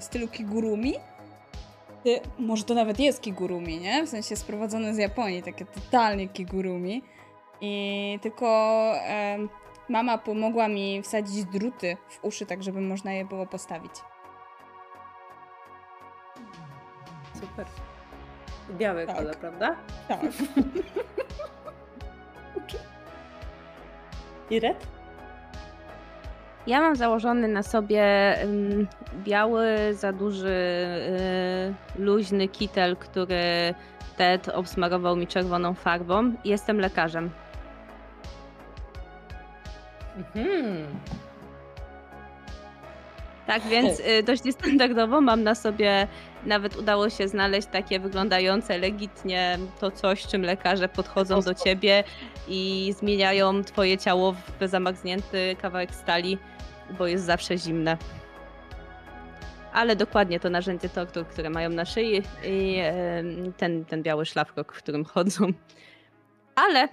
w 0.00 0.04
stylu 0.04 0.28
kigurumi. 0.28 0.94
Ty- 2.04 2.20
Może 2.38 2.64
to 2.64 2.74
nawet 2.74 3.00
jest 3.00 3.20
kigurumi, 3.20 3.78
nie? 3.80 4.06
W 4.06 4.08
sensie 4.08 4.36
sprowadzone 4.36 4.94
z 4.94 4.98
Japonii, 4.98 5.42
takie 5.42 5.64
totalnie 5.64 6.28
kigurumi. 6.28 7.02
I 7.60 8.18
tylko 8.22 8.46
em, 8.96 9.48
mama 9.88 10.18
pomogła 10.18 10.68
mi 10.68 11.02
wsadzić 11.02 11.44
druty 11.44 11.96
w 12.08 12.24
uszy, 12.24 12.46
tak 12.46 12.62
żeby 12.62 12.80
można 12.80 13.12
je 13.12 13.24
było 13.24 13.46
postawić. 13.46 13.92
Super. 17.40 17.66
Biały 18.78 19.06
Tak. 19.06 19.16
kolor, 19.16 19.36
prawda? 19.36 19.76
Tak. 20.08 20.20
I 24.50 24.60
red? 24.60 24.86
Ja 26.66 26.80
mam 26.80 26.96
założony 26.96 27.48
na 27.48 27.62
sobie 27.62 28.04
biały, 29.24 29.94
za 29.94 30.12
duży, 30.12 30.48
y, 31.98 32.02
luźny 32.02 32.48
kitel, 32.48 32.96
który 32.96 33.74
Ted 34.16 34.48
obsmarował 34.48 35.16
mi 35.16 35.26
czerwoną 35.26 35.74
farbą. 35.74 36.32
Jestem 36.44 36.80
lekarzem. 36.80 37.30
Mhm. 40.16 40.86
Tak 43.46 43.62
więc 43.62 44.00
y, 44.00 44.22
dość 44.22 44.44
niestandardowo 44.44 45.20
mam 45.20 45.42
na 45.42 45.54
sobie, 45.54 46.06
nawet 46.46 46.76
udało 46.76 47.10
się 47.10 47.28
znaleźć 47.28 47.68
takie 47.72 48.00
wyglądające 48.00 48.78
legitnie 48.78 49.58
to 49.80 49.90
coś, 49.90 50.26
czym 50.26 50.42
lekarze 50.42 50.88
podchodzą 50.88 51.40
do 51.40 51.54
ciebie 51.54 52.04
i 52.48 52.94
zmieniają 52.98 53.64
twoje 53.64 53.98
ciało 53.98 54.32
w 54.32 54.68
zamarznięty 54.68 55.56
kawałek 55.62 55.94
stali, 55.94 56.38
bo 56.98 57.06
jest 57.06 57.24
zawsze 57.24 57.58
zimne. 57.58 57.96
Ale 59.72 59.96
dokładnie 59.96 60.40
to 60.40 60.50
narzędzie 60.50 60.88
tortur, 60.88 61.26
które 61.26 61.50
mają 61.50 61.70
na 61.70 61.84
szyi 61.84 62.22
i 62.44 62.78
ten, 63.56 63.84
ten 63.84 64.02
biały 64.02 64.26
szlafrok, 64.26 64.72
w 64.72 64.78
którym 64.78 65.04
chodzą. 65.04 65.52
Ale 66.54 66.88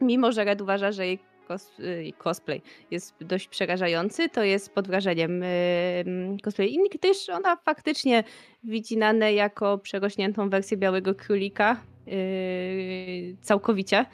mimo, 0.00 0.32
że 0.32 0.44
Red 0.44 0.60
uważa, 0.60 0.92
że 0.92 1.06
jej 1.06 1.18
kos, 1.48 1.80
y, 1.80 2.12
cosplay 2.18 2.62
jest 2.90 3.14
dość 3.20 3.48
przerażający, 3.48 4.28
to 4.28 4.42
jest 4.42 4.74
pod 4.74 4.86
wrażeniem 4.86 5.42
ym, 5.42 6.38
cosplay 6.42 6.78
gdyż 6.94 7.28
ona 7.28 7.56
faktycznie 7.56 8.24
widzi 8.64 8.96
Nanę 8.96 9.32
jako 9.32 9.78
przerośniętą 9.78 10.50
wersję 10.50 10.76
Białego 10.76 11.14
Królika 11.14 11.76
yy, 12.06 13.36
całkowicie 13.42 14.06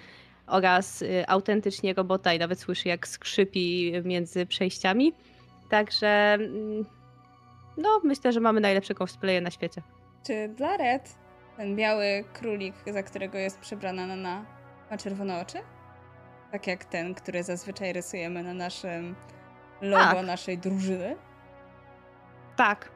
oraz 0.46 1.02
y, 1.02 1.24
autentycznie 1.28 1.94
robota 1.94 2.34
i 2.34 2.38
nawet 2.38 2.60
słyszy 2.60 2.88
jak 2.88 3.08
skrzypi 3.08 3.92
między 4.04 4.46
przejściami. 4.46 5.12
Także 5.70 6.08
mm, 6.34 6.84
no 7.76 8.00
myślę, 8.04 8.32
że 8.32 8.40
mamy 8.40 8.60
najlepsze 8.60 8.94
cosplaye 8.94 9.40
na 9.40 9.50
świecie. 9.50 9.82
Czy 10.26 10.48
dla 10.48 10.76
Red 10.76 11.14
ten 11.56 11.76
biały 11.76 12.24
królik, 12.32 12.74
za 12.86 13.02
którego 13.02 13.38
jest 13.38 13.60
przebrana 13.60 14.06
Nana, 14.06 14.44
ma 14.90 14.98
czerwone 14.98 15.40
oczy? 15.40 15.58
Tak 16.52 16.66
jak 16.66 16.84
ten, 16.84 17.14
który 17.14 17.42
zazwyczaj 17.42 17.92
rysujemy 17.92 18.42
na 18.42 18.54
naszym 18.54 19.14
logo 19.80 20.04
Tak. 20.04 20.26
naszej 20.26 20.58
drużyny. 20.58 21.16
Tak. 22.56 22.88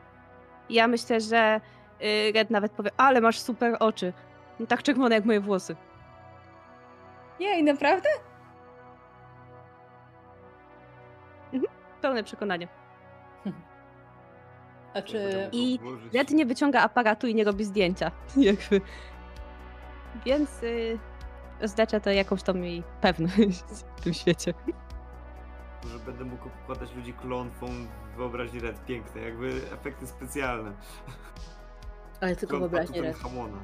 Ja 0.71 0.89
myślę, 0.89 1.21
że 1.21 1.61
y, 2.03 2.33
Red 2.35 2.51
nawet 2.51 2.73
powie, 2.73 2.91
ale 2.97 3.21
masz 3.21 3.39
super 3.39 3.77
oczy. 3.81 4.13
No, 4.61 4.67
tak 4.67 4.83
czerwone 4.83 5.15
jak 5.15 5.25
moje 5.25 5.41
włosy. 5.41 5.77
Jej, 7.41 7.65
naprawdę? 7.65 8.09
Pełne 12.03 12.25
przekonanie. 12.25 12.69
A 14.95 15.03
czy... 15.03 15.49
I 15.53 15.79
Red 16.15 16.31
nie 16.31 16.47
wyciąga 16.47 16.81
aparatu 16.81 17.27
i 17.27 17.35
nie 17.35 17.45
robi 17.45 17.65
zdjęcia. 17.65 18.11
Jakby. 18.37 18.81
Więc 20.27 20.63
y, 20.63 20.99
oznacza 21.63 22.01
to 22.01 22.11
jakąś 22.11 22.43
tam 22.43 22.65
jej 22.65 22.83
pewność 23.01 23.61
w 23.97 24.01
tym 24.01 24.15
świecie. 24.15 24.55
że 25.93 25.99
będę 25.99 26.25
mógł 26.25 26.49
układać 26.65 26.95
ludzi 26.95 27.13
klątwą 27.15 27.67
w 28.13 28.17
wyobraźni 28.17 28.61
Red. 28.61 28.85
Piękne, 28.85 29.21
jakby 29.21 29.49
efekty 29.73 30.07
specjalne. 30.07 30.73
Ale 32.21 32.37
tylko 32.37 32.57
Klątwa 32.57 32.79
wyobraźnie 32.79 33.03
red. 33.03 33.17
Tutenhamona. 33.17 33.59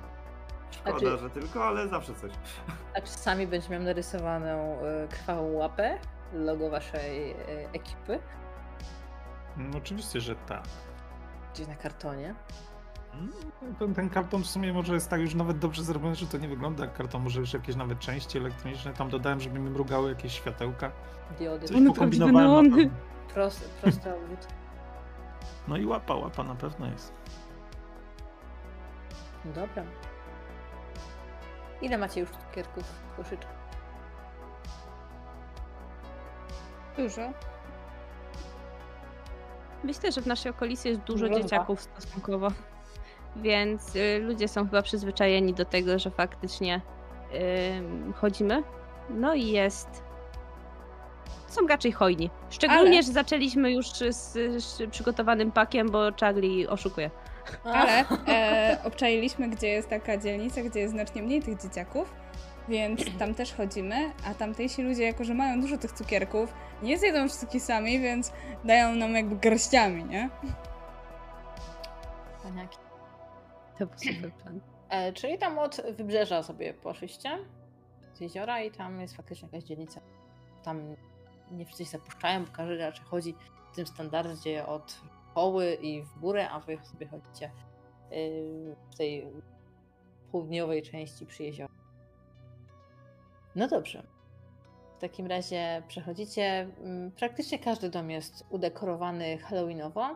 Szkoda, 0.71 0.99
czy- 0.99 1.19
że 1.19 1.31
tylko, 1.31 1.65
ale 1.65 1.89
zawsze 1.89 2.15
coś. 2.15 2.33
A 2.97 3.01
czy 3.01 3.09
sami 3.11 3.47
będziemy 3.47 3.75
miał 3.77 3.85
narysowaną 3.85 4.79
e, 4.81 5.09
krwawą 5.09 5.43
łapę? 5.53 5.99
Logo 6.33 6.71
waszej 6.71 7.31
e, 7.31 7.37
ekipy? 7.73 8.19
No, 9.57 9.79
oczywiście, 9.79 10.21
że 10.21 10.37
tak. 10.37 10.63
Gdzieś 11.55 11.67
na 11.69 11.75
kartonie? 11.77 12.35
Mm, 13.15 13.33
Ten, 13.79 13.95
ten 13.95 14.11
karton 14.11 14.43
w 14.43 14.47
sumie 14.47 14.73
może 14.73 14.95
jest 14.95 15.11
tak 15.11 15.21
już 15.21 15.35
nawet 15.35 15.59
dobrze 15.59 15.83
zrobiony, 15.85 16.15
że 16.15 16.27
to 16.27 16.39
nie 16.39 16.49
wygląda 16.49 16.85
jak 16.85 16.95
karton, 16.95 17.23
może 17.23 17.41
już 17.41 17.53
jakieś 17.53 17.77
nawet 17.77 17.99
części 17.99 18.39
elektroniczne 18.39 18.93
tam 18.93 19.11
dodałem, 19.11 19.41
żeby 19.41 19.59
mi 19.59 19.71
mrugały 19.71 20.09
jakieś 20.09 20.33
światełka. 20.33 20.93
Diody. 21.39 21.67
Coś 21.69 21.77
One 21.77 21.91
pokombinowałem 21.91 22.35
prawdziwe 22.41 22.43
na 22.43 22.77
neony. 22.77 22.91
pewno. 22.91 23.35
Prost, 23.35 23.71
prosty 23.81 24.15
obwód. 24.15 24.47
No 25.69 25.77
i 25.77 25.87
łapa, 25.87 26.15
łapa 26.15 26.43
na 26.45 26.55
pewno 26.55 26.87
jest. 26.87 27.13
No 29.45 29.53
dobra. 29.53 29.83
Ile 31.83 31.99
macie 31.99 32.21
już 32.21 32.31
cukierków 32.31 32.85
w 32.85 33.17
koszyczku? 33.17 33.51
Dużo. 36.97 37.21
Myślę, 39.85 40.13
że 40.13 40.21
w 40.23 40.27
naszej 40.27 40.51
okolicy 40.51 40.89
jest 40.89 41.01
dużo 41.01 41.29
Dużo. 41.29 41.41
dzieciaków 41.41 41.81
stosunkowo. 41.81 42.49
Więc 43.37 43.97
y, 43.97 44.19
ludzie 44.19 44.49
są 44.49 44.65
chyba 44.65 44.83
przyzwyczajeni 44.83 45.55
do 45.55 45.65
tego, 45.65 45.99
że 45.99 46.11
faktycznie 46.11 46.81
y, 47.35 48.13
chodzimy. 48.13 48.63
No 49.11 49.35
i 49.35 49.47
jest. 49.47 49.89
Są 51.49 51.67
raczej 51.67 51.93
hojni. 51.93 52.31
Szczególnie, 52.51 52.83
Ale- 52.91 53.03
że 53.03 53.13
zaczęliśmy 53.13 53.73
już 53.73 53.87
z, 53.91 54.33
z 54.63 54.91
przygotowanym 54.91 55.53
pakiem, 55.53 55.91
bo 55.91 55.99
Charlie 56.21 56.71
oszukuje. 56.71 57.11
Ale 57.65 58.05
e, 58.29 58.79
obczailiśmy, 58.85 59.49
gdzie 59.49 59.69
jest 59.69 59.89
taka 59.89 60.17
dzielnica, 60.17 60.63
gdzie 60.63 60.81
jest 60.81 60.93
znacznie 60.95 61.23
mniej 61.23 61.43
tych 61.43 61.63
dzieciaków, 61.63 62.15
więc 62.69 63.01
tam 63.19 63.35
też 63.35 63.55
chodzimy, 63.55 64.13
a 64.31 64.35
tamtejsi 64.35 64.83
ludzie, 64.83 65.03
jako 65.03 65.25
że 65.25 65.35
mają 65.35 65.61
dużo 65.61 65.79
tych 65.79 65.93
cukierków, 65.93 66.55
nie 66.83 66.99
zjedzą 66.99 67.29
wszystkie 67.29 67.61
sami, 67.61 68.01
więc 68.01 68.33
dają 68.65 68.95
nam 68.95 69.15
jakby 69.15 69.37
garściami, 69.37 70.05
nie? 70.05 70.31
Paniaki. 72.43 72.82
To 73.83 73.87
był 73.87 73.99
super 73.99 74.33
plan. 74.33 74.61
E, 74.89 75.13
czyli 75.13 75.39
tam 75.39 75.59
od 75.59 75.83
wybrzeża 75.97 76.43
sobie 76.43 76.75
poszliście 76.75 77.39
z 78.15 78.21
jeziora 78.21 78.63
i 78.63 78.71
tam 78.71 79.01
jest 79.01 79.17
faktycznie 79.17 79.49
jakaś 79.53 79.65
dzielnica. 79.69 80.01
Tam 80.63 80.97
nie 81.51 81.65
wszyscy 81.67 81.85
się 81.85 81.91
zapuszczają, 81.91 82.45
bo 82.45 82.53
każdy 82.53 82.79
raczej 82.79 83.05
chodzi 83.05 83.35
w 83.73 83.77
tym 83.77 83.87
standardzie 83.87 84.67
od 84.67 85.01
koły 85.35 85.75
i 85.75 86.03
w 86.03 86.19
górę, 86.21 86.51
a 86.51 86.61
wy 86.61 86.79
sobie 86.83 87.07
chodzicie 87.07 87.51
y, 88.13 88.77
w 88.91 88.97
tej 88.97 89.27
południowej 90.33 90.83
części 90.83 91.27
przy 91.27 91.43
jeziorze. 91.43 91.73
No 93.57 93.69
dobrze. 93.69 94.03
W 94.99 95.01
takim 95.01 95.27
razie 95.27 95.83
przechodzicie. 95.89 96.69
mm, 96.81 97.11
Praktycznie 97.11 97.59
każdy 97.59 97.91
dom 97.91 98.11
jest 98.11 98.47
udekorowany 98.51 99.39
halloweenowo. 99.39 100.11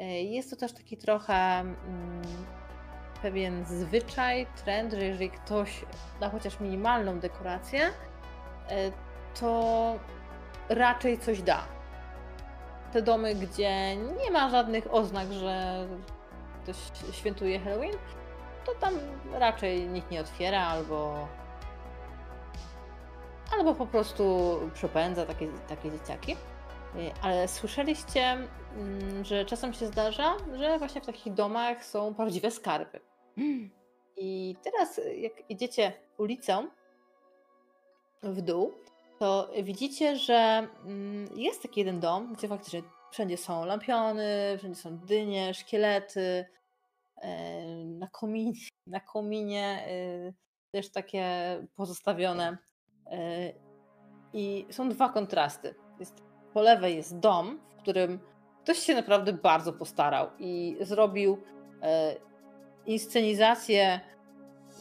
Y, 0.00 0.04
Jest 0.04 0.50
to 0.50 0.56
też 0.56 0.72
taki 0.72 0.96
trochę 0.96 1.34
mm, 1.34 2.22
pewien 3.22 3.64
zwyczaj, 3.64 4.46
trend, 4.64 4.92
że 4.92 5.04
jeżeli 5.04 5.30
ktoś 5.30 5.84
da 6.20 6.30
chociaż 6.30 6.60
minimalną 6.60 7.18
dekorację, 7.18 7.86
y, 7.86 7.92
to 9.40 9.94
raczej 10.68 11.18
coś 11.18 11.42
da. 11.42 11.66
Te 12.92 13.02
domy, 13.02 13.34
gdzie 13.34 13.96
nie 13.96 14.30
ma 14.30 14.50
żadnych 14.50 14.94
oznak, 14.94 15.32
że 15.32 15.86
ktoś 16.62 16.76
świętuje 17.12 17.60
Halloween, 17.60 17.94
to 18.64 18.72
tam 18.74 18.94
raczej 19.32 19.88
nikt 19.88 20.10
nie 20.10 20.20
otwiera 20.20 20.66
albo 20.66 21.28
albo 23.58 23.74
po 23.74 23.86
prostu 23.86 24.56
przepędza 24.74 25.26
takie, 25.26 25.48
takie 25.68 25.90
dzieciaki. 25.90 26.32
Y, 26.32 27.12
Ale 27.22 27.48
słyszeliście, 27.48 28.22
mm, 28.22 29.24
że 29.24 29.44
czasem 29.44 29.72
się 29.72 29.86
zdarza, 29.86 30.36
że 30.58 30.78
właśnie 30.78 31.00
w 31.00 31.06
takich 31.06 31.34
domach 31.34 31.84
są 31.84 32.14
prawdziwe 32.14 32.50
skarby. 32.50 33.00
I 34.16 34.56
teraz, 34.64 34.98
y, 34.98 35.16
jak 35.16 35.50
idziecie 35.50 35.92
ulicą 36.18 36.66
w 38.22 38.40
dół, 38.42 38.72
to 39.18 39.50
widzicie, 39.62 40.16
że 40.16 40.68
mm, 40.86 41.28
jest 41.36 41.62
taki 41.62 41.80
jeden 41.80 42.00
dom, 42.00 42.32
gdzie 42.34 42.48
faktycznie 42.48 42.82
wszędzie 43.12 43.36
są 43.36 43.64
lampiony, 43.64 44.54
wszędzie 44.58 44.80
są 44.80 44.98
dynie, 44.98 45.54
szkielety. 45.54 46.44
e, 47.22 47.64
Na 47.84 48.08
kominie, 48.08 48.52
na 48.86 49.00
kominie 49.00 49.84
y, 49.88 50.34
też 50.70 50.90
takie 50.92 51.26
pozostawione. 51.76 52.58
E, 53.06 53.52
I 54.32 54.66
są 54.70 54.88
dwa 54.88 55.08
kontrasty. 55.08 55.74
Jest, 56.00 56.14
po 56.54 56.62
lewej 56.62 56.96
jest 56.96 57.18
dom, 57.18 57.60
w 57.78 57.82
którym 57.82 58.20
ktoś 58.62 58.78
się 58.78 58.94
naprawdę 58.94 59.32
bardzo 59.32 59.72
postarał 59.72 60.28
i 60.38 60.76
zrobił 60.80 61.38
e, 61.82 62.16
inscenizację 62.90 64.00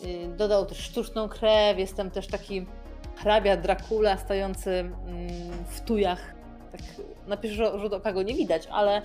y, 0.04 0.28
dodał 0.38 0.66
też 0.66 0.78
sztuczną 0.78 1.30
krew, 1.30 1.80
jest 1.80 1.96
tam 1.96 2.12
też 2.12 2.28
taki 2.28 2.66
hrabia 3.16 3.58
Dracula 3.58 4.18
stojący 4.18 4.72
mm, 4.72 4.94
w 5.66 5.82
tujach. 5.82 6.36
Tak 6.72 6.82
na 7.28 7.38
pierwszy 7.38 7.64
rzut- 7.64 7.94
oka 7.94 8.14
go 8.14 8.24
nie 8.24 8.34
widać, 8.34 8.68
ale 8.72 9.02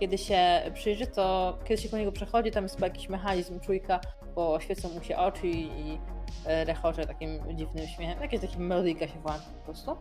kiedy 0.00 0.18
się 0.18 0.38
przyjrzy, 0.74 1.06
to 1.06 1.58
kiedy 1.64 1.82
się 1.82 1.88
po 1.88 1.98
niego 1.98 2.12
przechodzi, 2.12 2.50
tam 2.50 2.64
jest 2.64 2.74
chyba 2.74 2.86
jakiś 2.86 3.08
mechanizm 3.08 3.60
czujka, 3.60 4.00
bo 4.34 4.60
świecą 4.60 4.88
mu 4.88 5.02
się 5.02 5.16
oczy 5.16 5.46
i, 5.46 5.62
i 5.62 5.98
e, 6.46 6.64
rechocze 6.64 7.06
takim 7.06 7.56
dziwnym 7.56 7.86
śmiechem. 7.86 8.22
Jakieś 8.22 8.40
takie 8.40 8.58
melodyjka 8.58 9.08
się 9.08 9.20
włącza 9.20 9.50
po 9.58 9.64
prostu. 9.64 9.96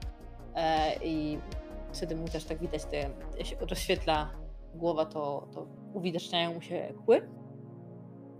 E, 0.56 0.96
I 1.04 1.40
wtedy 1.94 2.16
mu 2.16 2.28
też 2.28 2.44
tak 2.44 2.60
widać, 2.60 2.86
te, 2.86 2.98
jak 3.38 3.48
się 3.48 3.56
rozświetla 3.56 4.30
głowa, 4.76 5.06
to, 5.06 5.48
to 5.54 5.68
uwidaczniają 5.94 6.54
mu 6.54 6.62
się 6.62 6.94
kły. 7.06 7.30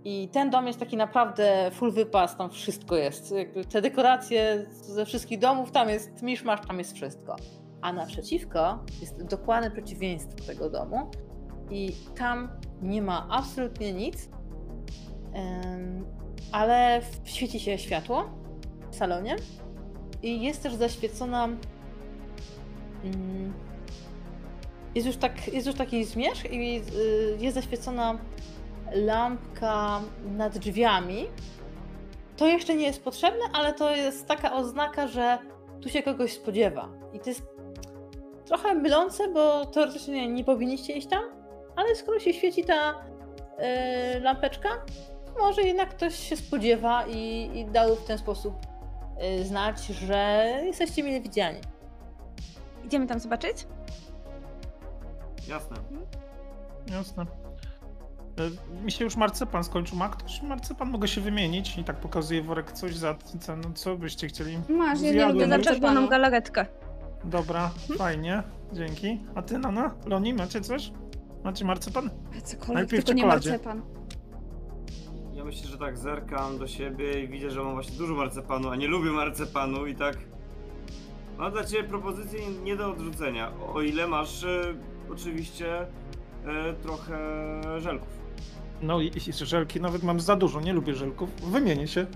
I 0.04 0.28
ten 0.32 0.50
dom 0.50 0.66
jest 0.66 0.78
taki 0.78 0.96
naprawdę 0.96 1.70
full 1.72 1.92
wypas, 1.92 2.36
tam 2.36 2.50
wszystko 2.50 2.96
jest. 2.96 3.34
Te 3.72 3.82
dekoracje 3.82 4.66
ze 4.70 5.06
wszystkich 5.06 5.38
domów, 5.38 5.70
tam 5.70 5.88
jest 5.88 6.22
miszmasz, 6.22 6.60
tam 6.66 6.78
jest 6.78 6.94
wszystko. 6.94 7.36
A 7.80 7.92
naprzeciwko 7.92 8.84
jest 9.00 9.22
dokładne 9.22 9.70
przeciwieństwo 9.70 10.44
tego 10.46 10.70
domu 10.70 11.10
i 11.70 11.92
tam 12.18 12.48
nie 12.82 13.02
ma 13.02 13.26
absolutnie 13.30 13.92
nic, 13.92 14.28
ale 16.52 17.00
świeci 17.24 17.60
się 17.60 17.78
światło 17.78 18.30
w 18.90 18.96
salonie 18.96 19.36
i 20.22 20.42
jest 20.42 20.62
też 20.62 20.74
zaświecona 20.74 21.48
mm, 23.04 23.52
jest 24.94 25.06
już, 25.06 25.16
tak, 25.16 25.48
jest 25.48 25.66
już 25.66 25.76
taki 25.76 26.04
zmierzch 26.04 26.52
i 26.52 26.82
y, 26.94 27.36
jest 27.40 27.54
zaświecona 27.54 28.18
lampka 28.92 30.00
nad 30.24 30.58
drzwiami. 30.58 31.26
To 32.36 32.46
jeszcze 32.46 32.74
nie 32.74 32.86
jest 32.86 33.04
potrzebne, 33.04 33.44
ale 33.52 33.72
to 33.72 33.96
jest 33.96 34.26
taka 34.26 34.52
oznaka, 34.52 35.06
że 35.06 35.38
tu 35.80 35.88
się 35.88 36.02
kogoś 36.02 36.32
spodziewa. 36.32 36.88
I 37.12 37.20
to 37.20 37.30
jest 37.30 37.42
trochę 38.46 38.74
mylące, 38.74 39.28
bo 39.28 39.66
teoretycznie 39.66 40.28
nie 40.28 40.44
powinniście 40.44 40.92
iść 40.92 41.08
tam, 41.08 41.22
ale 41.76 41.94
skoro 41.94 42.20
się 42.20 42.32
świeci 42.32 42.64
ta 42.64 42.94
yy, 44.14 44.20
lampeczka, 44.20 44.68
to 45.26 45.38
może 45.38 45.62
jednak 45.62 45.88
ktoś 45.88 46.14
się 46.28 46.36
spodziewa 46.36 47.06
i, 47.06 47.50
i 47.54 47.64
dał 47.64 47.96
w 47.96 48.04
ten 48.04 48.18
sposób 48.18 48.54
yy, 49.20 49.44
znać, 49.44 49.86
że 49.86 50.44
jesteście 50.64 51.02
mile 51.02 51.20
widziani. 51.20 51.60
Idziemy 52.84 53.06
tam 53.06 53.20
zobaczyć? 53.20 53.66
Jasne. 55.48 55.76
Jasne. 56.90 57.26
E, 58.38 58.50
Mi 58.84 58.92
się 58.92 59.04
już 59.04 59.16
marcepan 59.16 59.64
skończył. 59.64 59.98
Ma 59.98 60.08
ktoś 60.08 60.42
marcepan? 60.42 60.90
Mogę 60.90 61.08
się 61.08 61.20
wymienić 61.20 61.78
i 61.78 61.84
tak 61.84 61.96
pokazuję 61.96 62.42
worek 62.42 62.72
coś 62.72 62.96
za 62.96 63.14
ten, 63.46 63.60
no 63.60 63.70
co 63.74 63.96
byście 63.96 64.28
chcieli? 64.28 64.58
Masz, 64.68 65.00
ja 65.00 65.12
nie 65.12 65.26
lubię. 65.32 65.48
Za 65.48 65.58
czerwoną 65.58 66.06
galaretkę. 66.08 66.66
Dobra, 67.24 67.70
fajnie, 67.98 68.42
dzięki. 68.72 69.18
A 69.34 69.42
ty, 69.42 69.58
Nana? 69.58 69.94
Loni, 70.06 70.34
macie 70.34 70.60
coś? 70.60 70.92
Macie 71.44 71.64
marcepan? 71.64 72.10
Cokolwiek, 72.44 72.74
Najpierw 72.74 73.04
tylko 73.04 73.16
nie 73.16 73.22
czekoladzie. 73.22 73.50
marcepan. 73.50 73.82
Ja 75.34 75.44
myślę, 75.44 75.68
że 75.68 75.78
tak 75.78 75.98
zerkam 75.98 76.58
do 76.58 76.66
siebie 76.66 77.24
i 77.24 77.28
widzę, 77.28 77.50
że 77.50 77.64
mam 77.64 77.72
właśnie 77.74 77.98
dużo 77.98 78.14
marcepanu, 78.14 78.68
a 78.70 78.76
nie 78.76 78.86
lubię 78.88 79.10
marcepanu 79.10 79.86
i 79.86 79.94
tak. 79.94 80.16
Mam 81.38 81.52
dla 81.52 81.64
ciebie 81.64 81.88
propozycję 81.88 82.40
nie 82.64 82.76
do 82.76 82.92
odrzucenia. 82.92 83.52
O 83.74 83.80
ile 83.82 84.06
masz 84.08 84.44
e, 84.44 84.74
oczywiście 85.12 85.80
e, 85.80 85.86
trochę 86.82 87.18
żelków. 87.80 88.08
No 88.82 89.00
i, 89.00 89.06
i 89.06 89.32
żelki 89.32 89.80
nawet 89.80 90.02
mam 90.02 90.20
za 90.20 90.36
dużo, 90.36 90.60
nie 90.60 90.72
lubię 90.72 90.94
żelków. 90.94 91.40
Wymienię 91.40 91.86
się. 91.88 92.06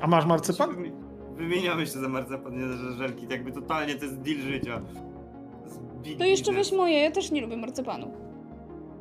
A 0.00 0.06
masz 0.06 0.26
marcepan? 0.26 0.70
Wymi- 0.70 0.92
Wymieniamy 1.36 1.86
się 1.86 1.92
za 2.00 2.08
marcepan, 2.08 2.52
nie 2.58 2.76
za 2.76 2.92
żelki. 2.92 3.26
Jakby 3.30 3.52
totalnie 3.52 3.94
to 3.94 4.04
jest 4.04 4.18
deal 4.20 4.38
życia. 4.38 4.80
To, 4.80 6.08
jest 6.08 6.18
To 6.18 6.24
jeszcze 6.24 6.52
weź 6.52 6.72
moje, 6.72 6.98
ja 7.02 7.10
też 7.10 7.30
nie 7.30 7.40
lubię 7.40 7.56
marcepanu. 7.56 8.10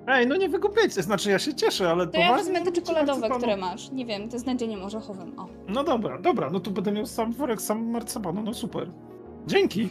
Ej, 0.08 0.28
no 0.28 0.36
nie 0.36 0.50
wygłupiajcie, 0.50 1.04
znaczy 1.04 1.30
ja 1.32 1.40
się 1.40 1.54
cieszę, 1.54 1.90
ale 1.92 2.08
To 2.08 2.20
ja 2.20 2.28
poważnie 2.28 2.54
wezmę 2.54 2.66
te 2.66 2.72
czekoladowe, 2.82 3.30
które 3.30 3.58
masz. 3.58 3.92
Nie 3.92 4.06
wiem, 4.06 4.30
te 4.30 4.40
z 4.40 4.46
nadzieniem 4.46 4.84
orzechowym. 4.84 5.40
O. 5.40 5.48
No 5.68 5.84
dobra, 5.84 6.18
dobra, 6.22 6.50
no 6.50 6.60
to 6.60 6.72
będę 6.72 6.92
miał 6.92 7.06
sam 7.06 7.32
worek, 7.34 7.62
sam 7.62 7.90
marcepanu, 7.90 8.42
no 8.44 8.54
super. 8.54 8.92
Dzięki. 9.48 9.90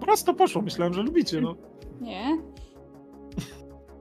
Prosto 0.00 0.34
poszło, 0.34 0.62
myślałem, 0.62 0.94
że 0.94 1.02
lubicie, 1.02 1.40
no. 1.40 1.54
Nie? 2.00 2.38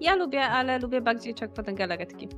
Ja 0.02 0.16
lubię, 0.16 0.42
ale 0.44 0.80
lubię 0.80 1.02
bardziej 1.02 1.36
czerwone 1.36 1.74
galaretki. 1.74 2.30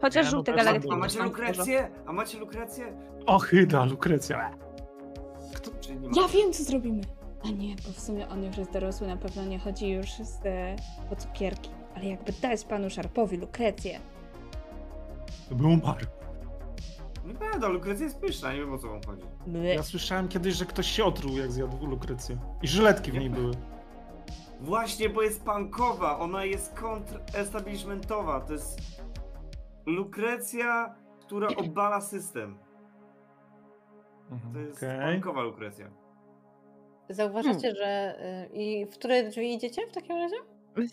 Chociaż 0.00 0.24
Ja 0.24 0.30
żółte 0.30 0.52
galaretki 0.52 0.92
A 0.92 0.96
macie 0.96 1.22
lukrecję? 1.22 1.90
A 2.06 2.12
macie 2.12 2.38
lukrecję? 2.38 2.96
O, 3.26 3.38
chyda, 3.38 3.84
Lukrecja. 3.84 4.50
Kto? 5.54 5.70
Ja 6.16 6.28
wiem, 6.28 6.52
co 6.52 6.64
zrobimy. 6.64 7.02
A 7.44 7.48
nie, 7.48 7.74
bo 7.86 7.92
w 7.92 8.00
sumie 8.00 8.28
on 8.28 8.44
już 8.44 8.56
jest 8.56 8.72
dorosły, 8.72 9.06
na 9.06 9.16
pewno 9.16 9.44
nie 9.44 9.58
chodzi 9.58 9.90
już 9.90 10.10
z, 10.10 10.46
e, 10.46 10.76
po 11.10 11.16
cukierki. 11.16 11.70
Ale 11.96 12.04
jakby 12.04 12.32
dać 12.32 12.64
panu 12.64 12.90
Szarpowi 12.90 13.36
lukrecję. 13.36 14.00
To 15.48 15.54
był 15.54 15.70
umarł. 15.70 16.06
Nieprawda, 17.26 17.68
lukrecja 17.68 18.04
jest 18.04 18.18
pyszna, 18.18 18.52
nie 18.52 18.58
wiem 18.58 18.72
o 18.72 18.78
co 18.78 18.88
wam 18.88 19.00
chodzi. 19.06 19.22
Ja 19.76 19.82
słyszałem 19.82 20.28
kiedyś, 20.28 20.54
że 20.54 20.64
ktoś 20.64 20.86
się 20.86 21.04
otruł, 21.04 21.36
jak 21.36 21.52
zjadł 21.52 21.86
Lukrecję. 21.86 22.38
I 22.62 22.68
żyletki 22.68 23.12
w 23.12 23.14
niej 23.14 23.30
były. 23.30 23.52
Właśnie, 24.60 25.08
bo 25.08 25.22
jest 25.22 25.44
punkowa, 25.44 26.18
ona 26.18 26.44
jest 26.44 26.74
kontrestablishmentowa. 26.74 28.40
To 28.40 28.52
jest 28.52 28.80
lukrecja, 29.86 30.94
która 31.20 31.48
obala 31.66 32.00
system. 32.00 32.58
To 34.52 34.58
jest 34.60 34.76
Okej. 34.76 35.12
punkowa 35.12 35.42
lukrecja. 35.42 35.90
Zauważacie, 37.08 37.74
że. 37.74 38.18
y, 38.52 38.56
I 38.56 38.86
w 38.86 38.90
które 38.94 39.28
drzwi 39.28 39.54
idziecie 39.54 39.86
w 39.86 39.92
takim 39.92 40.16
razie? 40.16 40.36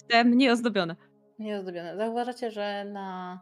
Te 0.08 0.24
mniej 0.24 0.50
ozdobione. 0.50 0.96
Nieozdobione. 1.40 1.98
Zauważacie, 1.98 2.52
że 2.52 2.86
na 2.86 3.40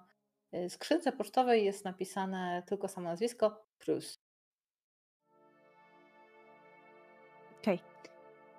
y, 0.53 0.69
skrzynce 0.69 1.11
pocztowej 1.11 1.65
jest 1.65 1.85
napisane 1.85 2.63
tylko 2.65 2.87
samo 2.87 3.09
nazwisko 3.09 3.65
Cruz. 3.79 4.19
Okej. 7.61 7.92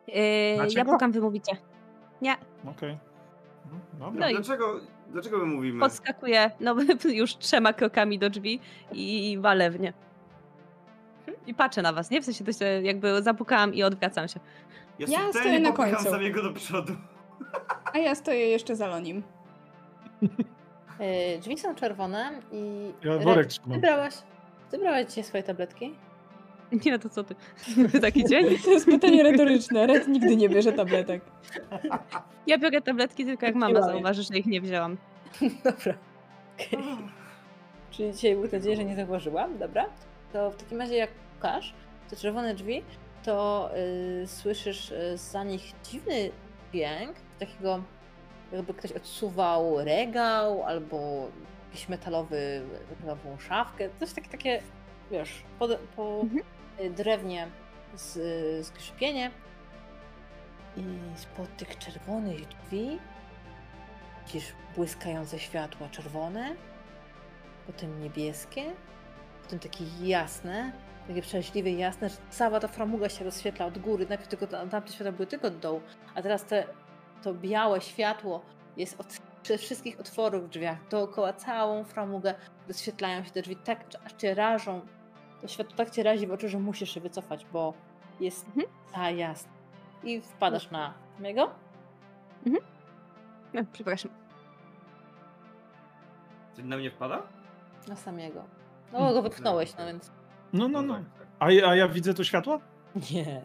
Yy, 0.09 0.15
ja 0.77 0.85
pukam, 0.85 1.13
wy 1.13 1.21
mówicie. 1.21 1.53
Nie, 2.23 2.37
Okej. 2.71 2.99
Mhm, 3.65 3.81
Dobra. 3.99 4.21
No 4.21 4.29
i- 4.29 4.35
Dlaczego, 4.35 4.81
dlaczego 5.11 5.39
my 5.39 5.45
mówimy? 5.45 5.81
podskakuję 5.81 6.51
no, 6.61 6.75
już 7.13 7.37
trzema 7.37 7.73
krokami 7.73 8.19
do 8.19 8.31
drzwi 8.31 8.61
i 8.93 9.39
walę 9.41 9.71
w 9.71 9.81
nie. 9.81 9.93
I 11.47 11.55
patrzę 11.55 11.83
na 11.83 11.93
was, 11.93 12.11
nie? 12.11 12.21
W 12.21 12.25
sensie 12.25 12.45
to 12.45 12.53
się 12.53 12.65
jakby 12.65 13.23
zapukałam 13.23 13.75
i 13.75 13.83
odwracam 13.83 14.29
się. 14.29 14.41
Ja 14.99 15.07
subtelnie 15.07 15.33
stoję 15.33 15.61
na 15.61 15.73
końcu. 15.73 16.05
Samiego 16.05 16.43
do 16.43 16.53
przodu. 16.53 16.93
A 17.93 17.99
ja 17.99 18.15
stoję 18.15 18.49
jeszcze 18.49 18.77
za 18.77 18.87
Lonim. 18.87 19.23
E, 20.99 21.39
drzwi 21.41 21.59
są 21.59 21.75
czerwone 21.75 22.31
i... 22.53 22.91
Ja 23.05 23.13
Red, 23.15 23.25
worek 23.25 23.47
trzymam. 23.47 23.73
Ty 23.73 23.79
brałaś, 23.79 24.15
ty 24.71 24.79
brałaś 24.79 25.07
dzisiaj 25.07 25.25
swoje 25.25 25.43
tabletki? 25.43 25.95
Nie, 26.73 26.99
to 26.99 27.09
co 27.09 27.25
ty? 27.25 27.35
Taki 28.01 28.25
dzień? 28.25 28.59
To 28.65 28.71
jest 28.71 28.87
pytanie 28.87 29.23
retoryczne. 29.23 29.87
Red 29.87 30.09
nigdy 30.09 30.37
nie 30.37 30.49
bierze 30.49 30.73
tabletek. 30.73 31.23
Ja 32.47 32.59
biorę 32.59 32.81
tabletki 32.81 33.25
tylko 33.25 33.47
jak 33.47 33.55
mama 33.55 33.83
zauważy, 33.83 34.23
że 34.23 34.39
ich 34.39 34.47
nie 34.47 34.61
wzięłam. 34.61 34.97
Dobra. 35.65 35.95
Okej. 36.55 36.79
Czyli 37.91 38.13
dzisiaj 38.13 38.37
był 38.37 38.49
nadzieję, 38.53 38.77
że 38.77 38.85
nie 38.85 38.97
zauważyłam, 38.97 39.59
dobra? 39.59 39.87
To 40.33 40.51
w 40.51 40.57
takim 40.57 40.79
razie 40.81 40.97
jak 40.97 41.11
pukasz 41.11 41.75
te 42.11 42.17
czerwone 42.17 42.55
drzwi, 42.55 42.83
to 43.25 43.71
y, 44.23 44.27
słyszysz 44.27 44.91
y, 44.91 45.17
za 45.17 45.45
nich 45.45 45.73
dziwny 45.85 46.31
dźwięk, 46.73 47.17
takiego 47.39 47.83
jakby 48.53 48.75
ktoś 48.75 48.93
odsuwał 48.93 49.85
regał 49.85 50.65
albo 50.65 51.29
jakiś 51.71 51.89
metalowy, 51.89 52.63
metalową 52.91 53.39
szafkę, 53.39 53.89
coś 54.01 54.13
takie, 54.13 54.29
takie 54.29 54.63
wiesz, 55.11 55.43
po, 55.59 55.69
po 55.97 56.21
Mhm. 56.23 56.43
Y, 56.81 56.91
drewnie 56.91 57.49
z, 57.95 58.67
skrzypienie 58.67 59.31
i 60.77 60.85
spod 61.17 61.57
tych 61.57 61.79
czerwonych 61.79 62.49
drzwi 62.49 62.99
widzisz 64.27 64.53
błyskające 64.77 65.39
światła 65.39 65.89
czerwone, 65.89 66.55
potem 67.67 68.03
niebieskie, 68.03 68.63
potem 69.43 69.59
takie 69.59 69.85
jasne, 70.03 70.73
takie 71.09 71.23
przeraźliwie 71.23 71.73
jasne, 71.73 72.09
że 72.09 72.17
cała 72.31 72.61
ta 72.61 72.69
framuga 72.69 73.09
się 73.09 73.25
rozświetla 73.25 73.67
od 73.67 73.79
góry. 73.79 74.07
Najpierw 74.09 74.29
tylko 74.31 74.47
ta- 74.47 74.67
tamte 74.67 74.93
światła 74.93 75.13
były 75.13 75.27
tylko 75.27 75.47
od 75.49 75.59
dołu, 75.59 75.81
a 76.15 76.23
teraz 76.23 76.45
te, 76.45 76.67
to 77.23 77.35
białe 77.35 77.81
światło 77.81 78.43
jest 78.77 79.01
od 79.01 79.07
przy 79.43 79.59
wszystkich 79.59 80.01
otworów 80.01 80.45
w 80.45 80.49
drzwiach, 80.49 80.89
dookoła 80.89 81.33
całą 81.33 81.85
framugę 81.85 82.35
rozświetlają 82.69 83.25
się 83.25 83.31
te 83.31 83.43
drzwi, 83.43 83.57
tak 83.57 83.85
aż 84.05 84.13
cię 84.13 84.35
rażą. 84.35 84.81
To 85.45 85.49
światło 85.49 85.77
tak 85.77 85.91
cię 85.91 86.03
razi 86.03 86.27
w 86.27 86.33
oczy, 86.33 86.49
że 86.49 86.59
musisz 86.59 86.91
się 86.95 87.01
wycofać, 87.01 87.47
bo 87.53 87.75
jest 88.21 88.47
Mhm. 88.47 88.67
za 88.95 89.11
jasne. 89.11 89.53
I 90.05 90.21
wpadasz 90.21 90.71
na 90.71 90.95
mego? 91.19 91.51
No, 93.55 93.61
przepraszam. 93.73 94.11
Czy 96.57 96.63
na 96.63 96.77
mnie 96.77 96.91
wpada? 96.91 97.23
Na 97.89 97.97
samego. 97.97 98.45
No, 98.93 99.13
go 99.13 99.23
wypchnąłeś, 99.23 99.77
no 99.79 99.87
więc. 99.87 100.11
No, 100.53 100.69
no, 100.69 100.83
no. 100.83 100.95
tak, 100.95 101.05
tak. 101.19 101.27
A, 101.39 101.51
ja- 101.51 101.69
a 101.69 101.77
ja 101.77 101.89
widzę 101.89 102.15
to 102.15 102.25
światło? 102.25 102.61
Nie. 103.13 103.43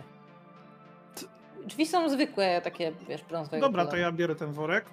Drzwi 1.65 1.85
są 1.88 2.09
zwykłe, 2.09 2.61
takie, 2.61 2.91
wiesz, 3.09 3.23
brązowego 3.23 3.65
Dobra, 3.67 3.84
to 3.84 3.89
koloru. 3.89 4.01
ja 4.03 4.11
biorę 4.11 4.35
ten 4.35 4.51
worek. 4.51 4.85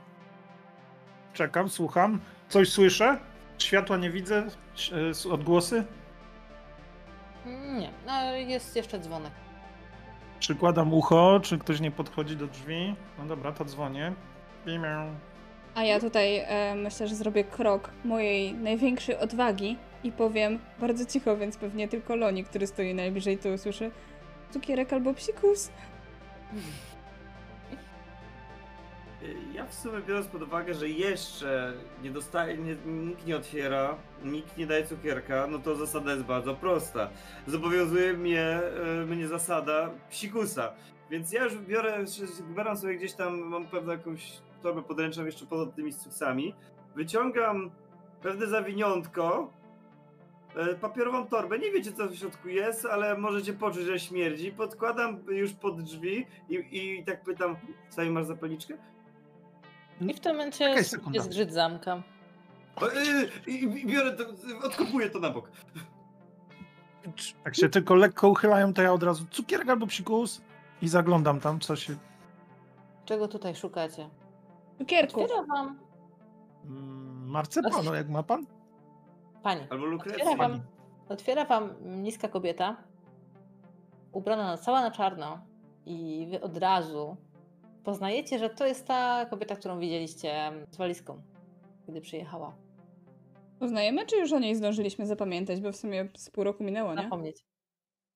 Czekam, 1.33 1.69
słucham. 1.69 2.20
Coś 2.49 2.69
słyszę? 2.73 3.19
Światła 3.59 3.97
nie 3.97 4.11
widzę? 4.11 4.47
Ś- 4.74 4.93
e, 4.93 5.09
s- 5.09 5.27
Odgłosy? 5.27 5.85
Nie, 7.47 7.90
no 8.06 8.35
jest 8.35 8.77
jeszcze 8.77 8.98
dzwonek. 8.98 9.32
Przykładam 10.39 10.94
ucho, 10.94 11.40
czy 11.43 11.59
ktoś 11.59 11.81
nie 11.81 11.90
podchodzi 11.90 12.36
do 12.36 12.47
drzwi. 12.47 12.94
No 13.18 13.27
dobra, 13.27 13.52
to 13.52 13.64
dzwonię. 13.64 14.12
A 15.74 15.85
ja 15.85 16.01
tutaj 16.01 16.39
e, 16.39 16.74
myślę, 16.74 17.09
że 17.09 17.14
zrobię 17.14 17.44
krok 17.44 17.90
mojej 18.05 18.55
największej 18.55 19.16
odwagi 19.16 19.77
i 20.05 20.12
powiem 20.12 20.59
bardzo 20.81 21.06
cicho, 21.06 21.36
więc 21.36 21.56
pewnie 21.56 21.89
tylko 21.89 22.16
Loni, 22.16 22.44
który 22.44 22.66
stoi 22.66 22.94
najbliżej, 22.94 23.39
to 23.39 23.48
usłyszy 23.48 23.90
cukierek 24.51 24.93
albo 24.93 25.14
psikus. 25.14 25.70
Ja 29.53 29.66
w 29.66 29.74
sumie 29.74 30.01
biorąc 30.01 30.27
pod 30.27 30.43
uwagę, 30.43 30.74
że 30.74 30.89
jeszcze 30.89 31.73
nie 32.03 32.11
dostaje, 32.11 32.59
nie, 32.59 32.77
nikt 32.86 33.27
nie 33.27 33.36
otwiera, 33.36 33.97
nikt 34.24 34.57
nie 34.57 34.66
daje 34.66 34.86
cukierka, 34.86 35.47
no 35.47 35.59
to 35.59 35.77
zasada 35.77 36.12
jest 36.12 36.24
bardzo 36.24 36.55
prosta. 36.55 37.11
Zobowiązuje 37.47 38.12
mnie, 38.12 38.61
y, 39.03 39.07
mnie 39.07 39.28
zasada 39.28 39.90
psikusa. 40.11 40.73
Więc 41.11 41.32
ja 41.32 41.44
już 41.44 41.59
biorę, 41.59 42.07
zbieram 42.07 42.77
sobie 42.77 42.97
gdzieś 42.97 43.12
tam, 43.12 43.39
mam 43.39 43.66
pewną 43.66 43.93
jakąś 43.93 44.32
torbę 44.62 44.82
podręczną 44.82 45.24
jeszcze 45.24 45.47
poza 45.47 45.73
tymi 45.73 45.94
cuksami. 45.94 46.55
Wyciągam 46.94 47.70
pewne 48.23 48.47
zawiniątko, 48.47 49.51
y, 50.73 50.74
papierową 50.74 51.27
torbę, 51.27 51.59
nie 51.59 51.70
wiecie 51.70 51.93
co 51.93 52.09
w 52.09 52.15
środku 52.15 52.48
jest, 52.48 52.86
ale 52.86 53.19
możecie 53.19 53.53
poczuć, 53.53 53.82
że 53.82 54.01
śmierdzi. 54.01 54.53
Podkładam 54.53 55.19
już 55.28 55.53
pod 55.53 55.82
drzwi 55.82 56.27
i, 56.48 56.65
i 56.73 57.05
tak 57.05 57.24
pytam, 57.24 57.57
sami 57.89 58.11
masz 58.11 58.27
zapalniczkę? 58.27 58.78
I 60.01 60.14
w 60.14 60.20
tym 60.20 60.32
momencie 60.32 60.64
jest 60.70 60.97
zgrzyt 61.24 61.52
zamka. 61.52 62.02
Y, 63.47 63.51
I, 63.51 63.62
i 63.64 63.86
biorę 63.86 64.12
to, 64.16 64.24
odkupuję 64.66 65.10
to 65.10 65.18
na 65.18 65.31
bok. 65.31 65.51
Jak 67.44 67.56
się 67.56 67.68
tylko 67.68 67.94
lekko 67.94 68.28
uchylają, 68.28 68.74
to 68.74 68.82
ja 68.82 68.93
od 68.93 69.02
razu 69.02 69.24
cukierek 69.31 69.68
albo 69.68 69.86
psikus 69.86 70.40
i 70.82 70.89
zaglądam 70.89 71.40
tam, 71.40 71.60
co 71.60 71.77
się... 71.77 71.97
Czego 73.05 73.28
tutaj 73.28 73.55
szukacie? 73.56 74.10
Cukierków. 74.78 75.23
Otwiera 75.23 75.43
wam, 75.43 75.78
Mm, 76.64 77.27
Marcepano, 77.28 77.94
jak 77.94 78.09
ma 78.09 78.23
pan? 78.23 78.47
pani, 79.43 79.60
Albo 79.60 79.74
otwiera 79.74 79.90
lukrecja. 79.90 80.36
wam, 80.36 80.60
otwiera 81.09 81.44
wam 81.44 81.70
niska 82.02 82.28
kobieta, 82.28 82.77
ubrana 84.12 84.44
na 84.44 84.56
cała 84.56 84.81
na 84.81 84.90
czarno 84.90 85.39
i 85.86 86.27
wy 86.31 86.40
od 86.40 86.56
razu 86.56 87.16
poznajecie, 87.87 88.39
że 88.39 88.51
to 88.51 88.67
jest 88.67 88.87
ta 88.87 89.27
kobieta, 89.27 89.57
którą 89.57 89.79
widzieliście 89.79 90.53
z 90.71 90.77
walizką, 90.77 91.23
kiedy 91.87 92.01
przyjechała. 92.01 92.57
Poznajemy, 93.59 94.07
czy 94.07 94.17
już 94.17 94.33
o 94.33 94.39
niej 94.39 94.55
zdążyliśmy 94.55 95.07
zapamiętać, 95.07 95.61
bo 95.61 95.73
w 95.73 95.77
sumie 95.77 96.09
z 96.17 96.31
pół 96.31 96.45
roku 96.45 96.65
minęło, 96.65 96.95
nie? 96.95 97.03
Zapomnieć. 97.03 97.47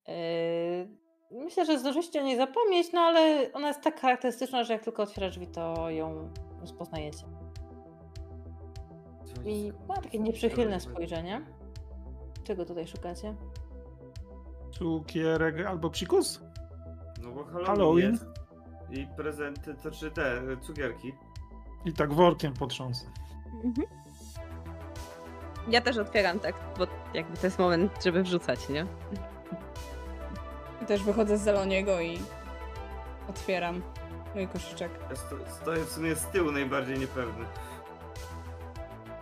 Yy, 0.07 0.13
myślę, 1.31 1.65
że 1.65 1.79
zdążyliście 1.79 2.21
o 2.21 2.23
niej 2.23 2.37
zapomnieć, 2.37 2.93
no 2.93 3.01
ale 3.01 3.49
ona 3.53 3.67
jest 3.67 3.81
tak 3.81 3.99
charakterystyczna, 3.99 4.63
że 4.63 4.73
jak 4.73 4.83
tylko 4.83 5.03
otwiera 5.03 5.29
drzwi, 5.29 5.47
to 5.47 5.89
ją 5.89 6.29
rozpoznajecie. 6.61 7.25
I 9.45 9.71
ma 9.87 9.95
takie 9.95 10.19
nieprzychylne 10.19 10.79
spojrzenie. 10.79 11.41
Czego 12.43 12.65
tutaj 12.65 12.87
szukacie? 12.87 13.35
Cukierek 14.71 15.65
albo 15.65 15.89
psikus? 15.89 16.41
No 17.23 17.31
bo 17.31 17.43
Halloween, 17.43 17.65
Halloween. 17.65 18.11
jest. 18.11 18.40
I 18.91 19.07
prezenty, 19.17 19.75
to 19.83 19.91
czy 19.91 20.11
te 20.11 20.37
y, 20.37 20.57
cukierki. 20.57 21.13
I 21.85 21.93
tak 21.93 22.13
workiem 22.13 22.53
potrząsę. 22.53 23.05
Mhm. 23.63 23.87
Ja 25.69 25.81
też 25.81 25.97
otwieram 25.97 26.39
tak, 26.39 26.55
bo 26.77 26.87
jakby 27.13 27.37
to 27.37 27.47
jest 27.47 27.59
moment, 27.59 28.03
żeby 28.03 28.23
wrzucać, 28.23 28.69
nie? 28.69 28.85
I 30.81 30.85
też 30.85 31.03
wychodzę 31.03 31.37
z 31.37 31.41
Zaloniego 31.41 32.01
i 32.01 32.19
otwieram 33.29 33.81
mój 34.35 34.47
koszyczek. 34.47 34.91
Ja 35.09 35.15
sto, 35.15 35.35
stoję 35.61 35.85
w 35.85 35.89
sumie 35.89 36.15
z 36.15 36.25
tyłu 36.25 36.51
najbardziej 36.51 36.99
niepewny. 36.99 37.45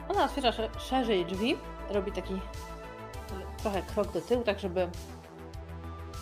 Ona 0.10 0.26
otwiera 0.26 0.52
sze- 0.52 0.70
szerzej 0.80 1.26
drzwi, 1.26 1.58
robi 1.90 2.12
taki 2.12 2.42
trochę 3.58 3.82
krok 3.82 4.12
do 4.12 4.22
tyłu, 4.22 4.44
tak 4.44 4.60
żeby. 4.60 4.90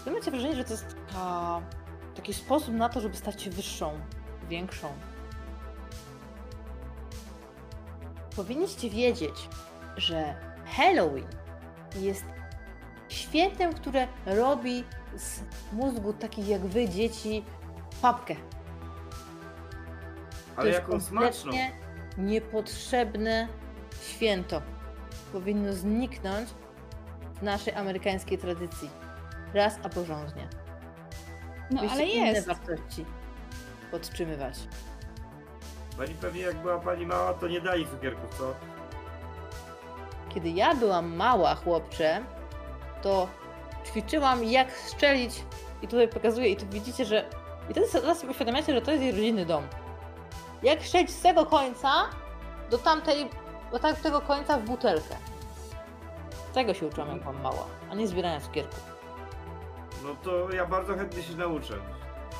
Wy 0.05 0.11
macie 0.11 0.31
wrażenie, 0.31 0.55
że 0.55 0.63
to 0.63 0.71
jest 0.71 0.95
taka, 1.07 1.61
taki 2.17 2.33
sposób 2.33 2.73
na 2.73 2.89
to, 2.89 3.01
żeby 3.01 3.15
stać 3.17 3.41
się 3.41 3.49
wyższą, 3.49 3.99
większą. 4.49 4.87
Powinniście 8.35 8.89
wiedzieć, 8.89 9.49
że 9.97 10.35
Halloween 10.65 11.27
jest 11.95 12.25
świętem, 13.09 13.73
które 13.73 14.07
robi 14.25 14.83
z 15.17 15.39
mózgu 15.73 16.13
takich 16.13 16.47
jak 16.47 16.61
wy, 16.61 16.89
dzieci, 16.89 17.43
papkę. 18.01 18.35
To 18.35 18.41
Ale 20.55 20.67
jest 20.67 20.79
jaką 20.79 20.99
smaczną. 20.99 21.51
kompletnie 21.51 21.71
niepotrzebne 22.17 23.47
święto. 24.01 24.61
Powinno 25.31 25.73
zniknąć 25.73 26.49
w 27.35 27.41
naszej 27.41 27.73
amerykańskiej 27.73 28.37
tradycji. 28.37 28.89
Raz 29.53 29.79
a 29.83 29.89
porządnie. 29.89 30.47
No 31.71 31.81
Byście 31.81 31.93
ale 31.95 32.03
inne 32.05 32.27
jest. 32.27 32.47
wartości 32.47 33.05
podtrzymywać. 33.91 34.55
Pani 35.97 36.13
pewnie 36.13 36.41
jak 36.41 36.57
była 36.57 36.79
pani 36.79 37.05
mała, 37.05 37.33
to 37.33 37.47
nie 37.47 37.61
dali 37.61 37.87
cukierków, 37.87 38.37
co? 38.37 38.53
Kiedy 40.33 40.49
ja 40.49 40.75
byłam 40.75 41.15
mała, 41.15 41.55
chłopcze, 41.55 42.21
to 43.01 43.27
ćwiczyłam 43.85 44.43
jak 44.43 44.71
strzelić 44.71 45.43
i 45.81 45.87
tutaj 45.87 46.07
pokazuję 46.07 46.49
i 46.49 46.55
tu 46.55 46.65
widzicie, 46.67 47.05
że 47.05 47.25
i 47.69 47.71
wtedy 47.71 47.87
teraz 47.91 48.19
sobie 48.19 48.31
uświadamiacie, 48.31 48.73
że 48.73 48.81
to 48.81 48.91
jest 48.91 49.03
jej 49.03 49.11
rodzinny 49.11 49.45
dom. 49.45 49.67
Jak 50.63 50.83
strzelić 50.85 51.11
z 51.11 51.21
tego 51.21 51.45
końca 51.45 51.89
do 52.69 52.77
tamtej, 52.77 53.29
do 53.71 53.79
tamtego 53.79 54.21
końca 54.21 54.57
w 54.57 54.61
butelkę. 54.63 55.15
Tego 56.53 56.73
się 56.73 56.87
uczyłam 56.87 57.09
jak 57.09 57.19
byłam 57.19 57.41
mała, 57.41 57.65
a 57.91 57.95
nie 57.95 58.07
zbierania 58.07 58.41
cukierków. 58.41 58.96
No 60.03 60.15
to 60.23 60.51
ja 60.53 60.65
bardzo 60.65 60.95
chętnie 60.97 61.23
się 61.23 61.35
nauczę. 61.35 61.73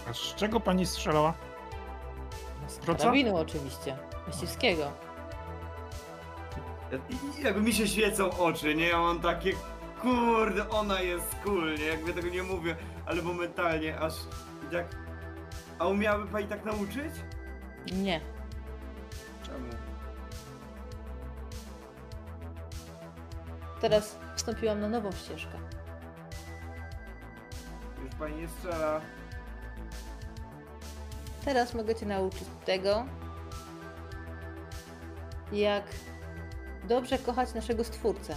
A 0.10 0.14
z 0.14 0.18
czego 0.36 0.60
pani 0.60 0.86
strzelała? 0.86 1.34
Z 2.68 2.78
proca? 2.78 3.00
Karabinu 3.00 3.36
oczywiście. 3.36 3.98
Myśliwskiego. 4.28 4.92
I- 7.10 7.44
Jakby 7.44 7.62
mi 7.62 7.74
się 7.74 7.88
świecą 7.88 8.38
oczy, 8.38 8.76
nie? 8.76 8.88
Ja 8.88 8.98
mam 9.00 9.20
takie, 9.22 9.54
kurde, 10.02 10.70
ona 10.70 11.02
jest 11.02 11.36
cool, 11.44 11.76
nie? 11.80 11.86
Jakby 11.86 12.14
tego 12.14 12.28
nie 12.30 12.44
mówię, 12.44 12.76
ale 13.06 13.22
momentalnie 13.22 14.00
aż 14.00 14.14
i 14.68 14.72
tak... 14.74 14.86
A 15.80 15.88
umiałaby 15.88 16.28
pani 16.32 16.48
tak 16.48 16.66
nauczyć? 16.66 17.14
Nie. 17.92 18.22
Czemu? 19.44 19.58
Teraz 23.82 24.18
wstąpiłam 24.36 24.80
na 24.80 24.90
nową 24.90 25.12
ścieżkę. 25.12 25.58
Pani 28.20 28.36
nie 28.36 28.48
strzela. 28.48 29.02
Teraz 31.46 31.74
mogę 31.74 31.96
cię 31.96 32.06
nauczyć 32.06 32.48
tego, 32.66 33.06
jak 35.52 35.84
dobrze 36.88 37.18
kochać 37.18 37.54
naszego 37.54 37.84
stwórcę. 37.84 38.36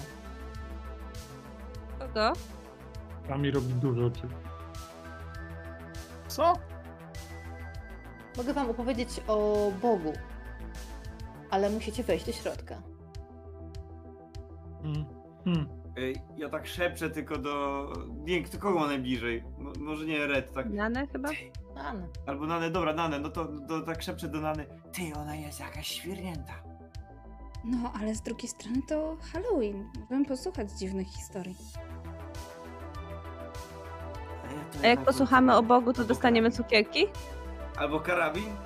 Kogo? 1.98 2.32
Pani 3.28 3.50
robi 3.50 3.74
dużo 3.74 4.06
oczy. 4.06 4.28
Co? 6.28 6.52
Mogę 8.36 8.54
wam 8.54 8.70
opowiedzieć 8.70 9.20
o 9.28 9.70
Bogu, 9.82 10.12
ale 11.50 11.70
musicie 11.70 12.02
wejść 12.02 12.26
do 12.26 12.32
środka. 12.32 12.82
Hmm. 14.82 15.04
Hmm. 15.44 15.79
Ej, 15.96 16.16
Ja 16.36 16.48
tak 16.48 16.66
szepczę 16.66 17.10
tylko 17.10 17.38
do... 17.38 17.86
Nie, 18.24 18.42
kto 18.42 18.58
kogo 18.58 18.78
ma 18.78 18.86
najbliżej? 18.86 19.44
Mo- 19.58 19.72
może 19.78 20.04
nie 20.04 20.26
Red, 20.26 20.52
tak... 20.52 20.70
Nane 20.70 21.06
chyba? 21.06 21.28
Anna. 21.76 22.06
Albo 22.26 22.46
Nane, 22.46 22.70
dobra, 22.70 22.92
Nane, 22.92 23.18
no 23.18 23.28
to, 23.28 23.48
to 23.68 23.80
tak 23.80 24.02
szepczę 24.02 24.28
do 24.28 24.40
Nany. 24.40 24.66
Ty, 24.92 25.02
ona 25.16 25.36
jest 25.36 25.60
jakaś 25.60 25.86
świrnięta. 25.86 26.52
No, 27.64 27.92
ale 28.00 28.14
z 28.14 28.22
drugiej 28.22 28.48
strony 28.48 28.82
to 28.88 29.16
Halloween. 29.32 29.90
Możemy 30.00 30.24
posłuchać 30.24 30.70
dziwnych 30.72 31.06
historii. 31.08 31.56
A 34.82 34.86
jak 34.86 35.04
posłuchamy 35.04 35.56
o 35.56 35.62
Bogu, 35.62 35.92
to 35.92 36.04
dostaniemy 36.04 36.50
cukierki? 36.50 37.06
Albo 37.76 38.00
karabin? 38.00 38.56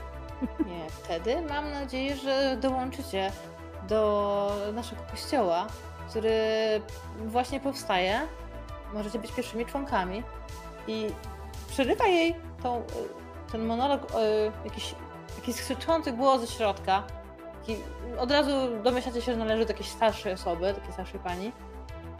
Nie, 0.66 0.90
wtedy 0.90 1.42
mam 1.48 1.70
nadzieję, 1.70 2.16
że 2.16 2.56
dołączycie 2.60 3.32
do 3.88 4.50
naszego 4.74 5.02
kościoła, 5.10 5.66
który 6.08 6.32
właśnie 7.26 7.60
powstaje. 7.60 8.20
Możecie 8.92 9.18
być 9.18 9.32
pierwszymi 9.32 9.66
członkami 9.66 10.22
i 10.86 11.06
przerywa 11.68 12.06
jej 12.06 12.34
tą, 12.62 12.78
y, 12.78 12.82
ten 13.52 13.64
monolog, 13.66 14.02
y, 14.10 14.14
jakiś, 14.64 14.94
jakiś 15.36 15.56
krzyczący 15.56 16.12
głos 16.12 16.40
ze 16.40 16.46
środka. 16.46 17.02
Taki, 17.60 17.76
od 18.18 18.30
razu 18.30 18.50
domyślacie 18.82 19.22
się, 19.22 19.32
że 19.32 19.38
należy 19.38 19.64
do 19.66 19.72
jakiejś 19.72 19.88
starszej 19.90 20.32
osoby, 20.32 20.74
takiej 20.74 20.92
starszej 20.92 21.20
pani. 21.20 21.52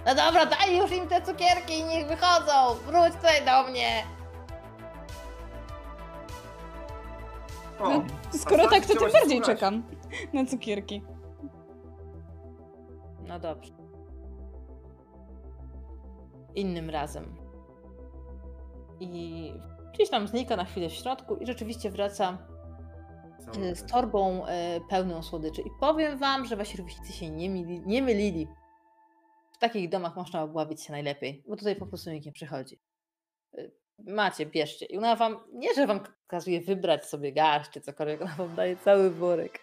No 0.06 0.14
dobra, 0.14 0.46
daj 0.46 0.76
już 0.78 0.92
im 0.92 1.08
te 1.08 1.22
cukierki 1.22 1.78
i 1.78 1.84
niech 1.84 2.06
wychodzą! 2.06 2.74
Wróć 2.86 3.14
tutaj 3.14 3.44
do 3.44 3.70
mnie! 3.70 4.04
O, 7.80 7.88
No, 7.88 8.02
skoro 8.38 8.62
tak, 8.62 8.70
tak, 8.72 8.86
to 8.86 9.04
tym 9.04 9.12
bardziej 9.12 9.42
czekam 9.42 9.82
na 10.32 10.44
cukierki. 10.46 11.02
No 13.20 13.38
dobrze. 13.38 13.73
Innym 16.54 16.90
razem. 16.90 17.36
I 19.00 19.52
gdzieś 19.94 20.10
tam 20.10 20.28
znika 20.28 20.56
na 20.56 20.64
chwilę 20.64 20.88
w 20.88 20.92
środku 20.92 21.36
i 21.36 21.46
rzeczywiście 21.46 21.90
wraca 21.90 22.38
z 23.74 23.86
torbą 23.86 24.46
e, 24.46 24.80
pełną 24.90 25.22
słodyczy. 25.22 25.62
I 25.62 25.70
powiem 25.80 26.18
wam, 26.18 26.44
że 26.44 26.56
wasi 26.56 26.76
rówieśnicy 26.76 27.12
się 27.12 27.30
nie, 27.30 27.48
mili, 27.48 27.82
nie 27.86 28.02
mylili. 28.02 28.48
W 29.52 29.58
takich 29.58 29.88
domach 29.88 30.16
można 30.16 30.42
obławić 30.42 30.82
się 30.82 30.92
najlepiej, 30.92 31.44
bo 31.48 31.56
tutaj 31.56 31.76
po 31.76 31.86
prostu 31.86 32.10
nikt 32.10 32.26
nie 32.26 32.32
przychodzi. 32.32 32.78
E, 33.58 33.70
Macie, 33.98 34.46
bierzcie. 34.46 34.86
I 34.86 34.98
ona 34.98 35.16
wam, 35.16 35.36
nie 35.52 35.74
że 35.74 35.86
wam 35.86 36.00
kazuje 36.26 36.60
wybrać 36.60 37.04
sobie 37.04 37.32
garść 37.32 37.70
czy 37.70 37.80
cokolwiek, 37.80 38.22
ona 38.22 38.34
wam 38.34 38.54
daje 38.54 38.76
cały 38.76 39.10
worek. 39.10 39.60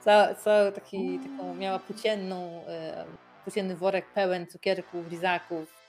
Cały, 0.00 0.34
cały 0.34 0.72
taki, 0.72 1.18
taką 1.18 1.54
miała 1.54 1.78
płócienną, 1.78 2.64
e, 2.66 3.04
płócienny 3.44 3.76
worek 3.76 4.12
pełen 4.14 4.46
cukierków, 4.46 5.10
lizaków. 5.10 5.81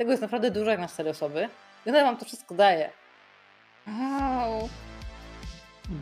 Tego 0.00 0.10
jest 0.10 0.22
naprawdę 0.22 0.50
dużo 0.50 0.70
jak 0.70 0.80
na 0.80 0.88
cztery 0.88 1.10
osoby. 1.10 1.48
I 1.86 1.90
ona 1.90 2.04
wam 2.04 2.16
to 2.16 2.24
wszystko 2.24 2.54
daje. 2.54 2.90
Au, 4.20 4.68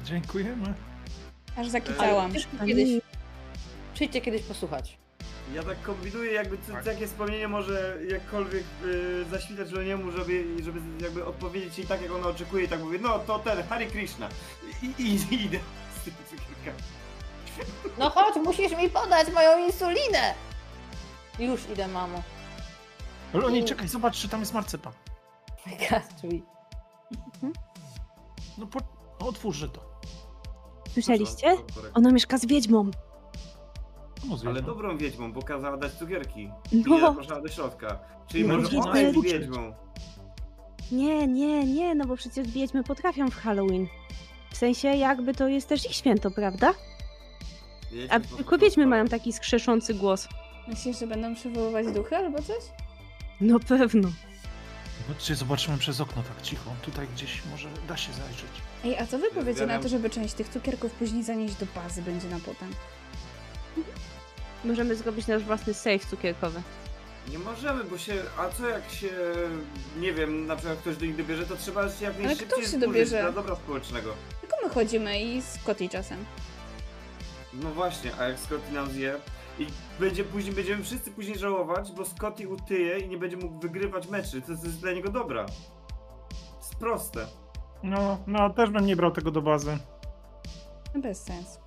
Dziękujemy. 0.05 0.75
aż 1.57 1.69
zakicałam. 1.69 2.31
Przyjdźcie 2.33 2.67
kiedyś, 2.67 2.89
przyjdźcie 3.95 4.21
kiedyś 4.21 4.43
posłuchać. 4.43 4.99
Ja 5.55 5.63
tak 5.63 5.83
kombinuję, 5.83 6.33
jakby 6.33 6.59
co, 6.59 6.73
co 6.85 6.91
jakie 6.91 7.07
wspomnienie 7.07 7.49
może 7.49 7.97
jakkolwiek 8.11 8.65
y, 8.85 9.25
zaświtać 9.31 9.71
Loniemu, 9.71 10.11
żeby, 10.11 10.45
żeby 10.63 10.81
jakby 11.01 11.25
odpowiedzieć 11.25 11.79
jej 11.79 11.87
tak, 11.87 12.03
jak 12.03 12.13
ona 12.13 12.27
oczekuje 12.27 12.65
i 12.65 12.69
tak 12.69 12.81
mówię, 12.81 12.99
no 13.03 13.19
to 13.19 13.39
ten, 13.39 13.63
Hare 13.63 13.87
Krishna. 13.87 14.29
I, 14.83 14.87
i, 14.87 15.35
i 15.35 15.45
idę 15.45 15.59
z 16.01 16.05
tymi 16.05 16.17
cukierkami. 16.31 16.83
No 17.99 18.11
chodź, 18.11 18.35
musisz 18.45 18.77
mi 18.77 18.91
podać 18.91 19.33
moją 19.33 19.67
insulinę! 19.67 20.35
Już 21.39 21.61
idę, 21.73 21.89
mamo. 21.89 22.23
Loni, 23.35 23.65
czekaj, 23.65 23.89
zobacz, 23.89 24.17
czy 24.19 24.29
tam 24.29 24.41
jest 24.41 24.55
marcepan. 24.55 24.93
Gaz 25.91 26.09
drzwi. 26.23 26.43
No, 28.59 28.67
po... 28.67 28.79
no 29.21 29.27
otwórzże 29.29 29.69
to. 29.69 29.81
Słyszeliście? 30.93 31.57
Ona 31.95 32.13
mieszka 32.13 32.39
z 32.39 32.47
wiedźmą. 32.47 32.85
No, 32.85 32.91
Ale 34.31 34.37
zwiedźmy. 34.39 34.63
dobrą 34.63 34.99
wiedźmą, 34.99 35.33
bo 35.33 35.43
kazała 35.43 35.77
dać 35.77 35.93
cukierki. 35.93 36.51
No. 36.73 36.97
I 36.99 37.01
zapraszała 37.01 37.41
do 37.41 37.49
środka. 37.49 37.99
Czyli 38.27 38.45
No, 38.49 38.57
może 38.57 38.79
ona 38.79 39.01
jest 39.01 39.21
wiedźmą. 39.23 39.75
Nie, 40.93 41.27
nie, 41.27 41.65
nie, 41.65 41.95
no 41.95 42.07
bo 42.07 42.17
przecież 42.17 42.49
wiedźmy 42.49 42.85
potrafią 42.85 43.31
w 43.31 43.35
Halloween. 43.35 43.87
W 44.53 44.57
sensie 44.57 44.89
jakby 44.89 45.35
to 45.35 45.49
jest 45.49 45.69
też 45.69 45.87
ich 45.87 45.95
święto, 45.95 46.31
prawda? 46.31 46.75
Wiecie, 47.93 48.13
A 48.15 48.21
po- 48.21 48.37
tylko 48.37 48.51
po- 48.51 48.59
wiedźmy 48.59 48.87
mają 48.87 49.07
taki 49.07 49.33
skrzeszący 49.33 49.95
głos. 49.95 50.29
Myślisz, 50.69 50.99
że 50.99 51.07
będą 51.07 51.35
przywoływać 51.35 51.87
duchy 51.93 52.17
albo 52.17 52.43
coś? 52.43 52.57
No 53.41 53.61
pewno. 53.61 54.09
Chodźcie, 55.09 55.35
zobaczymy 55.35 55.79
przez 55.79 56.01
okno 56.01 56.23
tak 56.23 56.43
cicho. 56.43 56.75
Tutaj 56.83 57.09
gdzieś 57.15 57.43
może 57.51 57.69
da 57.89 57.97
się 57.97 58.13
zajrzeć. 58.13 58.51
Ej, 58.85 58.99
a 58.99 59.07
co 59.07 59.19
wy 59.19 59.31
powiecie 59.31 59.67
na 59.67 59.79
to, 59.79 59.89
żeby 59.89 60.11
część 60.11 60.35
tych 60.35 60.49
cukierków 60.49 60.93
później 60.93 61.25
zanieść 61.25 61.55
do 61.55 61.67
bazy 61.75 62.03
będzie 62.03 62.29
na 62.29 62.39
potem? 62.41 62.75
Możemy 64.65 64.97
zrobić 64.97 65.27
nasz 65.27 65.43
własny 65.43 65.75
safe 65.75 65.99
cukierkowy. 65.99 66.63
Nie 67.31 67.39
możemy, 67.39 67.85
bo 67.85 67.99
się. 67.99 68.23
A 68.39 68.49
co 68.49 68.69
jak 68.69 68.91
się. 68.91 69.09
Nie 70.01 70.13
wiem, 70.13 70.47
na 70.47 70.57
przykład 70.57 70.79
ktoś 70.79 70.97
do 70.97 71.07
nich 71.07 71.17
dobierze, 71.17 71.47
to 71.47 71.57
trzeba 71.57 71.93
się 71.93 72.05
jak 72.05 72.19
najszybciej 72.19 72.47
kto 72.49 72.57
się 72.57 72.67
zburzyć 72.67 72.81
dobierze? 72.87 73.23
dla 73.23 73.33
dobra 73.33 73.55
społecznego. 73.57 74.15
Tylko 74.41 74.57
my 74.65 74.71
chodzimy 74.75 75.21
i 75.23 75.43
z 75.43 75.45
Scotty 75.45 75.89
czasem. 75.89 76.25
No 77.53 77.71
właśnie, 77.71 78.11
a 78.19 78.25
jak 78.25 78.39
Scotty 78.39 78.73
nam 78.73 78.91
zje 78.91 79.17
i 79.59 79.67
będzie 80.01 80.25
później 80.25 80.55
będziemy 80.55 80.85
wszyscy 80.85 81.11
później 81.11 81.39
żałować, 81.39 81.93
bo 81.93 82.05
Scotty 82.05 82.49
utyje 82.49 82.99
i 82.99 83.09
nie 83.09 83.19
będzie 83.19 83.37
mógł 83.37 83.59
wygrywać 83.61 84.09
meczy. 84.09 84.41
To, 84.41 84.47
to 84.47 84.53
jest 84.53 84.81
dla 84.81 84.93
niego 84.93 85.11
dobra. 85.11 85.45
To 85.45 86.57
jest 86.59 86.75
proste. 86.75 87.27
No, 87.83 88.19
no, 88.27 88.51
też 88.51 88.71
bym 88.71 88.87
nie 88.87 88.97
brał 88.97 89.11
tego 89.11 89.31
do 89.31 89.43
bazy. 89.43 89.79
No 90.95 91.01
bez 91.01 91.23
sensu. 91.23 91.59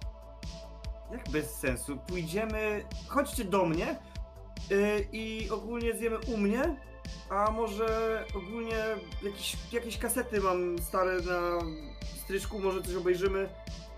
Jak 1.11 1.29
bez 1.29 1.55
sensu? 1.55 1.97
Pójdziemy. 2.07 2.85
Chodźcie 3.07 3.45
do 3.45 3.65
mnie 3.65 3.95
yy, 4.69 5.07
i 5.11 5.49
ogólnie 5.49 5.93
zjemy 5.93 6.17
u 6.19 6.37
mnie. 6.37 6.75
A 7.29 7.51
może 7.51 8.23
ogólnie 8.35 8.75
jakieś, 9.23 9.57
jakieś 9.71 9.97
kasety 9.97 10.41
mam 10.41 10.79
stare 10.79 11.13
na 11.21 11.59
stryczku, 12.23 12.59
może 12.59 12.81
coś 12.81 12.95
obejrzymy. 12.95 13.49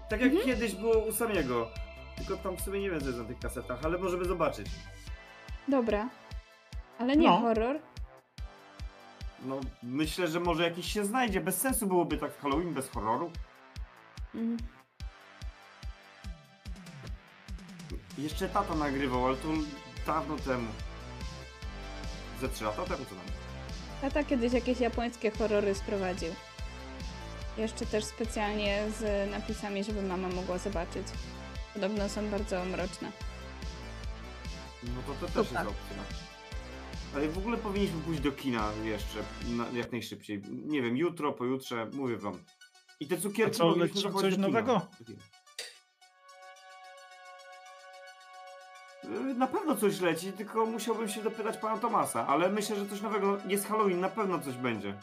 Tak 0.10 0.22
jak 0.22 0.30
Mhm. 0.32 0.46
kiedyś 0.46 0.76
było 0.76 0.98
u 0.98 1.12
samego. 1.12 1.68
Tylko 2.18 2.38
tam 2.38 2.58
w 2.58 2.62
sumie 2.62 2.80
nie 2.80 2.90
wiem 2.90 3.00
co 3.00 3.06
jest 3.06 3.18
na 3.20 3.26
tych 3.26 3.40
kasetach, 3.40 3.80
ale 3.86 3.98
możemy 3.98 4.26
zobaczyć. 4.26 4.68
Dobra. 5.68 6.10
Ale 7.00 7.16
nie 7.16 7.28
No. 7.28 7.38
horror. 7.40 7.80
No, 9.46 9.60
myślę, 9.84 10.28
że 10.28 10.40
może 10.40 10.64
jakiś 10.64 10.94
się 10.94 11.06
znajdzie. 11.06 11.42
Bez 11.42 11.62
sensu 11.62 11.88
byłoby 11.88 12.18
tak 12.18 12.34
w 12.34 12.42
Halloween 12.42 12.74
bez 12.74 12.90
horroru. 12.90 13.32
Mhm. 14.36 14.58
Jeszcze 18.18 18.50
tata 18.50 18.76
nagrywał, 18.76 19.26
ale 19.28 19.38
to 19.38 19.48
dawno 20.08 20.36
temu. 20.38 20.68
Ze 22.42 22.50
3 22.50 22.64
lata 22.64 22.84
temu 22.86 23.06
co 23.06 23.16
tam. 23.16 23.26
Tata 24.02 24.24
kiedyś 24.24 24.54
jakieś 24.54 24.80
japońskie 24.80 25.32
horrory 25.32 25.76
sprowadził. 25.76 26.30
Jeszcze 27.58 27.86
też 27.86 28.06
specjalnie 28.06 28.84
z 29.00 29.32
napisami, 29.32 29.84
żeby 29.84 30.02
mama 30.02 30.28
mogła 30.30 30.58
zobaczyć. 30.58 31.08
Podobno 31.74 32.10
są 32.10 32.30
bardzo 32.30 32.66
mroczne. 32.66 33.12
No 34.84 35.02
to 35.08 35.14
to 35.14 35.34
też 35.34 35.48
Super. 35.48 35.66
jest 35.66 35.76
opcja. 35.76 36.04
Ale 37.16 37.28
w 37.28 37.38
ogóle 37.38 37.58
powinniśmy 37.58 38.02
pójść 38.02 38.22
do 38.22 38.32
kina 38.32 38.72
jeszcze, 38.84 39.20
na, 39.48 39.66
jak 39.74 39.92
najszybciej. 39.92 40.42
Nie 40.50 40.82
wiem, 40.82 40.98
jutro, 40.98 41.32
pojutrze, 41.34 41.86
mówię 41.94 42.18
wam. 42.18 42.44
I 43.00 43.08
te 43.08 43.18
cukierki 43.18 43.56
A 43.56 43.58
co, 43.58 43.64
powinniśmy 43.70 44.02
leci 44.02 44.20
coś 44.22 44.22
do 44.32 44.36
kina. 44.36 44.48
nowego? 44.48 44.82
Y, 49.06 49.34
Na 49.34 49.48
pewno 49.48 49.76
coś 49.76 50.00
leci, 50.00 50.32
tylko 50.34 50.66
musiałbym 50.66 51.10
się 51.10 51.24
dopytać 51.24 51.58
pana 51.58 51.78
Tomasa, 51.78 52.28
ale 52.28 52.50
myślę, 52.50 52.76
że 52.76 52.86
coś 52.90 53.02
nowego 53.02 53.38
jest 53.48 53.68
Halloween, 53.68 54.00
na 54.00 54.10
pewno 54.10 54.40
coś 54.40 54.56
będzie. 54.56 54.94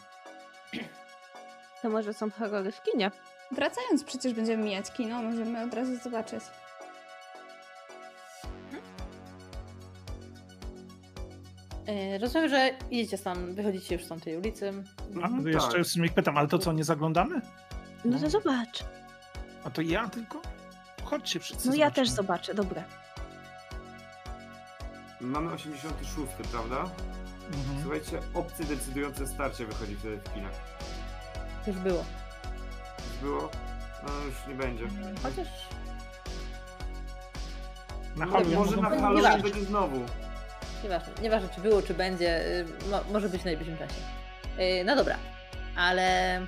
To 1.82 1.90
może 1.90 2.14
są 2.14 2.30
horrory 2.30 2.72
w 2.72 2.82
kinie. 2.82 3.10
Wracając, 3.52 4.05
przecież 4.05 4.32
będziemy 4.35 4.64
mijać 4.64 4.93
kino, 4.93 5.22
możemy 5.22 5.62
od 5.64 5.74
razu 5.74 5.97
zobaczyć. 5.97 6.43
E, 11.86 12.18
Rozumiem, 12.18 12.48
że 12.48 12.70
idziecie 12.90 13.18
tam, 13.18 13.55
wychodzicie 13.55 13.94
już 13.94 14.05
z 14.05 14.09
tamtej 14.09 14.36
ulicy. 14.36 14.72
A 15.22 15.27
Mhm, 15.27 15.43
to 15.43 15.48
jeszcze 15.48 15.85
tak. 15.85 15.97
nich 15.97 16.12
pytam, 16.14 16.39
ale 16.39 16.48
to 16.48 16.59
co, 16.59 16.72
nie 16.72 16.85
zaglądamy? 16.85 17.40
No 18.05 18.16
No. 18.16 18.18
to 18.20 18.31
zobacz. 18.31 18.85
A 19.64 19.70
to 19.70 19.82
ja 19.82 20.09
tylko? 20.09 20.43
Chodźcie 21.05 21.40
wszyscy. 21.40 21.68
No 21.68 21.74
ja 21.74 21.78
zobaczymy. 21.86 22.06
też 22.06 22.10
zobaczę, 22.16 22.55
dobra. 22.55 22.82
Mamy 25.20 25.52
86, 25.52 26.32
prawda? 26.52 26.77
Mhm. 27.52 27.81
Słuchajcie, 27.82 28.18
opcje 28.35 28.64
decydujące 28.64 29.27
starcie 29.27 29.66
wychodzi 29.66 29.97
wtedy 29.97 30.16
w 30.18 30.35
kinach. 30.35 30.52
Już 31.66 31.77
było. 31.77 32.05
Było? 33.22 33.51
No 34.02 34.09
już 34.26 34.34
nie 34.48 34.55
będzie. 34.55 34.84
Chociaż 35.22 35.48
Na 38.16 38.26
Może- 38.26 38.32
Halloween 38.38 38.59
Może 38.59 38.76
na. 38.76 38.90
Halloween 38.90 39.42
będzie 39.42 39.64
znowu. 39.64 40.01
nieważne, 40.82 41.12
nieważne 41.22 41.48
czy 41.55 41.60
było, 41.60 41.82
czy 41.82 41.94
będzie, 41.94 42.47
y, 42.47 42.66
mo, 42.90 43.01
może 43.12 43.28
być 43.28 43.42
w 43.42 43.44
najbliższym 43.44 43.78
czasie. 43.78 43.94
Y, 44.59 44.84
No 44.84 44.97
dobra, 44.97 45.16
ale 45.76 46.36
mm, 46.36 46.47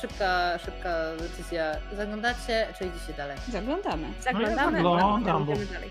szybka, 0.00 0.58
szybka 0.58 0.94
decyzja. 1.18 1.76
Zaglądacie, 1.96 2.66
czy 2.78 2.84
idziecie 2.86 3.12
dalej? 3.16 3.38
Zaglądamy. 3.48 4.06
Zaglądamy, 4.20 4.76
zaglądam, 4.76 5.36
a 5.42 5.44
bo- 5.44 5.52
idziemy 5.52 5.66
dalej. 5.66 5.90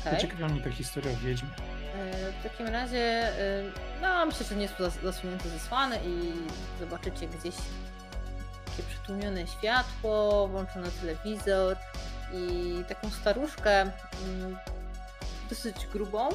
Okej. 0.00 0.18
Ciekawa 0.20 0.48
mnie 0.48 0.60
ta 0.60 0.70
historia 0.70 1.12
o 1.12 1.16
wiedźmie. 1.16 1.48
Y, 1.48 2.32
W 2.32 2.42
takim 2.42 2.66
razie, 2.66 3.28
y, 3.40 3.72
no 4.02 4.26
myślę, 4.26 4.46
że 4.46 4.54
nie 4.54 4.62
jest 4.62 4.78
zas- 4.78 5.02
zasłonięte 5.02 5.48
zasłany 5.48 5.98
i 6.06 6.32
zobaczycie 6.80 7.26
gdzieś 7.26 7.54
takie 8.76 8.88
przytłumione 8.88 9.46
światło, 9.46 10.48
włączony 10.48 10.90
telewizor 11.00 11.76
i 12.32 12.84
taką 12.88 13.10
staruszkę 13.10 13.80
mm, 13.80 14.58
dosyć 15.50 15.86
grubą, 15.86 16.28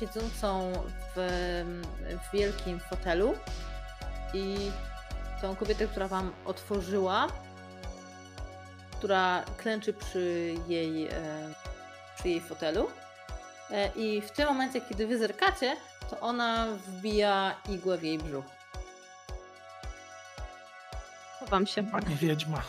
siedzącą 0.00 0.72
w, 1.16 1.20
w 2.22 2.36
wielkim 2.36 2.80
fotelu 2.80 3.34
i 4.34 4.70
tą 5.40 5.56
kobietę, 5.56 5.86
która 5.86 6.08
wam 6.08 6.32
otworzyła, 6.44 7.28
która 8.90 9.44
klęczy 9.56 9.92
przy 9.92 10.54
jej, 10.68 11.06
e, 11.06 11.12
przy 12.18 12.28
jej 12.28 12.40
fotelu. 12.40 12.90
E, 13.70 13.90
I 13.96 14.20
w 14.20 14.30
tym 14.30 14.46
momencie, 14.46 14.80
kiedy 14.80 15.06
wy 15.06 15.18
zerkacie, 15.18 15.76
to 16.10 16.20
ona 16.20 16.66
wbija 16.86 17.54
igłę 17.68 17.98
w 17.98 18.02
jej 18.02 18.18
brzuch. 18.18 18.53
Chowam 21.44 21.66
się. 21.66 21.82
Pani 21.82 22.16
wiedźma. 22.16 22.62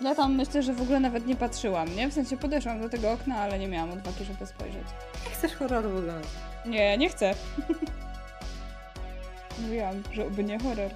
Ja 0.00 0.14
tam 0.14 0.34
myślę, 0.34 0.62
że 0.62 0.72
w 0.72 0.82
ogóle 0.82 1.00
nawet 1.00 1.26
nie 1.26 1.36
patrzyłam, 1.36 1.96
nie? 1.96 2.08
W 2.08 2.12
sensie 2.14 2.36
podeszłam 2.36 2.80
do 2.80 2.88
tego 2.88 3.12
okna, 3.12 3.36
ale 3.36 3.58
nie 3.58 3.68
miałam 3.68 3.90
odwagi, 3.90 4.24
żeby 4.24 4.46
spojrzeć. 4.46 4.84
Jak 5.24 5.32
chcesz 5.34 5.54
horroru 5.54 5.88
oglądać? 5.98 6.28
Nie, 6.66 6.98
nie 6.98 7.08
chcę. 7.08 7.34
Mówiłam, 9.62 10.02
że 10.12 10.30
by 10.30 10.44
nie 10.44 10.58
horror. 10.58 10.90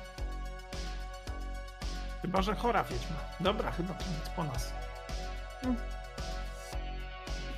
Chyba, 2.23 2.43
że 2.43 2.55
chora 2.55 2.85
wiedźma. 2.85 3.17
Dobra, 3.41 3.71
chyba 3.71 3.95
to 3.95 4.05
nic 4.05 4.29
po 4.37 4.45
nas. 4.45 4.73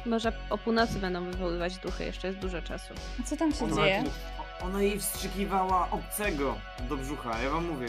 Może 0.07 0.33
o 0.51 0.59
północy 0.59 0.99
będą 0.99 1.25
wywoływać 1.25 1.79
duchy, 1.79 2.05
jeszcze 2.05 2.27
jest 2.27 2.39
dużo 2.39 2.63
czasu. 2.63 2.95
A 3.21 3.27
co 3.29 3.37
tam 3.37 3.53
się 3.53 3.65
Ona, 3.65 3.77
dzieje? 3.77 4.05
ona 4.63 4.83
jej 4.83 5.01
wstrzykiwała 5.01 5.91
obcego 5.91 6.57
do 6.89 6.97
brzucha, 6.97 7.39
ja 7.43 7.51
wam 7.51 7.67
mówię. 7.67 7.89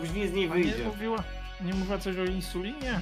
Później 0.00 0.28
z 0.28 0.32
niej 0.32 0.44
A 0.52 0.56
nie 0.56 0.64
wyjdzie. 0.64 0.84
mówiła, 0.84 1.22
nie 1.60 1.74
mówiła 1.74 1.98
coś 1.98 2.16
o 2.16 2.24
insulinie? 2.24 3.00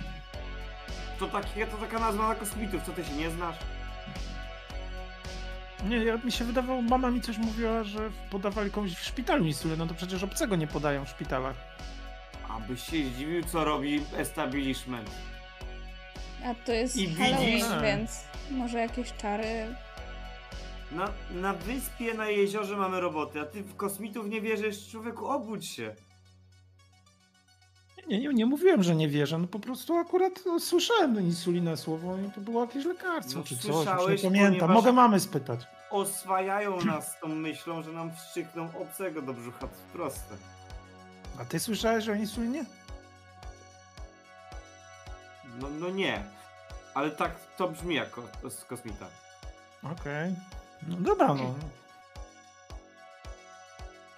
To, 1.18 1.26
takie, 1.28 1.66
to 1.66 1.76
taka 1.76 1.98
nazwa 1.98 2.28
na 2.28 2.34
kosmitów, 2.34 2.82
co 2.86 2.92
ty 2.92 3.04
się 3.04 3.12
nie 3.12 3.30
znasz? 3.30 3.56
Nie, 5.88 5.96
ja, 5.96 6.16
mi 6.24 6.32
się 6.32 6.44
wydawało, 6.44 6.82
mama 6.82 7.10
mi 7.10 7.20
coś 7.20 7.38
mówiła, 7.38 7.84
że 7.84 8.10
podawali 8.30 8.70
komuś 8.70 8.92
w 8.92 9.04
szpitalu 9.04 9.44
insulinę, 9.46 9.76
no 9.76 9.86
to 9.86 9.94
przecież 9.94 10.22
obcego 10.22 10.56
nie 10.56 10.66
podają 10.66 11.04
w 11.04 11.08
szpitalach. 11.08 11.56
Abyś 12.48 12.82
się 12.82 13.04
zdziwił, 13.04 13.44
co 13.44 13.64
robi 13.64 14.00
establishment. 14.16 15.10
A 16.44 16.54
to 16.54 16.72
jest 16.72 16.96
I 16.96 17.14
Halloween, 17.14 17.46
widzisz? 17.46 17.82
więc 17.82 18.24
może 18.50 18.78
jakieś 18.78 19.12
czary. 19.12 19.74
Na, 20.92 21.08
na 21.30 21.54
wyspie, 21.54 22.14
na 22.14 22.26
jeziorze 22.26 22.76
mamy 22.76 23.00
roboty, 23.00 23.40
a 23.40 23.44
ty 23.44 23.62
w 23.62 23.76
kosmitów 23.76 24.28
nie 24.28 24.40
wierzysz? 24.40 24.88
Człowieku, 24.90 25.26
obudź 25.26 25.66
się. 25.68 25.94
Nie, 28.08 28.20
nie, 28.20 28.28
nie 28.28 28.46
mówiłem, 28.46 28.82
że 28.82 28.94
nie 28.94 29.08
wierzę, 29.08 29.38
no 29.38 29.46
po 29.46 29.58
prostu 29.58 29.96
akurat 29.96 30.32
no, 30.46 30.60
słyszałem 30.60 31.20
insulinę 31.20 31.76
słowo 31.76 32.16
i 32.28 32.30
to 32.30 32.40
było 32.40 32.60
jakieś 32.64 32.84
lekarstwo 32.84 33.38
No, 33.38 33.44
czy 33.44 33.56
coś, 33.58 33.86
już 34.08 34.22
nie 34.22 34.30
pamiętam. 34.30 34.72
Mogę 34.72 34.92
mamy 34.92 35.20
spytać. 35.20 35.60
Oswajają 35.90 36.80
nas 36.84 37.20
tą 37.20 37.28
myślą, 37.28 37.82
że 37.82 37.92
nam 37.92 38.16
wstrzykną 38.16 38.68
obcego 38.80 39.22
do 39.22 39.32
brzucha. 39.34 39.58
To 39.60 39.68
proste. 39.92 40.34
A 41.40 41.44
ty 41.44 41.60
słyszałeś 41.60 42.08
o 42.08 42.14
insulinie? 42.14 42.64
No, 45.60 45.68
no 45.80 45.90
nie. 45.90 46.22
Ale 46.94 47.10
tak 47.10 47.32
to 47.56 47.68
brzmi 47.68 47.94
jako 47.94 48.22
kos- 48.42 48.64
kosmita. 48.66 49.06
Okej. 49.82 50.34
No 50.88 50.96
dobra, 50.96 51.34
no. 51.34 51.54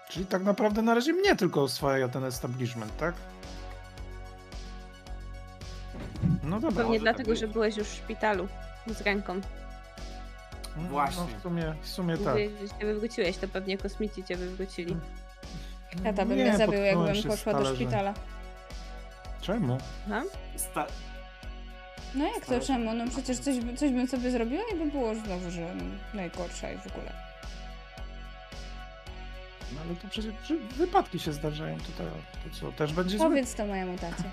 Czyli 0.09 0.27
tak 0.27 0.43
naprawdę 0.45 0.83
na 0.83 0.95
razie 0.95 1.13
mnie 1.13 1.37
tylko 1.37 1.63
oswaja 1.63 2.09
ten 2.09 2.25
establishment, 2.25 2.97
tak? 2.97 3.15
No 6.51 6.61
dobra. 6.61 6.77
Pewnie 6.77 6.85
może 6.99 7.01
dlatego, 7.01 7.31
tak 7.31 7.39
że 7.39 7.49
byłeś 7.49 7.77
już 7.77 7.89
w 7.89 7.95
szpitalu 7.95 8.49
z 8.87 9.01
ręką. 9.01 9.41
No, 10.77 10.89
Właśnie. 10.89 11.23
No 11.33 11.39
w 11.39 11.43
sumie, 11.43 11.75
w 11.83 11.89
sumie 11.89 12.19
tak. 12.19 12.37
Że 12.39 12.69
cię 12.79 12.87
wywróciłeś, 12.87 13.37
to 13.37 13.49
pewnie 13.49 13.79
kosmici 13.79 14.25
cię 14.25 14.37
wywrócili. 14.37 14.97
Tata 16.05 16.25
by 16.25 16.37
Nie, 16.37 16.45
mnie 16.45 16.59
zabił, 16.59 16.81
jakbym 16.81 17.15
się 17.15 17.29
poszła 17.29 17.55
do 17.55 17.75
szpitala. 17.75 18.15
Czemu? 19.41 19.79
Aha. 20.07 20.23
Sta- 20.57 20.87
No 22.15 22.25
jak 22.35 22.47
to 22.47 22.61
czemu? 22.61 22.95
No 22.95 23.05
przecież 23.11 23.39
coś, 23.39 23.55
coś 23.77 23.91
bym 23.91 24.09
sobie 24.09 24.31
zrobiła 24.31 24.63
i 24.75 24.77
by 24.79 24.87
było 24.87 25.15
znowu, 25.15 25.51
że 25.51 25.75
najgorsza 26.15 26.73
i 26.73 26.79
w 26.79 26.87
ogóle. 26.87 27.13
No 29.75 29.81
ale 29.81 29.95
to 29.97 30.09
przecież 30.09 30.33
wypadki 30.77 31.19
się 31.19 31.33
zdarzają, 31.33 31.77
to, 31.79 32.05
to, 32.05 32.11
to 32.51 32.57
co, 32.61 32.73
też 32.73 32.93
będzie? 32.93 33.19
Powiedz 33.19 33.55
to 33.55 33.67
mojemu 33.67 33.99
tacie. 33.99 34.31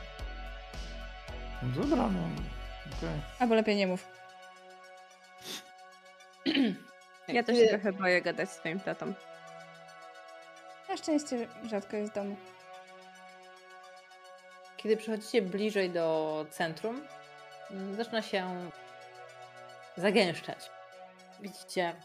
No 1.63 1.83
dobra, 1.83 2.09
no. 2.09 2.19
okej. 2.97 3.21
Albo 3.39 3.55
lepiej 3.55 3.75
nie 3.75 3.87
mów. 3.87 4.07
Ja 7.27 7.43
też 7.43 7.57
się 7.57 7.67
trochę 7.67 7.93
boję 7.93 8.21
gadać 8.21 8.51
z 8.51 8.57
twoim 8.57 8.79
tatą. 8.79 9.13
Na 10.89 10.97
szczęście 10.97 11.47
rzadko 11.69 11.97
jest 11.97 12.11
w 12.11 12.15
domu. 12.15 12.35
Kiedy 14.77 14.97
przychodzicie 14.97 15.41
bliżej 15.41 15.89
do 15.89 16.45
centrum, 16.51 17.01
mm, 17.71 17.95
zaczyna 17.95 18.21
się 18.21 18.69
zagęszczać. 19.97 20.69
Widzicie 21.41 21.95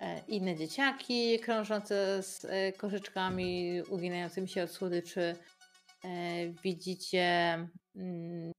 e, 0.00 0.18
inne 0.28 0.56
dzieciaki 0.56 1.40
krążące 1.40 2.22
z 2.22 2.44
e, 2.44 2.72
koszyczkami 2.72 3.82
uginającymi 3.88 4.48
się 4.48 4.62
od 4.62 4.70
słodyczy. 4.70 5.36
E, 6.04 6.08
Widzicie 6.62 7.24
mm, 7.96 8.52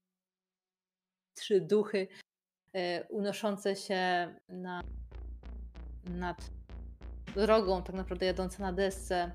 trzy 1.38 1.60
duchy 1.60 2.08
e, 2.74 3.04
unoszące 3.08 3.76
się 3.76 4.34
na, 4.48 4.82
nad 6.04 6.50
drogą, 7.34 7.82
tak 7.82 7.96
naprawdę 7.96 8.26
jadące 8.26 8.62
na 8.62 8.72
desce. 8.72 9.32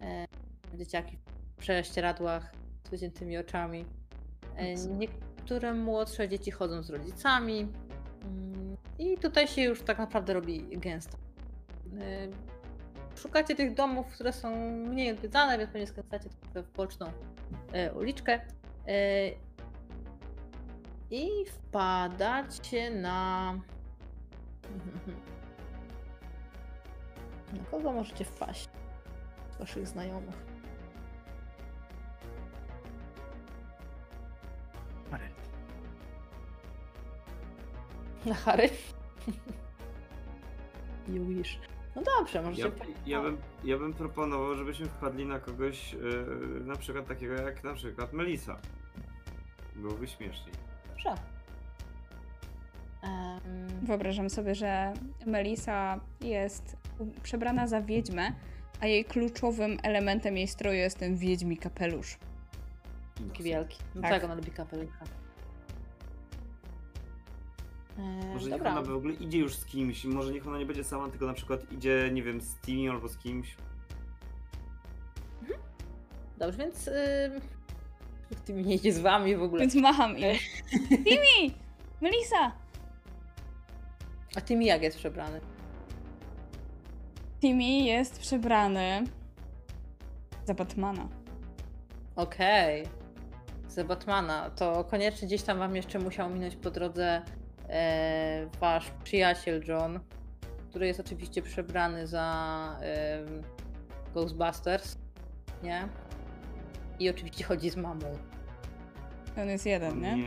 E, 0.00 0.26
Dzieciaki 0.74 1.18
w 1.56 1.60
prześcieradłach 1.60 2.52
z 2.86 2.90
wyciętymi 2.90 3.38
oczami. 3.38 3.84
E, 4.56 4.74
Niektóre 4.74 5.74
młodsze 5.74 6.28
dzieci 6.28 6.50
chodzą 6.50 6.82
z 6.82 6.90
rodzicami. 6.90 7.68
Mm, 8.22 8.76
I 8.98 9.18
tutaj 9.18 9.48
się 9.48 9.62
już 9.62 9.82
tak 9.82 9.98
naprawdę 9.98 10.32
robi 10.32 10.78
gęsto. 10.78 11.18
Szukacie 13.16 13.54
tych 13.54 13.74
domów, 13.74 14.06
które 14.06 14.32
są 14.32 14.70
mniej 14.70 15.10
odwiedzane, 15.10 15.58
więc 15.58 15.70
pewnie 15.70 15.86
skręcacie 15.86 16.28
w 16.54 16.72
boczną 16.76 17.12
uliczkę. 17.96 18.40
I 21.10 21.44
wpadacie 21.46 22.90
na 22.90 23.52
Na 27.52 27.64
kogo 27.70 27.92
możecie 27.92 28.24
wpaść? 28.24 28.68
Waszych 29.58 29.86
znajomych. 29.86 30.36
Harry. 35.10 35.30
Na 38.26 38.34
Harry? 38.34 38.68
You 41.08 41.26
wish. 41.26 41.58
No 41.96 42.02
dobrze, 42.02 42.42
możecie... 42.42 42.62
Ja, 42.62 42.70
ja, 43.06 43.22
bym, 43.22 43.38
ja 43.64 43.78
bym 43.78 43.92
proponował, 43.92 44.56
żebyśmy 44.56 44.86
wpadli 44.86 45.26
na 45.26 45.38
kogoś, 45.40 45.92
yy, 45.92 46.60
na 46.64 46.76
przykład 46.76 47.06
takiego 47.06 47.34
jak 47.34 47.64
na 47.64 47.74
przykład 47.74 48.12
Melisa. 48.12 48.60
Byłoby 49.76 50.08
śmieszniej. 50.08 50.69
Dobrze. 51.04 51.22
Em, 53.02 53.40
Wyobrażam 53.82 54.30
sobie, 54.30 54.54
że 54.54 54.92
Melisa 55.26 56.00
jest 56.20 56.76
przebrana 57.22 57.66
za 57.66 57.82
wiedźmę, 57.82 58.32
a 58.80 58.86
jej 58.86 59.04
kluczowym 59.04 59.78
elementem 59.82 60.36
jej 60.36 60.48
stroju 60.48 60.78
jest 60.78 60.98
ten 60.98 61.16
wiedźmi 61.16 61.56
kapelusz. 61.56 62.18
taki 63.28 63.42
wielki. 63.42 63.78
No 63.94 64.02
Tak. 64.02 64.10
tak, 64.10 64.24
ona 64.24 64.34
lubi 64.34 64.50
kapelucha. 64.50 65.04
Em, 67.98 68.28
Może 68.32 68.50
niech 68.50 68.58
dobra. 68.58 68.70
ona 68.72 68.82
w 68.82 68.90
ogóle 68.96 69.14
idzie 69.14 69.38
już 69.38 69.54
z 69.56 69.64
kimś, 69.64 70.04
może 70.04 70.32
niech 70.32 70.46
ona 70.48 70.58
nie 70.58 70.66
będzie 70.66 70.84
sama, 70.84 71.08
tylko 71.08 71.26
na 71.26 71.34
przykład 71.34 71.72
idzie, 71.72 72.10
nie 72.12 72.22
wiem, 72.22 72.40
z 72.40 72.54
Timmy 72.56 72.90
albo 72.90 73.08
z 73.08 73.18
kimś. 73.18 73.56
Dobrze, 76.38 76.58
więc... 76.58 76.90
Ty 78.44 78.52
mi 78.52 78.64
nie 78.64 78.74
idzie 78.74 78.92
z 78.92 79.00
wami 79.00 79.36
w 79.36 79.42
ogóle. 79.42 79.60
Więc 79.60 79.74
macham 79.74 80.18
im. 80.18 80.36
Timi! 81.04 81.54
Melisa! 82.00 82.52
A 84.36 84.40
ty 84.40 84.56
mi 84.56 84.66
jak 84.66 84.82
jest 84.82 84.98
przebrany? 84.98 85.40
Timmy 87.40 87.84
jest 87.84 88.18
przebrany 88.18 89.04
za 90.44 90.54
Batmana. 90.54 91.08
Okej. 92.16 92.86
Za 93.68 93.84
Batmana. 93.84 94.50
To 94.50 94.84
koniecznie 94.84 95.28
gdzieś 95.28 95.42
tam 95.42 95.58
wam 95.58 95.76
jeszcze 95.76 95.98
musiał 95.98 96.30
minąć 96.30 96.56
po 96.56 96.70
drodze 96.70 97.22
e, 97.68 98.46
wasz 98.60 98.90
przyjaciel 99.04 99.64
John, 99.68 100.00
który 100.70 100.86
jest 100.86 101.00
oczywiście 101.00 101.42
przebrany 101.42 102.06
za 102.06 102.78
em, 102.80 103.42
Ghostbusters, 104.14 104.96
nie? 105.62 105.88
I 107.00 107.10
oczywiście 107.10 107.44
chodzi 107.44 107.70
z 107.70 107.76
mamą. 107.76 108.18
On 109.38 109.48
jest 109.48 109.66
jeden, 109.66 110.00
nie? 110.00 110.16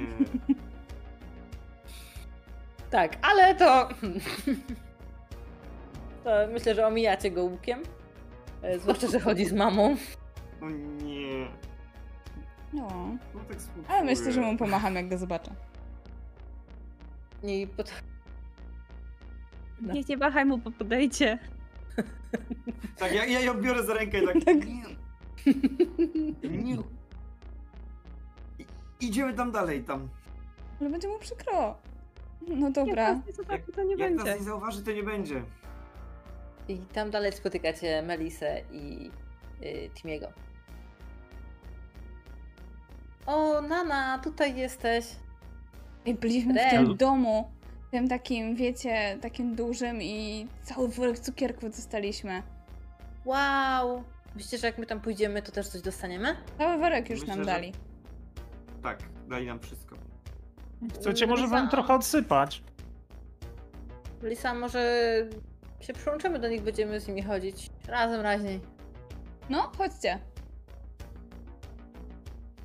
Tak, 2.90 3.18
ale 3.22 3.56
to... 3.56 3.90
to 6.24 6.30
myślę, 6.54 6.76
że 6.76 6.88
omijacie 6.88 7.32
go 7.32 7.44
łukiem. 7.44 7.80
E, 8.62 8.80
Zwłaszcza, 8.80 9.08
że 9.08 9.20
chodzi 9.20 9.46
z 9.46 9.54
mamą. 9.54 9.96
O 10.62 10.70
nie. 10.70 11.48
No. 12.74 12.88
No 13.34 13.40
tak. 13.50 13.58
Ale 13.88 14.04
myślę, 14.04 14.32
że 14.32 14.42
mu 14.42 14.58
pomacham, 14.58 14.96
jak 14.96 15.10
go 15.10 15.18
zobaczę. 15.18 15.52
I 17.44 17.68
pot... 17.78 17.92
No. 19.82 19.94
Nie, 19.94 20.02
nie 20.10 20.18
wahaj 20.18 20.46
mu, 20.46 20.58
bo 20.58 20.72
podejdzie. 20.72 21.40
Tak, 22.98 23.14
ja, 23.14 23.26
ja 23.26 23.40
ją 23.40 23.62
biorę 23.62 23.84
za 23.84 23.94
rękę 23.94 24.24
i 24.24 24.26
tak... 24.26 24.34
Tak. 24.46 24.56
Nie. 26.64 26.78
I, 28.60 28.66
idziemy 29.00 29.34
tam 29.34 29.52
dalej, 29.52 29.84
tam. 29.84 30.10
Ale 30.82 30.90
będzie 30.90 31.08
mu 31.08 31.20
przykro. 31.20 31.76
No 32.48 32.66
Jak 32.66 32.72
dobra. 32.74 33.22
zobaczy, 33.36 33.72
to 33.76 33.84
nie 33.84 33.90
Jak 33.96 34.00
będzie. 34.00 34.24
nas 34.24 34.40
nie 34.40 34.46
zauważy, 34.46 34.84
to 34.84 34.92
nie 34.92 35.04
będzie. 35.04 35.44
I 36.68 36.78
tam 36.78 37.12
dalej 37.12 37.32
spotykacie 37.32 38.02
Melisę 38.02 38.62
i 38.72 39.12
y, 39.64 39.90
Timiego. 39.94 40.28
O, 43.26 43.62
Nana, 43.62 44.20
tutaj 44.20 44.56
jesteś. 44.56 45.06
I 46.06 46.14
byliśmy 46.14 46.54
w 46.54 46.58
Rel. 46.58 46.70
tym 46.70 46.98
domu. 46.98 47.52
Tym 47.92 48.08
takim, 48.08 48.56
wiecie, 48.56 49.18
takim 49.22 49.56
dużym 49.56 50.02
i 50.02 50.48
cały 50.64 50.88
worek 50.88 51.20
cukierków 51.20 51.64
dostaliśmy. 51.76 52.44
Wow! 53.26 54.04
Myślicie, 54.36 54.58
że 54.58 54.68
jak 54.68 54.78
my 54.78 54.86
tam 54.86 55.02
pójdziemy, 55.02 55.42
to 55.42 55.52
też 55.52 55.68
coś 55.68 55.82
dostaniemy? 55.82 56.36
Cały 56.58 56.78
worek 56.78 57.10
już 57.10 57.20
Myślę, 57.20 57.36
nam 57.36 57.46
że- 57.46 57.52
dali. 57.52 57.74
Tak, 58.84 59.00
dali 59.28 59.48
nam 59.48 59.60
wszystko. 59.60 59.96
Chcecie 60.96 61.28
może 61.28 61.48
wam 61.48 61.70
trochę 61.70 61.94
odsypać? 61.94 62.64
Lisa, 64.24 64.54
może 64.54 64.82
się 65.82 65.94
przyłączymy 65.94 66.40
do 66.40 66.48
nich, 66.50 66.62
będziemy 66.62 67.00
z 67.00 67.08
nimi 67.08 67.22
chodzić. 67.24 67.70
Razem 67.88 68.22
raźniej. 68.22 68.62
No, 69.50 69.72
chodźcie. 69.78 70.20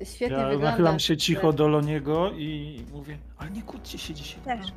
Świetnie 0.03 0.37
Ja 0.37 0.43
wygląda. 0.43 0.71
nachylam 0.71 0.99
się 0.99 1.17
cicho 1.17 1.53
do 1.53 1.67
Loniego 1.67 2.31
i 2.31 2.85
mówię, 2.91 3.17
ale 3.37 3.49
nie 3.51 3.61
kłóćcie 3.61 3.97
się 3.97 4.13
dzisiaj. 4.13 4.41
Też. 4.41 4.67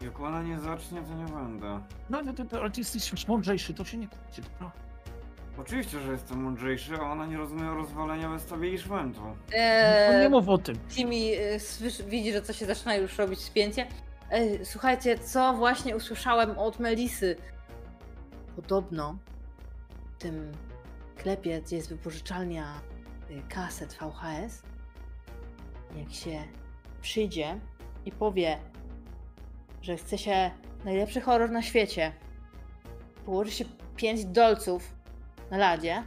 Jak 0.00 0.20
ona 0.20 0.42
nie 0.42 0.58
zacznie, 0.60 1.02
to 1.02 1.14
nie 1.14 1.24
będę. 1.24 1.80
No, 2.10 2.22
no, 2.22 2.32
to, 2.32 2.60
ale 2.60 2.70
ty 2.70 2.80
jesteś 2.80 3.12
już 3.12 3.28
mądrzejszy, 3.28 3.74
to 3.74 3.84
się 3.84 3.96
nie 3.96 4.08
kłóćcie, 4.08 4.42
dobra? 4.42 4.72
Oczywiście, 5.58 6.00
że 6.00 6.12
jestem 6.12 6.42
mądrzejszy, 6.42 6.94
a 6.96 7.00
ona 7.12 7.26
nie 7.26 7.36
rozumie 7.36 7.64
rozwalenia 7.70 8.34
establishmentu. 8.34 9.20
No, 9.20 9.34
nie 9.52 9.58
Eee, 9.58 10.28
mów 10.30 10.48
o 10.48 10.58
tym. 10.58 10.76
Timi 10.88 11.32
y, 11.34 11.58
słysz- 11.60 12.02
widzi, 12.04 12.32
że 12.32 12.42
coś 12.42 12.56
się 12.58 12.66
zaczyna 12.66 12.94
już 12.96 13.18
robić 13.18 13.40
spięcie. 13.40 13.86
Ej, 14.30 14.60
słuchajcie, 14.66 15.18
co 15.18 15.52
właśnie 15.54 15.96
usłyszałem 15.96 16.58
od 16.58 16.78
Melisy? 16.80 17.36
Podobno 18.56 19.18
w 20.18 20.22
tym 20.22 20.52
sklepie, 21.18 21.60
gdzie 21.62 21.76
jest 21.76 21.88
wypożyczalnia 21.88 22.80
y, 23.30 23.42
kaset 23.48 23.92
VHS, 24.00 24.62
jak 25.96 26.12
się 26.12 26.44
przyjdzie 27.02 27.60
i 28.04 28.12
powie, 28.12 28.58
że 29.82 29.96
chce 29.96 30.18
się 30.18 30.50
najlepszy 30.84 31.20
horror 31.20 31.50
na 31.50 31.62
świecie, 31.62 32.12
położy 33.24 33.50
się 33.50 33.64
5 33.96 34.24
dolców 34.24 34.95
na 35.50 35.56
ladzie, 35.56 36.02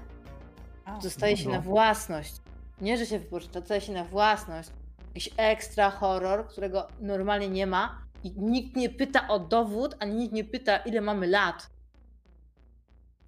A, 0.86 0.98
dostaje 0.99 1.38
się 1.38 1.49
na 1.49 1.61
własność. 1.61 2.36
Nie, 2.82 2.98
że 2.98 3.06
się 3.06 3.20
wypożycza, 3.20 3.60
dostaje 3.60 3.82
się 3.82 3.94
na 3.94 4.03
własność. 4.03 4.70
Jakiś 5.07 5.30
ekstra 5.38 5.91
horror, 5.91 6.48
którego 6.48 6.88
normalnie 7.02 7.49
nie 7.49 7.68
ma 7.68 8.02
i 8.24 8.32
nikt 8.32 8.76
nie 8.76 8.90
pyta 8.90 9.28
o 9.28 9.40
dowód, 9.40 9.95
ani 9.99 10.16
nikt 10.16 10.34
nie 10.34 10.44
pyta, 10.44 10.78
ile 10.78 11.02
mamy 11.02 11.28
lat. 11.28 11.70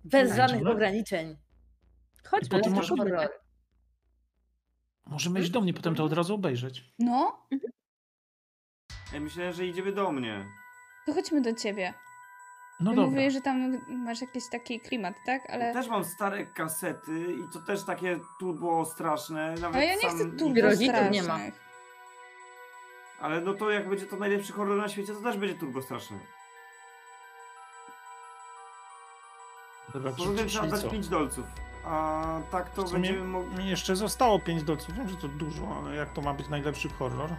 Bez 0.04 0.36
żadnych 0.36 0.68
ograniczeń. 0.68 1.38
Chodź, 2.28 2.44
I 2.46 2.50
potem 2.50 2.74
Polecam 2.74 2.98
możemy- 5.06 5.40
iść 5.40 5.50
do 5.50 5.62
mnie, 5.62 5.74
potem 5.74 5.96
to 5.96 6.04
od 6.04 6.14
razu 6.14 6.36
obejrzeć. 6.36 6.94
No, 7.00 7.48
Ja 9.14 9.20
myślałem, 9.20 9.54
że 9.54 9.66
idziemy 9.66 9.92
do 9.92 10.12
mnie. 10.12 10.46
to 11.06 11.14
chodźmy 11.14 11.42
do 11.42 11.54
ciebie. 11.54 11.94
No 12.82 12.92
dobra. 12.92 13.06
mówiłeś, 13.06 13.34
że 13.34 13.42
tam 13.42 13.78
masz 13.88 14.22
jakiś 14.22 14.50
taki 14.50 14.80
klimat, 14.80 15.16
tak? 15.26 15.50
Ale, 15.50 15.74
Też 15.74 15.88
mam 15.88 16.04
stare 16.06 16.46
kasety 16.46 17.34
i 17.34 17.54
to 17.54 17.60
też 17.60 17.84
takie 17.84 18.20
turbo 18.40 18.86
straszne. 18.86 19.50
Nawet 19.54 19.76
ale 19.76 19.86
ja 19.86 19.96
nie 19.96 20.02
sam 20.02 20.16
chcę 20.16 20.26
tu 20.38 20.46
Nigdy 20.46 20.62
rodziców 20.62 20.96
nie 21.12 21.24
ma. 21.24 21.24
strasznych. 21.24 21.62
Ale 23.20 23.42
no 23.42 23.54
to 23.54 23.70
jak 23.70 23.90
będzie 23.90 24.06
to 24.06 24.16
najlepszy 24.16 24.54
horror 24.54 24.78
na 24.78 24.88
świecie, 24.90 25.14
to 25.14 25.22
też 25.22 25.38
będzie 25.38 25.56
turbo 25.56 25.82
straszne. 25.82 26.20
Dobra, 29.94 30.12
Poza 30.18 30.34
tym 30.38 30.48
trzeba 30.48 30.68
dać 30.68 30.82
co? 30.82 30.90
5 30.90 31.08
dolców. 31.08 31.46
A 31.86 32.24
tak 32.52 32.70
to 32.70 32.84
będziemy 32.84 33.24
mogli... 33.24 33.58
Mi 33.64 33.70
jeszcze 33.70 33.96
zostało 33.96 34.40
5 34.40 34.64
dolców. 34.64 34.96
Wiem, 34.96 35.10
że 35.10 35.16
to 35.16 35.28
dużo, 35.28 35.76
ale 35.78 35.96
jak 35.96 36.14
to 36.14 36.22
ma 36.22 36.34
być 36.34 36.48
najlepszy 36.50 36.90
horror? 36.90 37.30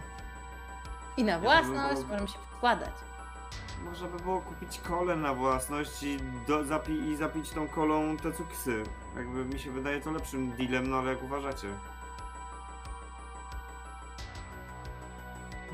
I 1.17 1.23
na 1.23 1.31
Ja 1.31 1.39
własność 1.39 2.01
bym- 2.01 2.09
możemy 2.09 2.27
się 2.27 2.37
wkładać. 2.57 2.89
Można 3.83 4.07
by 4.07 4.17
było 4.19 4.41
kupić 4.41 4.79
kolę 4.79 5.15
na 5.15 5.33
własność 5.33 6.03
i, 6.03 6.17
do, 6.47 6.63
zapi, 6.63 6.91
i 6.91 7.15
zapić 7.15 7.49
tą 7.51 7.67
kolą 7.67 8.17
te 8.17 8.31
cuksy. 8.31 8.83
Jakby 9.15 9.45
mi 9.45 9.59
się 9.59 9.71
wydaje 9.71 10.01
to 10.01 10.11
lepszym 10.11 10.51
dealem, 10.51 10.89
no 10.89 10.97
ale 10.97 11.09
jak 11.13 11.23
uważacie? 11.23 11.67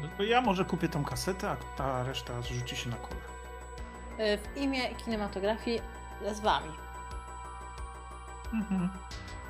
No 0.02 0.08
to 0.18 0.24
ja 0.24 0.42
może 0.42 0.66
kupię 0.66 0.90
tą 0.90 1.04
kasetę, 1.04 1.50
a 1.52 1.56
ta 1.78 2.04
reszta 2.04 2.42
rzuci 2.42 2.76
się 2.76 2.90
na 2.90 2.96
kolę. 2.96 3.22
Y, 4.34 4.38
W 4.38 4.58
imię 4.58 4.96
kinematografii 4.96 5.82
z 6.34 6.40
wami. 6.40 6.72
Mhm. 8.54 8.90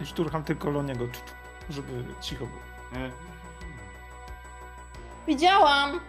I 0.01 0.05
szturcham 0.05 0.43
tylko 0.43 0.69
Loniego, 0.69 1.05
żeby 1.69 2.03
cicho 2.21 2.45
było. 2.45 2.59
E, 3.05 3.11
Widziałam! 5.27 5.99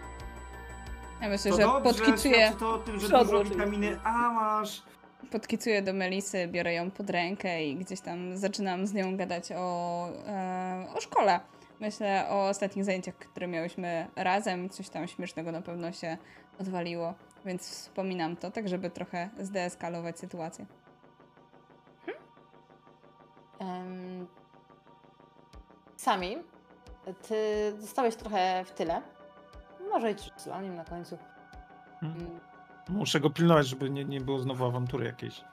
Ja 1.21 1.29
myślę, 1.29 1.51
To 1.51 1.57
że 1.57 1.63
dobrze, 1.63 1.81
podkicuję, 2.05 2.51
to 2.59 2.69
o 2.73 2.77
tym, 2.77 2.99
że 2.99 3.07
Przodu 3.07 3.23
dużo 3.25 3.37
oczywiście. 3.37 3.65
witaminy 3.65 3.99
A 4.03 4.29
masz. 4.31 4.83
podkicuję 5.31 5.81
do 5.81 5.93
Melisy, 5.93 6.47
biorę 6.47 6.73
ją 6.73 6.91
pod 6.91 7.09
rękę 7.09 7.65
i 7.65 7.75
gdzieś 7.75 8.01
tam 8.01 8.37
zaczynam 8.37 8.87
z 8.87 8.93
nią 8.93 9.17
gadać 9.17 9.51
o, 9.51 10.07
e, 10.27 10.85
o 10.95 11.01
szkole. 11.01 11.39
Myślę 11.79 12.25
o 12.29 12.47
ostatnich 12.49 12.85
zajęciach, 12.85 13.15
które 13.15 13.47
miałyśmy 13.47 14.07
razem. 14.15 14.69
Coś 14.69 14.89
tam 14.89 15.07
śmiesznego 15.07 15.51
na 15.51 15.61
pewno 15.61 15.91
się 15.91 16.17
odwaliło. 16.59 17.13
więc 17.45 17.69
wspominam 17.69 18.35
to, 18.35 18.51
tak 18.51 18.67
żeby 18.69 18.89
trochę 18.89 19.29
zdeeskalować 19.39 20.19
sytuację. 20.19 20.65
Em, 23.59 24.27
Sami, 25.97 26.37
ty 27.27 27.35
zostałeś 27.79 28.15
trochę 28.15 28.63
w 28.65 28.71
tyle. 28.71 29.01
Może 29.91 30.11
idź 30.11 30.31
z 30.37 30.45
Lonim 30.45 30.75
na 30.75 30.85
końcu. 30.85 31.17
Mhm. 32.03 32.25
Mm, 32.25 32.39
Muszę 32.89 33.19
go 33.19 33.29
pilnować, 33.29 33.67
żeby 33.67 33.89
nie, 33.89 34.05
nie 34.05 34.21
było 34.21 34.39
znowu 34.39 34.65
awantury 34.65 35.05
jakiejś. 35.05 35.43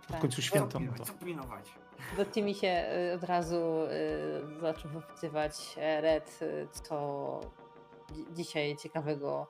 W 0.00 0.06
Tak. 0.12 0.20
końcu 0.20 0.42
święto. 0.42 0.80
No 0.80 0.92
to. 0.98 1.04
Co 1.04 1.12
pilnować? 1.12 1.64
Do 2.16 2.24
Timi 2.24 2.54
się 2.54 2.84
y, 3.12 3.14
od 3.14 3.24
razu 3.24 3.56
y, 4.56 4.60
zaczął 4.60 4.90
wypytywać 4.90 5.76
e, 5.78 6.00
Red, 6.00 6.38
y, 6.42 6.68
co 6.72 7.40
dzi- 8.12 8.26
dzisiaj 8.34 8.76
ciekawego 8.76 9.46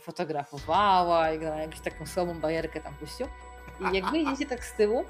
fotografowała 0.00 1.32
i 1.32 1.38
na 1.38 1.56
jakąś 1.56 1.80
taką 1.80 2.06
słabą 2.06 2.40
bajerkę 2.40 2.80
tam 2.80 2.94
puścił. 2.94 3.26
I 3.92 3.96
jak 3.96 4.10
wyjdziecie 4.12 4.46
tak 4.46 4.64
z 4.64 4.74
tyłu, 4.76 5.04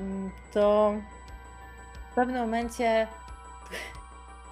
mm, 0.00 0.30
to 0.52 0.94
w 2.10 2.14
pewnym 2.14 2.40
momencie 2.40 3.08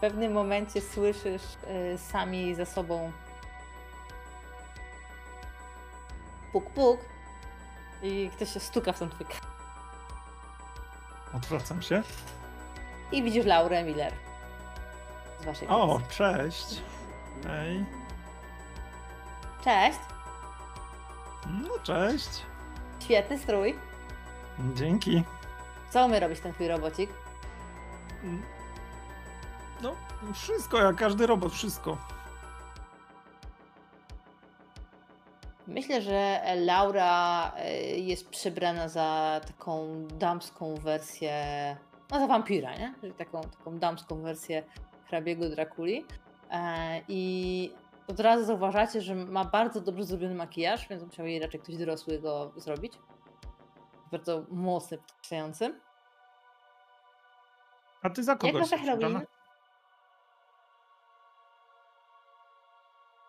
pewnym 0.04 0.32
momencie 0.32 0.80
słyszysz 0.80 1.42
y, 1.94 1.98
sami 1.98 2.54
za 2.54 2.64
sobą 2.64 3.12
puk 6.52 6.70
puk 6.70 7.00
i 8.02 8.30
ktoś 8.36 8.52
się 8.52 8.60
stuka 8.60 8.92
w 8.92 8.98
tą 8.98 9.10
twój 9.10 9.26
Odwracam 11.34 11.82
się. 11.82 12.02
I 13.12 13.22
widzisz 13.22 13.46
Laurę 13.46 13.84
Miller. 13.84 14.12
Z 15.40 15.44
waszej 15.44 15.68
O, 15.68 16.00
klasy. 16.08 16.14
cześć. 16.14 16.82
Hej. 17.46 17.84
Cześć! 19.64 19.98
No, 21.46 21.78
cześć. 21.82 22.42
Świetny 23.00 23.38
strój. 23.38 23.78
Dzięki. 24.74 25.24
Co 25.90 26.08
my 26.08 26.20
robisz 26.20 26.40
ten 26.40 26.52
twój 26.52 26.68
robocik? 26.68 27.10
No, 29.82 29.94
wszystko, 30.34 30.78
jak 30.78 30.96
każdy 30.96 31.26
robot, 31.26 31.52
wszystko. 31.52 31.98
Myślę, 35.66 36.02
że 36.02 36.42
Laura 36.56 37.52
y, 37.56 37.98
jest 37.98 38.28
przebrana 38.28 38.88
za 38.88 39.40
taką 39.46 40.06
damską 40.08 40.74
wersję, 40.74 41.36
no 42.10 42.18
za 42.18 42.26
wampira, 42.26 42.76
nie? 42.76 42.94
Czyli 43.00 43.12
taką, 43.12 43.40
taką 43.40 43.78
damską 43.78 44.22
wersję 44.22 44.62
hrabiego 45.06 45.48
Drakuli. 45.48 46.06
E, 46.50 47.00
I 47.08 47.72
od 48.08 48.20
razu 48.20 48.44
zauważacie, 48.44 49.00
że 49.00 49.14
ma 49.14 49.44
bardzo 49.44 49.80
dobrze 49.80 50.04
zrobiony 50.04 50.34
makijaż, 50.34 50.88
więc 50.88 51.02
musiał 51.02 51.26
jej 51.26 51.40
raczej 51.40 51.60
ktoś 51.60 51.76
dorosły 51.76 52.18
go 52.18 52.52
zrobić. 52.56 52.92
Bardzo 54.12 54.44
mocny, 54.50 54.98
podkreślający. 54.98 55.74
A 58.02 58.10
ty 58.10 58.22
za 58.22 58.36
kogo 58.36 58.58
Jak 58.58 59.26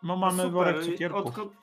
No 0.03 0.17
mamy 0.17 0.49
worek 0.49 0.84
cukierków. 0.85 1.26
Odkąd, 1.26 1.53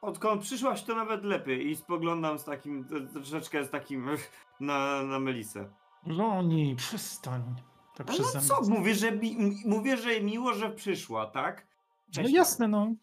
odkąd 0.00 0.42
przyszłaś, 0.42 0.82
to 0.82 0.94
nawet 0.94 1.24
lepiej. 1.24 1.70
I 1.70 1.76
spoglądam 1.76 2.38
z 2.38 2.44
takim, 2.44 2.88
troszeczkę 3.12 3.64
z 3.64 3.70
takim 3.70 4.06
na, 4.60 5.02
na 5.02 5.18
Melisę. 5.20 5.68
Loni, 6.06 6.76
przestań. 6.76 7.42
Tak 7.94 8.06
No, 8.08 8.14
no 8.34 8.40
co, 8.40 8.60
mówię 8.68 8.94
że, 8.94 9.12
mi, 9.12 9.36
mówię, 9.64 9.96
że 9.96 10.20
miło, 10.20 10.54
że 10.54 10.70
przyszła, 10.70 11.26
tak? 11.26 11.66
No 12.08 12.12
Cześć, 12.14 12.34
jasne, 12.34 12.68
no. 12.68 12.94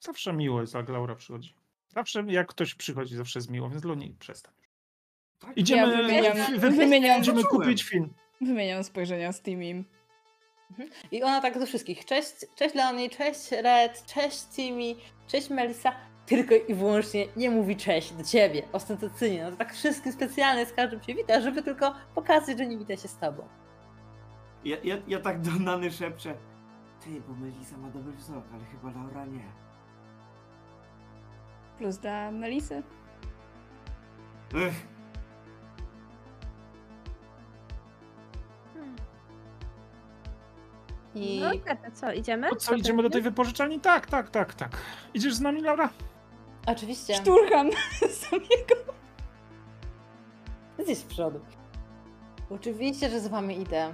Zawsze 0.00 0.32
miło 0.32 0.60
jest, 0.60 0.74
jak 0.74 0.88
Laura 0.88 1.14
przychodzi. 1.14 1.54
Zawsze 1.88 2.24
jak 2.28 2.48
ktoś 2.48 2.74
przychodzi, 2.74 3.16
zawsze 3.16 3.38
jest 3.38 3.50
miło, 3.50 3.70
więc 3.70 3.84
Loni, 3.84 4.16
przestań. 4.18 4.54
Tak? 5.38 5.56
Idziemy, 5.56 5.92
Ja 5.92 5.98
wymieniam- 6.02 6.36
wy- 6.50 6.58
wy- 6.58 6.76
wymieniam- 6.76 7.42
kupić 7.50 7.82
film. 7.82 8.14
Wymieniam 8.40 8.84
spojrzenia 8.84 9.32
z 9.32 9.42
Timim. 9.42 9.84
I 11.12 11.22
ona 11.22 11.40
tak 11.40 11.58
do 11.58 11.66
wszystkich. 11.66 12.04
Cześć, 12.04 12.32
cześć 12.54 12.74
Leonie, 12.74 13.10
cześć 13.10 13.52
Red, 13.52 14.06
cześć 14.06 14.44
Timmy, 14.46 14.94
cześć 15.26 15.50
Melissa. 15.50 15.92
Tylko 16.26 16.54
i 16.54 16.74
wyłącznie 16.74 17.26
nie 17.36 17.50
mówi 17.50 17.76
cześć 17.76 18.12
do 18.12 18.24
ciebie, 18.24 18.62
ostentacyjnie. 18.72 19.42
No 19.44 19.50
to 19.50 19.56
tak 19.56 19.74
wszystkim 19.74 20.12
specjalnie 20.12 20.66
z 20.66 20.72
każdym 20.72 21.02
się 21.02 21.14
wita, 21.14 21.40
żeby 21.40 21.62
tylko 21.62 21.94
pokazać, 22.14 22.58
że 22.58 22.66
nie 22.66 22.78
wita 22.78 22.96
się 22.96 23.08
z 23.08 23.18
tobą. 23.18 23.48
Ja, 24.64 24.76
ja, 24.84 24.96
ja 25.08 25.20
tak 25.20 25.40
do 25.40 25.50
Nany 25.50 25.90
szepczę. 25.90 26.34
Ty, 27.04 27.20
bo 27.28 27.34
Melisa 27.34 27.76
ma 27.76 27.90
dobry 27.90 28.12
wzrok, 28.12 28.44
ale 28.54 28.64
chyba 28.64 29.00
Laura 29.00 29.26
nie. 29.26 29.44
Plus 31.78 31.98
dla 31.98 32.30
Melisy. 32.30 32.82
Ech, 34.54 34.86
I 41.14 41.40
No 41.40 41.50
to 41.74 41.90
co, 41.92 42.12
idziemy? 42.12 42.48
To 42.50 42.56
co, 42.56 42.74
idziemy 42.74 43.02
do 43.02 43.10
tej 43.10 43.22
wypożyczalni? 43.22 43.80
Tak, 43.80 44.06
tak, 44.06 44.30
tak, 44.30 44.54
tak. 44.54 44.76
Idziesz 45.14 45.34
z 45.34 45.40
nami, 45.40 45.60
Laura? 45.62 45.88
oczywiście 46.66 47.14
Szturcham 47.14 47.70
samego. 48.30 48.92
gdzieś 50.78 50.98
z 50.98 51.02
przodu. 51.04 51.40
Oczywiście, 52.50 53.10
że 53.10 53.20
z 53.20 53.26
wami 53.28 53.60
idę. 53.60 53.92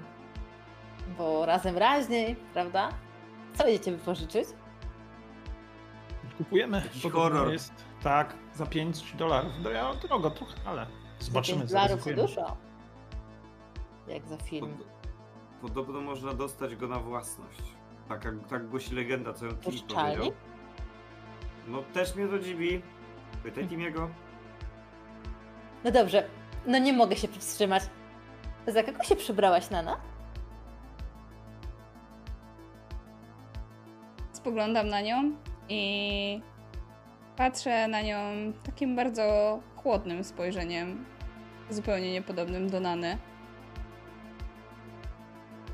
Bo 1.19 1.47
razem 1.47 1.79
raźniej, 1.79 2.37
prawda? 2.53 2.89
Co 3.55 3.69
idziecie 3.69 3.93
wypożyczyć? 3.93 4.49
Kupujemy. 6.39 6.77
Jakiś 6.77 7.03
Podobno 7.03 7.21
horror. 7.23 7.53
Jest, 7.53 7.73
tak, 8.03 8.35
za 8.55 8.67
5 8.67 9.13
dolarów. 9.13 9.53
No 9.63 9.71
ja 9.71 9.95
drogo 9.95 10.31
trochę, 10.31 10.55
ale 10.67 10.87
zobaczymy, 11.19 11.57
Za 11.59 11.61
pięć 11.63 11.71
dolarów 11.73 11.99
to 11.99 12.05
zaryzykujemy. 12.05 12.23
dużo. 12.29 12.57
Jak 14.09 14.27
za 14.27 14.37
film. 14.37 14.77
pod, 14.79 14.87
podobno 15.63 16.01
można 16.01 16.35
dostać 16.35 16.77
go 16.77 16.89
na 16.89 16.99
własność. 16.99 17.63
Tak, 18.09 18.25
jak- 18.25 18.49
tak 18.49 18.69
głosi 18.69 18.95
legenda, 18.95 19.33
co 19.33 19.47
ją 19.47 19.57
Pożyczalni? 19.57 20.17
powiedział. 20.17 20.37
No 21.69 21.83
też 21.83 22.17
mnie 22.17 22.27
to 22.29 22.39
dziwi. 22.39 22.83
Pytaj 23.43 23.69
Timiego. 23.69 24.09
No 25.85 25.91
dobrze, 25.91 26.29
no 26.67 26.79
nie 26.79 26.93
mogę 26.93 27.17
się 27.17 27.29
powstrzymać. 27.29 27.83
Za 28.67 28.83
kogo 28.83 29.03
się 29.03 29.17
przybrałaś, 29.17 29.71
Nana? 29.71 29.97
Spoglądam 34.33 34.89
na 34.89 35.01
nią 35.01 35.33
i 35.69 36.43
patrzę 37.37 37.89
na 37.89 38.03
nią 38.03 38.19
takim 38.65 38.97
bardzo 38.97 39.59
chłodnym 39.77 40.25
spojrzeniem, 40.25 41.05
zupełnie 41.71 42.13
niepodobnym 42.13 42.71
do 42.71 42.81
Nany. 42.81 43.19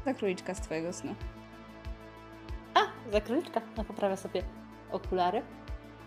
Za 0.06 0.14
króliczka 0.14 0.54
z 0.54 0.60
twojego 0.60 0.92
snu. 0.92 1.14
A, 2.74 3.10
za 3.12 3.20
króliczka. 3.20 3.60
No 3.76 3.84
poprawia 3.84 4.16
sobie 4.16 4.42
okulary. 4.90 5.42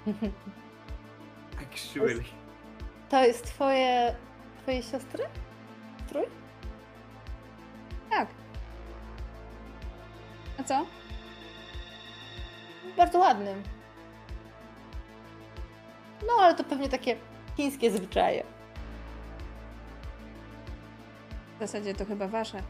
Actually. 1.64 2.24
To 3.10 3.24
jest 3.26 3.46
twoje... 3.46 4.16
twojej 4.62 4.84
siostry? 4.84 5.24
Strój? 6.06 6.24
Tak. 8.10 8.28
A 10.60 10.64
co? 10.64 10.86
Bardzo 12.98 13.20
ładny. 13.20 13.56
No, 16.28 16.34
ale 16.44 16.56
to 16.56 16.64
pewnie 16.64 16.90
takie 16.90 17.16
chińskie 17.58 17.92
zwyczaje. 17.92 18.44
W 21.56 21.60
zasadzie 21.60 21.94
to 21.94 22.06
chyba 22.06 22.28
wasze. 22.28 22.64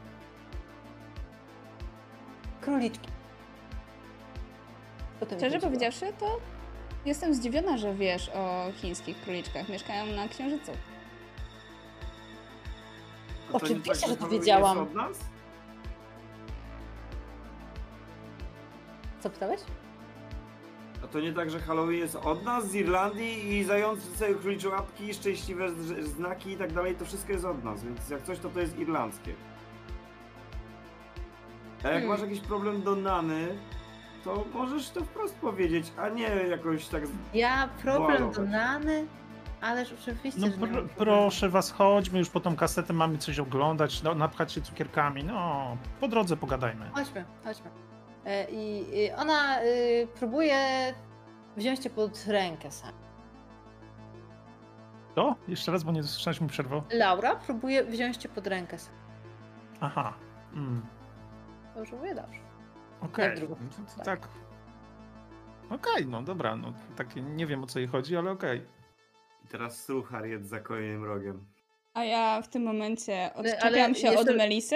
Króliczki. 2.61 3.07
Szczerze 5.25 5.39
chodziło. 5.45 5.61
powiedziawszy, 5.61 6.13
to 6.19 6.39
jestem 7.05 7.33
zdziwiona, 7.33 7.77
że 7.77 7.93
wiesz 7.93 8.29
o 8.29 8.71
chińskich 8.75 9.21
króliczkach. 9.21 9.69
Mieszkają 9.69 10.05
na 10.15 10.27
Księżycu. 10.27 10.71
A 13.49 13.59
to 13.59 13.67
nie 13.67 13.75
Oczywiście, 13.75 14.07
że 14.07 14.17
to 14.17 14.27
wiedziałam. 14.27 14.77
jest 14.77 14.89
od 14.89 14.95
nas? 14.95 15.19
Co 19.19 19.29
pytałeś? 19.29 19.59
A 21.03 21.07
to 21.07 21.19
nie 21.19 21.33
tak, 21.33 21.49
że 21.49 21.59
Halloween 21.59 21.99
jest 21.99 22.15
od 22.15 22.43
nas, 22.43 22.67
z 22.71 22.75
Irlandii 22.75 23.57
i 23.57 23.63
zające 23.63 24.17
sobie 24.17 24.35
królicze 24.35 24.69
łapki, 24.69 25.13
szczęśliwe 25.13 25.69
z- 25.71 26.05
znaki 26.07 26.49
i 26.51 26.57
tak 26.57 26.73
dalej, 26.73 26.95
to 26.95 27.05
wszystko 27.05 27.31
jest 27.33 27.45
od 27.45 27.63
nas, 27.63 27.83
więc 27.83 28.09
jak 28.09 28.23
coś, 28.23 28.39
to 28.39 28.49
to 28.49 28.59
jest 28.59 28.79
irlandzkie. 28.79 29.33
A 31.83 31.87
jak 31.87 31.93
Hmm. 31.93 32.07
masz 32.09 32.21
jakiś 32.21 32.39
problem 32.39 32.81
do 32.81 32.95
Nany, 32.95 33.47
to 34.23 34.45
możesz 34.53 34.89
to 34.89 35.03
wprost 35.03 35.35
powiedzieć, 35.35 35.91
a 35.97 36.09
nie 36.09 36.23
jakoś 36.27 36.87
tak... 36.87 37.03
Ja 37.33 37.69
problem 37.81 38.31
do. 38.31 38.41
Nany? 38.41 39.07
Ależ 39.61 39.93
oczywiście, 39.93 40.41
No 40.41 40.47
że 40.47 40.57
nie 40.57 40.67
pr- 40.67 40.87
proszę 40.97 41.49
was, 41.49 41.71
chodźmy 41.71 42.19
już 42.19 42.29
po 42.29 42.39
tą 42.39 42.55
kasetę, 42.55 42.93
mamy 42.93 43.17
coś 43.17 43.39
oglądać, 43.39 44.03
no, 44.03 44.15
napchać 44.15 44.51
się 44.53 44.61
cukierkami, 44.61 45.23
no, 45.23 45.77
po 45.99 46.07
drodze 46.07 46.37
pogadajmy. 46.37 46.89
Chodźmy, 46.93 47.25
chodźmy. 47.43 47.69
E, 48.25 48.49
I, 48.51 48.85
i 49.05 49.11
ona 49.11 49.63
y, 49.63 50.07
próbuje 50.19 50.57
wziąć 51.57 51.79
cię 51.79 51.89
pod 51.89 52.25
rękę 52.27 52.71
sam. 52.71 52.91
To? 55.15 55.35
Jeszcze 55.47 55.71
raz, 55.71 55.83
bo 55.83 55.91
nie 55.91 56.03
słyszałeś 56.03 56.41
mi 56.41 56.47
przerwał. 56.47 56.81
Laura 56.91 57.35
próbuje 57.35 57.83
wziąć 57.83 58.17
cię 58.17 58.29
pod 58.29 58.47
rękę 58.47 58.79
sam. 58.79 58.93
Aha. 59.81 60.13
Mm. 60.53 60.81
Dobrze 61.75 61.95
mówię? 61.95 62.15
Dobrze. 62.15 62.39
Okej. 63.01 63.29
No 63.41 63.47
to- 63.47 63.55
to 63.55 64.03
Tak. 64.03 64.05
tak. 64.05 64.29
Okej, 65.69 66.05
no 66.07 66.21
dobra, 66.23 66.55
no 66.55 66.73
takie 66.97 67.21
nie 67.21 67.47
wiem 67.47 67.63
o 67.63 67.67
co 67.67 67.79
jej 67.79 67.87
chodzi, 67.87 68.15
ale 68.17 68.31
okej. 68.31 68.61
I 69.45 69.47
teraz 69.47 69.77
strój 69.77 70.03
Harriet 70.03 70.47
za 70.47 70.59
kolejnym 70.59 71.03
rogiem. 71.03 71.45
A 71.93 72.03
ja 72.03 72.41
w 72.41 72.47
tym 72.47 72.63
momencie 72.63 73.29
odczepiam 73.35 73.95
się 73.95 74.07
jeszcze- 74.07 74.31
od 74.31 74.37
Melisy 74.37 74.75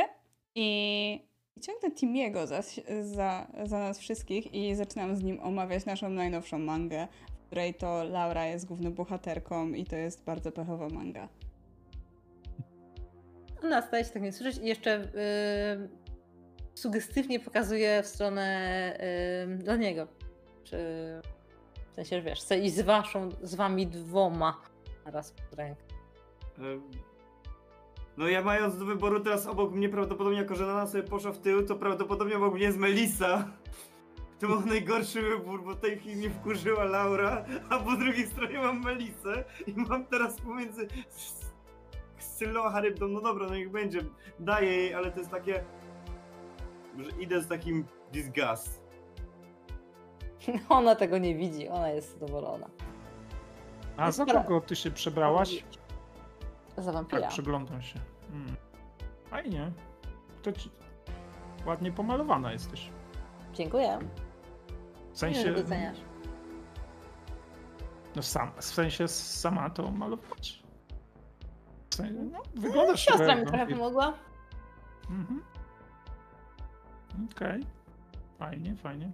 i 0.55 1.33
i 1.57 1.61
ciągnę 1.61 1.91
Timiego 1.91 2.47
za, 2.47 2.61
za, 3.01 3.47
za 3.63 3.79
nas 3.79 3.99
wszystkich 3.99 4.53
i 4.53 4.75
zaczynam 4.75 5.15
z 5.15 5.23
nim 5.23 5.39
omawiać 5.39 5.85
naszą 5.85 6.09
najnowszą 6.09 6.59
mangę, 6.59 7.07
w 7.43 7.45
której 7.45 7.73
to 7.73 8.03
Laura 8.03 8.45
jest 8.45 8.67
główną 8.67 8.91
bohaterką 8.93 9.69
i 9.69 9.85
to 9.85 9.95
jest 9.95 10.23
bardzo 10.23 10.51
pechowa 10.51 10.87
manga. 10.89 11.29
Ona 13.63 13.81
staje 13.81 14.03
się 14.05 14.09
tak 14.11 14.21
nie 14.21 14.31
słyszeć 14.31 14.57
i 14.63 14.65
jeszcze 14.67 14.99
yy, 15.79 15.89
sugestywnie 16.75 17.39
pokazuje 17.39 18.03
w 18.03 18.07
stronę 18.07 19.47
yy, 19.47 19.57
do 19.57 19.75
niego. 19.75 20.07
Czy 20.63 20.77
w 21.91 21.95
sensie, 21.95 22.21
wiesz, 22.21 22.39
chce 22.39 22.57
iść 22.59 22.75
z 22.75 22.81
waszą, 22.81 23.29
z 23.41 23.55
wami 23.55 23.87
dwoma 23.87 24.61
raz 25.05 25.31
pod 25.31 25.59
rękę. 25.59 25.83
No 28.17 28.27
ja 28.27 28.41
mając 28.41 28.77
do 28.77 28.85
wyboru 28.85 29.19
teraz 29.19 29.47
obok 29.47 29.71
mnie 29.71 29.89
prawdopodobnie 29.89 30.39
jako 30.39 30.55
że 30.55 30.65
Nana 30.65 30.87
sobie 30.87 31.03
poszła 31.03 31.31
w 31.31 31.37
tył, 31.37 31.65
to 31.65 31.75
prawdopodobnie 31.75 32.37
obok 32.37 32.53
mnie 32.53 32.63
jest 32.63 32.77
Melisa. 32.77 33.29
To 34.39 34.47
był 34.47 34.65
najgorszy 34.65 35.21
wybór, 35.21 35.63
bo 35.63 35.75
tej 35.75 35.99
chwili 35.99 36.15
mnie 36.15 36.29
wkurzyła 36.29 36.83
Laura, 36.83 37.45
a 37.69 37.79
po 37.79 37.91
drugiej 37.91 38.27
stronie 38.27 38.59
mam 38.59 38.83
Melisę 38.83 39.43
i 39.67 39.73
mam 39.73 40.05
teraz 40.05 40.41
pomiędzy 40.41 40.87
Scyllą 42.17 42.63
a 42.63 42.69
Charybdą, 42.69 43.07
no 43.07 43.21
dobra, 43.21 43.47
no 43.47 43.55
niech 43.55 43.69
będzie, 43.69 43.99
daję 44.39 44.71
jej, 44.71 44.93
ale 44.93 45.11
to 45.11 45.19
jest 45.19 45.31
takie, 45.31 45.63
że 46.97 47.21
idę 47.21 47.41
z 47.41 47.47
takim 47.47 47.85
disgust. 48.13 48.83
Ona 50.69 50.95
tego 50.95 51.17
nie 51.17 51.35
widzi, 51.35 51.69
ona 51.69 51.89
jest 51.89 52.19
zadowolona. 52.19 52.69
A 53.97 54.11
za 54.11 54.25
Dobra. 54.25 54.43
kogo 54.43 54.61
ty 54.61 54.75
się 54.75 54.91
przebrałaś? 54.91 55.63
Za 56.77 56.91
wampira. 56.91 57.21
Tak, 57.21 57.29
przeglądam 57.29 57.81
się. 57.81 57.99
Mm. 58.31 58.55
Fajnie. 59.29 59.71
To 60.41 60.51
ci... 60.51 60.69
Ładnie 61.65 61.91
pomalowana 61.91 62.51
jesteś. 62.51 62.89
Dziękuję. 63.53 63.99
W 65.13 65.17
sensie... 65.17 65.53
doceniasz. 65.53 65.97
No 68.15 68.21
sam, 68.21 68.51
w 68.57 68.63
sensie 68.63 69.07
sama 69.07 69.69
to 69.69 69.91
malować. 69.91 70.63
W 71.89 71.95
sensie, 71.95 72.13
no, 72.13 72.41
wyglądasz 72.55 73.05
Siostra 73.05 73.35
mi 73.35 73.45
trochę 73.45 73.67
pomogła. 73.67 74.13
Mhm. 75.09 75.43
Okej. 77.31 77.63
Fajnie, 78.39 78.75
fajnie. 78.75 79.11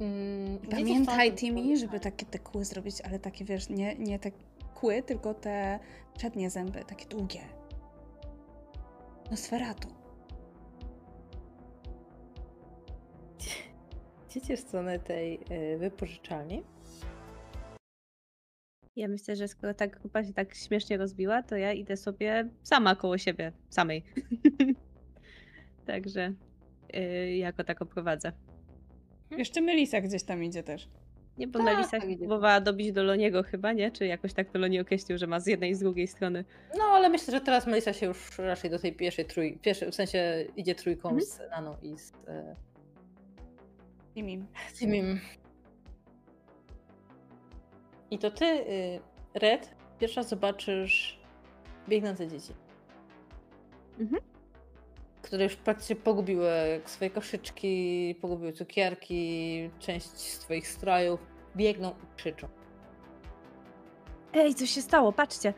Mm, 0.00 0.58
Pamiętaj, 0.70 1.34
Timi, 1.34 1.76
żeby 1.76 2.00
takie 2.00 2.26
te 2.26 2.38
kły 2.38 2.64
zrobić, 2.64 3.00
ale 3.00 3.18
takie 3.18 3.44
wiesz, 3.44 3.68
nie, 3.68 3.94
nie 3.94 4.18
te 4.18 4.30
kły, 4.74 5.02
tylko 5.02 5.34
te 5.34 5.78
przednie 6.14 6.50
zęby, 6.50 6.84
takie 6.84 7.06
długie. 7.06 7.40
Nosferatu. 9.30 9.88
Idziecie 14.30 14.56
w 14.56 14.60
stronę 14.60 14.98
tej 14.98 15.40
y, 15.74 15.78
wypożyczalni. 15.78 16.62
Ja 19.00 19.08
myślę, 19.08 19.36
że 19.36 19.48
skoro 19.48 19.74
ta 19.74 19.86
grupa 19.86 20.24
się 20.24 20.32
tak 20.32 20.54
śmiesznie 20.54 20.96
rozbiła, 20.96 21.42
to 21.42 21.56
ja 21.56 21.72
idę 21.72 21.96
sobie 21.96 22.48
sama 22.62 22.96
koło 22.96 23.18
siebie, 23.18 23.52
samej. 23.70 24.02
Także 25.86 26.32
yy, 26.92 27.36
jako 27.36 27.64
tako 27.64 27.86
prowadzę. 27.86 28.32
Jeszcze 29.30 29.60
Melisa 29.60 30.00
gdzieś 30.00 30.22
tam 30.22 30.44
idzie 30.44 30.62
też. 30.62 30.88
Nie, 31.38 31.48
bo 31.48 31.58
Tak, 31.58 31.66
Melisa 31.66 31.90
tak 32.00 32.18
próbowała 32.18 32.60
dobić 32.60 32.92
do 32.92 33.02
Loniego 33.02 33.42
chyba, 33.42 33.72
nie? 33.72 33.90
Czy 33.90 34.06
jakoś 34.06 34.32
tak 34.34 34.50
to 34.50 34.58
Loni 34.58 34.80
określił, 34.80 35.18
że 35.18 35.26
ma 35.26 35.40
z 35.40 35.46
jednej 35.46 35.70
i 35.70 35.74
z 35.74 35.78
drugiej 35.80 36.06
strony. 36.06 36.44
No 36.78 36.84
ale 36.84 37.08
myślę, 37.08 37.32
że 37.32 37.40
teraz 37.40 37.66
Melisa 37.66 37.92
się 37.92 38.06
już 38.06 38.38
raczej 38.38 38.70
do 38.70 38.78
tej 38.78 38.92
pierwszej 38.92 39.24
trójki, 39.24 39.58
pierwszej, 39.58 39.90
w 39.90 39.94
sensie 39.94 40.46
idzie 40.56 40.74
trójką 40.74 41.08
Mhm. 41.08 41.26
z 41.26 41.40
Naną 41.50 41.76
i 41.82 41.98
z 41.98 42.12
e, 42.28 42.56
Timi. 44.14 44.44
Timim. 44.78 45.20
I 48.10 48.18
to 48.18 48.30
ty, 48.30 48.44
y, 48.44 49.00
Red, 49.34 49.74
pierwsza 49.98 50.22
zobaczysz 50.22 51.20
biegnące 51.88 52.28
dzieci. 52.28 52.52
Mhm. 54.00 54.22
Które 55.22 55.44
już 55.44 55.56
praktycznie 55.56 55.96
pogubiły 55.96 56.50
swoje 56.84 57.10
koszyczki, 57.10 58.14
pogubiły 58.20 58.52
cukierki, 58.52 59.70
część 59.78 60.06
z 60.06 60.38
twoich 60.38 60.68
strojów. 60.68 61.20
Biegną 61.56 61.90
i 61.90 62.16
krzyczą. 62.16 62.48
Ej, 64.32 64.54
coś 64.54 64.70
się 64.70 64.82
stało, 64.82 65.12
patrzcie. 65.12 65.54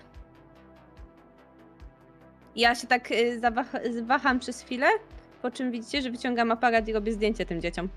Ja 2.57 2.74
się 2.74 2.87
tak 2.87 3.11
y, 3.11 3.41
zawah- 3.41 4.07
waham 4.07 4.39
przez 4.39 4.62
chwilę, 4.62 4.87
po 5.43 5.51
czym 5.51 5.70
widzicie, 5.70 6.03
że 6.03 6.11
wyciągam 6.11 6.51
aparat 6.53 6.89
i 6.89 6.93
robię 6.93 7.12
zdjęcie 7.12 7.47
tym 7.47 7.61
dzieciom. 7.61 7.89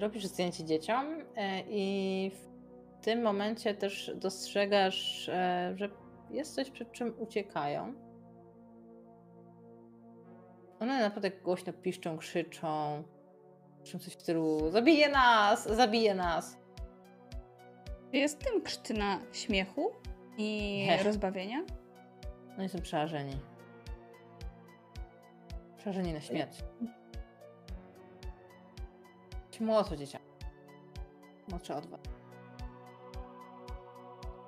Robisz 0.00 0.26
zdjęcie 0.26 0.64
dzieciom 0.64 1.06
e, 1.36 1.62
i 1.68 2.30
w 2.34 3.04
tym 3.04 3.22
momencie 3.22 3.74
też 3.74 4.12
dostrzegasz, 4.14 5.28
e, 5.28 5.72
że 5.76 5.88
jest 6.30 6.54
coś, 6.54 6.70
przed 6.70 6.92
czym 6.92 7.14
uciekają. 7.18 7.94
One 10.80 11.00
naprawdę 11.00 11.30
głośno 11.30 11.72
piszczą, 11.72 12.18
krzyczą. 12.18 13.02
Krzyczą 13.82 13.98
coś 13.98 14.16
w 14.16 14.22
stylu 14.22 14.70
zabije 14.70 15.08
nas, 15.08 15.68
zabije 15.76 16.14
nas. 16.14 16.58
Jest 18.12 18.44
tym 18.44 18.62
krztyna 18.62 19.18
śmiechu 19.32 19.90
i 20.38 20.78
Nie. 20.88 21.02
rozbawienia? 21.02 21.64
Oni 22.58 22.68
są 22.68 22.78
przerażeni. 22.80 23.36
Przerażeni 25.76 26.12
na 26.12 26.20
śmierć. 26.20 26.58
Ci 29.60 29.64
młodsze 29.64 29.96
dzieciaki. 29.96 30.24
Młodsze 31.48 31.76
od 31.76 31.86
was. 31.86 32.00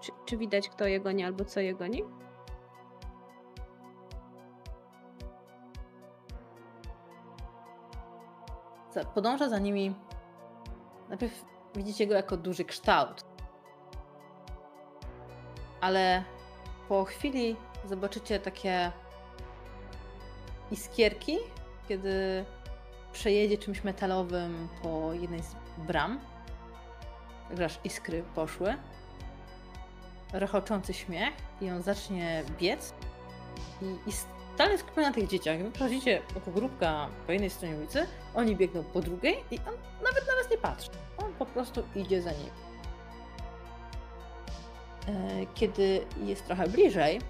Czy, 0.01 0.13
czy 0.25 0.37
widać, 0.37 0.69
kto 0.69 0.87
je 0.87 1.01
goni 1.01 1.25
albo 1.25 1.45
co 1.45 1.61
je 1.61 1.75
goni? 1.75 2.03
Podąża 9.15 9.49
za 9.49 9.59
nimi. 9.59 9.95
Najpierw 11.09 11.45
widzicie 11.75 12.07
go 12.07 12.15
jako 12.15 12.37
duży 12.37 12.65
kształt. 12.65 13.25
Ale 15.81 16.25
po 16.89 17.05
chwili 17.05 17.57
zobaczycie 17.85 18.41
takie 18.41 18.93
iskierki, 20.71 21.39
kiedy 21.89 22.45
przejedzie 23.13 23.59
czymś 23.59 23.85
metalowym 23.85 24.69
po 24.83 25.13
jednej 25.13 25.43
z 25.43 25.55
bram. 25.79 26.21
Także 27.49 27.65
aż 27.65 27.79
iskry 27.85 28.25
poszły. 28.35 28.75
Rechoczący 30.33 30.95
śmiech 30.95 31.35
i 31.61 31.71
on 31.71 31.83
zacznie 31.83 32.45
biec. 32.61 32.95
I, 33.83 34.09
i 34.09 34.13
stale 34.55 34.79
skupiony 34.79 35.07
na 35.07 35.13
tych 35.13 35.29
dzieciach. 35.29 35.59
Wy 35.59 35.71
przechodzicie 35.71 36.23
jako 36.35 36.51
grupka 36.51 37.09
po 37.27 37.33
jednej 37.33 37.51
stronie 37.51 37.77
ulicy, 37.77 38.07
oni 38.35 38.57
biegną 38.57 38.85
po 38.85 39.01
drugiej 39.01 39.45
i 39.51 39.59
on 39.59 39.75
nawet 40.05 40.27
na 40.29 40.35
was 40.43 40.51
nie 40.51 40.59
patrzy. 40.59 40.91
On 41.19 41.33
po 41.33 41.47
prostu 41.47 41.83
idzie 41.95 42.23
za 42.23 42.31
nimi. 42.33 42.51
E, 45.09 45.47
Kiedy 45.55 46.07
jest 46.25 46.47
trochę 46.47 46.69
bliżej, 46.69 47.21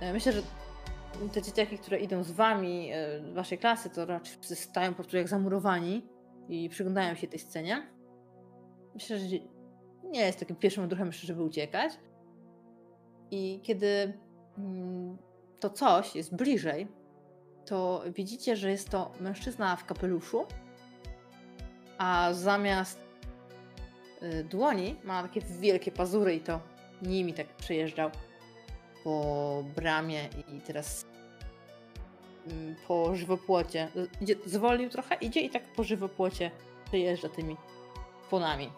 e, 0.00 0.12
myślę, 0.12 0.32
że 0.32 0.42
te 1.32 1.42
dzieciaki, 1.42 1.78
które 1.78 1.98
idą 1.98 2.22
z 2.22 2.30
wami, 2.30 2.90
e, 2.92 3.20
z 3.20 3.34
waszej 3.34 3.58
klasy, 3.58 3.90
to 3.90 4.06
raczej 4.06 4.36
stają 4.42 4.90
po 4.90 4.96
prostu 4.96 5.16
jak 5.16 5.28
zamurowani 5.28 6.08
i 6.48 6.68
przyglądają 6.68 7.14
się 7.14 7.28
tej 7.28 7.38
scenie. 7.38 7.86
Myślę, 8.94 9.18
że 9.18 9.26
nie 10.04 10.20
jest 10.20 10.38
takim 10.38 10.56
pierwszym 10.56 10.84
odruchem 10.84 11.12
żeby 11.12 11.42
uciekać. 11.42 11.92
I 13.30 13.60
kiedy 13.62 14.18
mm, 14.58 15.18
to 15.60 15.70
coś 15.70 16.16
jest 16.16 16.36
bliżej, 16.36 16.88
to 17.66 18.02
widzicie, 18.14 18.56
że 18.56 18.70
jest 18.70 18.90
to 18.90 19.12
mężczyzna 19.20 19.76
w 19.76 19.86
kapeluszu, 19.86 20.46
a 21.98 22.32
zamiast 22.32 23.00
y, 24.22 24.44
dłoni 24.44 24.96
ma 25.04 25.22
takie 25.22 25.40
wielkie 25.40 25.92
pazury 25.92 26.34
i 26.34 26.40
to 26.40 26.60
nimi 27.02 27.34
tak 27.34 27.46
przejeżdżał 27.46 28.10
po 29.04 29.64
bramie 29.76 30.28
i 30.48 30.60
teraz 30.60 31.06
mm, 32.46 32.76
po 32.88 33.16
żywopłocie. 33.16 33.88
Idzie, 34.20 34.34
zwolnił 34.46 34.90
trochę, 34.90 35.14
idzie 35.14 35.40
i 35.40 35.50
tak 35.50 35.62
po 35.62 35.84
żywopłocie 35.84 36.50
przejeżdża 36.84 37.28
tymi 37.28 37.56
ponami. 38.30 38.70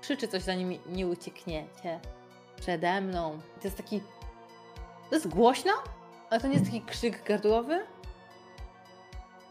Krzyczy 0.00 0.28
coś 0.28 0.42
za 0.42 0.54
nimi, 0.54 0.80
nie 0.86 1.06
uciekniecie 1.06 2.00
przede 2.56 3.00
mną. 3.00 3.40
I 3.56 3.60
to 3.60 3.66
jest 3.66 3.76
taki. 3.76 4.00
To 5.08 5.14
jest 5.14 5.28
głośno, 5.28 5.72
ale 6.30 6.40
to 6.40 6.46
nie 6.46 6.52
jest 6.54 6.66
taki 6.66 6.82
krzyk 6.82 7.24
gardłowy. 7.24 7.86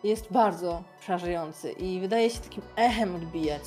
Jest 0.03 0.31
bardzo 0.31 0.83
przerażający 0.99 1.71
i 1.71 1.99
wydaje 1.99 2.29
się 2.29 2.39
takim 2.39 2.63
echem 2.75 3.15
odbijać. 3.15 3.63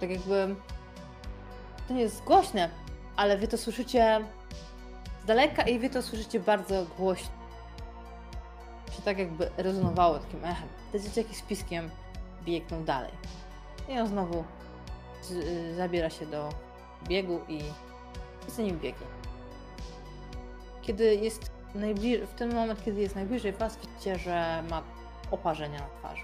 Tak 0.00 0.10
jakby. 0.10 0.56
To 1.90 1.94
nie 1.94 2.02
jest 2.02 2.24
głośne, 2.24 2.70
ale 3.16 3.36
wy 3.36 3.48
to 3.48 3.58
słyszycie 3.58 4.24
z 5.22 5.26
daleka 5.26 5.62
i 5.62 5.78
wy 5.78 5.90
to 5.90 6.02
słyszycie 6.02 6.40
bardzo 6.40 6.86
głośno. 6.98 7.30
Się 8.96 9.02
tak 9.02 9.18
jakby 9.18 9.50
rezonowało 9.56 10.18
takim 10.18 10.44
echem. 10.44 10.68
Te 10.92 11.00
dzieciaki 11.00 11.34
z 11.34 11.42
piskiem 11.42 11.90
biegną 12.44 12.84
dalej. 12.84 13.12
I 13.88 13.98
on 13.98 14.06
znowu 14.06 14.44
z, 15.22 15.30
y, 15.30 15.74
zabiera 15.74 16.10
się 16.10 16.26
do 16.26 16.48
biegu 17.08 17.40
i, 17.48 17.58
i 18.48 18.50
za 18.50 18.62
nim 18.62 18.78
biegnie. 18.78 19.06
Kiedy 20.82 21.14
jest 21.14 21.50
najbliżej, 21.74 22.26
w 22.26 22.34
ten 22.34 22.54
moment, 22.54 22.84
kiedy 22.84 23.00
jest 23.00 23.14
najbliżej 23.14 23.52
was, 23.52 23.78
widzicie, 23.78 24.18
że 24.18 24.64
ma 24.70 24.82
oparzenia 25.30 25.78
na 25.78 25.88
twarzy. 25.98 26.22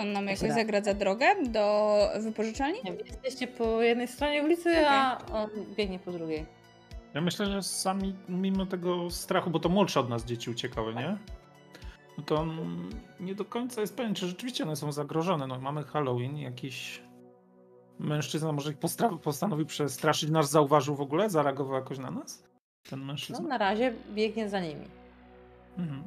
On 0.00 0.12
nam 0.12 0.26
jakoś 0.26 0.50
zagradza 0.50 0.94
drogę 0.94 1.26
do 1.48 1.96
wypożyczalni? 2.20 2.78
Nie 2.84 2.92
Jesteście 2.92 3.46
po 3.46 3.82
jednej 3.82 4.08
stronie 4.08 4.42
ulicy, 4.42 4.86
a 4.88 5.18
on 5.32 5.48
biegnie 5.76 5.98
po 5.98 6.12
drugiej. 6.12 6.46
Ja 7.14 7.20
myślę, 7.20 7.46
że 7.46 7.62
sami 7.62 8.14
mimo 8.28 8.66
tego 8.66 9.10
strachu, 9.10 9.50
bo 9.50 9.58
to 9.60 9.68
młodsze 9.68 10.00
od 10.00 10.08
nas 10.08 10.24
dzieci 10.24 10.50
uciekały, 10.50 10.94
nie? 10.94 11.16
No 12.18 12.24
to 12.24 12.36
on 12.36 12.80
nie 13.20 13.34
do 13.34 13.44
końca 13.44 13.80
jest 13.80 13.96
pewien, 13.96 14.14
czy 14.14 14.26
rzeczywiście 14.26 14.64
one 14.64 14.76
są 14.76 14.92
zagrożone. 14.92 15.46
No 15.46 15.60
mamy 15.60 15.84
Halloween, 15.84 16.36
jakiś 16.38 17.02
mężczyzna 17.98 18.52
może 18.52 18.70
ich 18.70 18.78
postanowił 19.22 19.66
przestraszyć, 19.66 20.30
nas 20.30 20.50
zauważył 20.50 20.94
w 20.94 21.00
ogóle, 21.00 21.30
zareagował 21.30 21.74
jakoś 21.74 21.98
na 21.98 22.10
nas? 22.10 22.44
Ten 22.90 23.00
No, 23.00 23.06
mężczyzna? 23.06 23.48
na 23.48 23.58
razie 23.58 23.94
biegnie 24.14 24.48
za 24.48 24.60
nimi. 24.60 24.86
Mhm. 25.78 26.02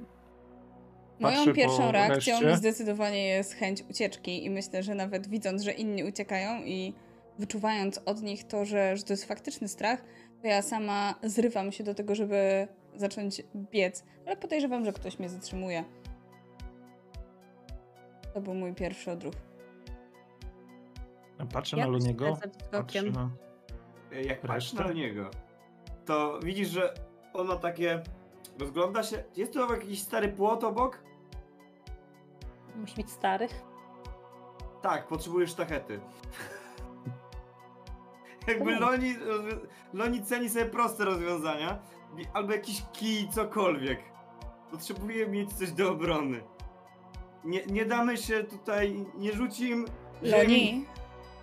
Moją 1.19 1.53
pierwszą 1.53 1.91
reakcją 1.91 2.39
reszcie. 2.39 2.57
zdecydowanie 2.57 3.27
jest 3.27 3.53
chęć 3.53 3.83
ucieczki 3.89 4.45
i 4.45 4.49
myślę, 4.49 4.83
że 4.83 4.95
nawet 4.95 5.27
widząc, 5.27 5.61
że 5.61 5.71
inni 5.71 6.03
uciekają 6.03 6.63
i 6.63 6.93
wyczuwając 7.39 8.01
od 8.05 8.21
nich 8.21 8.47
to, 8.47 8.65
że, 8.65 8.97
że 8.97 9.03
to 9.03 9.13
jest 9.13 9.25
faktyczny 9.25 9.67
strach, 9.67 10.03
to 10.41 10.47
ja 10.47 10.61
sama 10.61 11.15
zrywam 11.23 11.71
się 11.71 11.83
do 11.83 11.93
tego, 11.93 12.15
żeby 12.15 12.67
zacząć 12.95 13.41
biec, 13.55 14.03
ale 14.25 14.37
podejrzewam, 14.37 14.85
że 14.85 14.93
ktoś 14.93 15.19
mnie 15.19 15.29
zatrzymuje. 15.29 15.83
To 18.33 18.41
był 18.41 18.53
mój 18.53 18.73
pierwszy 18.73 19.11
odruch. 19.11 19.33
Patrzę 21.53 21.77
Ja 21.77 21.85
na 21.85 21.91
Luniego, 21.91 22.37
patrzę 22.71 23.01
na... 23.03 23.29
Jak 24.11 24.41
patrzysz 24.41 24.73
na 24.73 24.91
niego, 24.91 25.31
to 26.05 26.39
widzisz, 26.43 26.69
że 26.69 26.93
on 27.33 27.47
ma 27.47 27.55
takie. 27.55 28.03
Rozgląda 28.59 29.03
się. 29.03 29.23
Jest 29.35 29.53
tu 29.53 29.73
jakiś 29.73 30.01
stary 30.01 30.29
płot 30.29 30.63
obok? 30.63 30.99
Musi 32.75 32.95
być 32.95 33.11
starych. 33.11 33.51
Tak, 34.81 35.07
potrzebujesz 35.07 35.49
sztachety. 35.51 35.99
Jakby. 38.47 38.75
Loni, 38.75 39.15
Loni 39.93 40.23
ceni 40.23 40.49
sobie 40.49 40.65
proste 40.65 41.05
rozwiązania, 41.05 41.79
albo 42.33 42.53
jakiś 42.53 42.83
kij, 42.93 43.29
cokolwiek. 43.29 43.99
Potrzebuje 44.71 45.27
mieć 45.27 45.53
coś 45.53 45.71
do 45.71 45.91
obrony. 45.91 46.41
Nie, 47.43 47.65
nie 47.65 47.85
damy 47.85 48.17
się 48.17 48.43
tutaj, 48.43 49.05
nie 49.17 49.33
rzucim 49.33 49.85
ziemi. 50.23 50.31
Loni, 50.31 50.85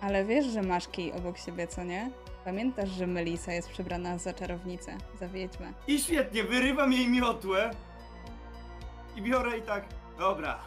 ale 0.01 0.25
wiesz, 0.25 0.45
że 0.45 0.61
masz 0.61 0.87
kij 0.87 1.11
obok 1.11 1.37
siebie, 1.37 1.67
co 1.67 1.83
nie? 1.83 2.09
Pamiętasz, 2.45 2.89
że 2.89 3.07
Melisa 3.07 3.53
jest 3.53 3.69
przebrana 3.69 4.17
za 4.17 4.33
czarownicę, 4.33 4.97
za 5.19 5.27
wiedźmę. 5.27 5.73
I 5.87 5.99
świetnie, 5.99 6.43
wyrywam 6.43 6.93
jej 6.93 7.07
miotłę 7.09 7.71
i 9.15 9.21
biorę 9.21 9.57
i 9.57 9.61
tak, 9.61 9.83
dobra, 10.17 10.59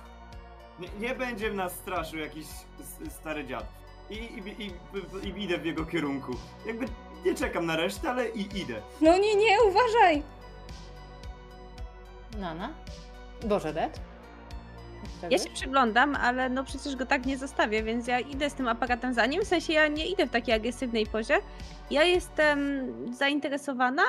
nie, 0.78 0.88
nie 1.08 1.14
będzie 1.14 1.52
nas 1.52 1.72
straszył 1.74 2.18
jakiś 2.18 2.46
s- 2.80 3.12
stary 3.12 3.46
dziad. 3.46 3.64
I, 4.10 4.14
i, 4.14 4.18
i, 4.62 4.66
i, 4.66 5.38
i 5.38 5.42
idę 5.44 5.58
w 5.58 5.64
jego 5.66 5.84
kierunku. 5.86 6.32
Jakby 6.66 6.86
nie 7.24 7.34
czekam 7.34 7.66
na 7.66 7.76
resztę, 7.76 8.10
ale 8.10 8.28
i 8.28 8.58
idę. 8.60 8.82
Loni, 9.00 9.36
nie, 9.36 9.62
uważaj! 9.68 10.22
Nana. 12.38 12.74
Boże, 13.44 13.72
Dead. 13.72 14.00
Ja 15.30 15.38
się 15.38 15.50
przyglądam, 15.50 16.16
ale 16.16 16.48
no 16.48 16.64
przecież 16.64 16.96
go 16.96 17.06
tak 17.06 17.26
nie 17.26 17.38
zostawię, 17.38 17.82
więc 17.82 18.06
ja 18.06 18.20
idę 18.20 18.50
z 18.50 18.54
tym 18.54 18.68
aparatem 18.68 19.14
za 19.14 19.26
nim. 19.26 19.42
W 19.42 19.46
sensie 19.46 19.72
ja 19.72 19.88
nie 19.88 20.06
idę 20.06 20.26
w 20.26 20.30
takiej 20.30 20.54
agresywnej 20.54 21.06
pozie. 21.06 21.34
Ja 21.90 22.04
jestem 22.04 22.58
zainteresowana. 23.14 24.02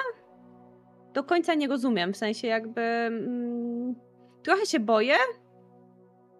Do 1.14 1.24
końca 1.24 1.54
nie 1.54 1.68
rozumiem. 1.68 2.14
W 2.14 2.18
sensie 2.18 2.48
jakby. 2.48 2.82
Mm, 2.82 3.96
trochę 4.44 4.66
się 4.66 4.80
boję, 4.80 5.16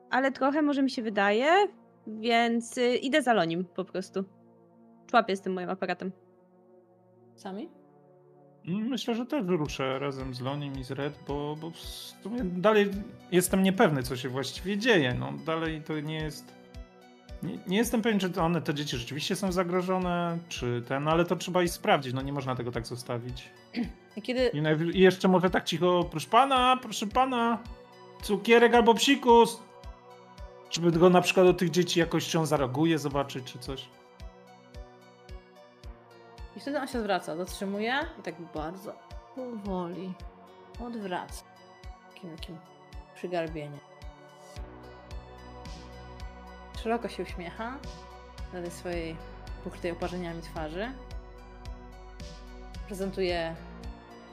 ale 0.10 0.32
trochę 0.32 0.62
może 0.62 0.84
mi 0.84 0.90
się 0.90 1.02
wydaje, 1.02 1.48
więc 2.08 2.78
y, 2.78 2.96
idę 2.96 3.22
za 3.22 3.34
Lonim 3.34 3.66
po 3.66 3.86
prostu. 3.86 4.24
Człapię 5.08 5.36
z 5.36 5.42
tym 5.42 5.54
moim 5.54 5.70
aparatem. 5.70 6.12
Sami? 7.36 7.77
Myślę, 8.68 9.16
że 9.16 9.26
też 9.26 9.44
ruszę 9.48 10.00
razem 10.00 10.34
z 10.34 10.42
Lonim 10.42 10.80
i 10.80 10.84
z 10.84 10.92
Red, 10.92 11.20
bo, 11.28 11.56
bo 11.62 11.72
w 11.72 11.78
sumie 11.78 12.44
dalej 12.44 12.90
jestem 13.32 13.64
niepewny, 13.64 14.04
co 14.04 14.16
się 14.18 14.30
właściwie 14.30 14.78
dzieje. 14.78 15.14
No, 15.20 15.34
dalej 15.46 15.82
to 15.82 16.00
nie 16.00 16.16
jest. 16.16 16.54
Nie, 17.44 17.58
nie 17.68 17.78
jestem 17.78 18.02
pewien, 18.02 18.20
czy 18.20 18.42
one, 18.42 18.62
te 18.62 18.74
dzieci 18.74 18.98
rzeczywiście 18.98 19.36
są 19.36 19.52
zagrożone, 19.52 20.38
czy 20.50 20.84
ten, 20.88 21.08
ale 21.08 21.26
to 21.26 21.36
trzeba 21.36 21.64
i 21.64 21.68
sprawdzić. 21.68 22.14
No 22.14 22.22
nie 22.22 22.34
można 22.34 22.56
tego 22.56 22.72
tak 22.72 22.88
zostawić. 22.88 23.50
I 24.16 24.22
kiedy 24.22 24.48
I, 24.48 24.62
najw- 24.62 24.96
i 24.96 25.00
jeszcze 25.00 25.28
może 25.28 25.50
tak 25.50 25.64
cicho, 25.64 26.08
proszę 26.12 26.28
pana, 26.30 26.78
proszę 26.82 27.08
pana, 27.08 27.60
cukierek 28.22 28.74
albo 28.74 28.94
psikus. 28.94 29.62
Żeby 30.72 30.92
go 30.92 31.10
na 31.10 31.22
przykład 31.22 31.46
do 31.46 31.54
tych 31.54 31.70
dzieci 31.70 32.00
jakoś 32.00 32.28
czy 32.28 32.40
on 32.40 32.46
zareaguje, 32.46 33.00
zobaczyć, 33.00 33.52
czy 33.54 33.60
coś. 33.60 33.86
I 36.58 36.60
wtedy 36.60 36.80
on 36.80 36.88
się 36.88 37.00
zwraca, 37.00 37.36
zatrzymuje 37.36 38.00
i 38.20 38.22
tak 38.24 38.36
bardzo 38.42 38.94
powoli 39.36 40.14
odwraca. 40.86 41.44
Takim, 42.14 42.38
takim 42.38 42.58
przygarbieniem. 43.16 43.80
Szeroko 46.84 47.10
się 47.10 47.24
uśmiecha 47.24 47.78
na 48.54 48.62
tej 48.62 48.72
swojej 48.72 49.16
pokrytej 49.64 49.92
oparzeniami 49.92 50.42
twarzy. 50.42 50.92
Prezentuje 52.88 53.56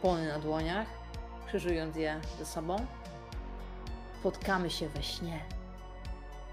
płony 0.03 0.29
na 0.29 0.39
dłoniach, 0.39 0.87
krzyżując 1.47 1.97
je 1.97 2.21
ze 2.39 2.47
sobą. 2.47 2.87
Spotkamy 4.21 4.71
się 4.71 4.89
we 4.89 5.03
śnie. 5.03 5.41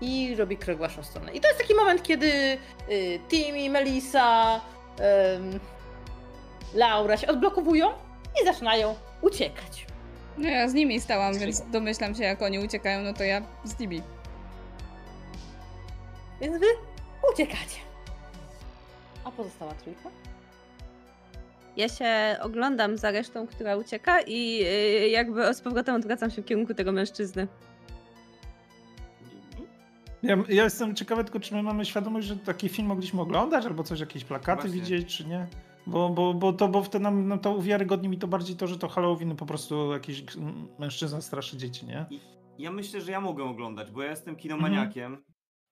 I 0.02 0.35
robi 0.35 0.57
krok 0.57 0.77
w 0.77 0.80
waszą 0.80 1.03
stronę. 1.03 1.34
I 1.34 1.41
to 1.41 1.48
jest 1.48 1.60
taki 1.60 1.76
moment, 1.76 2.03
kiedy 2.03 2.57
y, 2.89 3.19
Timmy, 3.30 3.69
Melissa, 3.69 4.61
em, 4.99 5.59
Laura 6.73 7.18
się 7.18 7.27
odblokowują 7.27 7.89
i 8.41 8.45
zaczynają 8.45 8.95
uciekać. 9.22 9.85
No 10.38 10.49
ja 10.49 10.69
z 10.69 10.73
nimi 10.73 11.01
stałam, 11.01 11.39
więc 11.39 11.61
domyślam 11.72 12.15
się, 12.15 12.23
jak 12.23 12.41
oni 12.41 12.59
uciekają, 12.59 13.01
no 13.01 13.13
to 13.13 13.23
ja 13.23 13.41
z 13.63 13.80
nimi. 13.80 14.01
Więc 16.41 16.57
wy 16.57 16.65
uciekacie. 17.34 17.77
A 19.23 19.31
pozostała 19.31 19.73
trójka? 19.73 20.09
Ja 21.77 21.89
się 21.89 22.38
oglądam 22.41 22.97
za 22.97 23.11
resztą, 23.11 23.47
która 23.47 23.76
ucieka 23.76 24.22
i 24.22 24.63
y, 25.03 25.09
jakby 25.09 25.53
z 25.53 25.61
powrotem 25.61 25.95
odwracam 25.95 26.31
się 26.31 26.41
w 26.41 26.45
kierunku 26.45 26.73
tego 26.73 26.91
mężczyzny. 26.91 27.47
Ja, 30.23 30.38
ja 30.49 30.64
jestem 30.64 30.95
ciekawy 30.95 31.23
tylko, 31.23 31.39
czy 31.39 31.56
my 31.56 31.64
mamy 31.64 31.85
świadomość, 31.85 32.27
że 32.27 32.38
taki 32.38 32.69
film 32.69 32.88
mogliśmy 32.88 33.22
oglądać, 33.22 33.65
albo 33.65 33.84
coś, 33.84 33.99
jakieś 33.99 34.23
plakaty 34.23 34.61
Właśnie. 34.61 34.81
widzieć, 34.81 35.18
czy 35.18 35.27
nie? 35.27 35.48
Bo, 35.88 36.10
bo, 36.10 36.34
bo 36.34 36.53
to, 36.53 36.68
bo 36.68 36.84
wtedy 36.84 37.03
nam 37.03 37.27
no 37.27 37.38
to 37.38 37.56
uwiarygodni 37.56 38.10
mi 38.10 38.18
to 38.18 38.27
bardziej 38.27 38.56
to, 38.56 38.68
że 38.68 38.77
to 38.77 38.88
Halloween 38.88 39.35
po 39.35 39.45
prostu 39.45 39.91
jakiś 39.91 40.23
mężczyzna 40.80 41.22
straszy 41.22 41.57
dzieci, 41.57 41.85
nie? 41.85 42.06
Ja 42.60 42.72
myślę, 42.72 43.02
że 43.02 43.11
ja 43.11 43.22
mogę 43.22 43.43
oglądać, 43.43 43.91
bo 43.91 44.02
ja 44.02 44.10
jestem 44.10 44.35
kinomaniakiem. 44.35 45.18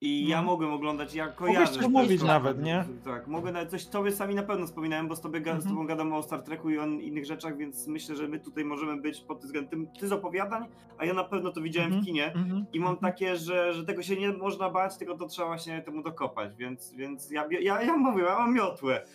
I 0.01 0.27
ja 0.27 0.37
No. 0.41 0.43
mogłem 0.47 0.73
oglądać, 0.73 1.15
ja 1.15 1.25
Mogłeś 1.25 1.37
kojarzę. 1.37 1.73
coś 1.73 1.83
to 1.83 1.89
mówić 1.89 2.11
jest- 2.11 2.23
nawet, 2.23 2.61
nie? 2.63 2.85
Tak, 3.05 3.27
mogę 3.27 3.51
nawet 3.51 3.69
coś 3.71 3.85
tobie 3.85 4.11
sami 4.11 4.35
na 4.35 4.43
pewno 4.43 4.65
wspominałem, 4.67 5.07
bo 5.07 5.15
z, 5.15 5.21
tobie, 5.21 5.39
ga- 5.41 5.43
z 5.51 5.55
Mhm. 5.55 5.69
tobą 5.75 5.87
gadamy 5.87 6.15
o 6.15 6.23
Star 6.23 6.41
Treku 6.41 6.69
i 6.69 6.79
o 6.79 6.85
innych 6.85 7.25
rzeczach, 7.25 7.57
więc 7.57 7.87
myślę, 7.87 8.15
że 8.15 8.27
my 8.27 8.39
tutaj 8.39 8.65
możemy 8.65 9.01
być 9.01 9.21
pod 9.21 9.39
tym 9.39 9.47
względem 9.47 9.87
ty 9.99 10.07
z 10.07 10.11
opowiadań, 10.11 10.65
a 10.97 11.05
ja 11.05 11.13
na 11.13 11.23
pewno 11.23 11.51
to 11.51 11.61
widziałem 11.61 11.87
Mhm, 11.87 12.03
w 12.03 12.05
kinie. 12.05 12.25
mhm, 12.33 12.65
I 12.73 12.79
mam 12.79 12.91
mhm. 12.93 13.11
takie, 13.13 13.35
że, 13.37 13.73
że 13.73 13.85
tego 13.85 14.01
się 14.03 14.15
nie 14.17 14.33
można 14.33 14.69
bać, 14.69 14.97
tylko 14.97 15.17
to 15.17 15.27
trzeba 15.27 15.47
właśnie 15.47 15.81
temu 15.81 16.03
dokopać, 16.03 16.55
więc, 16.55 16.93
więc 16.93 17.31
ja, 17.31 17.45
ja, 17.61 17.81
ja 17.81 17.97
mówię, 17.97 18.23
ja 18.23 18.39
mam 18.39 18.53
miotłę. 18.53 19.05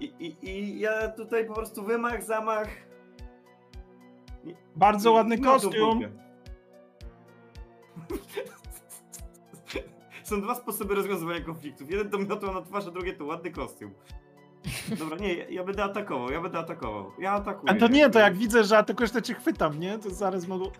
I, 0.00 0.04
i, 0.20 0.48
I 0.48 0.80
ja 0.80 1.08
tutaj 1.08 1.46
po 1.46 1.54
prostu 1.54 1.82
wymach, 1.84 2.22
zamach. 2.22 2.68
Bardzo 4.76 5.10
i- 5.10 5.12
ładny 5.12 5.36
w 5.36 5.40
kostium. 5.40 6.00
dupie. 6.00 6.10
Są 10.30 10.40
dwa 10.40 10.54
sposoby 10.54 10.94
rozwiązywania 10.94 11.40
konfliktów. 11.40 11.90
Jeden 11.90 12.10
to 12.10 12.18
miotła 12.18 12.52
na 12.52 12.62
twarz, 12.62 12.86
a 12.86 12.90
drugie 12.90 13.12
to 13.12 13.24
ładny 13.24 13.50
kostium. 13.50 13.94
Dobra, 14.98 15.16
nie, 15.16 15.34
ja, 15.34 15.64
będę 15.64 15.84
atakował, 15.84 16.30
ja 16.30 16.40
będę 16.40 16.58
atakował. 16.58 17.12
Ja 17.18 17.32
atakuję. 17.32 17.72
A 17.72 17.76
to 17.76 17.88
nie, 17.88 18.10
to 18.10 18.18
jak 18.18 18.36
widzę, 18.36 18.64
że 18.64 18.78
atakujesz, 18.78 19.10
to 19.10 19.20
cię 19.20 19.34
chwytam, 19.34 19.80
nie? 19.80 19.98
To 19.98 20.10
zaraz 20.10 20.46
mogą... 20.46 20.64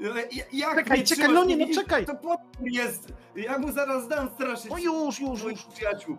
Ja, 0.00 0.08
jak 0.52 0.76
Czekaj, 0.76 1.04
czekaj, 1.04 1.32
no 1.32 1.44
nie, 1.44 1.56
no 1.56 1.66
czekaj. 1.74 2.06
To 2.06 2.14
potwór 2.14 2.68
jest! 2.68 3.12
Ja 3.36 3.58
mu 3.58 3.72
zaraz 3.72 4.08
dam 4.08 4.30
straszyć 4.30 4.72
O 4.72 4.78
już, 4.78 5.20
już, 5.20 5.42
moich 5.42 5.56
już. 5.56 5.74
przyjaciół. 5.74 6.16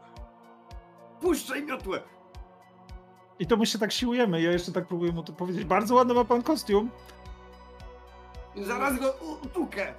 Puszczaj 1.21 1.63
miotłę! 1.63 2.01
I 3.39 3.47
to 3.47 3.57
my 3.57 3.65
się 3.65 3.79
tak 3.79 3.91
siłujemy. 3.91 4.41
Ja 4.41 4.51
jeszcze 4.51 4.71
tak 4.71 4.87
próbuję 4.87 5.11
mu 5.11 5.23
to 5.23 5.33
powiedzieć. 5.33 5.65
Bardzo 5.65 5.95
ładny 5.95 6.13
ma 6.13 6.25
pan 6.25 6.41
kostium. 6.41 6.89
Zaraz 8.55 8.99
go 8.99 9.15
utukę! 9.43 9.93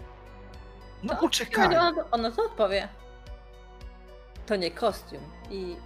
No 1.05 1.15
To 1.15 1.21
poczekaj. 1.21 1.67
Ona, 1.67 1.93
ona 2.11 2.31
to 2.31 2.45
odpowie. 2.45 2.89
To 4.47 4.57
nie 4.57 4.71
kostium. 4.71 5.23
I 5.51 5.77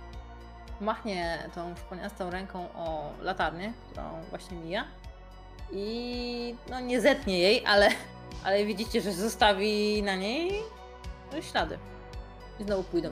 machnie 0.81 1.49
tą 1.55 1.77
szponiastą 1.77 2.31
ręką 2.31 2.69
o 2.75 3.13
latarnię, 3.23 3.73
którą 3.91 4.03
właśnie 4.31 4.57
mija. 4.57 4.85
I 5.73 6.55
no 6.71 6.81
nie 6.81 7.01
zetnie 7.01 7.39
jej, 7.39 7.67
ale, 7.67 7.89
ale 8.45 8.65
widzicie, 8.65 9.01
że 9.01 9.13
zostawi 9.13 10.03
na 10.03 10.17
niej 10.17 10.63
no, 11.33 11.43
ślady. 11.43 11.79
I 12.61 12.65
znowu 12.65 12.83
pójdą. 12.83 13.11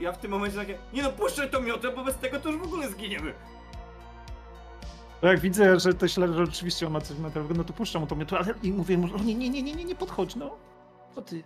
Ja 0.00 0.12
w 0.12 0.18
tym 0.18 0.30
momencie 0.30 0.56
takie, 0.56 0.78
nie 0.92 1.02
no 1.02 1.10
puszczaj 1.12 1.50
tą 1.50 1.60
miotę, 1.60 1.90
bo 1.92 2.04
bez 2.04 2.16
tego 2.16 2.40
to 2.40 2.48
już 2.48 2.60
w 2.60 2.64
ogóle 2.64 2.88
zginiemy. 2.88 3.34
Bo 5.22 5.28
jak 5.28 5.40
widzę, 5.40 5.80
że 5.80 5.94
te 5.94 6.08
ślady, 6.08 6.46
rzeczywiście 6.46 6.86
on 6.86 6.92
ma 6.92 7.00
coś 7.00 7.18
na 7.18 7.28
no 7.56 7.64
to 7.64 7.72
puszczam 7.72 8.02
mu 8.02 8.06
to 8.06 8.14
mnie 8.14 8.26
tu, 8.26 8.36
ale 8.36 8.54
i 8.62 8.72
mówię 8.72 8.98
mu, 8.98 9.06
nie, 9.18 9.34
nie, 9.34 9.50
nie, 9.50 9.62
nie, 9.62 9.84
nie 9.84 9.94
podchodź, 9.94 10.36
no. 10.36 10.56
Co 11.18 11.22
ty? 11.22 11.44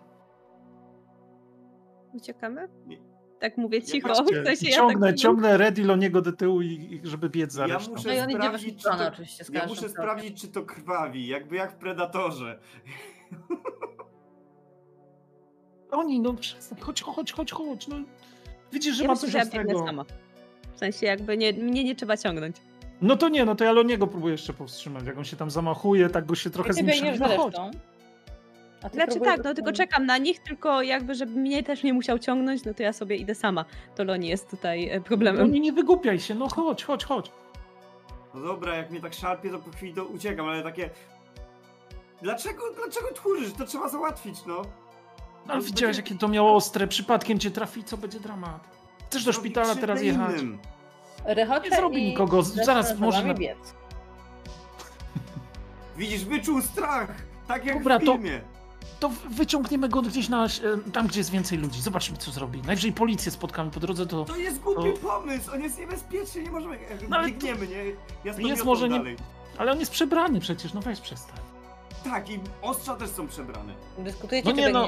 Uciekamy? 2.14 2.68
Nie. 2.86 2.98
Tak 3.40 3.56
mówię 3.58 3.82
cicho. 3.82 4.08
Patrzcie, 4.08 4.42
W 4.42 4.46
sensie 4.46 4.68
ja 4.70 4.76
ciągnę, 4.76 5.06
tak... 5.06 5.16
ciągnę 5.16 5.56
Red 5.56 5.78
Iloniego 5.78 6.22
do 6.22 6.32
tyłu 6.32 6.62
i, 6.62 6.66
i 6.68 7.00
żeby 7.04 7.30
biec 7.30 7.52
za 7.52 7.66
Ja 7.66 7.74
resztą. 7.74 7.92
muszę 7.92 8.08
No 8.08 8.14
i 8.14 8.18
on 8.20 8.30
idzie 8.30 8.38
sprawdzić, 8.38 8.82
czy 8.82 8.88
to, 8.98 9.08
oczywiście 9.08 9.44
ja 9.52 9.66
muszę 9.66 9.88
sprawdzić, 9.88 10.40
czy 10.40 10.48
to 10.48 10.62
krwawi, 10.62 11.26
jakby 11.26 11.56
jak 11.56 11.72
w 11.72 11.74
Predatorze. 11.74 12.58
Oni, 15.90 16.20
no 16.20 16.34
przestań, 16.34 16.78
chodź, 16.80 17.02
chodź, 17.02 17.32
chodź, 17.32 17.52
chodź, 17.52 17.88
no. 17.88 17.96
Widzisz, 18.72 18.96
że 18.96 19.02
Ja 19.02 19.08
ma 19.08 19.14
myślę, 19.14 19.26
coś 19.28 19.34
ja 19.34 19.42
ostrego. 19.42 19.86
sama. 19.86 20.04
W 20.74 20.78
sensie 20.78 21.06
jakby 21.06 21.36
nie, 21.36 21.52
mnie 21.52 21.84
nie 21.84 21.94
trzeba 21.94 22.16
ciągnąć. 22.16 22.56
No 23.02 23.16
to 23.16 23.28
nie, 23.28 23.44
no 23.44 23.54
to 23.54 23.64
ja 23.64 23.72
Loniego 23.72 24.06
próbuję 24.06 24.32
jeszcze 24.32 24.52
powstrzymać. 24.52 25.04
Jak 25.06 25.18
on 25.18 25.24
się 25.24 25.36
tam 25.36 25.50
zamachuje, 25.50 26.08
tak 26.08 26.26
go 26.26 26.34
się 26.34 26.50
trochę 26.50 26.68
Ty 26.68 26.74
z 26.74 26.76
nim 26.76 26.86
biegniesz 26.86 27.18
za 27.18 27.24
przebi- 27.24 27.36
no 27.36 27.42
chodź. 27.42 27.54
Znaczy 28.92 29.12
próbujesz- 29.12 29.24
tak, 29.24 29.44
no 29.44 29.54
tylko 29.54 29.72
czekam 29.72 30.06
na 30.06 30.18
nich, 30.18 30.38
tylko 30.38 30.82
jakby, 30.82 31.14
żeby 31.14 31.40
mnie 31.40 31.62
też 31.62 31.82
nie 31.82 31.92
musiał 31.92 32.18
ciągnąć, 32.18 32.64
no 32.64 32.74
to 32.74 32.82
ja 32.82 32.92
sobie 32.92 33.16
idę 33.16 33.34
sama. 33.34 33.64
To 33.94 34.04
Loni 34.04 34.28
jest 34.28 34.50
tutaj 34.50 34.88
e, 34.88 35.00
problemem. 35.00 35.40
Loni, 35.46 35.60
nie 35.60 35.72
wygłupiaj 35.72 36.20
się, 36.20 36.34
no 36.34 36.48
chodź, 36.48 36.84
chodź, 36.84 37.04
chodź. 37.04 37.30
No 38.34 38.40
dobra, 38.40 38.74
jak 38.76 38.90
mnie 38.90 39.00
tak 39.00 39.14
szarpie, 39.14 39.50
to 39.50 39.58
po 39.58 39.70
chwili 39.70 39.94
to 39.94 40.04
uciekam, 40.04 40.48
ale 40.48 40.62
takie... 40.62 40.90
Dlaczego, 42.22 42.62
dlaczego 42.76 43.12
tchórzysz? 43.14 43.52
To 43.52 43.66
trzeba 43.66 43.88
załatwić, 43.88 44.46
no. 44.46 44.54
No, 44.56 45.52
ale 45.52 45.60
To 45.60 45.66
widziałeś, 45.66 45.96
będzie- 45.96 46.12
jakie 46.12 46.20
to 46.20 46.28
miało 46.28 46.54
ostre, 46.56 46.86
przypadkiem 46.86 47.38
cię 47.38 47.50
trafi, 47.50 47.84
co 47.84 47.96
będzie 47.96 48.20
dramat. 48.20 48.60
Chcesz 49.06 49.24
do 49.24 49.32
szpitala 49.32 49.74
teraz 49.74 50.02
jechać? 50.02 50.30
innym. 50.40 50.58
Rechocze 51.24 51.70
Nie 51.70 51.76
zrobi 51.76 52.02
nikogo, 52.02 52.42
zaraz 52.42 52.88
za 52.88 52.94
może 52.94 53.24
na-. 53.24 53.34
Widzisz, 55.96 56.24
wyczuł 56.24 56.60
strach! 56.62 57.08
Tak 57.48 57.64
jak 57.64 57.78
Dobra, 57.78 57.98
w 57.98 58.02
filmie. 58.02 58.40
To 58.40 58.51
w- 59.08 59.28
wyciągniemy 59.34 59.88
go 59.88 60.02
gdzieś 60.02 60.28
na, 60.28 60.44
e, 60.46 60.48
tam, 60.92 61.06
gdzie 61.06 61.20
jest 61.20 61.30
więcej 61.30 61.58
ludzi. 61.58 61.80
Zobaczymy, 61.82 62.18
co 62.18 62.30
zrobi. 62.30 62.62
Najwyżej 62.62 62.92
policję 62.92 63.32
spotkamy 63.32 63.70
po 63.70 63.80
drodze, 63.80 64.06
to 64.06 64.24
To 64.24 64.36
jest 64.36 64.60
głupi 64.60 64.92
To- 64.92 65.08
pomysł, 65.08 65.50
on 65.54 65.62
jest 65.62 65.78
niebezpieczny, 65.78 66.42
nie 66.42 66.50
możemy... 66.50 66.78
No 67.08 67.16
ale 67.16 67.26
to- 67.28 67.32
biegniemy, 67.34 67.66
nie? 67.68 67.84
Ja 68.24 68.38
Jest 68.48 68.64
może 68.64 68.88
nie- 68.88 68.98
dalej. 68.98 69.16
Ale 69.58 69.72
on 69.72 69.80
jest 69.80 69.92
przebrany 69.92 70.40
przecież, 70.40 70.72
no 70.74 70.80
weź 70.80 71.00
przestań. 71.00 71.36
Tak, 72.04 72.30
i 72.30 72.40
ostrza 72.62 72.94
też 72.96 73.10
są 73.10 73.28
przebrane. 73.28 73.72
Dyskutujecie, 73.98 74.48
No 74.48 74.54
nie, 74.56 74.68
no. 74.68 74.86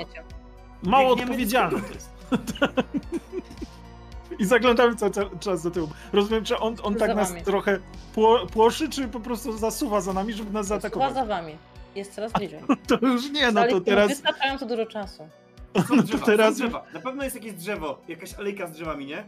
Mało 0.83 1.13
odpowiedzialne 1.13 1.81
to 1.81 1.93
jest. 1.95 2.11
I 4.39 4.45
zaglądamy 4.45 4.97
cały 4.97 5.11
ca- 5.13 5.37
czas 5.41 5.63
do 5.63 5.71
tyłu. 5.71 5.89
Rozumiem, 6.13 6.45
czy 6.45 6.59
on, 6.59 6.77
on 6.83 6.95
tak 6.95 7.17
nas 7.17 7.33
trochę 7.45 7.79
pło, 8.15 8.47
płoszy, 8.47 8.89
czy 8.89 9.09
po 9.09 9.21
prostu 9.21 9.59
zasuwa 9.59 10.01
za 10.01 10.13
nami, 10.13 10.33
żeby 10.33 10.51
nas 10.51 10.67
zaatakować? 10.67 11.15
za 11.15 11.25
wami. 11.25 11.57
Jest 11.95 12.15
coraz 12.15 12.33
bliżej. 12.33 12.61
To 12.89 12.99
już 13.07 13.31
nie, 13.31 13.53
no 13.53 13.67
to 13.69 13.81
teraz... 13.81 14.09
Wystarczająco 14.09 14.67
dużo 14.67 14.87
czasu. 14.87 15.29
Są 15.89 15.97
No 15.97 16.03
drzewa, 16.03 16.21
to 16.21 16.27
teraz... 16.27 16.55
są 16.55 16.59
drzewa. 16.59 16.85
Na 16.95 17.01
pewno 17.01 17.25
jest 17.25 17.37
jakieś 17.37 17.53
drzewo, 17.53 18.03
jakaś 18.09 18.35
alejka 18.35 18.67
z 18.67 18.73
drzewami, 18.73 19.07
nie? 19.07 19.25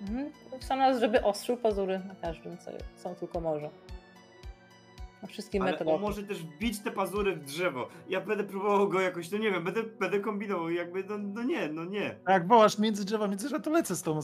Mhm. 0.00 0.30
Sam 0.60 0.78
raz, 0.78 1.00
żeby 1.00 1.22
ostrzył 1.22 1.56
pazury 1.56 1.98
na 2.08 2.14
każdym, 2.14 2.58
co 2.58 2.70
są 2.96 3.14
tylko 3.14 3.40
może. 3.40 3.70
Na 5.22 5.28
wszystkim 5.28 5.62
Ale 5.62 5.72
metodach. 5.72 5.94
on 5.94 6.00
może 6.00 6.22
też 6.22 6.42
wbić 6.42 6.78
te 6.78 6.90
pazury 6.90 7.36
w 7.36 7.44
drzewo. 7.44 7.88
Ja 8.08 8.20
będę 8.20 8.44
próbował 8.44 8.88
go 8.88 9.00
jakoś, 9.00 9.30
no 9.30 9.38
nie 9.38 9.50
wiem, 9.50 9.64
będę, 9.64 9.82
będę 9.82 10.20
kombinował, 10.20 10.70
jakby, 10.70 11.04
no, 11.04 11.18
no 11.18 11.42
nie, 11.42 11.68
no 11.68 11.84
nie. 11.84 12.16
Jak 12.28 12.48
wołasz 12.48 12.78
między 12.78 13.04
drzewa, 13.04 13.28
między 13.28 13.46
drzewa, 13.46 13.62
to 13.62 13.70
lecę 13.70 13.96
z 13.96 14.02
tą 14.02 14.20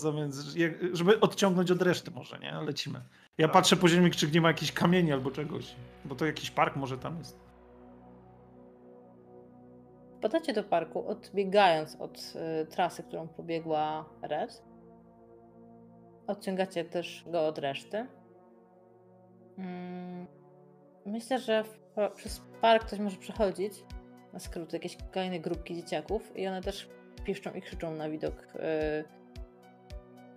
żeby 0.93 1.21
odciągnąć 1.21 1.71
od 1.71 1.83
reszty 1.83 2.11
może, 2.11 2.39
nie? 2.39 2.53
Lecimy. 2.53 3.01
Ja 3.39 3.47
Tak. 3.47 3.53
patrzę 3.53 3.77
po 3.77 3.89
ziemi, 3.89 4.11
czy 4.11 4.31
nie 4.31 4.41
ma 4.41 4.49
jakichś 4.49 4.73
kamieni 4.73 5.13
albo 5.13 5.31
czegoś. 5.31 5.77
Bo 6.05 6.15
to 6.15 6.27
jakiś 6.27 6.51
park 6.51 6.77
może 6.77 6.99
tam 6.99 7.19
jest. 7.19 7.41
Wpadacie 10.19 10.53
do 10.53 10.65
parku, 10.65 11.09
odbiegając 11.09 11.97
od 12.01 12.19
y, 12.63 12.67
trasy, 12.67 13.03
którą 13.03 13.29
pobiegła 13.29 14.05
Red. 14.23 14.63
Odciągacie 16.27 16.85
też 16.85 17.25
go 17.27 17.47
od 17.47 17.59
reszty. 17.59 18.07
Mm, 19.59 20.27
Myślę, 21.07 21.39
że 21.39 21.65
w, 21.65 21.79
przez 22.17 22.43
park 22.61 22.85
ktoś 22.87 22.99
może 22.99 23.17
przechodzić. 23.17 23.85
Na 24.33 24.39
skrót, 24.39 24.73
jakieś 24.73 24.97
kolejne 25.15 25.41
grupki 25.41 25.75
dzieciaków 25.75 26.37
i 26.37 26.47
one 26.47 26.61
też 26.63 26.89
piszczą 27.25 27.53
i 27.55 27.63
krzyczą 27.63 27.95
na 27.95 28.09
widok. 28.11 28.35
y, 28.55 29.24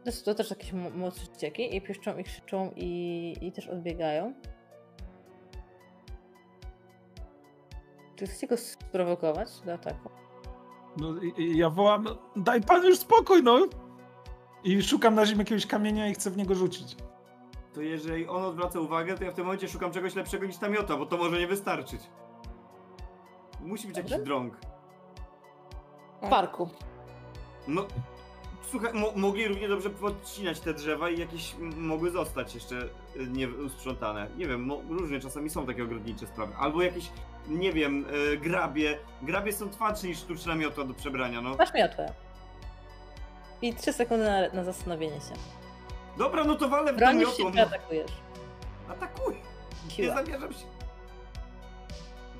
To, 0.07 0.11
są- 0.11 0.25
to 0.25 0.35
też 0.35 0.49
jakieś 0.49 0.73
młodsze 0.73 1.27
dzieciaki 1.27 1.75
i 1.75 1.81
piszczą 1.81 2.17
i 2.17 2.23
krzyczą 2.23 2.71
i, 2.75 3.35
i 3.41 3.51
też 3.51 3.67
odbiegają. 3.67 4.33
Czy 8.15 8.27
chcecie 8.27 8.47
go 8.47 8.57
sprowokować 8.57 9.61
do 9.65 9.73
ataku? 9.73 10.09
No, 10.97 11.07
i- 11.21 11.41
i 11.41 11.57
ja 11.57 11.69
wołam, 11.69 12.03
"No, 12.03 12.17
daj 12.35 12.61
pan 12.61 12.85
już 12.85 12.99
spokój, 12.99 13.43
no! 13.43 13.59
I 14.63 14.81
szukam 14.83 15.15
na 15.15 15.25
ziemi 15.25 15.39
jakiegoś 15.39 15.65
kamienia 15.65 16.07
i 16.07 16.13
chcę 16.13 16.31
w 16.31 16.37
niego 16.37 16.55
rzucić. 16.55 16.95
To 17.73 17.81
jeżeli 17.81 18.27
on 18.27 18.43
odwraca 18.43 18.79
uwagę, 18.79 19.17
to 19.17 19.23
ja 19.23 19.31
w 19.31 19.33
tym 19.33 19.45
momencie 19.45 19.67
szukam 19.67 19.91
czegoś 19.91 20.15
lepszego 20.15 20.45
niż 20.45 20.57
ta 20.57 20.69
miota, 20.69 20.97
bo 20.97 21.05
to 21.05 21.17
może 21.17 21.39
nie 21.39 21.47
wystarczyć. 21.47 22.01
Musi 23.61 23.87
być 23.87 23.97
jakiś 23.97 24.17
drąg. 24.17 24.57
W 26.21 26.29
parku. 26.29 26.69
No, 27.67 27.85
słuchaj, 28.71 28.93
mo 28.93 29.11
mogli 29.15 29.47
równie 29.47 29.67
dobrze 29.67 29.89
podcinać 29.89 30.59
te 30.59 30.73
drzewa 30.73 31.09
i 31.09 31.19
jakieś 31.19 31.55
mogły 31.59 32.11
zostać 32.11 32.55
jeszcze 32.55 32.75
y, 32.75 33.27
nie 33.27 33.49
usprzątane. 33.49 34.27
Nie 34.37 34.47
wiem, 34.47 34.71
różnie 34.89 35.19
czasami 35.19 35.49
są 35.49 35.65
takie 35.65 35.83
ogrodnicze 35.83 36.27
sprawy. 36.27 36.53
Albo 36.59 36.81
jakieś, 36.81 37.09
nie 37.47 37.73
wiem, 37.73 38.05
y, 38.33 38.37
grabie. 38.37 38.99
Grabie 39.21 39.53
są 39.53 39.69
twardsze 39.69 40.07
niż 40.07 40.17
sztuczna 40.17 40.55
miotła 40.55 40.83
do 40.83 40.93
przebrania, 40.93 41.41
no. 41.41 41.55
Masz 41.55 41.73
miotłę. 41.73 42.13
I 43.61 43.73
3 43.75 43.93
sekundy 43.93 44.23
na, 44.25 44.49
na 44.53 44.63
zastanowienie 44.63 45.15
się. 45.21 45.33
Dobra, 46.17 46.43
no 46.43 46.55
to 46.55 46.69
walę 46.69 46.93
w 46.93 46.99
tą 46.99 47.05
się, 47.11 47.13
miotłą. 47.15 47.51
czy 47.51 47.57
No. 47.57 47.63
atakujesz? 47.63 48.11
Atakuj! 48.89 49.35
Nie 49.85 49.91
Siła. 49.95 50.15
zamierzam 50.15 50.53
się. 50.53 50.65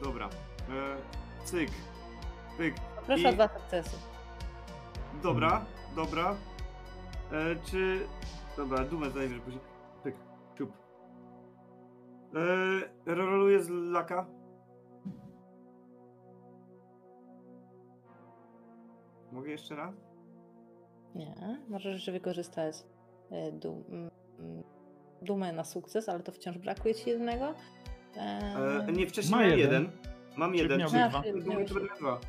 Dobra. 0.03 0.29
E, 0.69 0.97
cyk. 1.45 1.69
Pyk. 2.57 2.75
Proszę 3.05 3.21
I- 3.21 3.27
o 3.27 3.33
dwa 3.33 3.49
sukcesy. 3.59 3.95
Dobra, 5.23 5.65
dobra. 5.97 6.35
E, 7.31 7.55
czy. 7.65 7.99
Dobra, 8.57 8.83
dumę 8.85 9.09
zajmę 9.11 9.39
później. 9.39 9.63
Pyk, 10.03 10.15
ciup. 10.57 10.71
E, 13.07 13.15
roluję 13.15 13.63
z 13.63 13.69
laka. 13.69 14.25
Mogę 19.31 19.51
jeszcze 19.51 19.75
raz? 19.75 19.95
Nie, 21.15 21.35
możesz 21.69 21.93
jeszcze 21.93 22.11
wykorzystać 22.11 22.75
e, 23.31 23.51
dum, 23.51 23.83
dumę 25.21 25.53
na 25.53 25.63
sukces, 25.63 26.09
ale 26.09 26.19
to 26.23 26.31
wciąż 26.31 26.57
brakuje 26.57 26.95
ci 26.95 27.09
jednego. 27.09 27.53
E, 28.17 28.85
Eee, 28.87 28.93
nie, 28.97 29.07
wcześniej 29.07 29.35
Ma 29.39 29.41
miałem 29.45 29.59
jeden. 29.59 29.83
jeden. 29.83 29.97
Mam 30.37 30.51
Czyli 30.51 30.63
jeden. 30.63 30.79
miał 30.79 30.89
Czyli 30.89 31.01
dwa. 31.09 31.21
Miałeś- 31.21 31.43
Dumy 31.43 31.55
miałeś- 31.55 31.67
to 31.69 31.73
będę 31.73 31.89
miał 31.89 31.97
dwa. 31.99 32.19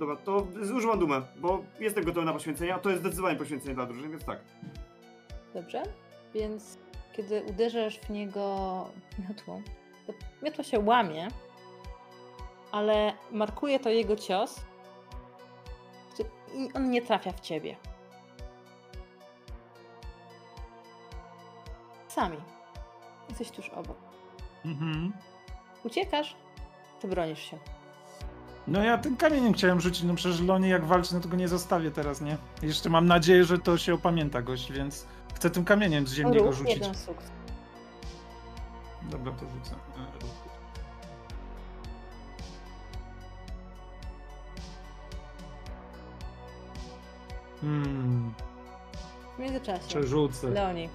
Dobra, 0.00 0.16
to 0.16 0.46
zużywam 0.62 0.98
dumę, 0.98 1.22
bo 1.36 1.62
jestem 1.80 2.04
gotowy 2.04 2.26
na 2.26 2.32
poświęcenia. 2.32 2.78
To 2.78 2.90
jest 2.90 3.02
zdecydowanie 3.02 3.38
poświęcenie 3.38 3.74
dla 3.74 3.86
drużyny, 3.86 4.08
więc 4.08 4.24
tak. 4.24 4.38
Dobrze, 5.54 5.82
więc 6.34 6.78
kiedy 7.12 7.42
uderzasz 7.42 8.00
w 8.00 8.10
niego 8.10 8.86
miotłą, 9.28 9.62
to 10.06 10.12
miotła 10.42 10.64
się 10.64 10.78
łamie, 10.78 11.28
ale 12.72 13.12
markuje 13.32 13.80
to 13.80 13.90
jego 13.90 14.16
cios 14.16 14.60
i 16.54 16.72
on 16.74 16.90
nie 16.90 17.02
trafia 17.02 17.32
w 17.32 17.40
ciebie. 17.40 17.76
Sami. 22.08 22.36
Jesteś 23.28 23.50
tuż 23.50 23.68
obok. 23.68 23.96
Mhm. 24.64 25.12
Uciekasz, 25.84 26.36
czy 27.00 27.08
bronisz 27.08 27.42
się? 27.50 27.58
No 28.70 28.82
ja 28.82 28.98
tym 28.98 29.16
kamieniem 29.16 29.52
chciałem 29.52 29.80
rzucić, 29.80 30.02
no 30.02 30.14
przecież 30.14 30.40
Lonie 30.40 30.68
jak 30.68 30.84
walczy, 30.84 31.14
no 31.14 31.20
to 31.20 31.28
go 31.28 31.36
nie 31.36 31.48
zostawię 31.48 31.90
teraz, 31.90 32.20
nie? 32.20 32.36
Jeszcze 32.62 32.90
mam 32.90 33.06
nadzieję, 33.06 33.44
że 33.44 33.58
to 33.58 33.78
się 33.78 33.94
opamięta 33.94 34.42
gość, 34.42 34.72
więc 34.72 35.06
chcę 35.34 35.50
tym 35.50 35.64
kamieniem 35.64 36.06
z 36.06 36.12
ziemi 36.12 36.36
go 36.36 36.44
Ruch, 36.44 36.54
rzucić. 36.54 36.74
jeden 36.76 36.94
sukces. 36.94 37.30
Dobra, 39.10 39.32
to 39.32 39.40
rzucę. 39.50 39.74
E, 39.74 40.20
ruch. 40.22 40.30
Hmm, 47.60 48.32
W 49.36 49.38
międzyczasie. 49.38 49.88
przerzucę. 49.88 50.50
Leoni, 50.50 50.88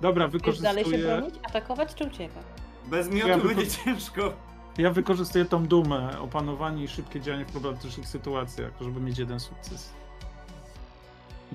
Dobra, 0.00 0.28
chcesz 0.28 0.60
dalej 0.60 0.84
się 0.84 0.90
wykorzystuję. 0.90 1.16
bronić, 1.16 1.34
atakować 1.48 1.94
czy 1.94 2.04
uciekać? 2.04 2.42
Bez 2.86 3.08
miotu 3.08 3.28
Ja 3.28 3.38
będzie 3.38 3.54
wyko- 3.54 3.84
ciężko. 3.84 4.32
Ja 4.78 4.90
wykorzystuję 4.90 5.44
tą 5.44 5.66
dumę, 5.66 6.20
opanowanie 6.20 6.84
i 6.84 6.88
szybkie 6.88 7.20
działanie 7.20 7.44
w 7.44 7.52
problematycznych 7.52 8.08
sytuacjach, 8.08 8.72
żeby 8.80 9.00
mieć 9.00 9.18
jeden 9.18 9.40
sukces. 9.40 9.92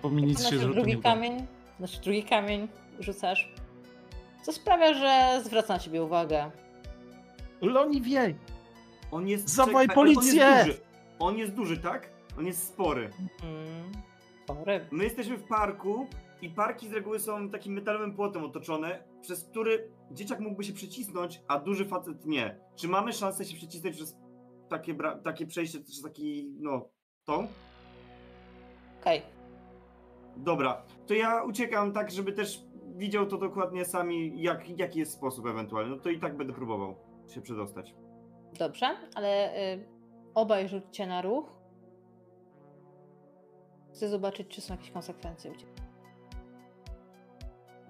Bo 0.01 0.09
mi 0.09 0.23
nic 0.23 0.47
się 0.47 0.57
drugi 0.57 0.95
nie 0.95 1.01
kamień, 1.01 1.47
znaczy 1.77 2.01
drugi 2.01 2.23
kamień 2.23 2.67
rzucasz, 2.99 3.53
co 4.41 4.53
sprawia, 4.53 4.93
że 4.93 5.41
zwraca 5.45 5.73
na 5.73 5.79
ciebie 5.79 6.03
uwagę. 6.03 6.51
Loni 7.61 8.01
wie! 8.01 8.35
On 9.11 9.27
jest. 9.27 9.59
Ale 9.59 9.87
policję! 9.87 10.47
On 10.47 10.57
jest, 10.57 10.67
duży. 10.67 10.79
on 11.19 11.37
jest 11.37 11.53
duży, 11.53 11.77
tak? 11.77 12.09
On 12.37 12.45
jest 12.45 12.67
spory. 12.67 13.09
Mm. 13.43 13.91
Spory. 14.43 14.85
My 14.91 15.03
jesteśmy 15.03 15.37
w 15.37 15.43
parku 15.43 16.07
i 16.41 16.49
parki 16.49 16.89
z 16.89 16.93
reguły 16.93 17.19
są 17.19 17.49
takim 17.49 17.73
metalowym 17.73 18.13
płotem 18.13 18.43
otoczone, 18.43 19.03
przez 19.21 19.43
który 19.43 19.89
dzieciak 20.11 20.39
mógłby 20.39 20.63
się 20.63 20.73
przycisnąć, 20.73 21.41
a 21.47 21.59
duży 21.59 21.85
facet 21.85 22.25
nie. 22.25 22.59
Czy 22.75 22.87
mamy 22.87 23.13
szansę 23.13 23.45
się 23.45 23.57
przycisnąć 23.57 23.95
przez 23.95 24.17
takie, 24.69 24.95
takie 25.23 25.45
przejście, 25.45 25.79
przez 25.79 26.01
taki, 26.01 26.55
no, 26.59 26.89
tą? 27.25 27.47
Okej, 29.01 29.21
Dobra, 30.37 30.83
to 31.07 31.13
ja 31.13 31.43
uciekam 31.43 31.93
tak, 31.93 32.11
żeby 32.11 32.31
też 32.31 32.63
widział 32.95 33.25
to 33.25 33.37
dokładnie 33.37 33.85
sami, 33.85 34.41
jak, 34.41 34.79
jaki 34.79 34.99
jest 34.99 35.11
sposób 35.13 35.45
ewentualny. 35.45 35.95
No 35.95 36.01
to 36.01 36.09
i 36.09 36.19
tak 36.19 36.37
będę 36.37 36.53
próbował 36.53 36.95
się 37.27 37.41
przedostać. 37.41 37.95
dobrze, 38.59 38.87
ale 39.15 39.57
y, 39.75 39.85
obaj 40.33 40.69
rzućcie 40.69 41.07
na 41.07 41.21
ruch. 41.21 41.55
Chcę 43.93 44.09
zobaczyć, 44.09 44.47
czy 44.47 44.61
są 44.61 44.73
jakieś 44.73 44.91
konsekwencje 44.91 45.51
u 45.51 45.55
ciebie. 45.55 45.73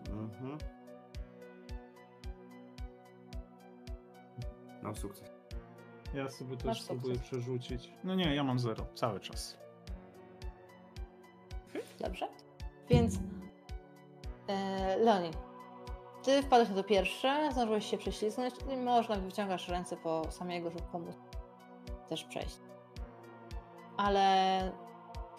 Mhm. 0.09 0.57
Mam 4.81 4.95
sukces. 4.95 5.31
Ja 6.13 6.29
sobie 6.29 6.57
też 6.57 6.65
Masz 6.65 6.81
spróbuję 6.81 7.15
sukces. 7.15 7.29
przerzucić. 7.29 7.93
No 8.03 8.15
nie, 8.15 8.35
ja 8.35 8.43
mam 8.43 8.59
zero, 8.59 8.85
cały 8.95 9.19
czas. 9.19 9.57
Dobrze? 11.99 12.27
Więc 12.89 13.19
e, 14.47 14.97
Leoni, 14.97 15.31
ty 16.23 16.41
wpadłeś 16.43 16.69
na 16.69 16.75
to 16.75 16.83
pierwsze, 16.83 17.49
zdążyłeś 17.51 17.85
się 17.85 17.97
prześlizgnąć 17.97 18.53
i 18.73 18.77
można 18.77 19.15
wyciągasz 19.15 19.67
ręce 19.67 19.97
po 19.97 20.31
samego, 20.31 20.69
żeby 20.71 20.83
pomóc 20.91 21.15
też 22.09 22.23
przejść. 22.23 22.59
Ale 23.97 24.71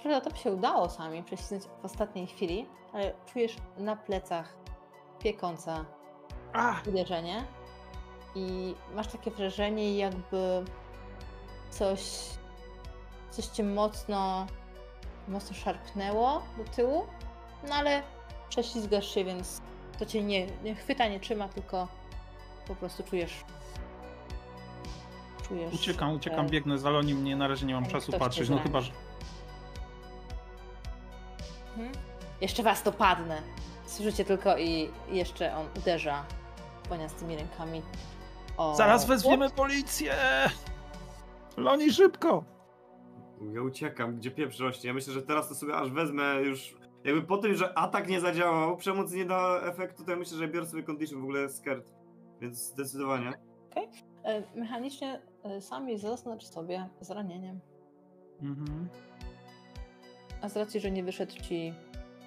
prawda, 0.03 0.21
to 0.21 0.31
by 0.31 0.37
się 0.37 0.53
udało 0.53 0.89
sami 0.89 1.23
prześlizgnąć 1.23 1.65
w 1.65 1.85
ostatniej 1.85 2.27
chwili, 2.27 2.67
ale 2.93 3.13
czujesz 3.33 3.57
na 3.79 3.97
plecach 3.97 4.57
piekące 5.19 5.85
A! 6.53 6.75
uderzenie 6.89 7.45
i 8.35 8.75
masz 8.95 9.07
takie 9.07 9.31
wrażenie, 9.31 9.97
jakby 9.99 10.65
coś, 11.71 12.01
coś 13.31 13.47
cię 13.47 13.65
mocno, 13.65 14.47
mocno 15.29 15.57
szarpnęło 15.57 16.43
do 16.59 16.65
tyłu, 16.65 17.07
no 17.69 17.75
ale 17.75 18.03
prześlizgasz 18.49 19.15
się, 19.15 19.25
więc 19.25 19.61
to 19.99 20.07
cię 20.07 20.23
nie, 20.23 20.47
nie 20.47 20.75
chwyta, 20.75 21.09
nie 21.09 21.21
trzyma, 21.21 21.49
tylko 21.49 21.89
po 22.67 22.75
prostu 22.75 23.03
czujesz. 23.03 23.45
czujesz 25.49 25.75
Uciekam, 25.75 26.13
uciekam, 26.13 26.47
że- 26.47 26.51
biegnę 26.53 26.79
za 26.79 26.91
Lonim, 26.91 27.25
nie, 27.25 27.37
na 27.37 27.49
razie 27.49 27.67
nie 27.67 27.75
mam 27.75 27.83
Jak 27.85 27.93
czasu 27.93 28.13
patrzeć, 28.13 28.49
no 28.49 28.59
chyba, 28.59 28.81
że... 28.81 28.93
Mhm. 31.77 31.93
Jeszcze 32.41 32.63
was 32.63 32.83
to 32.83 32.93
padnę. 32.93 33.43
Słyszycie 33.87 34.25
tylko 34.25 34.59
i 34.59 34.91
jeszcze 35.09 35.57
on 35.57 35.67
uderza 35.77 36.25
poniastymi 36.89 37.37
rękami. 37.37 37.83
O, 38.61 38.75
Zaraz 38.75 39.07
wezwiemy 39.07 39.51
policję! 39.51 40.15
Loni, 41.57 41.93
szybko! 41.93 42.45
Ja 43.53 43.63
uciekam, 43.63 44.17
gdzie 44.17 44.31
pieprz 44.31 44.59
rośnie. 44.59 44.89
Ja 44.89 44.95
myślę, 44.95 45.13
że 45.13 45.23
teraz 45.23 45.49
to 45.49 45.55
sobie 45.55 45.77
aż 45.77 45.91
wezmę 45.91 46.35
już. 46.43 46.77
Jakby 47.05 47.23
po 47.23 47.39
tym, 47.39 47.55
że 47.55 47.79
atak 47.79 48.09
nie 48.09 48.21
zadziałał, 48.21 48.77
przemoc 48.77 49.13
nie 49.13 49.25
da 49.25 49.61
efektu, 49.61 50.05
to 50.05 50.11
ja 50.11 50.17
myślę, 50.17 50.39
że 50.39 50.49
biorę 50.49 50.67
sobie 50.67 50.83
condition 50.83 51.21
w 51.21 51.25
ogóle 51.25 51.49
skirt. 51.49 51.93
Więc 52.41 52.59
zdecydowanie. 52.59 53.33
E, 54.25 54.43
Mechanicznie 54.55 55.21
e, 55.43 55.61
sami 55.61 55.99
zaznacz 55.99 56.45
sobie 56.45 56.89
zranieniem. 57.01 57.61
Mhm. 58.43 58.89
A 60.43 60.49
z 60.49 60.57
racji, 60.57 60.81
że 60.81 60.91
nie 60.91 61.05
wyszedł 61.05 61.33
ci 61.33 61.75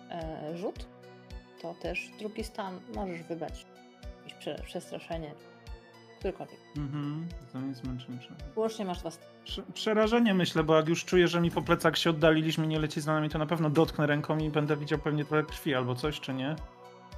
e, 0.10 0.58
rzut, 0.58 0.88
to 1.62 1.74
też 1.74 2.12
drugi 2.20 2.44
stan 2.44 2.80
możesz 2.96 3.24
wybrać. 3.24 3.66
Jakieś 4.24 4.34
prze, 4.34 4.62
przestraszenie, 4.66 5.34
którykolwiek. 6.24 6.60
Mhm. 6.78 7.28
To 7.54 7.60
nie 7.62 7.74
zmęczenie. 7.74 8.18
Łącznie 8.56 8.86
masz 8.86 9.00
dwa 9.00 9.10
Przerażenie 9.74 10.34
myślę, 10.34 10.64
bo 10.64 10.76
jak 10.76 10.88
już 10.88 11.06
czuję, 11.06 11.28
że 11.28 11.42
mi 11.42 11.52
po 11.52 11.62
plecach 11.62 11.98
się 11.98 12.10
oddaliliśmy, 12.10 12.68
nie 12.68 12.80
leci 12.80 13.02
za 13.02 13.14
nami, 13.14 13.30
to 13.30 13.38
na 13.40 13.46
pewno 13.46 13.70
dotknę 13.70 14.08
ręką 14.08 14.38
i 14.38 14.50
będę 14.50 14.78
widział 14.78 15.00
pewnie 15.00 15.26
trochę 15.26 15.44
krwi 15.44 15.76
albo 15.76 15.96
coś, 15.96 16.20
czy 16.20 16.34
nie? 16.34 16.56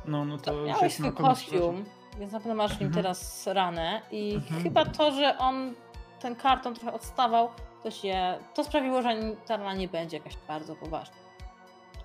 No, 0.05 0.25
no 0.25 0.37
to, 0.37 0.43
To 0.51 0.63
miałeś 0.63 0.81
jest 0.81 0.95
swój 0.95 1.13
kostium, 1.13 1.85
więc 2.19 2.31
na 2.31 2.39
pewno 2.39 2.55
masz 2.55 2.71
nim 2.79 2.87
Mhm. 2.87 3.03
teraz 3.03 3.47
ranę 3.47 4.01
i 4.11 4.33
Mhm. 4.35 4.63
chyba 4.63 4.85
to, 4.85 5.11
że 5.11 5.37
on 5.37 5.73
ten 6.19 6.35
karton 6.35 6.75
trochę 6.75 6.93
odstawał, 6.93 7.49
to 7.83 7.91
się, 7.91 8.37
to 8.53 8.63
sprawiło, 8.63 9.01
że 9.01 9.09
ta 9.47 9.57
rana 9.57 9.73
nie 9.73 9.87
będzie 9.87 10.17
jakaś 10.17 10.37
bardzo 10.47 10.75
poważna. 10.75 11.15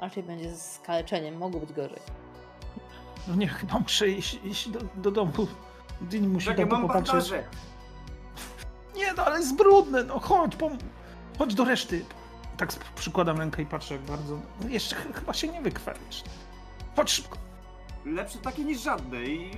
Raczej 0.00 0.22
będzie 0.22 0.50
z 0.56 0.72
skaleczeniem, 0.72 1.36
mogło 1.38 1.60
być 1.60 1.72
gorzej. 1.72 2.00
No 3.28 3.34
nie, 3.34 3.48
chyba 3.48 3.78
muszę 3.78 4.08
iść, 4.08 4.38
iść 4.44 4.68
do, 4.68 4.80
do 4.96 5.10
domu. 5.10 5.32
Dean 6.00 6.28
musi 6.28 6.46
Czekaj, 6.46 6.66
mam 6.66 6.82
popatrzeć. 6.82 7.32
Nie, 8.96 9.12
no 9.12 9.24
ale 9.24 9.38
jest 9.38 9.56
brudny, 9.56 10.04
no 10.04 10.18
chodź, 10.20 10.56
pom- 10.56 10.78
chodź 11.38 11.54
do 11.54 11.64
reszty. 11.64 12.04
Tak 12.56 12.68
przykładam 12.94 13.38
rękę 13.38 13.62
i 13.62 13.66
patrzę 13.66 13.94
jak 13.94 14.02
bardzo. 14.02 14.38
No 14.62 14.68
jeszcze 14.68 14.96
ch- 14.96 15.14
chyba 15.14 15.32
się 15.32 15.48
nie 15.48 15.60
wykrwawisz. 15.60 16.22
Chodź 16.96 17.10
szybko. 17.10 17.38
Lepsze 18.04 18.38
takie 18.38 18.64
niż 18.64 18.80
żadne 18.80 19.22
i 19.24 19.50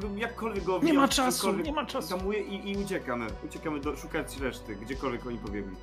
go 0.00 0.08
jakkolwiek 0.16 0.64
go 0.64 0.78
Nie 0.82 0.92
ma 0.92 1.08
czasu, 1.08 1.52
nie 1.52 1.72
ma 1.72 1.86
czasu. 1.86 2.18
Tamuję 2.18 2.40
i, 2.40 2.70
i 2.72 2.76
uciekamy. 2.84 3.26
Uciekamy 3.44 3.80
do, 3.80 3.96
szukać 3.96 4.36
reszty, 4.36 4.76
gdziekolwiek 4.76 5.26
oni 5.26 5.38
pobiegli. 5.38 5.76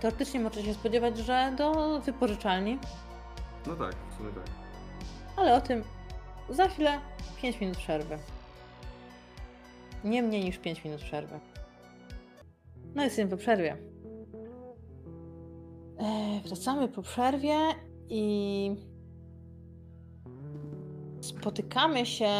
Teoretycznie 0.00 0.40
możecie 0.40 0.64
się 0.64 0.74
spodziewać, 0.74 1.18
że 1.18 1.52
do 1.58 2.00
wypożyczalni, 2.00 2.78
No 3.66 3.76
tak, 3.76 3.94
w 4.10 4.16
sumie 4.16 4.30
tak. 4.30 4.44
ale 5.36 5.54
o 5.54 5.60
tym 5.60 5.84
za 6.50 6.68
chwilę 6.68 7.00
5 7.42 7.60
minut 7.60 7.76
przerwy. 7.76 8.18
Nie 10.04 10.22
mniej 10.22 10.44
niż 10.44 10.58
5 10.58 10.84
minut 10.84 11.00
przerwy. 11.00 11.40
No 12.94 13.04
jesteśmy 13.04 13.30
po 13.30 13.36
przerwie. 13.36 13.76
E, 15.98 16.40
wracamy 16.44 16.88
po 16.88 17.02
przerwie 17.02 17.58
i 18.08 18.76
spotykamy 21.20 22.06
się 22.06 22.30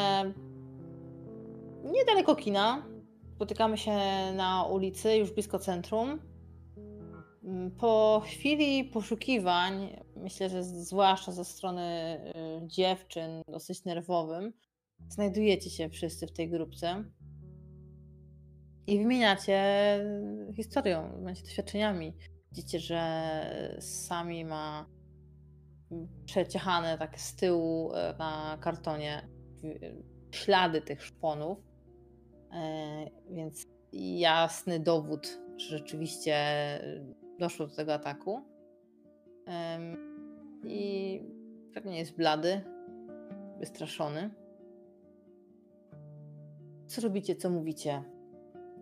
niedaleko 1.85 2.37
kina 2.37 2.91
spotykamy 3.41 3.78
się 3.78 3.93
na 4.37 4.65
ulicy, 4.65 5.16
już 5.16 5.31
blisko 5.31 5.59
centrum. 5.59 6.19
Mm, 7.45 7.70
Po 7.70 8.23
chwili 8.24 8.85
poszukiwań, 8.85 9.97
myślę, 10.23 10.49
że 10.49 10.65
zwłaszcza 10.65 11.33
ze 11.33 11.45
strony 11.45 11.83
y, 12.65 12.67
dziewczyn, 12.67 13.43
dosyć 13.49 13.85
nerwowym, 13.85 14.53
znajdujecie 15.09 15.71
się 15.71 15.89
wszyscy 15.89 16.27
w 16.27 16.33
tej 16.33 16.51
grupce 16.51 17.05
i 18.87 18.99
wymieniacie 18.99 19.61
historią, 20.57 21.23
macie 21.23 21.43
doświadczeniami. 21.43 22.17
Widzicie, 22.53 22.81
że 22.81 23.77
sami 23.81 24.45
ma 24.45 24.87
przeciechane 26.25 26.99
tak 26.99 27.21
z 27.21 27.37
tyłu 27.37 27.95
e, 27.95 28.15
na 28.19 28.59
kartonie 28.61 29.29
y, 29.65 30.03
ślady 30.31 30.83
tych 30.83 31.05
szponów, 31.05 31.71
E, 32.53 33.07
więc 33.31 33.67
jasny 33.93 34.81
dowód, 34.81 35.41
że 35.57 35.79
rzeczywiście 35.79 36.37
doszło 37.39 37.67
do 37.67 37.77
tego 37.77 37.95
ataku. 37.95 38.45
I 40.65 41.20
pewnie 41.74 41.99
jest 41.99 42.16
blady, 42.16 42.61
wystraszony. 43.59 44.31
Co 46.87 47.01
robicie, 47.01 47.37
co 47.37 47.51
mówicie? 47.51 48.03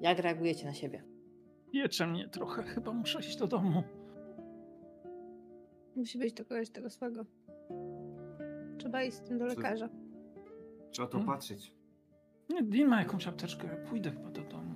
Jak 0.00 0.18
reagujecie 0.18 0.66
na 0.66 0.74
siebie? 0.74 1.02
Piecze 1.72 2.06
mnie 2.06 2.28
trochę, 2.28 2.62
chyba 2.62 2.92
muszę 2.92 3.18
iść 3.20 3.36
do 3.36 3.46
domu. 3.46 3.82
Musi 5.96 6.18
być 6.18 6.32
do 6.32 6.44
kogoś 6.44 6.70
tego 6.70 6.90
swego. 6.90 7.24
Trzeba 8.78 9.02
iść 9.02 9.16
z 9.16 9.20
tym 9.20 9.38
do 9.38 9.44
Co- 9.48 9.55
lekarza. 9.56 9.88
Trzeba 10.90 11.09
to 11.09 11.18
Hmm. 11.18 11.34
patrzeć. 11.34 11.74
Nie, 12.50 12.62
Dean 12.62 12.88
ma 12.88 12.98
jakąś 13.00 13.26
apteczkę, 13.28 13.66
ja 13.66 13.76
pójdę 13.88 14.10
chyba 14.10 14.30
do 14.30 14.42
domu. 14.42 14.74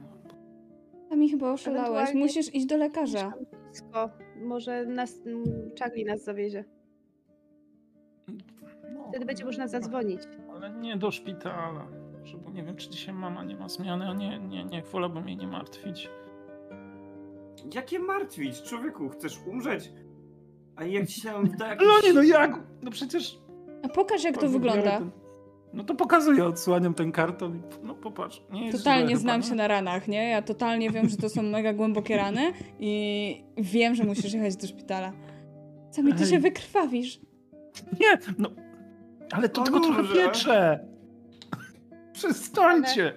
A 1.10 1.16
mi 1.16 1.30
chyba 1.30 1.52
oszalałeś. 1.52 1.88
Ewentualnie- 1.90 2.20
Musisz 2.20 2.54
iść 2.54 2.66
do 2.66 2.76
lekarza. 2.76 3.32
Blisko. 3.66 4.10
Może 4.44 4.86
nas, 4.86 5.20
m, 5.26 5.44
Charlie 5.78 6.04
nas 6.04 6.24
zawiezie. 6.24 6.64
No, 8.94 9.08
Wtedy 9.08 9.24
będzie 9.26 9.42
no, 9.44 9.48
można 9.48 9.68
zadzwonić. 9.68 10.20
Ale 10.54 10.70
nie 10.70 10.96
do 10.96 11.10
szpitala. 11.10 11.86
Żeby 12.24 12.52
nie 12.52 12.62
wiem, 12.62 12.76
czy 12.76 12.90
dzisiaj 12.90 13.14
mama 13.14 13.44
nie 13.44 13.56
ma 13.56 13.68
zmiany, 13.68 14.08
a 14.08 14.14
nie, 14.14 14.38
nie, 14.38 14.64
nie, 14.64 14.82
wolałbym 14.82 15.28
jej 15.28 15.36
nie 15.36 15.46
martwić. 15.46 16.10
Jakie 17.74 17.98
martwić? 17.98 18.62
Człowieku, 18.62 19.08
chcesz 19.08 19.40
umrzeć? 19.46 19.92
A 20.76 20.84
jak 20.84 21.06
ci 21.08 21.20
się 21.20 21.30
da 21.58 21.68
jakiś... 21.68 21.86
Lonie, 21.88 22.12
no 22.14 22.22
jak? 22.22 22.60
No 22.82 22.90
przecież... 22.90 23.38
A 23.82 23.88
pokaż, 23.88 24.24
jak 24.24 24.38
to 24.38 24.48
wygląda. 24.48 24.98
ten- 24.98 25.10
No 25.72 25.84
to 25.84 25.94
pokazuję, 25.94 26.44
odsłaniam 26.44 26.94
ten 26.94 27.12
karton 27.12 27.56
i 27.56 27.60
no 27.82 27.94
popatrz. 27.94 28.42
Nie 28.50 28.66
jest 28.66 28.78
Totalnie 28.78 29.08
źle 29.08 29.16
znam 29.16 29.34
chyba, 29.40 29.44
się 29.48 29.50
nie? 29.50 29.56
na 29.56 29.68
ranach, 29.68 30.08
nie? 30.08 30.28
Ja 30.30 30.42
totalnie 30.42 30.90
wiem, 30.90 31.08
że 31.08 31.16
to 31.16 31.28
są 31.28 31.42
mega 31.42 31.72
głębokie 31.72 32.16
rany 32.16 32.52
i 32.80 33.44
wiem, 33.56 33.94
że 33.94 34.04
musisz 34.04 34.32
jechać 34.32 34.56
do 34.56 34.66
szpitala. 34.66 35.12
Sami 35.90 36.12
ty 36.14 36.22
Ej. 36.22 36.30
się 36.30 36.38
wykrwawisz. 36.38 37.20
Nie, 38.00 38.18
no. 38.38 38.50
Ale 39.32 39.48
to 39.48 39.62
tylko 39.62 39.80
trochę 39.80 40.14
piecze. 40.14 40.86
Przestańcie. 42.12 43.12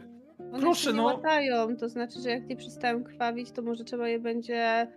One 0.51 0.59
Proszę, 0.59 0.81
się 0.83 0.89
nie 0.89 0.97
no. 0.97 1.03
łatają, 1.03 1.77
to 1.77 1.89
znaczy, 1.89 2.19
że 2.19 2.29
jak 2.29 2.47
nie 2.47 2.55
przestają 2.55 3.03
krwawić, 3.03 3.51
to 3.51 3.61
może 3.61 3.83
trzeba 3.83 4.07
je 4.07 4.19
będzie, 4.19 4.87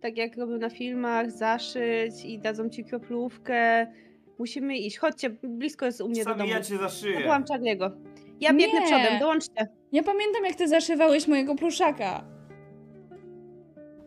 tak 0.00 0.16
jak 0.16 0.36
robią 0.36 0.58
na 0.58 0.70
filmach, 0.70 1.30
zaszyć 1.30 2.24
i 2.24 2.38
dadzą 2.38 2.68
ci 2.68 2.84
kroplówkę. 2.84 3.86
Musimy 4.38 4.78
iść. 4.78 4.98
Chodźcie, 4.98 5.30
blisko 5.30 5.86
jest 5.86 6.00
u 6.00 6.08
mnie 6.08 6.24
do 6.24 6.30
Sami 6.30 6.38
domu. 6.38 6.50
ja 6.50 6.60
cię 6.60 6.76
za 6.78 6.88
szyję. 6.88 7.22
Wołam 7.22 7.44
Charlie'ego. 7.44 7.90
Ja 8.40 8.54
biegnę 8.54 8.80
Nie. 8.80 8.86
przodem, 8.86 9.18
dołączcie. 9.20 9.68
Ja 9.92 10.02
pamiętam, 10.02 10.44
jak 10.44 10.54
ty 10.54 10.68
zaszywałeś 10.68 11.28
mojego 11.28 11.54
pluszaka. 11.54 12.24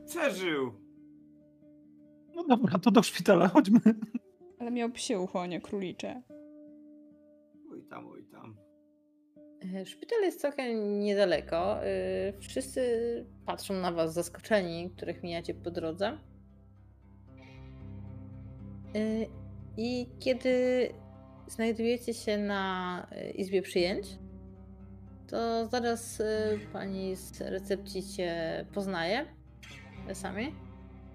Przeżył. 0.07 0.73
No 2.36 2.44
dobra, 2.44 2.80
to 2.80 2.91
do 2.91 3.03
szpitala, 3.03 3.48
chodźmy. 3.48 3.80
Ale 4.60 4.72
miał 4.72 4.90
psie 4.90 5.19
ucho, 5.19 5.45
nie 5.45 5.61
królicze. 5.61 6.22
Oj 7.72 7.84
tam, 7.90 8.07
oj 8.07 8.23
tam. 8.31 8.57
E, 9.76 9.86
Szpital 9.86 10.22
jest 10.22 10.41
całkiem 10.41 10.99
niedaleko. 10.99 11.86
e, 11.86 12.34
Wszyscy 12.40 12.81
patrzą 13.45 13.73
na 13.73 13.91
was 13.91 14.14
zaskoczeni, 14.14 14.90
których 14.98 15.23
mijacie 15.23 15.53
po 15.53 15.72
drodze. 15.72 16.18
E, 18.95 19.26
I 19.77 20.07
kiedy 20.19 20.90
znajdujecie 21.48 22.14
się 22.14 22.38
na 22.38 23.07
izbie 23.36 23.61
przyjęć, 23.61 24.07
to 25.27 25.68
zaraz 25.68 26.22
pani 26.73 27.15
z 27.15 27.41
recepcji 27.41 28.03
cię 28.03 28.65
poznaje. 28.73 29.26
Sami. 30.14 30.69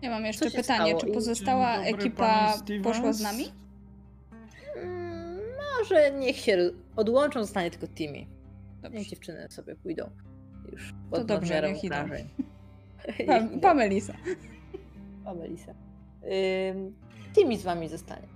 Ja 0.05 0.10
mam 0.10 0.24
jeszcze 0.24 0.51
się 0.51 0.56
pytanie, 0.56 0.86
stało? 0.90 1.01
czy 1.01 1.06
pozostała 1.06 1.74
Dzień 1.76 1.85
dobry, 1.93 2.06
ekipa 2.06 2.22
pani 2.47 2.59
Stevens. 2.59 2.85
poszła 2.85 3.12
z 3.12 3.20
nami? 3.20 3.44
Mm, 4.76 5.39
Może 5.78 6.10
niech 6.12 6.36
się 6.36 6.70
odłączą, 6.97 7.40
zostanie 7.40 7.70
tylko 7.70 7.86
Timmy. 7.94 8.26
Dobrze. 8.82 8.98
Niech 8.98 9.09
dziewczyny 9.09 9.47
sobie 9.51 9.76
pójdą. 9.76 10.10
Już 10.72 10.89
To 11.10 11.16
pod 11.16 11.26
dobrze, 11.26 11.55
nadmiarem 11.55 11.72
niech 11.74 11.85
idą. 11.85 11.97
Niech 13.18 13.26
Pa, 13.26 13.39
idą. 13.47 13.60
Pamelisa. 13.60 14.14
O, 15.24 15.35
Melisa. 15.35 15.72
Ym, 16.70 16.94
Timmy 17.35 17.59
z 17.59 17.62
wami 17.62 17.89
zostanie. 17.89 18.26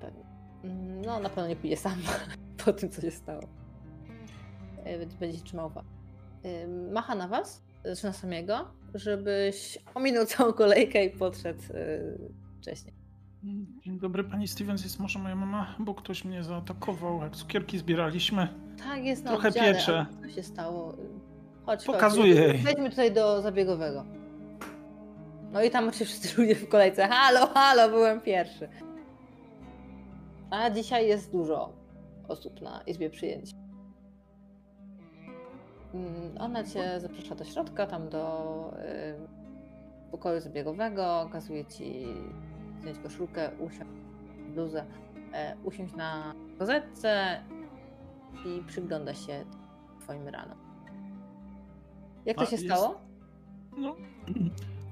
Pewnie. 0.00 0.22
Ym, 0.64 1.00
No, 1.02 1.20
na 1.20 1.28
pewno 1.28 1.46
nie 1.48 1.56
pójdzie 1.56 1.76
sam 1.76 1.98
po 2.64 2.72
tym, 2.72 2.90
co 2.90 3.00
się 3.00 3.10
stało. 3.10 3.40
Yy, 4.86 5.06
Będzie 5.20 5.40
trzymał 5.40 5.70
was. 5.70 5.84
Ym, 6.44 6.92
Macha 6.92 7.14
na 7.14 7.28
was, 7.28 7.62
zaczyna 7.84 8.12
samego, 8.12 8.68
żebyś 8.94 9.78
ominął 9.94 10.26
całą 10.26 10.52
kolejkę 10.52 11.04
i 11.04 11.10
podszedł 11.10 11.62
yy, 11.72 12.18
wcześniej. 12.60 12.94
Dzień 13.84 13.98
dobry, 13.98 14.24
pani 14.24 14.48
Stevens, 14.48 14.82
jest 14.82 15.00
może 15.00 15.18
moja 15.18 15.36
mama, 15.36 15.74
bo 15.78 15.94
ktoś 15.94 16.24
mnie 16.24 16.44
zaatakował, 16.44 17.22
jak 17.22 17.36
cukierki 17.36 17.78
zbieraliśmy. 17.78 18.48
Tak, 18.78 19.04
jest 19.04 19.24
na 19.24 19.30
Trochę 19.30 19.48
oddziale, 19.48 19.74
piecze. 19.74 20.06
Co 20.22 20.28
się 20.28 20.42
stało? 20.42 20.96
Chodź, 21.66 21.84
Pokazuję 21.84 22.52
chodź. 22.52 22.62
Wejdźmy 22.62 22.90
tutaj 22.90 23.12
do 23.12 23.42
zabiegowego. 23.42 24.04
No 25.52 25.62
i 25.62 25.70
tam 25.70 25.88
oczywiście 25.88 26.04
wszyscy 26.04 26.42
ludzie 26.42 26.54
w 26.54 26.68
kolejce. 26.68 27.08
Halo, 27.08 27.46
halo, 27.46 27.88
byłem 27.88 28.20
pierwszy. 28.20 28.68
A 30.50 30.70
dzisiaj 30.70 31.08
jest 31.08 31.32
dużo 31.32 31.72
osób 32.28 32.60
na 32.60 32.82
izbie 32.86 33.10
przyjęć. 33.10 33.50
Mm, 35.94 36.38
Ona 36.38 36.64
cię 36.64 37.00
zaprasza 37.00 37.34
do 37.34 37.44
środka, 37.44 37.86
tam 37.86 38.08
do 38.08 38.74
y, 38.78 40.10
pokoju 40.10 40.40
zabiegowego, 40.40 41.28
kazuje 41.32 41.64
ci 41.64 42.06
zdjąć 42.80 42.98
koszulkę, 42.98 43.50
usiąść 43.58 43.90
bluzę, 44.54 44.84
e, 45.32 45.56
usiąść 45.64 45.94
na 45.94 46.34
kozetce 46.58 47.40
i 48.46 48.62
przygląda 48.66 49.14
się 49.14 49.44
twoim 50.00 50.28
ranom. 50.28 50.58
Jak 52.26 52.36
to 52.36 52.42
A, 52.42 52.46
się 52.46 52.56
jest- 52.56 52.64
stało? 52.66 53.00
No, 53.76 53.96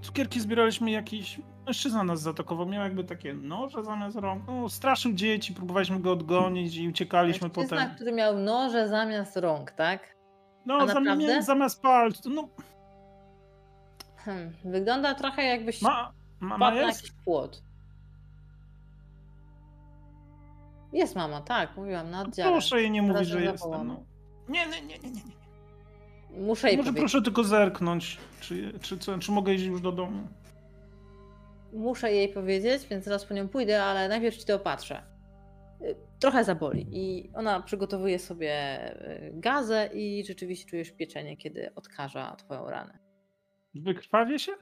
cukierki 0.03 0.41
zbieraliśmy 0.41 0.91
jakiś... 0.91 1.41
Mężczyzna 1.66 2.05
nas 2.05 2.20
zaatakował, 2.20 2.66
miał 2.66 2.83
jakby 2.83 3.05
takie 3.05 3.35
noże 3.35 3.85
zamiast 3.85 4.16
rąk. 4.16 4.43
No, 4.47 4.69
straszył 4.69 5.12
dzieci, 5.12 5.55
próbowaliśmy 5.55 6.01
go 6.01 6.12
odgonić 6.12 6.77
i 6.77 6.89
uciekaliśmy 6.89 7.49
Mężczyzna, 7.49 7.77
potem. 7.77 7.95
który 7.95 8.12
miał 8.12 8.39
noże 8.39 8.89
zamiast 8.89 9.37
rąk, 9.37 9.70
tak? 9.70 10.18
No, 10.67 10.75
A 10.75 10.87
zam- 10.87 11.05
naprawdę? 11.05 11.17
nie, 11.17 11.43
zamiast 11.43 11.83
palców. 11.83 12.33
No, 12.35 12.49
Hmm, 14.17 14.53
wygląda 14.65 15.15
trochę 15.15 15.43
jakbyś 15.45 15.83
ma, 15.83 16.13
wpadł 16.57 16.59
na 16.59 16.75
jest? 16.75 17.03
jakiś 17.03 17.17
płot. 17.25 17.63
Jest 20.93 21.17
mama, 21.17 21.41
tak, 21.41 21.77
mówiłam, 21.77 22.11
na 22.11 22.23
oddziale. 22.23 22.53
Proszę 22.53 22.81
jej 22.81 22.91
nie 22.91 23.03
mówić, 23.03 23.29
że 23.29 23.43
jestem. 23.43 23.87
No. 23.87 24.01
Nie, 24.49 24.67
nie, 24.67 24.81
nie, 24.83 24.99
nie, 24.99 25.11
nie. 25.11 25.23
nie. 25.23 25.39
Muszę 26.47 26.69
jej 26.69 26.77
Może 26.77 26.91
powiedzieć. 26.91 27.01
proszę 27.13 27.23
tylko 27.23 27.45
zerknąć, 27.45 28.19
czy, 28.41 28.79
czy, 28.81 28.99
co, 28.99 29.19
czy 29.19 29.33
mogę 29.33 29.55
iść 29.55 29.65
już 29.65 29.81
do 29.81 29.93
domu. 29.93 30.23
Muszę 31.73 32.13
jej 32.13 32.29
powiedzieć, 32.29 32.87
więc 32.91 33.05
zaraz 33.05 33.25
po 33.25 33.35
nią 33.35 33.49
pójdę, 33.49 33.85
ale 33.85 34.09
najpierw 34.09 34.37
ci 34.37 34.45
to 34.47 34.55
opatrzę. 34.55 35.03
Trochę 36.20 36.45
zaboli 36.45 36.86
i 36.93 37.31
ona 37.35 37.62
przygotowuje 37.62 38.19
sobie 38.19 38.53
y, 39.11 39.32
gazę 39.35 39.90
i 39.95 40.24
rzeczywiście 40.24 40.70
czujesz 40.70 40.90
pieczenie, 40.90 41.36
kiedy 41.36 41.74
odkaża 41.74 42.36
twoją 42.36 42.70
ranę. 42.70 42.99
Wykrwawię 43.74 44.39
się? 44.39 44.53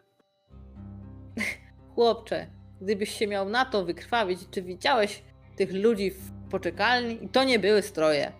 Chłopcze, 1.95 2.47
gdybyś 2.81 3.11
się 3.11 3.27
miał 3.27 3.49
na 3.49 3.65
to 3.65 3.85
wykrwawić, 3.85 4.41
czy 4.51 4.63
widziałeś 4.63 5.23
tych 5.57 5.73
ludzi 5.73 6.11
w 6.11 6.33
poczekalni? 6.51 7.25
I 7.25 7.29
to 7.29 7.45
nie 7.45 7.59
były 7.59 7.83
stroje. 7.83 8.33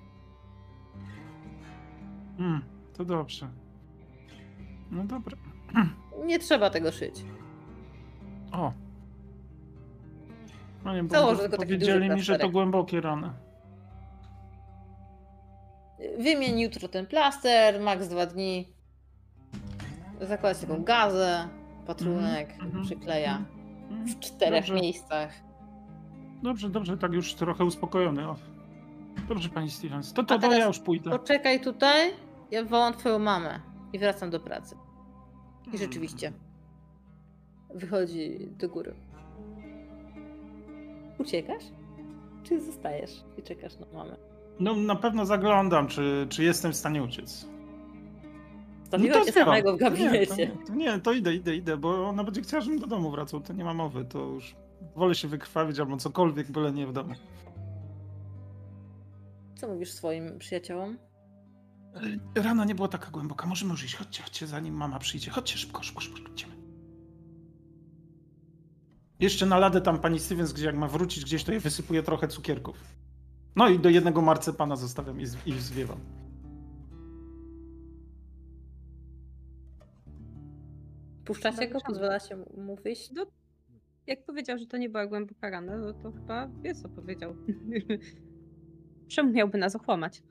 Hmm, 2.39 2.63
to 2.97 3.05
dobrze. 3.05 3.49
No 4.91 5.05
dobra. 5.05 5.37
Nie 6.27 6.39
trzeba 6.39 6.71
tego 6.71 6.93
szyć. 6.93 7.25
O. 8.53 8.73
No 10.87 10.95
nie, 10.95 11.03
bo 11.03 11.09
Założę 11.15 11.41
tylko 11.43 11.57
taki 11.57 11.63
powiedzieli 11.73 12.11
mi, 12.11 12.23
że 12.23 12.33
to 12.33 12.39
plasterek. 12.39 12.53
głębokie 12.53 13.01
rany. 13.01 13.31
Wymień 16.19 16.61
jutro 16.61 16.89
ten 16.89 17.07
plaster, 17.07 17.81
max 17.81 18.09
dwa 18.09 18.27
dni 18.27 18.69
zakładać 20.21 20.59
taką 20.59 20.83
gazę, 20.85 21.49
patrunek, 21.87 22.51
Mhm, 22.61 22.85
przykleja 22.85 23.43
Mhm. 23.91 24.09
w 24.09 24.19
czterech 24.21 24.61
Dobrze. 24.67 24.75
miejscach. 24.83 25.33
Dobrze, 26.43 26.71
dobrze, 26.71 26.97
tak 26.99 27.13
już 27.13 27.35
trochę 27.35 27.65
uspokojony. 27.65 28.29
O. 28.29 28.37
Dobrze, 29.29 29.49
pani 29.49 29.71
Stevens. 29.71 30.13
To, 30.13 30.23
to, 30.23 30.35
to 30.35 30.41
teraz 30.41 30.59
ja 30.59 30.67
już 30.67 30.79
pójdę. 30.79 31.11
Poczekaj 31.11 31.61
tutaj, 31.61 32.11
ja 32.51 32.65
wołam 32.65 32.95
twoją 32.95 33.19
mamę 33.19 33.61
i 33.93 33.99
wracam 33.99 34.31
do 34.31 34.41
pracy. 34.41 34.77
I 35.73 35.79
rzeczywiście 35.79 36.33
wychodzi 37.75 38.49
do 38.51 38.69
góry. 38.69 38.95
Uciekasz? 41.19 41.63
Czy 42.43 42.61
zostajesz 42.61 43.25
i 43.39 43.43
czekasz 43.43 43.73
na 43.79 43.87
mamę? 43.99 44.17
No 44.61 44.75
na 44.75 44.97
pewno 44.97 45.27
zaglądam, 45.27 45.89
czy, 45.89 46.27
czy 46.31 46.45
jestem 46.45 46.73
w 46.73 46.77
stanie 46.77 47.03
uciec. 47.03 47.47
Zostawiła 48.83 49.15
cię 49.25 49.33
zbieram. 49.33 49.47
samego 49.49 49.77
w 49.77 49.79
To 49.79 49.85
to 49.85 49.91
gabinecie. 49.91 50.37
nie, 50.37 50.67
to 50.67 50.75
nie, 50.75 50.99
to 51.01 51.13
idę, 51.13 51.35
idę, 51.35 51.57
idę, 51.57 51.77
bo 51.77 52.09
ona 52.09 52.25
będzie 52.25 52.41
chciała, 52.43 52.61
żebym 52.61 52.79
do 52.81 52.87
domu 52.87 53.11
wracał, 53.11 53.41
to 53.41 53.53
nie 53.53 53.65
ma 53.65 53.75
mowy, 53.75 54.05
to 54.05 54.19
już 54.19 54.57
wolę 54.97 55.15
się 55.15 55.29
wykrwawić 55.29 55.79
albo 55.79 55.97
cokolwiek, 55.97 56.51
byle 56.51 56.73
nie 56.73 56.87
w 56.87 56.93
domu. 56.93 57.15
Co 59.55 59.69
mówisz 59.69 59.93
swoim 59.93 60.39
przyjaciołom? 60.39 60.99
Rana 62.35 62.65
nie 62.65 62.75
była 62.75 62.89
taka 62.89 63.11
głęboka, 63.11 63.47
możemy 63.47 63.71
już 63.71 63.85
iść, 63.85 63.97
chodźcie, 63.97 64.23
chodźcie, 64.23 64.47
zanim 64.47 64.75
mama 64.75 64.99
przyjdzie, 64.99 65.31
chodźcie 65.31 65.59
szybko, 65.59 65.83
szybko, 65.83 66.01
szybko, 66.01 66.33
idziemy. 66.33 66.56
Jeszcze 69.21 69.47
na 69.47 69.59
ladę 69.59 69.81
tam 69.81 69.99
pani 70.01 70.19
Stevens, 70.21 70.53
gdzie 70.53 70.67
jak 70.67 70.77
ma 70.77 70.89
wrócić 70.89 71.25
gdzieś, 71.25 71.45
to 71.45 71.53
je 71.53 71.61
wysypuję 71.61 72.03
trochę 72.03 72.29
cukierków. 72.29 72.77
No 73.57 73.69
i 73.69 73.79
do 73.79 73.89
jednego 73.89 74.23
marcepana 74.23 74.77
zostawiam 74.77 75.21
i, 75.21 75.27
z- 75.27 75.47
i 75.47 75.53
zwiewam. 75.61 75.99
Puszczacie 81.25 81.69
go? 81.69 81.79
Pozwalacie 81.87 82.37
mu 82.57 82.77
wyjść? 82.77 83.11
No, 83.13 83.27
jak 84.07 84.25
powiedział, 84.25 84.59
że 84.59 84.67
to 84.67 84.77
nie 84.77 84.89
była 84.89 85.07
głęboka 85.07 85.51
rana, 85.51 85.79
no 85.79 85.93
to 85.93 86.13
chyba 86.13 86.49
wie 86.49 86.75
co 86.75 86.89
powiedział. 86.89 87.37
Czemu 89.09 89.33
miałby 89.33 89.59
nas 89.59 89.77
okłamać? 89.77 90.23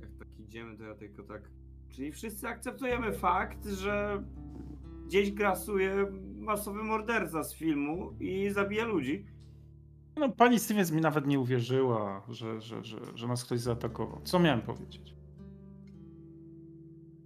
Jak 0.00 0.10
tak 0.18 0.28
idziemy, 0.38 0.76
to 0.78 0.84
ja 0.84 0.94
tylko 0.94 1.22
tak. 1.22 1.42
Czyli 1.88 2.12
wszyscy 2.12 2.48
akceptujemy 2.48 3.12
fakt, 3.12 3.66
że 3.66 4.22
gdzieś 5.10 5.30
grasuje 5.30 6.06
masowy 6.38 6.82
morderca 6.82 7.44
z 7.44 7.54
filmu 7.54 8.12
i 8.20 8.50
zabija 8.50 8.84
ludzi. 8.84 9.26
No 10.16 10.28
pani 10.28 10.58
Stevens 10.58 10.92
mi 10.92 11.00
nawet 11.00 11.26
nie 11.26 11.40
uwierzyła, 11.40 12.22
że, 12.28 12.60
że, 12.60 12.84
że, 12.84 12.98
że 13.14 13.28
nas 13.28 13.44
ktoś 13.44 13.60
zaatakował. 13.60 14.20
Co 14.24 14.38
miałem 14.38 14.62
powiedzieć? 14.62 15.14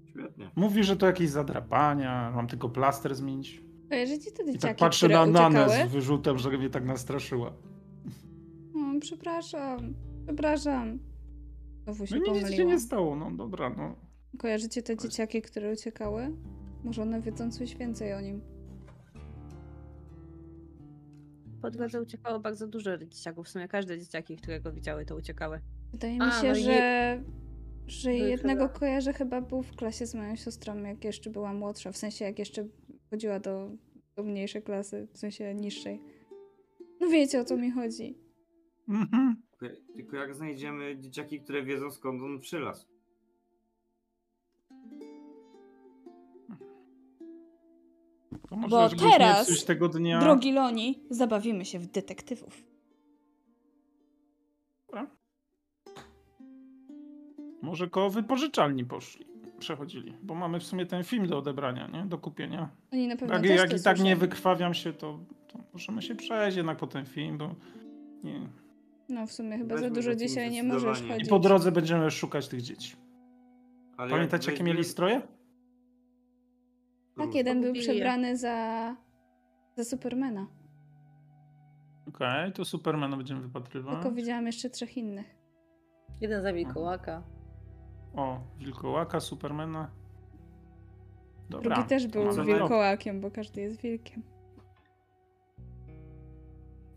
Świetnie. 0.04 0.50
Mówi, 0.56 0.84
że 0.84 0.96
to 0.96 1.06
jakieś 1.06 1.28
zadrapania, 1.30 2.32
mam 2.34 2.46
tylko 2.46 2.68
plaster 2.68 3.14
zmienić. 3.14 3.62
Kojarzycie 3.88 4.30
te 4.30 4.42
I 4.42 4.46
dzieciaki, 4.46 4.60
tak 4.60 4.76
patrzę 4.76 5.06
które 5.06 5.26
na 5.26 5.26
Nanę 5.26 5.88
z 5.88 5.92
wyrzutem, 5.92 6.38
że 6.38 6.50
mnie 6.50 6.70
tak 6.70 6.84
nastraszyła. 6.84 7.52
O, 8.74 9.00
przepraszam, 9.00 9.94
przepraszam. 10.26 10.98
Znowu 11.84 12.06
się 12.06 12.20
No 12.26 12.32
nic 12.32 12.50
się 12.50 12.64
nie 12.64 12.80
stało, 12.80 13.16
no 13.16 13.30
dobra, 13.30 13.70
no. 13.70 13.96
Kojarzycie 14.38 14.82
te 14.82 14.96
dzieciaki, 14.96 15.42
które 15.42 15.72
uciekały? 15.72 16.36
Może 16.84 17.02
one 17.02 17.20
wiedzą 17.20 17.50
coś 17.50 17.76
więcej 17.76 18.12
o 18.14 18.20
nim. 18.20 18.40
Po 21.62 21.70
drodze 21.70 22.02
uciekało 22.02 22.40
bardzo 22.40 22.66
dużo 22.66 22.98
dzieciaków. 22.98 23.46
W 23.46 23.48
sumie 23.48 23.68
każde 23.68 23.98
dzieciaki, 23.98 24.36
które 24.36 24.60
go 24.60 24.72
widziały, 24.72 25.04
to 25.04 25.16
uciekały. 25.16 25.60
Wydaje 25.92 26.14
mi 26.14 26.20
A, 26.22 26.30
się, 26.30 26.48
no 26.48 26.54
że, 26.54 27.22
że 27.86 28.10
były 28.10 28.28
jednego 28.28 28.66
chyba- 28.68 28.78
kojarzę 28.78 29.12
chyba 29.12 29.40
był 29.40 29.62
w 29.62 29.76
klasie 29.76 30.06
z 30.06 30.14
moją 30.14 30.36
siostrą, 30.36 30.82
jak 30.82 31.04
jeszcze 31.04 31.30
była 31.30 31.52
młodsza. 31.52 31.92
W 31.92 31.96
sensie, 31.96 32.24
jak 32.24 32.38
jeszcze 32.38 32.66
chodziła 33.10 33.40
do, 33.40 33.70
do 34.16 34.22
mniejszej 34.22 34.62
klasy, 34.62 35.08
w 35.12 35.18
sensie 35.18 35.54
niższej. 35.54 36.00
No 37.00 37.08
wiecie, 37.08 37.40
o 37.40 37.44
co 37.44 37.56
mi 37.56 37.70
chodzi. 37.70 38.18
Mhm. 38.88 39.36
Tylko- 39.60 39.76
Tylko 39.96 40.16
jak 40.16 40.34
znajdziemy 40.34 40.98
dzieciaki, 40.98 41.40
które 41.40 41.62
wiedzą 41.64 41.90
skąd 41.90 42.22
on 42.22 42.40
przylazł. 42.40 42.86
To 48.48 48.56
może, 48.56 48.68
Bo 48.68 48.88
teraz, 49.10 49.64
tego 49.64 49.88
dnia... 49.88 50.20
Drogi 50.20 50.52
Loni, 50.52 51.00
zabawimy 51.10 51.64
się 51.64 51.78
w 51.78 51.86
detektywów. 51.86 52.74
Może 57.62 57.88
koło 57.88 58.10
wypożyczalni 58.10 58.84
poszli, 58.84 59.26
przechodzili, 59.58 60.14
bo 60.22 60.34
mamy 60.34 60.60
w 60.60 60.64
sumie 60.64 60.86
ten 60.86 61.04
film 61.04 61.26
do 61.26 61.38
odebrania, 61.38 61.86
nie? 61.86 62.06
Do 62.06 62.18
kupienia. 62.18 62.68
Oni 62.92 63.08
na 63.08 63.16
pewno 63.16 63.34
Jak, 63.34 63.42
też 63.42 63.56
jak 63.60 63.70
to 63.70 63.76
i 63.76 63.80
tak 63.80 64.00
nie 64.00 64.16
wykrwawiam 64.16 64.74
się, 64.74 64.92
to, 64.92 65.18
to 65.48 65.58
możemy 65.72 66.02
się 66.02 66.14
przejść 66.14 66.56
jednak 66.56 66.78
po 66.78 66.86
ten 66.86 67.06
film, 67.06 67.38
bo 67.38 67.54
nie. 68.24 68.48
No 69.08 69.26
w 69.26 69.32
sumie 69.32 69.58
chyba 69.58 69.76
za 69.76 69.82
Weźmy 69.82 69.94
dużo 69.94 70.10
lecimy 70.10 70.28
dzisiaj 70.28 70.50
nie 70.50 70.62
możesz 70.62 71.02
chodzić. 71.02 71.26
I 71.26 71.30
po 71.30 71.38
drodze 71.38 71.72
będziemy 71.72 72.10
szukać 72.10 72.48
tych 72.48 72.62
dzieci. 72.62 72.96
Ale 73.96 74.10
Pamiętacie, 74.10 74.50
jak 74.50 74.60
jakie 74.60 74.64
mieli 74.64 74.84
stroje? 74.84 75.22
Tak, 77.16 77.34
jeden 77.34 77.60
był 77.60 77.72
przebrany 77.74 78.36
za, 78.36 78.96
za 79.76 79.84
Supermana. 79.84 80.46
Okej, 82.08 82.52
to 82.52 82.64
Supermana 82.64 83.16
będziemy 83.16 83.40
wypatrywać. 83.40 83.94
Tylko 83.94 84.12
widziałam 84.12 84.46
jeszcze 84.46 84.70
trzech 84.70 84.96
innych. 84.96 85.26
Jeden 86.20 86.42
zabij 86.42 86.66
kołaka. 86.66 87.22
O, 88.16 88.40
Wilkołaka, 88.58 89.20
Supermana. 89.20 89.90
Dobra. 91.50 91.74
Drugi 91.74 91.88
też 91.88 92.06
był 92.06 92.44
wilkołakiem, 92.44 93.20
bo 93.20 93.30
każdy 93.30 93.60
jest 93.60 93.80
wilkiem. 93.80 94.22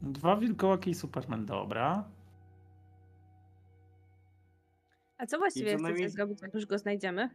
Dwa 0.01 0.35
Wilkołaki 0.37 0.89
i 0.89 0.95
Superman, 0.95 1.45
dobra. 1.45 2.09
A 5.17 5.25
co 5.25 5.37
właściwie 5.37 5.65
chcecie 5.69 5.83
najmniej- 5.83 6.09
zrobić, 6.09 6.41
jak 6.41 6.53
już 6.53 6.65
go 6.65 6.77
znajdziemy? 6.77 7.29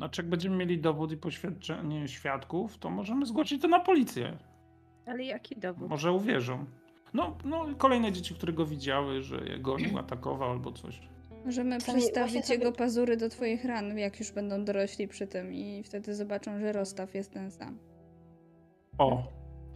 Znaczy, 0.00 0.22
jak 0.22 0.28
będziemy 0.30 0.56
mieli 0.56 0.78
dowód 0.80 1.12
i 1.12 1.16
poświadczenie 1.16 2.08
świadków, 2.08 2.78
to 2.78 2.90
możemy 2.90 3.26
zgłosić 3.26 3.62
to 3.62 3.68
na 3.68 3.80
policję. 3.80 4.38
Ale 5.06 5.24
jaki 5.24 5.56
dowód? 5.56 5.88
Może 5.90 6.12
uwierzą. 6.12 6.64
No, 7.14 7.36
no 7.44 7.66
kolejne 7.78 8.12
dzieci, 8.12 8.34
które 8.34 8.52
go 8.52 8.66
widziały, 8.66 9.22
że 9.22 9.36
je 9.36 9.58
gonił, 9.58 9.98
atakował 9.98 10.50
albo 10.50 10.72
coś. 10.72 11.00
Możemy 11.44 11.78
przystawić 11.78 12.14
właśnie 12.14 12.54
jego 12.54 12.64
sobie- 12.66 12.76
pazury 12.76 13.16
do 13.16 13.28
twoich 13.28 13.64
ran, 13.64 13.98
jak 13.98 14.18
już 14.20 14.32
będą 14.32 14.64
dorośli 14.64 15.08
przy 15.08 15.26
tym 15.26 15.52
i 15.54 15.82
wtedy 15.82 16.14
zobaczą, 16.14 16.60
że 16.60 16.72
rozstaw 16.72 17.14
jest 17.14 17.32
ten 17.32 17.50
sam. 17.50 17.78
O, 18.98 19.22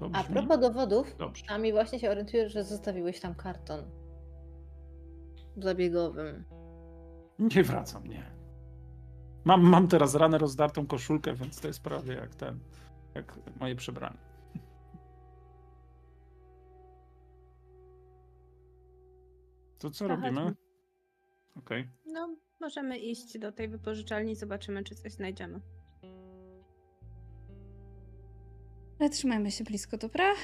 to 0.01 0.11
A 0.12 0.25
propos 0.25 0.61
dowodów, 0.61 1.17
dobrze. 1.19 1.44
a 1.49 1.59
mi 1.59 1.73
właśnie 1.73 1.99
się 1.99 2.11
orientuję, 2.11 2.49
że 2.49 2.65
zostawiłeś 2.65 3.20
tam 3.20 3.35
karton 3.35 3.85
zabiegowym. 5.57 6.44
Nie 7.39 7.62
wracam, 7.62 8.07
nie. 8.09 8.34
Mam, 9.44 9.62
mam 9.62 9.89
teraz 9.89 10.14
ranę 10.14 10.39
rozdartą 10.39 10.86
koszulkę, 10.86 11.34
więc 11.34 11.60
to 11.60 11.68
jest 11.68 11.82
prawie 11.82 12.14
jak 12.14 12.34
ten, 12.34 12.58
jak 13.14 13.39
moje 13.60 13.76
przebranie. 13.76 14.18
To 19.78 19.90
co 19.90 20.08
To 20.08 20.16
robimy? 20.16 20.55
Okej. 21.56 21.89
No, 22.06 22.36
możemy 22.60 22.98
iść 22.98 23.39
do 23.39 23.52
tej 23.52 23.68
wypożyczalni 23.68 24.32
i 24.32 24.36
zobaczymy, 24.36 24.84
czy 24.84 24.94
coś 24.94 25.12
znajdziemy. 25.12 25.60
Ale 29.00 29.10
trzymajmy 29.10 29.50
się 29.50 29.64
blisko, 29.64 29.97
dobra? 29.98 30.34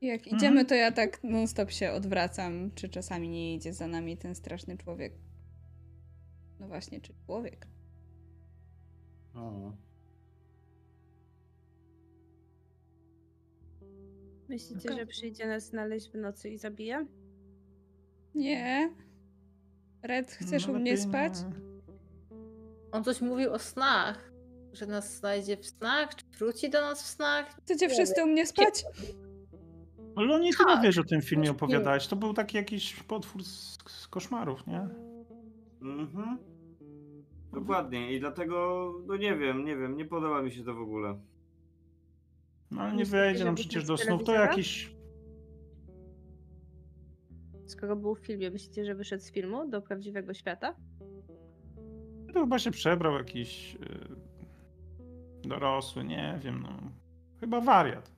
Jak 0.00 0.20
Mhm. 0.20 0.36
idziemy, 0.36 0.64
to 0.64 0.74
ja 0.74 0.92
tak 0.92 1.24
non-stop 1.24 1.70
się 1.70 1.92
odwracam, 1.92 2.70
czy 2.74 2.88
czasami 2.88 3.28
nie 3.28 3.54
idzie 3.54 3.72
za 3.72 3.86
nami 3.86 4.16
ten 4.16 4.34
straszny 4.34 4.76
człowiek. 4.78 5.12
No 6.60 6.68
właśnie, 6.68 7.00
czy 7.00 7.14
człowiek? 7.26 7.66
O. 9.38 9.72
Myślicie, 14.48 14.92
że 14.96 15.06
przyjdzie 15.06 15.46
nas 15.46 15.66
znaleźć 15.66 16.10
w 16.10 16.14
nocy 16.14 16.48
i 16.50 16.58
zabije? 16.58 17.06
Nie. 18.34 18.90
Red, 20.02 20.30
chcesz 20.30 20.66
No 20.66 20.72
u 20.72 20.76
mnie 20.78 20.96
spać? 20.98 21.32
nie. 21.42 21.68
On 22.92 23.04
coś 23.04 23.20
mówił 23.20 23.52
o 23.52 23.58
snach. 23.58 24.32
Że 24.72 24.86
nas 24.86 25.16
znajdzie 25.16 25.56
w 25.56 25.66
snach, 25.66 26.14
czy 26.14 26.24
wróci 26.38 26.70
do 26.70 26.80
nas 26.80 27.02
w 27.02 27.06
snach. 27.06 27.56
Chcecie 27.64 27.86
Nie 27.86 27.94
wszyscy 27.94 28.22
u 28.24 28.26
mnie 28.26 28.46
spać? 28.46 28.84
Ale 30.16 30.34
oni 30.34 30.50
ty 30.52 30.58
nie 30.58 30.74
Tak. 30.74 30.82
wiesz 30.82 30.98
o 30.98 31.04
tym 31.04 31.22
filmie 31.22 31.46
Już 31.46 31.56
opowiadałeś. 31.56 32.06
To 32.06 32.16
był 32.16 32.34
taki 32.34 32.56
jakiś 32.56 32.94
potwór 33.02 33.44
z, 33.44 33.78
z 33.88 34.08
koszmarów, 34.08 34.66
nie? 34.66 34.88
Mhm. 35.82 36.38
Dokładnie. 37.52 38.12
I 38.12 38.20
dlatego, 38.20 38.92
no 39.06 39.16
nie 39.16 39.36
wiem, 39.36 39.64
nie 39.64 39.76
wiem, 39.76 39.96
nie 39.96 40.04
podoba 40.04 40.42
mi 40.42 40.50
się 40.50 40.64
to 40.64 40.74
w 40.74 40.80
ogóle. 40.80 41.20
No 42.70 42.82
ale 42.82 42.96
nie 42.96 43.04
wejdzie 43.04 43.44
nam 43.44 43.54
przecież 43.54 43.84
do 43.84 43.96
snów. 43.96 44.24
To 44.24 44.32
jakiś... 44.32 44.94
Skoro 47.66 47.96
był 47.96 48.14
w 48.14 48.20
filmie, 48.20 48.50
myślicie, 48.50 48.84
że 48.84 48.94
wyszedł 48.94 49.22
z 49.22 49.32
filmu 49.32 49.68
do 49.68 49.82
prawdziwego 49.82 50.34
świata? 50.34 50.76
To 52.34 52.40
chyba 52.40 52.58
się 52.58 52.70
przebrał 52.70 53.14
jakiś 53.14 53.74
y, 53.74 55.48
dorosły, 55.48 56.04
nie 56.04 56.40
wiem, 56.42 56.62
no. 56.62 56.92
Chyba 57.40 57.60
wariat. 57.60 58.12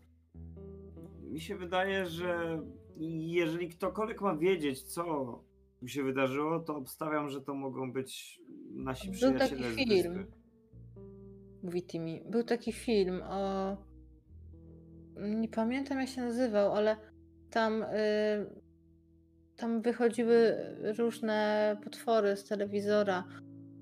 Mi 1.23 1.41
się 1.41 1.57
wydaje, 1.57 2.07
że 2.07 2.62
jeżeli 3.00 3.68
ktokolwiek 3.68 4.20
ma 4.20 4.36
wiedzieć, 4.36 4.83
co 4.83 5.05
mu 5.83 5.89
się 5.89 6.02
wydarzyło, 6.02 6.60
to 6.60 6.76
obstawiam, 6.76 7.28
że 7.28 7.41
to 7.41 7.55
mogą 7.55 7.92
być 7.92 8.41
nasi 8.70 9.10
Był 9.20 9.39
taki 9.39 9.65
z 9.65 9.76
film. 9.76 10.26
Mówi 11.62 11.82
Timmy. 11.82 12.20
Był 12.31 12.42
taki 12.44 12.73
film 12.73 13.23
o. 13.24 13.76
Nie 15.16 15.49
pamiętam 15.49 16.00
jak 16.00 16.08
się 16.08 16.20
nazywał, 16.20 16.73
ale 16.73 16.97
tam. 17.50 17.82
y, 17.82 17.86
Tam 19.57 19.82
wychodziły 19.82 20.57
różne 20.99 21.76
potwory 21.84 22.36
z 22.36 22.44
telewizora. 22.44 23.24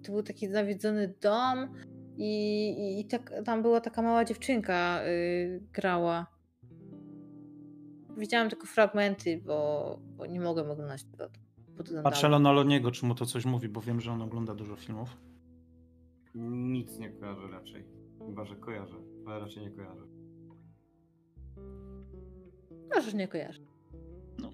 To 0.02 0.12
był 0.12 0.23
taki 0.23 0.49
nawiedzony 0.49 1.15
dom 1.20 1.75
i, 2.17 2.68
i, 2.78 3.00
i 3.00 3.05
tak, 3.05 3.33
tam 3.44 3.62
była 3.62 3.81
taka 3.81 4.02
mała 4.02 4.25
dziewczynka 4.25 5.00
y, 5.07 5.62
grała. 5.73 6.26
Widziałam 8.17 8.50
tylko 8.50 8.67
fragmenty, 8.67 9.42
bo, 9.47 9.99
bo 10.17 10.26
nie 10.26 10.41
mogłem 10.41 10.70
oglądać 10.70 11.05
tego. 11.05 11.28
Podglądałam. 11.79 12.13
Patrzę 12.13 12.29
na 12.39 12.53
Loniego, 12.53 12.91
czy 12.91 13.07
mu 13.07 13.15
to 13.15 13.27
coś 13.27 13.45
mówi, 13.45 13.69
bo 13.69 13.81
wiem, 13.81 14.01
że 14.01 14.13
on 14.13 14.23
ogląda 14.23 14.55
dużo 14.55 14.77
filmów. 14.77 15.17
Nic 16.35 16.99
nie 16.99 17.11
kojarzę 17.11 17.49
raczej. 17.49 17.85
Chyba, 18.27 18.45
że 18.45 18.57
kojarzę, 18.57 18.97
ale 19.27 19.41
raczej 19.41 19.63
nie 19.63 19.71
kojarzę. 19.71 20.07
Możesz 22.95 23.15
nie 23.15 23.29
kojarzy. 23.29 23.67
No 24.39 24.53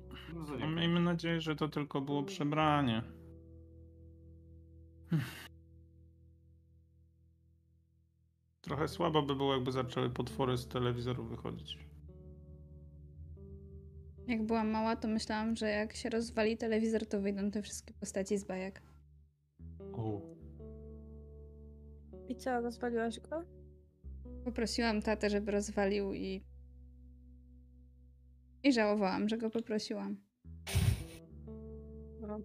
No, 0.61 0.67
miejmy 0.69 1.01
nadzieję, 1.01 1.41
że 1.41 1.57
to 1.57 1.69
tylko 1.69 2.01
było 2.01 2.23
przebranie. 2.23 3.03
Trochę 8.61 8.89
słabo 8.89 9.23
by 9.23 9.35
było, 9.37 9.55
jakby 9.55 9.73
zaczęły 9.73 10.11
potwory 10.11 10.57
z 10.57 10.69
telewizorów 10.69 11.31
wychodzić. 11.31 11.79
Jak 14.27 14.43
byłam 14.43 14.71
mała, 14.71 14.97
to 14.97 15.09
myślałam, 15.09 15.57
że 15.57 15.69
jak 15.69 15.97
się 15.97 16.11
rozwali 16.11 16.57
telewizor, 16.57 17.07
to 17.07 17.21
wyjdą 17.21 17.51
te 17.51 17.63
wszystkie 17.63 17.95
postaci 17.95 18.39
z 18.39 18.45
bajek. 18.45 18.83
O. 19.93 20.21
I 22.29 22.37
co, 22.37 22.61
rozwaliłaś 22.61 23.21
go? 23.21 23.45
Poprosiłam 24.45 25.03
tatę, 25.03 25.31
żeby 25.31 25.53
rozwalił 25.53 26.13
i. 26.13 26.45
I 28.63 28.73
żałowałam, 28.73 29.29
że 29.29 29.39
go 29.39 29.51
poprosiłam. 29.51 30.17
No. 32.21 32.39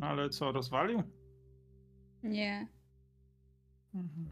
Ale 0.00 0.30
co, 0.30 0.52
rozwalił? 0.52 1.02
Nie. 2.22 2.68
Mhm. 3.94 4.28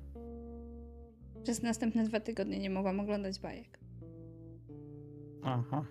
Przez 1.43 1.63
następne 1.63 2.05
dwa 2.05 2.21
tygodnie 2.21 2.59
nie 2.59 2.71
mogłam 2.71 3.01
oglądać 3.01 3.41
bajek. 3.41 3.86
Aha. 5.47 5.85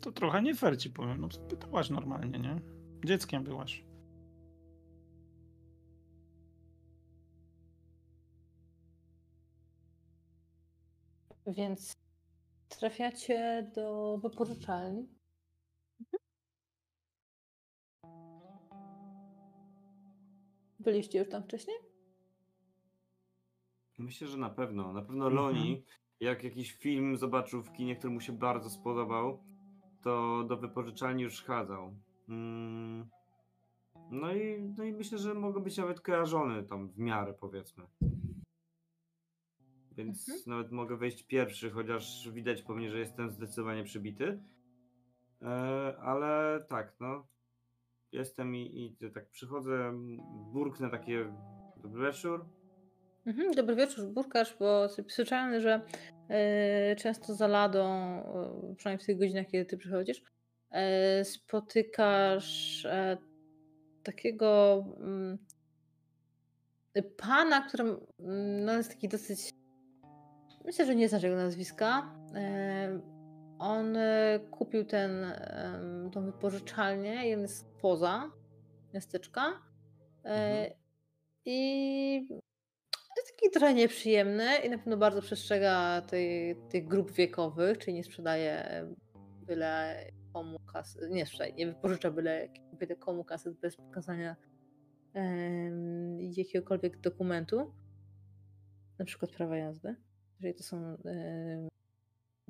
To 0.00 0.12
trochę 0.12 0.42
nie 0.42 0.54
fair 0.54 0.78
ci 0.78 0.90
powiem. 0.90 1.20
No, 1.20 1.28
pytałaś 1.48 1.90
normalnie, 1.90 2.38
nie? 2.38 2.60
Dzieckiem 3.04 3.44
byłaś. 3.44 3.84
Więc 11.46 11.92
trafiacie 12.68 13.70
do 13.74 14.18
wypożyczalni. 14.22 15.08
Byliście 20.78 21.18
już 21.18 21.28
tam 21.28 21.42
wcześniej? 21.42 21.76
Myślę, 23.98 24.28
że 24.28 24.36
na 24.36 24.50
pewno. 24.50 24.92
Na 24.92 25.02
pewno 25.02 25.26
Mhm. 25.26 25.34
Loni, 25.34 25.84
jak 26.20 26.44
jakiś 26.44 26.72
film 26.72 27.16
zobaczył 27.16 27.62
w 27.62 27.72
kinie, 27.72 27.96
który 27.96 28.12
mu 28.12 28.20
się 28.20 28.32
bardzo 28.32 28.70
spodobał, 28.70 29.44
to 30.02 30.44
do 30.44 30.56
wypożyczalni 30.56 31.22
już 31.22 31.42
chadzał. 31.42 31.94
Mm. 32.28 33.08
No 34.10 34.32
i, 34.34 34.60
no 34.76 34.84
i 34.84 34.92
myślę, 34.92 35.18
że 35.18 35.34
mogę 35.34 35.60
być 35.60 35.76
nawet 35.76 36.00
kojarzony 36.00 36.62
tam 36.62 36.88
w 36.88 36.98
miarę, 36.98 37.34
powiedzmy. 37.34 37.86
Więc 39.92 40.28
Mhm. 40.28 40.44
nawet 40.46 40.72
mogę 40.72 40.96
wejść 40.96 41.22
pierwszy, 41.22 41.70
chociaż 41.70 42.30
widać 42.32 42.62
po 42.62 42.74
mnie, 42.74 42.90
że 42.90 42.98
jestem 42.98 43.30
zdecydowanie 43.30 43.84
przybity. 43.84 44.42
E, 45.42 45.46
ale 46.00 46.64
tak, 46.68 46.96
no. 47.00 47.26
Jestem 48.12 48.56
i, 48.56 48.96
i 49.00 49.10
tak 49.10 49.30
przychodzę, 49.30 49.92
burknę 50.52 50.90
takie 50.90 51.34
dobry 51.82 52.06
wieczór. 52.06 52.46
Mhm, 53.28 53.54
dobry 53.54 53.76
wieczór, 53.76 54.06
burkarz, 54.06 54.56
bo 54.58 54.88
słyszałem, 55.08 55.60
że 55.60 55.80
e, 56.28 56.96
często 56.96 57.34
za 57.34 57.46
ladą, 57.46 57.84
e, 57.84 58.74
przynajmniej 58.76 59.04
w 59.04 59.06
tych 59.06 59.18
godzinach, 59.18 59.46
kiedy 59.46 59.64
ty 59.64 59.76
przychodzisz, 59.76 60.22
e, 60.70 61.24
spotykasz 61.24 62.86
takiego 64.02 64.84
mm, 65.00 65.38
pana, 67.16 67.60
który 67.68 67.84
mm, 67.84 68.64
no, 68.64 68.72
jest 68.72 68.90
taki 68.90 69.08
dosyć. 69.08 69.50
Myślę, 70.64 70.86
że 70.86 70.94
nie 70.94 71.08
znasz 71.08 71.22
jego 71.22 71.36
nazwiska. 71.36 72.14
On 73.58 73.98
kupił 74.50 74.84
ten, 74.84 75.26
tą 76.12 76.24
wypożyczalnię, 76.24 77.28
jeden 77.28 77.42
jest 77.42 77.66
poza 77.80 78.30
miasteczka. 78.94 79.62
Mhm. 80.24 80.72
I 81.44 82.28
jest 83.18 83.36
taki 83.36 83.50
trochę 83.50 83.74
nieprzyjemny 83.74 84.56
i 84.64 84.70
na 84.70 84.78
pewno 84.78 84.96
bardzo 84.96 85.22
przestrzega 85.22 86.02
tych 86.70 86.88
grup 86.88 87.12
wiekowych, 87.12 87.78
czyli 87.78 87.94
nie 87.94 88.04
sprzedaje 88.04 88.84
byle 89.46 90.04
komu 90.32 90.58
kasy, 90.72 91.08
nie 91.10 91.26
sprzedaje, 91.26 91.52
nie 91.52 91.66
wypożycza 91.66 92.10
byle, 92.10 92.48
komu 92.98 93.24
kasy 93.24 93.54
bez 93.62 93.76
pokazania 93.76 94.36
em, 95.14 96.20
jakiegokolwiek 96.20 97.00
dokumentu, 97.00 97.72
na 98.98 99.04
przykład 99.04 99.30
prawa 99.30 99.56
jazdy, 99.56 99.96
jeżeli 100.34 100.54
to 100.54 100.62
są 100.62 100.76
em, 100.76 101.68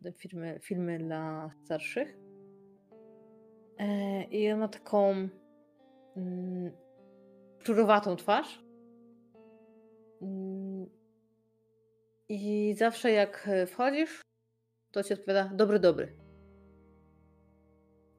te 0.02 0.12
firmy, 0.12 0.58
filmy 0.62 0.98
dla 0.98 1.50
starszych. 1.64 2.18
E, 3.78 4.24
I 4.24 4.52
on 4.52 4.60
ma 4.60 4.68
taką 4.68 5.28
mm, 6.16 6.72
szczurowatą 7.58 8.16
twarz. 8.16 8.67
Mm, 10.22 10.86
I 12.28 12.74
zawsze 12.78 13.10
jak 13.10 13.48
e, 13.48 13.66
wchodzisz, 13.66 14.20
to 14.92 15.02
ci 15.02 15.14
odpowiada 15.14 15.50
dobry, 15.55 15.78
dobry. 15.78 16.16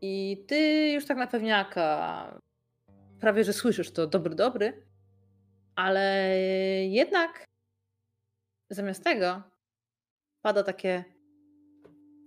I 0.01 0.45
ty 0.47 0.91
już 0.91 1.05
tak 1.05 1.17
na 1.17 1.27
pewniaka 1.27 2.39
prawie, 3.19 3.43
że 3.43 3.53
słyszysz 3.53 3.91
to 3.91 4.07
dobry, 4.07 4.35
dobry, 4.35 4.85
ale 5.75 6.27
jednak 6.87 7.45
zamiast 8.69 9.03
tego 9.03 9.43
pada 10.41 10.63
takie 10.63 11.03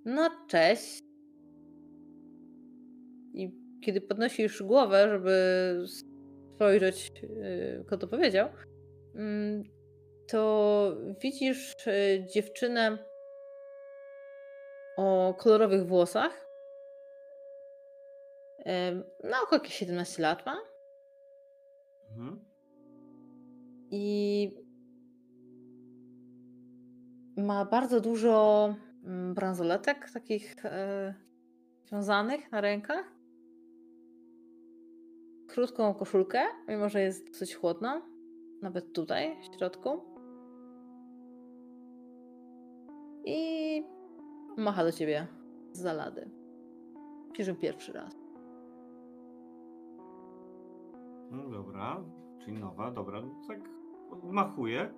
no 0.05 0.31
cześć. 0.49 0.99
I 3.35 3.51
kiedy 3.85 4.01
podnosisz 4.01 4.63
głowę, 4.63 5.09
żeby 5.09 5.85
spojrzeć, 6.55 7.13
yy, 7.23 7.85
kto 7.87 7.97
to 7.97 8.09
powiedział, 8.09 8.49
to 10.29 10.97
widzisz 11.21 11.87
y, 11.87 12.27
dziewczynę 12.35 12.99
o 14.97 15.35
kolorowych 15.39 15.87
włosach. 15.87 16.49
Na 19.25 19.43
około 19.43 19.63
jakieś 19.63 19.75
17 19.75 20.23
lat 20.23 20.47
ma. 20.47 20.57
Mhm. 22.11 22.45
I 23.91 24.51
ma 27.37 27.65
bardzo 27.65 28.01
dużo 28.01 28.75
mm, 29.05 29.35
bransoletek 29.35 30.11
takich 30.15 30.65
e, 30.65 31.15
wiązanych 31.93 32.53
na 32.53 32.61
rękach. 32.61 33.13
Krótką 35.49 35.95
koszulkę, 35.95 36.41
mimo 36.69 36.89
że 36.89 37.01
jest 37.01 37.29
dosyć 37.29 37.55
chłodna. 37.55 38.12
Nawet 38.63 38.93
tutaj, 38.93 39.37
w 39.41 39.57
środku. 39.57 40.01
I 43.25 43.83
macha 44.57 44.85
do 44.85 44.93
ciebie 44.93 45.27
z 45.73 45.81
zalady. 45.81 46.31
Pisze 47.33 47.55
pierwszy 47.55 47.93
raz. 47.93 48.19
No 51.31 51.49
dobra, 51.51 52.05
czyli 52.39 52.61
nowa, 52.61 52.91
dobra, 52.91 53.21
no 53.21 53.35
tak 53.49 53.61
odmachuję. 54.11 54.95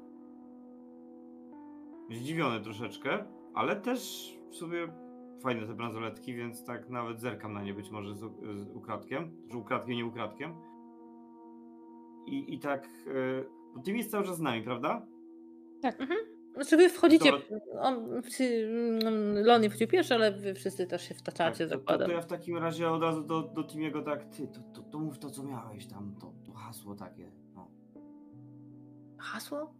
Zdziwiony 2.11 2.61
troszeczkę, 2.61 3.25
ale 3.55 3.77
też 3.77 4.33
sobie 4.51 4.89
fajne 5.43 5.67
te 5.67 5.75
bransoletki, 5.75 6.35
więc 6.35 6.65
tak 6.65 6.91
nawet 6.91 7.21
zerkam 7.21 7.53
na 7.53 7.63
nie 7.63 7.75
być 7.75 7.91
może 7.91 8.15
z, 8.15 8.21
z 8.57 8.77
ukradkiem, 8.77 9.37
czy 9.51 9.59
ukradkiem, 9.59 9.97
nie 9.97 10.07
ukradkiem. 10.07 10.55
I, 12.27 12.55
i 12.55 12.59
tak, 12.59 12.89
yy, 13.07 13.49
bo 13.75 13.83
ty 13.83 13.93
jest 13.93 14.11
cały 14.11 14.25
czas 14.25 14.37
z 14.37 14.41
nami, 14.41 14.63
prawda? 14.63 15.07
Znaczy 16.55 16.77
wy 16.77 16.89
wchodzicie, 16.89 17.31
on, 17.81 17.95
mm, 18.41 19.45
Lon 19.47 19.63
nie 19.63 19.71
wchodził 19.71 19.89
pierwszy, 19.89 20.15
ale 20.15 20.33
wy 20.33 20.55
wszyscy 20.55 20.87
też 20.87 21.09
się 21.09 21.15
wtaczacie, 21.15 21.59
Tak, 21.59 21.69
to, 21.69 21.75
to, 21.75 21.81
zakładam. 21.81 22.07
to 22.09 22.13
ja 22.15 22.21
w 22.21 22.27
takim 22.27 22.57
razie 22.57 22.91
od 22.91 23.03
razu 23.03 23.23
do, 23.23 23.43
do 23.43 23.65
Timiego 23.65 24.03
tak, 24.03 24.25
ty, 24.25 24.49
to, 24.49 24.61
to, 24.61 24.83
to 24.83 24.99
mów 24.99 25.19
to, 25.19 25.31
co 25.31 25.43
miałeś 25.43 25.87
tam, 25.87 26.15
to, 26.21 26.33
to 26.47 26.53
hasło 26.53 26.95
takie, 26.95 27.33
no. 27.55 27.71
Hasło? 29.19 29.75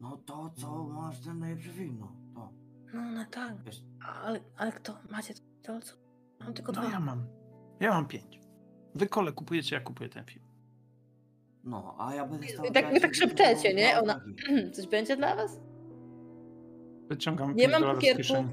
No 0.00 0.16
to, 0.26 0.50
co 0.56 0.84
masz 0.84 1.20
ten 1.20 1.38
najlepszy 1.38 1.70
film, 1.70 1.96
no, 2.00 2.16
to. 2.34 2.52
No, 2.94 3.02
no 3.12 3.24
tak. 3.30 3.62
Wiesz, 3.62 3.82
Ale, 4.22 4.40
ale 4.56 4.72
kto? 4.72 4.96
Macie 5.10 5.34
to, 5.62 5.80
co? 5.80 5.96
Mam 6.40 6.54
tylko 6.54 6.72
No 6.72 6.80
dwa. 6.80 6.90
ja 6.90 7.00
mam. 7.00 7.26
Ja 7.80 7.90
mam 7.90 8.06
pięć. 8.06 8.40
Wy 8.94 9.06
kole 9.06 9.32
kupujecie, 9.32 9.76
ja 9.76 9.80
kupuję 9.82 10.08
ten 10.08 10.24
film. 10.24 10.43
No, 11.64 11.94
a 11.98 12.14
ja 12.14 12.26
będę 12.26 12.48
stał... 12.48 12.64
Tak- 12.70 12.92
wy 12.92 13.00
tak 13.00 13.14
szepczecie, 13.14 13.74
nie? 13.74 13.98
Ona- 14.00 14.20
Ona... 14.48 14.70
Coś 14.74 14.86
będzie 14.86 15.16
dla 15.16 15.36
was? 15.36 15.60
Wyciągam 17.08 17.48
Nie 17.48 17.54
5 17.54 17.72
mam 17.72 17.80
dolarów 17.82 18.02
z 18.04 18.16
kieszeni. 18.16 18.48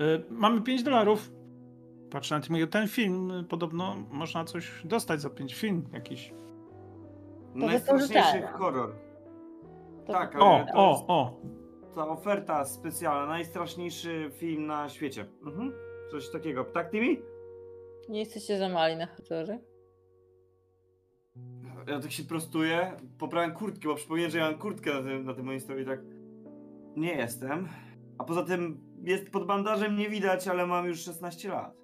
Y, 0.00 0.24
mamy 0.30 0.62
5 0.62 0.82
dolarów. 0.82 1.30
Patrzę 2.10 2.34
na 2.34 2.40
tym, 2.40 2.68
ten 2.68 2.88
film 2.88 3.30
y, 3.30 3.44
podobno 3.44 3.96
można 4.10 4.44
coś 4.44 4.82
dostać 4.84 5.20
za 5.20 5.30
5 5.30 5.54
film 5.54 5.84
jakiś. 5.92 6.34
Najstraszniejszy 7.54 7.92
wypożyczalnia. 7.92 8.52
horror. 8.52 8.94
To 10.06 10.12
Tak, 10.12 10.32
to- 10.32 10.38
O, 10.38 10.54
Ale 10.56 10.66
to 10.72 10.78
o, 10.78 10.90
jest- 10.90 11.04
o. 11.08 11.40
Ta 11.94 12.08
oferta 12.08 12.64
specjalna, 12.64 13.26
najstraszniejszy 13.26 14.30
film 14.32 14.66
na 14.66 14.88
świecie. 14.88 15.26
Mhm. 15.46 15.72
Coś 16.10 16.30
takiego. 16.30 16.64
Tak, 16.64 16.90
Timi? 16.90 17.22
Nie 18.08 18.18
jesteście 18.20 18.58
za 18.58 18.68
mali 18.68 18.96
na 18.96 19.06
horrorze? 19.06 19.58
Ja 21.86 22.00
tak 22.00 22.12
się 22.12 22.24
prostuję, 22.24 22.92
poprawiam 23.18 23.52
kurtkę, 23.52 23.88
bo 23.88 23.94
przypomniałem, 23.94 24.30
że 24.30 24.38
ja 24.38 24.50
mam 24.50 24.58
kurtkę 24.58 24.94
na 24.94 25.02
tym, 25.02 25.24
na 25.24 25.34
tym 25.34 25.46
moim 25.46 25.60
stole 25.60 25.82
i 25.82 25.86
tak 25.86 26.00
nie 26.96 27.14
jestem. 27.14 27.68
A 28.18 28.24
poza 28.24 28.42
tym 28.44 28.80
jest 29.02 29.30
pod 29.30 29.46
bandażem 29.46 29.96
nie 29.96 30.08
widać, 30.08 30.48
ale 30.48 30.66
mam 30.66 30.86
już 30.86 31.00
16 31.00 31.48
lat. 31.48 31.74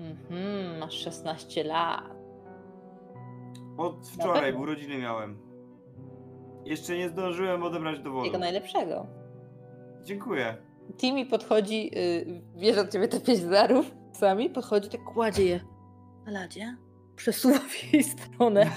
Mhm, 0.00 0.78
masz 0.78 0.94
16 0.94 1.64
lat. 1.64 2.04
Od 3.76 4.08
wczoraj 4.08 4.42
pewno. 4.42 4.60
urodziny 4.60 4.98
miałem. 4.98 5.38
Jeszcze 6.64 6.98
nie 6.98 7.08
zdążyłem 7.08 7.62
odebrać 7.62 8.00
dowodu. 8.00 8.24
Jego 8.26 8.38
najlepszego. 8.38 9.06
Dziękuję. 10.04 10.56
Timmy 10.96 11.26
podchodzi, 11.26 11.90
yy, 11.94 12.42
bierze 12.56 12.80
od 12.80 12.90
ciebie 12.92 13.08
te 13.08 13.20
5 13.20 13.40
dolarów, 13.40 13.90
sami 14.12 14.50
podchodzi, 14.50 14.88
tak 14.88 15.04
kładzie 15.04 15.44
je 15.44 15.60
na 16.26 16.32
ladzie, 16.32 16.76
przesuwa 17.20 17.58
w 17.58 17.92
jej 17.92 18.04
stronę, 18.04 18.70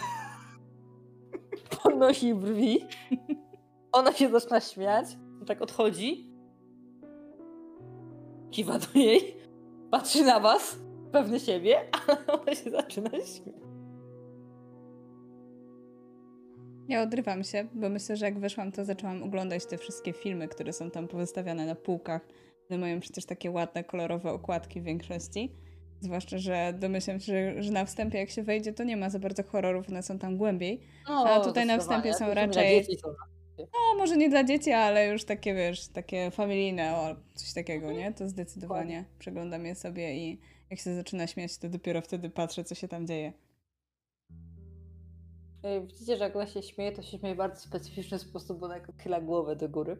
podnosi 1.83 2.33
brwi, 2.33 2.85
ona 3.91 4.13
się 4.13 4.29
zaczyna 4.29 4.61
śmiać, 4.61 5.05
tak 5.47 5.61
odchodzi, 5.61 6.33
kiwa 8.51 8.79
do 8.79 8.87
niej, 8.95 9.37
patrzy 9.91 10.23
na 10.23 10.39
was, 10.39 10.77
pewny 11.11 11.39
siebie, 11.39 11.79
ale 12.07 12.27
ona 12.27 12.55
się 12.55 12.69
zaczyna 12.69 13.09
śmiać. 13.09 13.63
Ja 16.87 17.01
odrywam 17.01 17.43
się, 17.43 17.67
bo 17.73 17.89
myślę, 17.89 18.17
że 18.17 18.25
jak 18.25 18.39
weszłam, 18.39 18.71
to 18.71 18.85
zaczęłam 18.85 19.23
oglądać 19.23 19.65
te 19.65 19.77
wszystkie 19.77 20.13
filmy, 20.13 20.47
które 20.47 20.73
są 20.73 20.91
tam 20.91 21.07
powystawiane 21.07 21.65
na 21.65 21.75
półkach. 21.75 22.27
One 22.69 22.79
mają 22.79 22.99
przecież 22.99 23.25
takie 23.25 23.51
ładne, 23.51 23.83
kolorowe 23.83 24.31
okładki 24.31 24.81
w 24.81 24.83
większości. 24.83 25.62
Zwłaszcza, 26.03 26.37
że 26.37 26.73
domyślam 26.79 27.19
się, 27.19 27.33
że, 27.33 27.63
że 27.63 27.71
na 27.71 27.85
wstępie 27.85 28.17
jak 28.17 28.29
się 28.29 28.43
wejdzie, 28.43 28.73
to 28.73 28.83
nie 28.83 28.97
ma 28.97 29.09
za 29.09 29.19
bardzo 29.19 29.43
horrorów, 29.43 29.89
one 29.89 30.03
są 30.03 30.19
tam 30.19 30.37
głębiej. 30.37 30.81
No, 31.09 31.25
A 31.25 31.39
tutaj 31.39 31.65
na 31.65 31.77
wstępie 31.77 32.13
są 32.13 32.33
raczej-. 32.33 32.87
No, 33.57 33.97
może 33.97 34.17
nie 34.17 34.29
dla 34.29 34.43
dzieci, 34.43 34.71
ale 34.71 35.07
już 35.07 35.23
takie, 35.23 35.53
wiesz, 35.55 35.87
takie 35.87 36.31
familijne, 36.31 36.95
o, 36.95 37.15
coś 37.33 37.53
takiego, 37.53 37.91
nie? 37.91 38.13
To 38.13 38.29
zdecydowanie 38.29 39.05
przeglądam 39.19 39.65
je 39.65 39.75
sobie 39.75 40.15
i 40.15 40.39
jak 40.69 40.79
się 40.79 40.95
zaczyna 40.95 41.27
śmiać, 41.27 41.57
to 41.57 41.69
dopiero 41.69 42.01
wtedy 42.01 42.29
patrzę, 42.29 42.63
co 42.63 42.75
się 42.75 42.87
tam 42.87 43.07
dzieje. 43.07 43.33
Ej, 45.63 45.87
Widzicie, 45.87 46.17
że 46.17 46.23
jak 46.23 46.35
ona 46.35 46.47
się 46.47 46.61
śmieje, 46.61 46.91
to 46.91 47.01
się 47.01 47.17
śmieje 47.17 47.35
w 47.35 47.37
bardzo 47.37 47.61
specyficzny 47.61 48.19
sposób, 48.19 48.59
bo 48.59 48.65
ona 48.65 48.75
chyla 48.97 49.21
głowę 49.21 49.55
do 49.55 49.69
góry. 49.69 49.97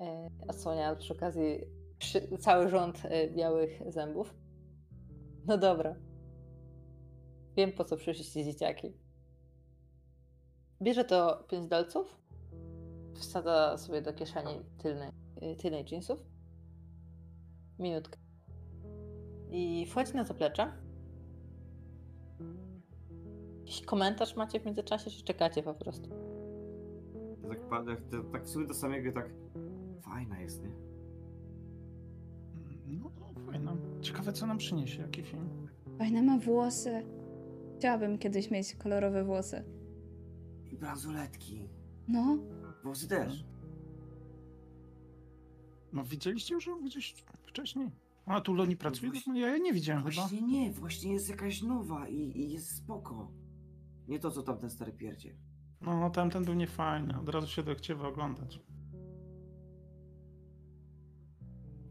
E, 0.00 0.30
A 0.48 0.52
Sonia 0.52 0.96
przy 0.96 1.12
okazji 1.12 1.60
cały 2.40 2.68
rząd 2.68 3.02
e, 3.04 3.30
białych 3.30 3.70
zębów. 3.88 4.34
No 5.46 5.58
dobra. 5.58 5.94
Wiem 7.56 7.72
po 7.72 7.84
co 7.84 7.96
przyszliście 7.96 8.44
dzieciaki. 8.44 8.92
Bierze 10.82 11.04
to 11.04 11.44
pięć 11.48 11.68
dolców, 11.68 12.20
wsadza 13.14 13.78
sobie 13.78 14.02
do 14.02 14.12
kieszeni 14.12 14.60
tylnej, 14.78 15.10
e, 15.40 15.56
tylnej 15.56 15.84
jeansów. 15.92 16.24
Minutkę. 17.78 18.18
I 19.50 19.86
wchodzi 19.86 20.14
na 20.16 20.24
zaplecze. 20.24 20.72
Jakiś 23.58 23.82
komentarz 23.86 24.36
macie 24.36 24.60
w 24.60 24.64
międzyczasie, 24.64 25.10
czy 25.10 25.24
czekacie 25.24 25.62
po 25.62 25.74
prostu? 25.74 26.10
Ja 27.42 27.48
tak, 27.84 28.00
to- 28.10 28.24
tak 28.32 28.44
w 28.44 28.48
sumie 28.48 28.66
to 28.66 28.74
samego 28.74 29.12
tak 29.12 29.30
fajna 30.02 30.40
jest, 30.40 30.62
nie? 30.62 30.70
No, 32.86 33.10
fajna. 33.10 33.21
Ciekawe, 34.02 34.32
co 34.32 34.46
nam 34.46 34.58
przyniesie, 34.58 35.02
jaki 35.02 35.22
film. 35.22 35.68
Fajne 35.98 36.22
ma 36.22 36.38
włosy. 36.38 37.02
Chciałabym 37.78 38.18
kiedyś 38.18 38.50
mieć 38.50 38.74
kolorowe 38.74 39.24
włosy. 39.24 39.64
I 40.72 40.76
bransoletki. 40.76 41.68
No, 42.08 42.38
Włosy 42.84 43.08
też. 43.08 43.44
No, 45.92 46.04
widzieliście 46.04 46.54
już 46.54 46.66
ją 46.66 46.84
gdzieś 46.84 47.14
wcześniej? 47.46 47.90
A 48.26 48.40
tu 48.40 48.54
Loni 48.54 48.76
pracuje? 48.76 49.12
właśnie- 49.12 49.32
No, 49.32 49.38
ja 49.38 49.48
jej 49.52 49.60
nie 49.62 49.72
widziałem 49.72 50.02
chyba. 50.04 50.14
Właśnie 50.14 50.42
nie, 50.42 50.72
właśnie 50.72 51.12
jest 51.12 51.28
jakaś 51.28 51.62
nowa 51.62 52.08
i, 52.08 52.16
i 52.16 52.52
jest 52.52 52.76
spoko. 52.76 53.30
Nie 54.08 54.18
to, 54.18 54.30
co 54.30 54.42
tamten 54.42 54.70
stary 54.70 54.92
pierdzie. 54.92 55.36
No, 55.80 56.00
no, 56.00 56.10
tamten 56.10 56.44
był 56.44 56.54
niefajny. 56.54 57.20
Od 57.20 57.28
razu 57.28 57.46
się 57.46 57.62
chciałem 57.78 58.06
oglądać. 58.06 58.60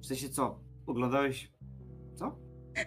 W 0.02 0.06
sensie 0.06 0.30
co? 0.30 0.60
Oglądałeś... 0.86 1.52
Co? 2.16 2.36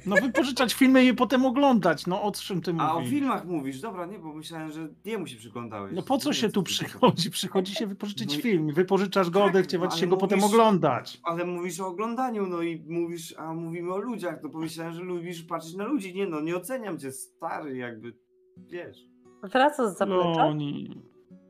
No, 0.06 0.16
wypożyczać 0.16 0.74
filmy 0.74 1.02
i 1.02 1.06
je 1.06 1.14
potem 1.14 1.46
oglądać. 1.46 2.06
No, 2.06 2.22
o 2.22 2.32
czym 2.32 2.60
ty 2.62 2.72
mówisz? 2.72 2.88
A 2.90 2.94
o 2.94 3.04
filmach 3.06 3.44
mówisz, 3.46 3.80
dobra, 3.80 4.06
nie, 4.06 4.18
bo 4.18 4.32
myślałem, 4.34 4.72
że 4.72 4.88
jemu 5.04 5.26
się 5.26 5.36
przyglądałeś. 5.36 5.92
No 5.96 6.02
po 6.02 6.18
co 6.18 6.28
Nie, 6.30 6.34
się 6.34 6.48
tu 6.48 6.62
przychodzi? 6.62 7.30
Przychodzi 7.38 7.74
się 7.74 7.86
wypożyczyć 7.86 8.32
No 8.32 8.38
i- 8.38 8.42
film. 8.42 8.72
Wypożyczasz 8.72 9.30
go, 9.30 9.40
Tak, 9.40 9.48
odechciewać 9.48 9.90
no, 9.90 9.96
się 9.96 10.06
go 10.06 10.16
potem 10.16 10.44
oglądać. 10.44 11.20
Ale 11.22 11.44
mówisz 11.44 11.80
o 11.80 11.86
oglądaniu, 11.86 12.46
no 12.46 12.62
i 12.62 12.84
mówisz, 12.88 13.34
a 13.38 13.54
mówimy 13.54 13.92
o 13.92 13.98
ludziach, 13.98 14.40
to 14.40 14.48
pomyślałem, 14.48 14.92
że 14.92 15.02
lubisz 15.02 15.42
patrzeć 15.42 15.74
na 15.74 15.84
ludzi. 15.84 16.14
Nie 16.14 16.26
no, 16.26 16.40
nie 16.40 16.56
oceniam 16.56 16.98
cię, 16.98 17.12
stary, 17.12 17.76
jakby, 17.76 18.12
wiesz. 18.56 18.98
Wraca 19.42 19.90
z 19.90 19.98
zaplecza. 19.98 20.44
Loni. 20.44 21.02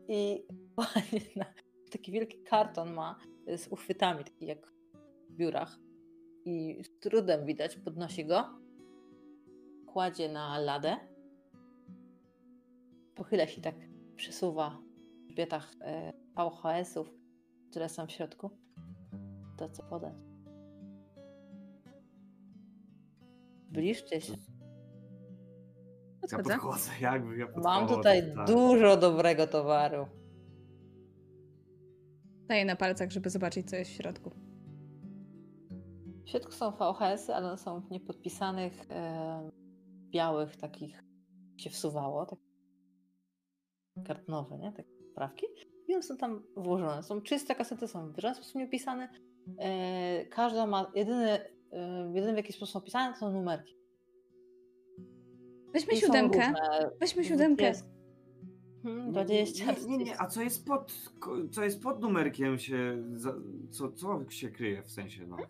I 0.09 0.43
taki 1.93 2.13
wielki 2.13 2.43
karton 2.43 2.95
ma 2.95 3.19
z 3.57 3.69
uchwytami, 3.69 4.25
taki 4.25 4.47
jak 4.47 4.59
w 5.31 5.33
biurach. 5.37 5.79
I 6.45 6.85
z 6.85 6.99
trudem 7.01 7.47
widać, 7.47 7.77
podnosi 7.77 8.27
go, 8.27 8.45
kładzie 9.87 10.33
na 10.33 10.59
ladę, 10.59 10.97
pochyla 13.15 13.47
się 13.47 13.61
tak, 13.61 13.75
przesuwa 14.17 14.79
w 15.25 15.27
grzbietach 15.27 15.73
e, 15.81 16.13
VHS-ów, 16.37 17.15
które 17.71 17.89
są 17.89 18.07
w 18.07 18.11
środku. 18.11 18.51
To 19.57 19.69
co 19.69 19.83
podać? 19.83 20.15
Zbliżcie 23.69 24.21
się. 24.21 24.33
Ja 24.33 24.39
Podchodzę. 26.21 26.55
podchodzę, 26.55 26.91
jakby, 27.01 27.37
ja 27.37 27.47
podchodzę. 27.47 27.69
Mam 27.69 27.89
tutaj 27.89 28.35
tak. 28.35 28.47
dużo 28.47 28.97
dobrego 28.97 29.47
towaru. 29.47 30.07
daję 32.49 32.65
na 32.65 32.77
palcach, 32.77 33.11
żeby 33.11 33.31
zobaczyć, 33.31 33.71
co 33.71 33.77
jest 33.77 33.91
w 33.91 33.95
środku. 33.95 34.44
W 36.25 36.31
środku 36.31 36.53
są 36.53 36.71
VHS-y, 36.71 37.35
ale 37.35 37.47
one 37.47 37.59
są 37.59 37.81
w 37.81 37.91
niepodpisanych, 37.91 38.73
e, 38.91 39.51
białych 40.11 40.57
takich, 40.57 41.03
się 41.57 41.71
wsuwało, 41.71 42.27
tak 42.27 42.39
kartonowe, 44.07 44.59
nie? 44.59 44.73
Takie 44.73 44.89
sprawki. 45.13 45.47
I 45.89 45.95
one 45.95 46.03
są 46.03 46.17
tam 46.17 46.43
włożone. 46.57 47.03
Są 47.03 47.21
czyste 47.21 47.55
kasety, 47.55 47.89
są 47.89 48.13
w 48.13 48.17
żaden 48.21 48.35
sposób 48.35 48.55
nieopisane. 48.55 49.09
E, 49.59 50.27
każda 50.27 50.67
ma, 50.67 50.93
jedyny, 50.95 51.31
e, 51.73 52.11
jedyny 52.15 52.33
w 52.33 52.37
jaki 52.37 52.53
sposób 52.53 52.73
są 52.73 52.79
opisane, 52.79 53.13
to 53.15 53.21
są 53.21 53.33
numerki. 53.33 53.75
Weźmy 55.73 55.93
I 55.93 55.97
siódemkę. 55.97 56.39
różne. 56.39 56.91
Weźmy 57.01 57.25
siódemkę. 57.25 57.65
Jest- 57.65 57.95
Nie, 58.85 59.13
20. 59.13 59.73
Nie, 59.73 59.99
nie, 59.99 60.05
nie, 60.05 60.21
a 60.21 60.27
co 60.27 60.43
jest 60.43 60.67
pod, 60.67 60.93
co 61.51 61.65
jest 61.65 61.83
pod 61.83 62.01
numerkiem 62.01 62.59
się, 62.59 63.05
co, 63.71 63.93
co 63.93 64.31
się 64.31 64.51
kryje 64.51 64.83
w 64.83 64.91
sensie, 64.91 65.27
no. 65.27 65.37
E, 65.39 65.47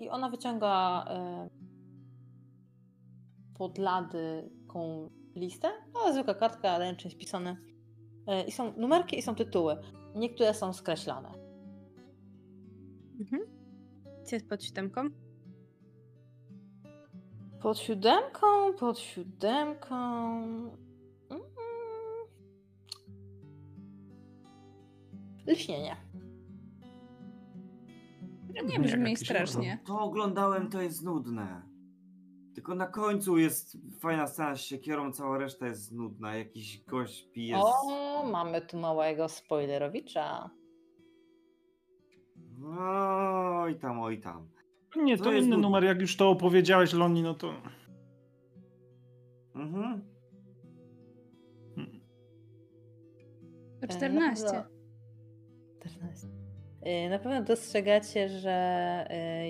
I 0.00 0.08
ona 0.08 0.30
wyciąga 0.30 1.04
e, 1.08 1.48
pod 3.54 3.78
lady 3.78 4.50
taką 4.74 5.10
listę. 5.36 5.68
No, 5.94 6.12
zwykła 6.12 6.34
kartka, 6.34 6.70
ale 6.70 6.84
ręcznie 6.84 7.10
spisane. 7.10 7.56
E, 8.26 8.44
I 8.44 8.52
są 8.52 8.72
numerki 8.76 9.18
i 9.18 9.22
są 9.22 9.34
tytuły. 9.34 9.76
Niektóre 10.14 10.54
są 10.54 10.72
skreślane. 10.72 11.32
Mhm. 13.20 13.42
Co 14.24 14.36
jest 14.36 14.48
pod 14.48 14.64
siódemką? 14.64 15.08
Pod 17.60 17.78
siódemką, 17.78 18.74
pod 18.78 18.98
siódemką. 18.98 19.96
Mm. 21.30 21.42
Lśnienie. 25.46 25.96
Nie 28.62 28.80
brzmi 28.80 29.16
strasznie. 29.16 29.78
To 29.86 30.00
oglądałem, 30.00 30.70
to 30.70 30.82
jest 30.82 31.04
nudne. 31.04 31.62
Tylko 32.54 32.74
na 32.74 32.86
końcu 32.86 33.38
jest 33.38 33.76
fajna 34.00 34.26
scena 34.26 34.56
z 34.56 34.60
siekierą, 34.60 35.12
cała 35.12 35.38
reszta 35.38 35.66
jest 35.66 35.92
nudna. 35.92 36.36
Jakiś 36.36 36.84
gość 36.84 37.30
pije. 37.32 37.56
O, 37.58 38.28
mamy 38.32 38.60
tu 38.60 38.78
małego 38.78 39.28
spoilerowicza. 39.28 40.50
Oj 43.62 43.78
tam, 43.78 44.00
oj 44.00 44.20
tam. 44.20 44.48
Nie, 44.96 45.18
To 45.18 45.24
to 45.24 45.32
inny 45.32 45.40
nudne. 45.46 45.56
numer. 45.56 45.84
Jak 45.84 46.00
już 46.00 46.16
to 46.16 46.30
opowiedziałeś, 46.30 46.92
Loni, 46.92 47.22
no 47.22 47.34
to... 47.34 47.54
Mhm. 49.54 50.02
Hmm. 51.74 52.00
To 53.80 53.86
E, 53.86 53.86
na 53.86 53.94
14. 53.96 54.44
pewno- 54.44 54.64
14. 55.80 56.26
E, 56.84 57.08
Na 57.08 57.18
pewno 57.18 57.42
dostrzegacie, 57.42 58.28
że 58.28 58.50
e, 59.10 59.44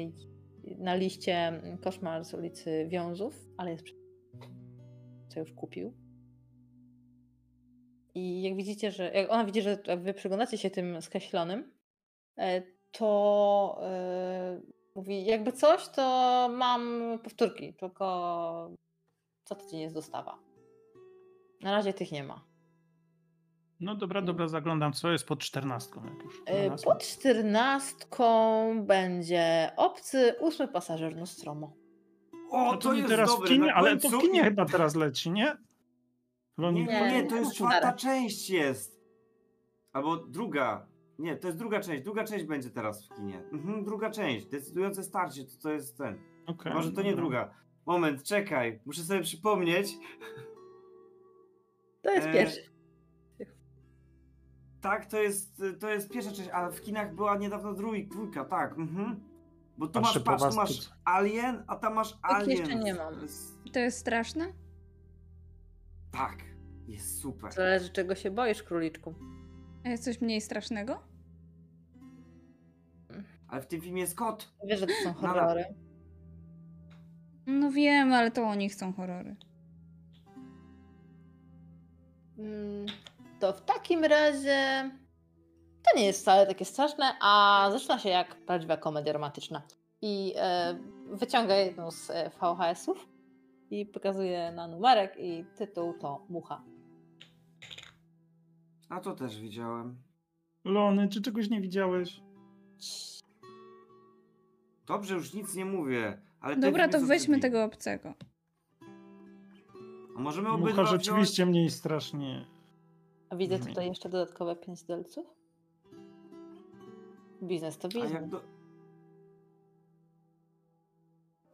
na 0.79 0.95
liście 0.95 1.63
koszmar 1.83 2.25
z 2.25 2.35
ulicy 2.35 2.87
Wiązów, 2.89 3.35
ale 3.57 3.71
jest 3.71 3.85
co 5.29 5.41
już 5.41 5.53
kupił. 5.53 5.95
I 8.15 8.43
jak 8.43 8.57
widzicie, 8.57 8.91
że 8.91 9.13
jak 9.13 9.31
ona 9.31 9.45
widzi, 9.45 9.63
że 9.63 9.79
wy 9.99 10.15
przyglądacie 10.15 10.59
się 10.59 10.71
tym 10.71 11.03
skreślonym, 11.03 11.73
e, 12.39 12.63
to 12.93 13.79
e, 13.83 14.61
mówi, 14.95 15.25
jakby 15.25 15.53
coś, 15.53 15.89
to 15.89 16.03
mam 16.53 17.03
powtórki, 17.25 17.75
tylko 17.75 18.71
co 19.45 19.55
tydzień 19.55 19.81
jest 19.81 19.95
dostawa. 19.95 20.39
Na 21.61 21.73
razie 21.73 21.93
tych 21.93 22.13
nie 22.13 22.25
ma. 22.25 22.54
No 23.85 23.95
dobra, 23.95 24.23
dobra, 24.23 24.49
zaglądam, 24.49 24.93
co 24.93 25.13
jest 25.13 25.27
pod 25.27 25.39
czternastką. 25.39 26.03
E. 26.47 26.77
Pod 26.85 27.03
czternastką 27.03 28.27
będzie 28.87 29.71
obcy 29.77 30.35
ósmy 30.41 30.69
pasażer 30.69 31.17
Nostromo. 31.17 31.77
O, 32.51 32.65
No 32.65 32.73
to, 32.73 32.77
to 32.79 32.93
nie 32.93 32.99
jest 32.99 33.11
teraz 33.11 33.31
dobre, 33.31 33.47
w 33.47 33.51
kinie, 33.53 33.75
ale 33.75 33.97
to 33.97 34.09
w 34.09 34.21
kinie 34.21 34.45
chyba 34.45 34.65
teraz 34.65 34.95
leci, 34.95 35.31
nie? 35.31 35.45
Nie, 35.45 35.57
Loni, 36.59 36.85
nie, 36.87 37.13
nie, 37.13 37.23
to 37.27 37.35
Nie, 37.35 37.41
jest 37.41 37.51
nie, 37.51 37.57
czwarta 37.57 37.93
część 37.93 38.51
jest. 38.51 39.01
Albo 39.93 40.17
druga. 40.17 40.87
Nie, 41.19 41.37
to 41.37 41.47
jest 41.47 41.59
druga 41.59 41.81
część. 41.81 42.05
Druga 42.05 42.25
część 42.25 42.45
będzie 42.45 42.71
teraz 42.71 43.07
w 43.09 43.15
kinie. 43.17 43.43
Mhm, 43.53 43.85
druga 43.85 44.11
część. 44.11 44.47
Decydujące 44.47 45.03
starcie, 45.03 45.45
to, 45.45 45.51
to 45.63 45.71
jest 45.73 45.99
ten. 45.99 46.19
Okej, 46.47 46.73
Może 46.73 46.93
to 46.93 47.03
nie 47.03 47.11
dobra. 47.11 47.23
druga. 47.23 47.55
Moment, 47.87 48.23
czekaj. 48.23 48.81
Muszę 48.87 49.03
sobie 49.03 49.21
przypomnieć. 49.21 49.93
To 52.03 52.11
jest 52.11 52.27
E, 52.27 52.33
pierwszy. 52.33 52.74
Tak, 54.85 55.07
to 55.07 55.19
jest, 55.23 55.63
to 55.81 55.89
jest 55.89 56.11
pierwsza 56.11 56.31
część, 56.33 56.49
ale 56.49 56.73
w 56.73 56.81
kinach 56.81 57.15
była 57.15 57.37
niedawno 57.37 57.75
drój, 57.75 58.07
dwójka, 58.07 58.45
tak. 58.45 58.79
Mhm. 58.79 59.21
Bo 59.79 59.87
tu 59.87 59.93
Patrzę 59.93 60.19
masz, 60.19 60.25
po 60.25 60.31
patrz, 60.31 60.41
tu 60.43 60.47
was, 60.47 60.57
masz 60.57 60.87
tu- 60.87 60.93
Alien, 61.05 61.63
a 61.67 61.77
tam 61.77 61.95
masz 61.95 62.13
Tak 62.13 62.21
Alien. 62.23 62.51
jeszcze 62.51 62.75
nie 62.75 62.95
mam. 62.95 63.15
To 63.73 63.79
jest 63.79 63.99
straszne? 63.99 64.53
Tak, 66.11 66.37
jest 66.89 67.19
super. 67.19 67.53
Zależy 67.53 67.91
czego 67.91 68.15
się 68.15 68.31
boisz, 68.31 68.63
króliczku. 68.63 69.15
A 69.85 69.89
jest 69.89 70.05
coś 70.05 70.21
mniej 70.21 70.41
strasznego? 70.41 71.01
Ale 73.49 73.63
w 73.63 73.67
tym 73.67 73.81
filmie 73.81 74.01
jest 74.01 74.17
kot. 74.17 74.53
Wiesz, 74.67 74.81
że 74.81 74.87
to 74.87 74.93
są 75.05 75.13
horrory. 75.15 75.65
No 77.47 77.71
wiem, 77.71 78.13
ale 78.13 78.31
to 78.31 78.43
oni 78.43 78.69
chcą 78.69 78.93
horrory. 78.93 79.37
Mm, 82.39 82.87
To 83.41 83.53
w 83.53 83.61
takim 83.61 84.05
razie 84.05 84.91
to 85.83 85.99
nie 85.99 86.05
jest 86.07 86.21
wcale 86.21 86.47
takie 86.47 86.65
straszne, 86.65 87.05
a 87.21 87.69
zaczyna 87.73 87.99
się 87.99 88.09
jak 88.09 88.35
prawdziwa 88.35 88.77
komedia 88.77 89.13
romantyczna. 89.13 89.63
I 90.03 90.33
e, 90.37 90.79
wyciąga 91.13 91.55
jedną 91.55 91.91
z 91.91 92.11
e, 92.11 92.31
VHS-ów 92.31 93.09
i 93.71 93.87
pokazuje 93.87 94.53
na 94.53 94.69
numerek 94.69 95.15
i 95.19 95.45
tytuł 95.57 95.95
to 96.01 96.27
Mucha. 96.29 96.63
A 98.89 99.01
to 99.01 99.15
też 99.15 99.41
widziałem. 99.41 99.97
Lony, 100.65 101.09
czy 101.09 101.23
czegoś 101.23 101.51
nie 101.51 101.61
widziałeś? 101.61 102.21
Dobrze, 104.87 105.15
już 105.15 105.35
nic 105.35 105.55
nie 105.55 105.65
mówię. 105.65 106.19
Ale 106.41 106.57
Dobra, 106.57 106.89
to 106.89 107.01
weźmy 107.01 107.41
tego 107.41 107.65
obcego. 107.65 108.15
A 110.17 110.21
możemy 110.21 110.49
Mucha 110.49 110.63
obydwa 110.63 110.87
rzeczywiście 110.87 111.47
mniej 111.47 111.71
strasznie. 111.71 112.54
A 113.35 113.37
widzę 113.37 113.59
Brzmi. 113.59 113.69
tutaj 113.71 113.89
jeszcze 113.89 114.09
dodatkowe 114.09 114.57
5 114.57 114.83
dolców. 114.85 115.27
Biznes 117.43 117.79
to 117.79 117.89
wziąć? 117.89 118.05
A 118.05 118.09
biznes. 118.09 118.23
jak 118.23 118.31
do... 118.31 118.41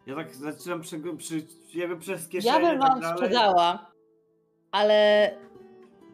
Ja 0.07 0.15
tak 0.17 0.35
zaczynam 0.35 0.81
przy, 0.81 1.01
przy, 1.17 1.47
jakby 1.75 1.97
przez 1.97 2.29
kieszenie 2.29 2.55
Ja 2.55 2.61
bym 2.71 2.81
tak 2.81 2.91
wam 2.91 3.01
dalej. 3.01 3.19
sprzedała, 3.19 3.93
ale 4.71 5.31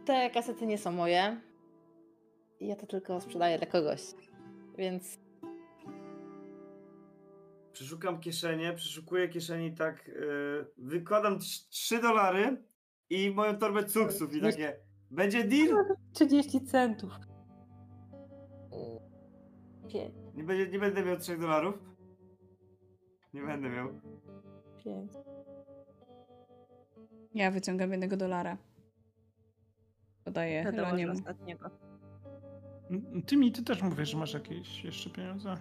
te 0.05 0.31
kasety 0.31 0.67
nie 0.67 0.79
są 0.79 0.93
moje. 0.93 1.41
I 2.61 2.67
ja 2.67 2.77
to 2.77 2.87
tylko 2.87 3.21
sprzedaję 3.21 3.59
dla 3.59 3.67
kogoś. 3.67 4.01
Więc 4.79 5.19
Przeszukam 7.73 8.21
kieszenie, 8.21 8.73
przeszukuję 8.73 9.29
kieszeni 9.29 9.75
tak, 9.75 10.09
yy, 10.09 10.67
wykładam 10.79 11.39
3 11.71 11.99
dolary 12.03 12.63
i 13.11 13.31
moją 13.31 13.59
torbę 13.59 13.85
cuksów 13.85 14.35
i 14.35 14.41
takie, 14.41 14.77
będzie 15.11 15.45
deal? 15.45 15.97
30 16.13 16.61
centów. 16.61 17.19
Pięć, 19.93 20.15
Nie, 20.35 20.45
będzie, 20.45 20.69
nie 20.73 20.79
będę 20.79 21.05
miał 21.05 21.17
3 21.17 21.39
dolarów? 21.39 21.75
Nie 23.35 23.43
będę 23.43 23.69
miał. 23.69 23.89
pięć. 24.85 25.13
Ja 27.35 27.51
wyciągam 27.51 27.91
jednego 27.91 28.17
dolara. 28.17 28.57
Podaję 30.25 30.65
To 30.65 30.73
dołożę 30.73 30.91
Loniemu. 30.91 31.13
ostatniego. 31.13 31.71
Ty 33.27 33.37
mi, 33.37 33.53
ty 33.53 33.63
też 33.65 33.83
mówisz, 33.83 34.11
że 34.11 34.17
masz 34.19 34.35
jakieś 34.35 34.85
jeszcze 34.85 35.11
pieniądze? 35.11 35.55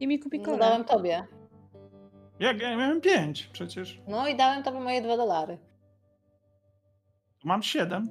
I 0.00 0.06
mi 0.06 0.18
kupi 0.18 0.38
No 0.38 0.44
kolę. 0.44 0.58
dałem 0.58 0.84
tobie. 0.84 1.26
Jak? 2.40 2.60
Ja 2.60 2.76
miałem 2.76 3.00
pięć 3.00 3.46
przecież. 3.46 4.00
No 4.08 4.28
i 4.28 4.36
dałem 4.36 4.62
tobie 4.62 4.80
moje 4.80 5.02
dwa 5.02 5.16
dolary. 5.16 5.58
Mam 7.44 7.62
siedem. 7.62 8.08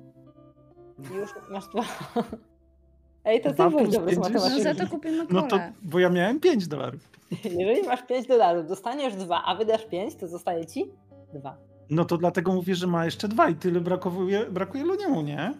I 1.11 1.15
już 1.15 1.29
masz 1.49 1.67
dwa. 1.67 1.81
Ej, 3.25 3.41
to 3.41 3.53
ty 3.53 3.63
jest- 3.63 3.75
No 4.15 4.21
matematyki. 4.21 4.63
za 4.63 4.75
to 4.75 4.87
kupimy 4.87 5.25
No 5.29 5.41
to, 5.41 5.47
kolę. 5.49 5.73
bo 5.83 5.99
ja 5.99 6.09
miałem 6.09 6.39
pięć 6.39 6.67
dolarów. 6.67 7.01
Jeżeli 7.59 7.87
masz 7.87 8.03
5 8.07 8.27
dolarów, 8.27 8.67
dostaniesz 8.67 9.15
dwa, 9.15 9.43
a 9.45 9.55
wydasz 9.55 9.85
5, 9.85 10.15
to 10.15 10.27
zostaje 10.27 10.65
ci 10.65 10.91
dwa. 11.33 11.57
No 11.89 12.05
to 12.05 12.17
dlatego 12.17 12.53
mówię, 12.53 12.75
że 12.75 12.87
ma 12.87 13.05
jeszcze 13.05 13.27
dwa 13.27 13.49
i 13.49 13.55
tyle 13.55 13.79
brakuje, 13.81 14.45
brakuje 14.45 14.85
Loniemu, 14.85 15.21
nie? 15.21 15.53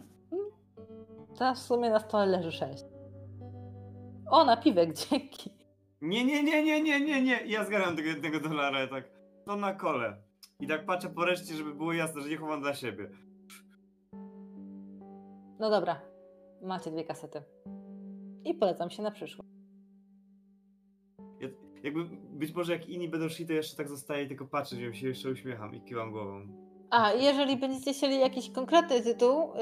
Teraz 1.37 1.59
w 1.63 1.65
sumie 1.65 1.89
na 1.89 1.99
stole 1.99 2.25
leży 2.25 2.51
6. 2.51 2.83
O, 4.29 4.45
napiwek, 4.45 4.93
dzięki. 5.09 5.49
Nie, 6.01 6.25
nie, 6.25 6.43
nie, 6.43 6.63
nie, 6.63 6.81
nie, 6.81 6.99
nie, 7.01 7.21
nie. 7.21 7.39
Ja 7.45 7.65
zgarnę 7.65 7.95
tego 7.95 8.07
jednego 8.09 8.39
dolara, 8.39 8.87
tak. 8.87 9.03
To 9.45 9.55
na 9.55 9.73
kole. 9.73 10.17
I 10.59 10.67
tak 10.67 10.85
patrzę 10.85 11.09
po 11.09 11.25
reszcie, 11.25 11.53
żeby 11.55 11.73
było 11.75 11.93
jasne, 11.93 12.21
że 12.21 12.29
nie 12.29 12.37
chowam 12.37 12.61
dla 12.61 12.73
siebie. 12.75 13.09
No 15.61 15.69
dobra, 15.69 16.01
macie 16.61 16.91
dwie 16.91 17.03
kasety. 17.03 17.41
I 18.45 18.53
polecam 18.53 18.89
się 18.89 19.03
na 19.03 19.11
przyszłość. 19.11 19.49
Ja, 21.39 21.47
jakby 21.83 22.03
być 22.29 22.53
może 22.53 22.73
jak 22.73 22.89
inni 22.89 23.09
będą 23.09 23.29
szli, 23.29 23.45
to 23.45 23.53
jeszcze 23.53 23.77
tak 23.77 23.89
zostaje 23.89 24.27
tylko 24.27 24.45
patrzę, 24.45 24.75
że 24.75 24.93
się 24.93 25.07
jeszcze 25.07 25.29
uśmiecham 25.29 25.75
i 25.75 25.81
kiwam 25.81 26.11
głową. 26.11 26.47
A, 26.89 27.13
jeżeli 27.13 27.57
będziecie 27.57 27.93
chcieli 27.93 28.19
jakiś 28.19 28.51
konkretny 28.51 29.01
tytuł 29.01 29.53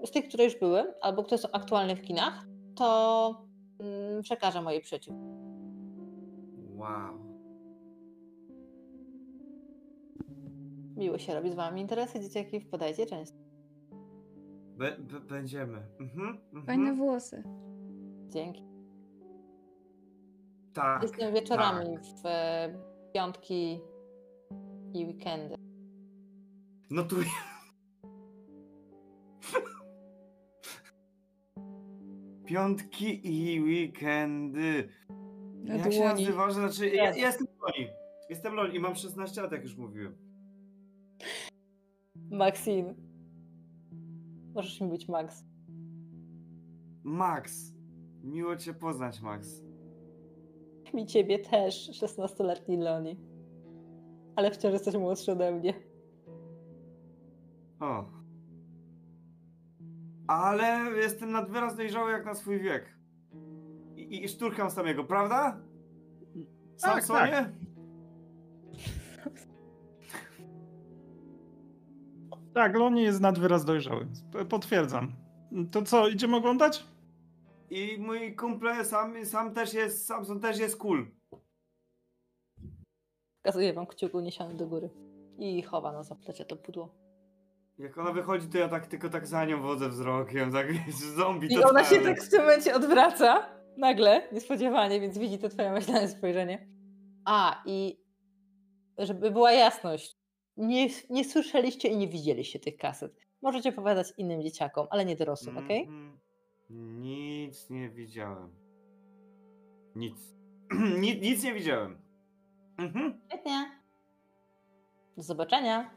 yy, 0.00 0.06
z 0.06 0.10
tych, 0.10 0.28
które 0.28 0.44
już 0.44 0.58
były, 0.58 0.94
albo 1.00 1.22
które 1.22 1.38
są 1.38 1.48
aktualne 1.52 1.96
w 1.96 2.02
kinach, 2.02 2.46
to 2.74 3.44
yy, 4.14 4.22
przekażę 4.22 4.62
mojej 4.62 4.80
przyjaciółce. 4.80 5.24
Wow. 6.76 7.18
Miło 10.96 11.18
się 11.18 11.34
robi 11.34 11.50
z 11.50 11.54
wami. 11.54 11.80
Interesy 11.80 12.20
dzieciaki 12.20 12.60
wpadajcie 12.60 13.06
często. 13.06 13.39
Be, 14.80 14.96
be, 14.98 15.20
będziemy. 15.20 15.78
Mhm, 16.00 16.38
mhm. 16.52 16.66
Fajne 16.66 16.94
włosy. 16.94 17.42
Dzięki. 18.28 18.64
Tak. 20.72 21.02
Jestem 21.02 21.34
wieczorami 21.34 21.94
tak. 21.94 22.04
w 22.04 22.26
e, 22.26 22.74
piątki 23.14 23.80
i 24.94 25.06
weekendy. 25.06 25.54
No 26.90 27.02
tu. 27.02 27.16
Piątki 32.46 33.20
i 33.24 33.60
weekendy. 33.62 34.88
Na 35.54 35.74
Jak 35.74 35.92
się 35.92 35.98
dłoni. 35.98 36.24
nazywa? 36.24 36.50
Znaczy, 36.50 36.88
ja, 36.88 37.04
ja 37.04 37.26
jestem 37.26 37.46
Loni. 37.62 37.88
Jestem 38.30 38.54
Loni 38.54 38.76
i 38.76 38.80
mam 38.80 38.94
16 38.94 39.42
lat, 39.42 39.52
jak 39.52 39.62
już 39.62 39.76
mówiłem. 39.76 40.16
Maxine. 42.30 43.09
Możesz 44.54 44.80
mi 44.80 44.88
być 44.88 45.08
Max. 45.08 45.44
Max. 47.02 47.72
Miło 48.22 48.56
cię 48.56 48.74
poznać, 48.74 49.20
Max. 49.20 49.62
Mi 50.94 51.06
ciebie 51.06 51.38
też, 51.38 51.90
16-letni 52.02 52.76
Loni. 52.76 53.16
Ale 54.36 54.50
wciąż 54.50 54.72
jesteś 54.72 54.94
młodszy 54.94 55.32
ode 55.32 55.52
mnie. 55.52 55.74
O. 57.80 58.04
Ale 60.26 60.90
jestem 60.96 61.32
nad 61.32 61.50
wyraz 61.50 61.76
dojrzały 61.76 62.10
jak 62.12 62.24
na 62.24 62.34
swój 62.34 62.60
wiek. 62.60 62.96
I, 63.96 64.24
i 64.24 64.28
szturcham 64.28 64.70
samego, 64.70 65.04
prawda? 65.04 65.60
Sam 66.76 66.94
Tak, 66.94 67.04
sobie? 67.04 67.30
tak. 67.30 67.48
Tak, 72.54 72.76
Loni 72.76 73.02
jest 73.02 73.20
nad 73.20 73.38
wyraz 73.38 73.64
dojrzały. 73.64 74.06
Potwierdzam. 74.48 75.12
To 75.70 75.82
co, 75.82 76.08
idziemy 76.08 76.36
oglądać? 76.36 76.84
I 77.70 77.96
mój 77.98 78.36
kumple 78.36 78.84
sam, 78.84 79.26
sam 79.26 79.54
też 79.54 79.74
jest, 79.74 80.06
Samson 80.06 80.40
też 80.40 80.58
jest 80.58 80.76
cool. 80.76 81.06
Pokazuję 83.42 83.72
wam 83.72 83.86
kciuk 83.86 84.14
uniesiony 84.14 84.54
do 84.54 84.66
góry. 84.66 84.90
I 85.38 85.62
chowa 85.62 85.92
na 85.92 86.02
zaplecze 86.02 86.44
to 86.44 86.56
pudło. 86.56 86.94
Jak 87.78 87.98
ona 87.98 88.12
wychodzi, 88.12 88.48
to 88.48 88.58
ja 88.58 88.68
tak 88.68 88.86
tylko 88.86 89.08
tak 89.08 89.26
za 89.26 89.44
nią 89.44 89.62
wodzę 89.62 89.88
wzrokiem, 89.88 90.52
tak 90.52 90.72
wiesz, 90.72 90.94
zombie 90.94 91.48
I 91.50 91.64
ona 91.64 91.84
się 91.84 92.00
tak 92.00 92.22
w 92.22 92.30
tym 92.30 92.40
momencie 92.40 92.74
odwraca. 92.74 93.46
Nagle, 93.76 94.28
niespodziewanie, 94.32 95.00
więc 95.00 95.18
widzi 95.18 95.38
to 95.38 95.48
twoje 95.48 95.72
myślane 95.72 96.08
spojrzenie. 96.08 96.68
A, 97.24 97.62
i 97.66 98.04
żeby 98.98 99.30
była 99.30 99.52
jasność. 99.52 100.19
Nie, 100.60 100.88
nie 101.10 101.24
słyszeliście 101.24 101.88
i 101.88 101.96
nie 101.96 102.08
widzieliście 102.08 102.58
tych 102.60 102.76
kaset. 102.76 103.16
Możecie 103.42 103.68
opowiadać 103.68 104.12
innym 104.16 104.42
dzieciakom, 104.42 104.86
ale 104.90 105.04
nie 105.04 105.16
dorosłym, 105.16 105.58
okej? 105.58 105.80
Mhm. 105.82 106.18
Nic 107.00 107.70
nie 107.70 107.90
widziałem. 107.90 108.50
Nic. 109.96 110.16
nic, 111.00 111.22
nic 111.22 111.44
nie 111.44 111.54
widziałem. 111.54 111.98
Mhm. 112.78 113.20
Świetnie. 113.28 113.70
Do 115.16 115.22
zobaczenia. 115.22 115.90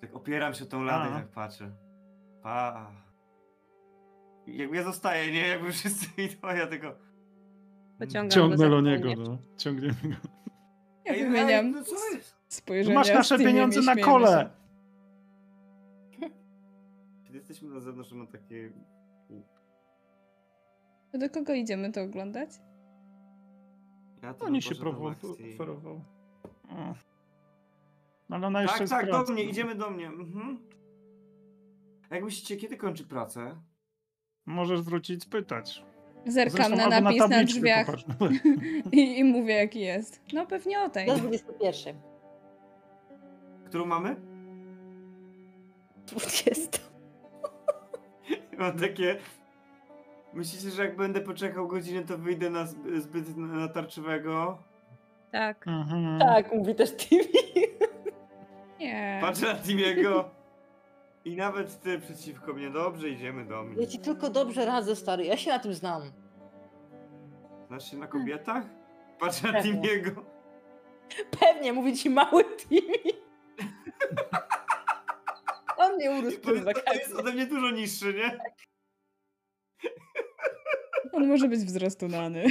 Tak 0.00 0.16
opieram 0.16 0.54
się 0.54 0.66
tą 0.66 0.82
ladę 0.82 1.10
i 1.10 1.12
tak 1.12 1.28
patrzę. 1.28 1.70
Pa. 2.42 2.90
Jakby 4.46 4.76
ja 4.76 4.82
zostaję, 4.82 5.32
nie? 5.32 5.48
Jakby 5.48 5.72
wszyscy 5.72 6.06
idą, 6.22 6.48
ja 6.48 6.66
tylko... 6.66 6.94
Pociągam 7.98 8.30
Ciągnę 8.30 8.68
Loniego, 8.68 9.14
dłonie. 9.14 9.30
no. 9.30 9.38
Ciągniemy 9.56 9.94
go. 10.02 10.28
Ja 11.04 11.12
wymieniam 11.12 11.66
ej, 11.66 11.72
no 11.72 11.84
co 11.84 11.94
jest? 12.14 12.39
Spojrzenia. 12.52 12.98
Masz 12.98 13.14
nasze 13.14 13.38
pieniądze 13.38 13.80
na 13.80 13.96
kole. 13.96 14.50
Kiedy 17.24 17.38
jesteśmy 17.38 17.68
na 17.68 17.80
zewnątrz, 17.80 18.12
mam 18.12 18.26
takie... 18.26 18.72
To 21.12 21.18
do 21.18 21.30
kogo 21.30 21.54
idziemy 21.54 21.92
to 21.92 22.02
oglądać? 22.02 22.50
Ja 24.22 24.34
to 24.34 24.44
Oni 24.46 24.62
się. 24.62 24.74
O. 26.70 26.94
Ale 28.30 28.46
ona 28.46 28.62
jeszcze 28.62 28.88
Tak, 28.88 29.10
tak, 29.10 29.26
do 29.26 29.32
mnie, 29.32 29.44
idziemy 29.44 29.74
do 29.74 29.90
mnie. 29.90 30.06
Mhm. 30.06 30.58
A 32.10 32.14
Jak 32.14 32.24
myślicie, 32.24 32.56
kiedy 32.56 32.76
kończy 32.76 33.04
pracę? 33.04 33.56
Możesz 34.46 34.82
wrócić 34.82 35.22
spytać. 35.22 35.84
Zerkam 36.26 36.56
Zresztą 36.56 36.76
na 36.76 37.00
napis 37.00 37.18
na, 37.18 37.28
tabliczkę 37.28 37.44
drzwiach 37.44 37.86
i, 38.92 39.18
i 39.18 39.24
mówię 39.24 39.54
jaki 39.54 39.80
jest. 39.80 40.20
No 40.32 40.46
pewnie 40.46 40.80
o 40.80 40.88
tej. 40.88 41.06
Do 41.06 41.14
21. 41.16 42.09
Którą 43.70 43.86
mamy? 43.86 44.16
20. 46.06 46.78
Mam 48.58 48.78
takie... 48.78 49.16
Myślicie, 50.32 50.70
że 50.70 50.84
jak 50.84 50.96
będę 50.96 51.20
poczekał 51.20 51.68
godzinę, 51.68 52.02
to 52.02 52.18
wyjdę 52.18 52.50
na 52.50 52.64
zb- 52.64 53.00
zbyt 53.00 53.36
natarczywego? 53.36 54.58
Tak. 55.32 55.68
Mhm. 55.68 56.18
Tak, 56.20 56.52
mówi 56.52 56.74
też 56.74 56.96
Timmy. 56.96 57.24
Nie. 58.80 59.18
Patrzę 59.20 59.46
na 59.46 59.54
Timiego 59.54 60.30
i 61.24 61.36
nawet 61.36 61.80
ty 61.80 61.98
przeciwko 61.98 62.52
mnie. 62.52 62.70
Dobrze, 62.70 63.08
idziemy 63.08 63.44
do 63.44 63.62
mnie. 63.62 63.80
Ja 63.82 63.86
ci 63.86 63.98
tylko 63.98 64.30
dobrze 64.30 64.64
radzę, 64.64 64.96
stary. 64.96 65.24
Ja 65.24 65.36
się 65.36 65.50
na 65.50 65.58
tym 65.58 65.74
znam. 65.74 66.02
Znasz 67.68 67.90
się 67.90 67.96
na 67.96 68.06
kobietach? 68.06 68.64
Patrzę 69.20 69.46
na 69.46 69.52
Pewnie. 69.52 69.72
Timiego. 69.72 70.10
Pewnie, 71.40 71.72
mówi 71.72 71.96
ci 71.96 72.10
mały 72.10 72.44
Timmy. 72.56 73.20
On 75.76 75.94
mnie 75.94 76.10
urósł 76.10 76.40
To 76.40 76.52
jest, 76.52 76.66
to 76.86 76.94
jest 76.94 77.14
ode 77.14 77.32
mnie 77.32 77.46
dużo 77.46 77.70
niższy, 77.70 78.14
nie? 78.14 78.38
On 81.12 81.28
może 81.28 81.48
być 81.48 81.60
wzrostu 81.60 82.08
nany. 82.08 82.44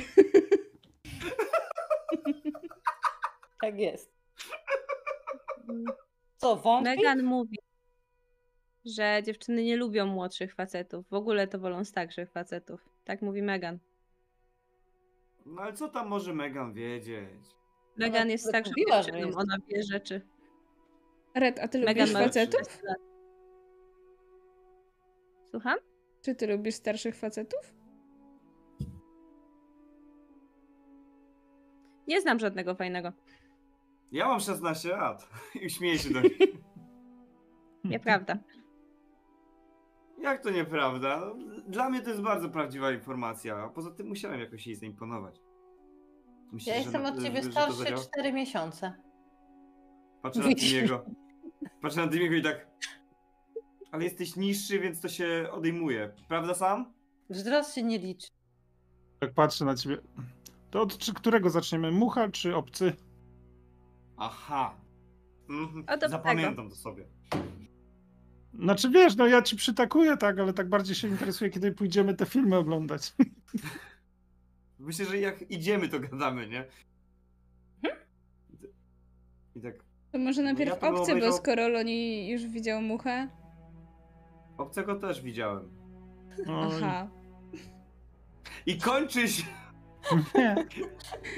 Tak 3.61 3.79
jest. 3.79 4.11
Co, 6.37 6.55
wątpisz? 6.55 6.95
Megan 6.95 7.23
mówi, 7.23 7.57
że 8.85 9.21
dziewczyny 9.25 9.63
nie 9.63 9.77
lubią 9.77 10.05
młodszych 10.05 10.55
facetów. 10.55 11.09
W 11.09 11.13
ogóle 11.13 11.47
to 11.47 11.59
wolą 11.59 11.85
starszych 11.85 12.31
facetów. 12.31 12.89
Tak 13.03 13.21
mówi 13.21 13.41
Megan. 13.41 13.79
No 15.45 15.61
ale 15.61 15.73
co 15.73 15.89
tam 15.89 16.07
może 16.07 16.33
Megan 16.33 16.73
wiedzieć? 16.73 17.41
Megan 17.97 18.29
jest 18.29 18.47
starszą 18.47 18.71
dziewczyną, 18.87 19.37
ona 19.37 19.57
wie 19.67 19.83
rzeczy. 19.83 20.21
Red, 21.35 21.59
a 21.59 21.67
ty 21.67 21.77
lubisz 21.77 22.13
ma 22.13 22.19
facetów? 22.19 22.61
30 22.61 22.85
lat. 22.85 22.97
Słucham? 25.51 25.77
Czy 26.21 26.35
ty 26.35 26.47
lubisz 26.47 26.75
starszych 26.75 27.15
facetów? 27.15 27.73
Nie 32.07 32.21
znam 32.21 32.39
żadnego 32.39 32.75
fajnego. 32.75 33.11
Ja 34.11 34.27
mam 34.27 34.39
16 34.39 34.89
lat 34.89 35.29
i 35.65 35.69
śmieję 35.69 35.97
się 35.99 36.13
do 36.13 36.21
nich. 36.21 36.37
Nieprawda. 37.83 38.37
Jak 40.21 40.43
to 40.43 40.49
nieprawda? 40.49 41.19
No, 41.19 41.35
Dla 41.67 41.89
mnie 41.89 42.01
to 42.01 42.09
jest 42.09 42.21
bardzo 42.21 42.49
prawdziwa 42.49 42.91
informacja, 42.91 43.55
a 43.57 43.69
poza 43.69 43.91
tym 43.91 44.07
musiałem 44.07 44.39
jakoś 44.39 44.67
jej 44.67 44.75
zaimponować. 44.75 45.39
Myślisz, 46.51 46.67
Ja 46.67 46.73
że 46.73 46.79
jestem 46.79 47.03
na- 47.03 47.09
od 47.09 47.23
ciebie 47.23 47.41
że 47.43 47.49
to 47.49 47.51
starszy 47.51 47.77
zadziała? 47.77 48.01
4 48.01 48.33
miesiące. 48.33 48.93
Patrzę 50.21 50.39
na 50.39 50.47
Widzisz. 50.47 50.71
Timiego. 50.71 51.05
Patrzę 51.81 52.05
na 52.05 52.11
Timiego 52.11 52.35
i 52.35 52.41
tak... 52.41 52.67
Ale 53.91 54.03
jesteś 54.03 54.35
niższy, 54.35 54.79
więc 54.79 55.01
to 55.01 55.09
się 55.09 55.47
odejmuje. 55.51 56.13
Prawda 56.27 56.53
sam? 56.53 56.93
Wzrost 57.29 57.75
się 57.75 57.83
nie 57.83 57.99
liczy. 57.99 58.27
Tak 59.19 59.33
patrzę 59.33 59.65
na 59.65 59.75
ciebie. 59.75 59.97
To 60.71 60.81
od 60.81 60.97
czy, 60.97 61.13
którego 61.13 61.49
zaczniemy? 61.49 61.91
Mucha 61.91 62.29
czy 62.29 62.55
obcy? 62.55 62.93
Aha. 64.17 64.75
Mhm. 65.49 65.83
A 65.87 66.09
Zapamiętam 66.09 66.69
to 66.69 66.75
sobie. 66.75 67.07
Znaczy 68.53 68.89
wiesz, 68.89 69.15
no 69.15 69.27
ja 69.27 69.41
ci 69.41 69.55
przytakuję, 69.55 70.17
tak, 70.17 70.39
ale 70.39 70.53
tak 70.53 70.69
bardziej 70.69 70.95
się 70.95 71.07
interesuję, 71.07 71.49
kiedy 71.49 71.71
pójdziemy 71.71 72.13
te 72.13 72.25
filmy 72.25 72.57
oglądać. 72.57 73.13
Myślę, 74.79 75.05
że 75.05 75.17
jak 75.19 75.51
idziemy, 75.51 75.89
to 75.89 75.99
gadamy, 75.99 76.47
nie? 76.47 76.65
I 79.55 79.61
tak... 79.61 79.88
To 80.11 80.19
może 80.19 80.41
najpierw 80.41 80.81
ja 80.83 80.91
bo 80.91 81.03
obejrzał- 81.03 81.33
skoro 81.33 81.67
Loni 81.67 82.29
już 82.29 82.45
widział 82.47 82.81
muchę. 82.81 83.27
Obcego 84.57 84.95
też 84.95 85.21
widziałem. 85.21 85.69
Oj. 86.47 86.71
Aha. 86.83 87.07
I 88.65 88.77
kończy 88.77 89.27
się... 89.27 89.43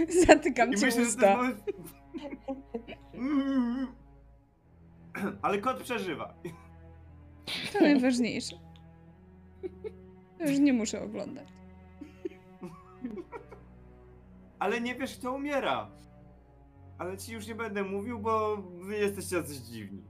Zatykam 0.28 0.74
I 0.74 0.78
ci 0.78 0.86
myślę, 0.86 1.02
że 1.04 1.10
usta. 1.10 1.36
to 1.36 1.44
jest... 1.44 1.64
Mm. 3.14 3.88
Ale 5.42 5.58
kot 5.58 5.84
przeżywa. 5.84 6.34
To 7.74 7.80
najważniejsze. 7.80 8.56
To 10.38 10.44
już 10.48 10.60
nie 10.60 10.74
muszę 10.74 11.02
oglądać. 11.02 11.48
Ale 14.60 14.82
nie 14.82 14.96
wiesz, 14.96 15.18
kto 15.18 15.32
umiera. 15.34 15.90
Ale 17.02 17.18
ci 17.18 17.34
już 17.34 17.48
nie 17.48 17.56
będę 17.56 17.84
mówił, 17.84 18.20
bo 18.20 18.58
wy 18.58 18.98
jesteście 18.98 19.36
jacyś 19.36 19.58
dziwni. 19.58 20.04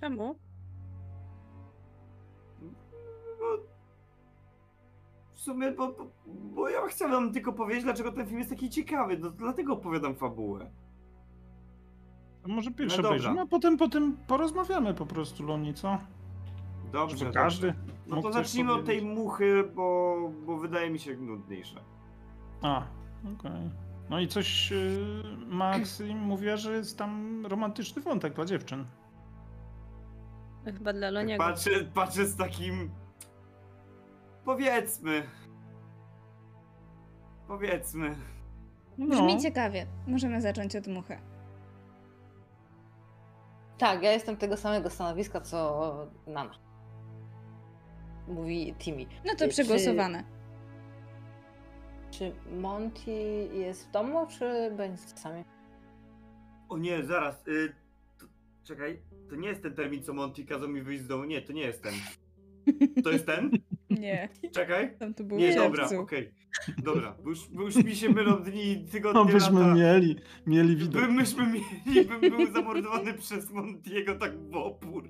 Czemu? 0.00 0.38
Bo... 3.38 3.58
W 5.34 5.40
sumie, 5.40 5.72
bo, 5.72 5.92
bo, 5.92 6.10
bo 6.26 6.68
ja 6.68 6.86
chcę 6.86 7.08
wam 7.08 7.32
tylko 7.32 7.52
powiedzieć, 7.52 7.84
dlaczego 7.84 8.12
ten 8.12 8.26
film 8.26 8.38
jest 8.38 8.50
taki 8.50 8.70
ciekawy, 8.70 9.18
no, 9.18 9.30
dlatego 9.30 9.72
opowiadam 9.72 10.14
fabułę. 10.14 10.70
To 12.42 12.48
może 12.48 12.70
pierwsze 12.70 13.02
No 13.02 13.08
obejrzymy, 13.08 13.40
a 13.40 13.46
potem, 13.46 13.76
potem 13.76 14.16
porozmawiamy 14.26 14.94
po 14.94 15.06
prostu, 15.06 15.46
Loni, 15.46 15.74
co? 15.74 15.98
Dobrze, 16.92 17.16
Żeby 17.16 17.32
dobrze. 17.32 17.40
każdy 17.40 17.74
No 18.06 18.16
mógł 18.16 18.28
to 18.28 18.34
zacznijmy 18.34 18.72
od 18.72 18.86
tej 18.86 19.02
muchy, 19.02 19.70
bo, 19.74 20.16
bo 20.46 20.58
wydaje 20.58 20.90
mi 20.90 20.98
się 20.98 21.16
nudniejsze. 21.16 21.80
A, 22.62 22.86
okej. 23.34 23.87
No 24.10 24.20
i 24.20 24.28
coś 24.28 24.70
yy, 24.70 25.22
Max 25.46 26.00
im 26.00 26.18
mówiła, 26.18 26.56
że 26.56 26.72
jest 26.72 26.98
tam 26.98 27.46
romantyczny 27.46 28.02
wątek 28.02 28.34
dla 28.34 28.44
dziewczyn. 28.44 28.84
Chyba 30.64 30.92
dla 30.92 31.06
Tak 31.08 31.14
Loniego. 31.14 31.44
patrzę, 31.44 31.70
patrzę 31.94 32.26
z 32.26 32.36
takim. 32.36 32.90
Powiedzmy. 34.44 35.22
Powiedzmy. 37.48 38.16
Brzmi 38.98 39.34
No. 39.34 39.40
ciekawie. 39.40 39.86
Możemy 40.06 40.40
zacząć 40.40 40.76
od 40.76 40.86
muchy. 40.86 41.18
Tak, 43.78 44.02
ja 44.02 44.12
jestem 44.12 44.36
tego 44.36 44.56
samego 44.56 44.90
stanowiska, 44.90 45.40
co 45.40 45.92
Nana. 46.26 46.54
Mówi 48.28 48.74
Timmy. 48.78 49.06
No 49.24 49.32
to 49.38 49.48
przegłosowane. 49.48 50.18
Czy 50.24 50.37
Monty 52.60 53.10
jest 53.54 53.88
w 53.88 53.90
domu, 53.90 54.26
czy 54.38 54.70
będzie 54.76 55.02
sami? 55.02 55.44
O 56.68 56.78
nie, 56.78 57.02
zaraz. 57.04 57.48
Y, 57.48 57.72
to, 58.18 58.26
czekaj, 58.64 58.98
to 59.30 59.36
nie 59.36 59.48
jest 59.48 59.62
ten 59.62 59.74
termin, 59.74 60.02
co 60.02 60.14
Monty 60.14 60.44
kazał 60.44 60.68
mi 60.68 60.82
wyjść 60.82 61.02
z 61.02 61.06
domu. 61.06 61.24
Nie, 61.24 61.42
to 61.42 61.52
nie 61.52 61.62
jest 61.62 61.82
ten. 61.82 61.94
To 63.04 63.10
jest 63.10 63.26
ten? 63.26 63.50
Nie, 63.90 64.28
Czekaj. 64.52 64.96
tam 64.98 65.14
to 65.14 65.24
było 65.24 65.40
Nie, 65.40 65.54
dobra, 65.54 65.88
okej. 65.98 66.30
Dobra, 66.78 67.16
bo 67.24 67.30
już, 67.30 67.48
bo 67.48 67.62
już 67.62 67.76
mi 67.76 67.96
się 67.96 68.10
mylą 68.10 68.42
dni, 68.42 68.84
tygodnie, 68.92 69.20
No 69.20 69.24
byśmy 69.24 69.60
lata. 69.60 69.74
mieli, 69.74 70.16
mieli 70.46 70.76
widok. 70.76 71.02
By, 71.02 71.08
myśmy 71.08 71.46
mieli, 71.46 72.04
bym 72.08 72.20
był 72.20 72.52
zamordowany 72.52 73.14
przez 73.22 73.50
Montiego 73.50 74.14
tak 74.14 74.38
w 74.50 74.56
opór. 74.56 75.08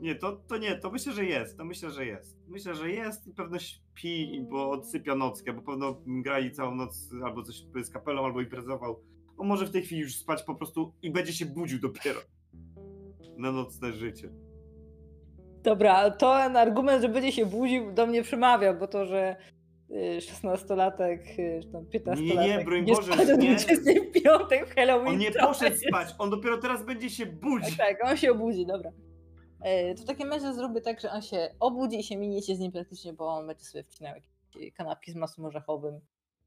Nie, 0.00 0.14
to, 0.14 0.32
to 0.32 0.58
nie, 0.58 0.74
to 0.74 0.90
myślę, 0.90 1.12
że 1.12 1.24
jest, 1.24 1.56
to 1.56 1.64
myślę, 1.64 1.90
że 1.90 2.06
jest. 2.06 2.38
Myślę, 2.48 2.74
że 2.74 2.90
jest 2.90 3.26
i 3.26 3.34
pewno 3.34 3.58
śpi, 3.58 4.46
bo 4.50 4.70
odsypia 4.70 5.14
nockę, 5.14 5.52
bo 5.52 5.62
pewno 5.62 6.02
grali 6.06 6.52
całą 6.52 6.74
noc 6.74 7.10
albo 7.24 7.42
coś 7.42 7.64
z 7.82 7.90
kapelą, 7.90 8.24
albo 8.24 8.40
imprezował. 8.40 9.00
On 9.38 9.48
może 9.48 9.66
w 9.66 9.70
tej 9.70 9.82
chwili 9.82 10.00
już 10.00 10.16
spać 10.16 10.42
po 10.42 10.54
prostu 10.54 10.92
i 11.02 11.10
będzie 11.10 11.32
się 11.32 11.46
budził 11.46 11.80
dopiero 11.80 12.20
na 13.38 13.52
nocne 13.52 13.92
życie. 13.92 14.30
Dobra, 15.62 16.10
to 16.10 16.36
ten 16.36 16.56
argument, 16.56 17.02
że 17.02 17.08
będzie 17.08 17.32
się 17.32 17.46
budził, 17.46 17.92
do 17.92 18.06
mnie 18.06 18.22
przemawia, 18.22 18.74
bo 18.74 18.88
to, 18.88 19.06
że 19.06 19.36
y, 19.90 20.18
16-latek, 20.18 21.18
y, 21.38 21.60
czy 21.62 21.72
tam 21.72 21.84
15-latek 21.84 22.20
Nie, 22.20 22.34
nie, 22.34 22.64
broń 22.64 22.84
nie 22.84 22.92
Boże, 22.92 23.12
spadł 23.12 23.30
nie. 23.30 23.56
25 23.56 24.70
w 24.70 24.74
Halloween. 24.74 25.08
On 25.08 25.18
nie 25.18 25.32
poszedł 25.32 25.76
spać, 25.88 26.08
on 26.18 26.30
dopiero 26.30 26.58
teraz 26.58 26.84
będzie 26.84 27.10
się 27.10 27.26
budzić. 27.26 27.76
Tak, 27.76 27.98
on 28.04 28.16
się 28.16 28.30
obudzi, 28.30 28.66
dobra. 28.66 28.90
E, 29.60 29.94
To 29.94 30.02
w 30.02 30.06
takim 30.06 30.30
razie 30.30 30.54
zrobię 30.54 30.80
tak, 30.80 31.00
że 31.00 31.10
on 31.10 31.22
się 31.22 31.54
obudzi 31.60 31.98
i 32.00 32.02
się 32.02 32.16
miniecie 32.16 32.56
z 32.56 32.58
nim 32.58 32.72
praktycznie, 32.72 33.12
bo 33.12 33.28
on 33.28 33.46
będzie 33.46 33.64
sobie 33.64 33.84
wcinał 33.84 34.14
jakieś 34.14 34.72
kanapki 34.74 35.12
z 35.12 35.14
masłem 35.14 35.46
orzechowym. 35.46 36.00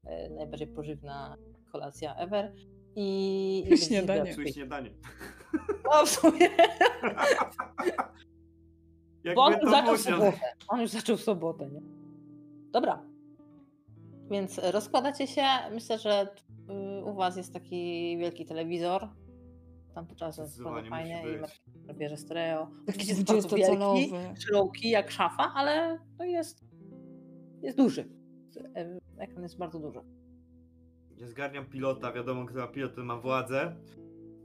E, 0.04 0.30
Najbardziej 0.30 0.68
pożywna 0.68 1.36
kolacja 1.72 2.16
ever. 2.16 2.52
I... 2.96 3.64
i 3.70 3.78
Śniadanie. 3.78 4.30
się 4.30 4.36
Czyli 4.36 4.52
śniadanie. 4.52 4.90
No 5.84 6.06
w 6.06 6.08
sumie, 6.10 6.48
bo 9.34 9.44
on 9.44 9.52
już 9.62 9.70
zaczął 9.70 9.98
sobotę. 9.98 10.40
On 10.68 10.80
już 10.80 10.90
zaczął 10.90 11.16
w 11.16 11.22
sobotę, 11.22 11.70
nie? 11.70 11.80
Dobra. 12.72 13.02
Więc 14.30 14.58
rozkładacie 14.58 15.26
się. 15.26 15.42
Myślę, 15.72 15.98
że 15.98 16.28
y, 17.00 17.04
u 17.04 17.14
was 17.14 17.36
jest 17.36 17.52
taki 17.52 18.16
wielki 18.18 18.46
telewizor. 18.46 19.08
Tam 19.94 20.06
to 20.06 20.14
czasem 20.14 20.44
jest 20.44 20.62
bardzo 20.62 20.90
fajnie 20.90 21.24
i 21.90 21.94
bierze 21.94 22.16
stereo. 22.16 22.66
Taki 22.66 22.80
Oczywiście 22.88 23.14
jest 23.14 23.24
bardzo 23.24 23.56
wielki. 23.56 23.76
20-calowy. 23.76 24.34
szeroki 24.38 24.90
jak 24.90 25.10
szafa, 25.10 25.52
ale 25.54 25.98
to 26.18 26.24
jest, 26.24 26.64
jest 27.62 27.76
duży. 27.76 28.08
Ekran 29.18 29.42
jest 29.42 29.58
bardzo 29.58 29.78
duży. 29.80 30.00
Ja 31.16 31.28
zgarniam 31.28 31.66
pilota, 31.66 32.12
wiadomo, 32.12 32.46
kto 32.46 32.58
ma 32.58 32.66
pilot, 32.66 32.94
ten 32.94 33.04
ma 33.04 33.16
władzę. 33.16 33.76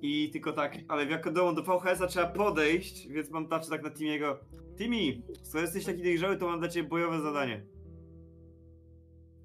I 0.01 0.29
tylko 0.29 0.53
tak, 0.53 0.77
ale 0.87 1.07
wiadomo, 1.07 1.53
do 1.53 1.63
VHS-a 1.63 2.07
trzeba 2.07 2.27
podejść, 2.27 3.07
więc 3.07 3.29
mam 3.31 3.47
patrzę 3.47 3.69
tak 3.69 3.83
na 3.83 3.91
Timiego. 3.91 4.39
Timi, 4.77 5.23
skoro 5.43 5.61
jesteś 5.61 5.85
taki 5.85 6.03
dojrzały, 6.03 6.37
to 6.37 6.47
mam 6.47 6.59
dla 6.59 6.69
ciebie 6.69 6.89
bojowe 6.89 7.21
zadanie. 7.21 7.65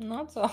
No 0.00 0.26
co? 0.26 0.48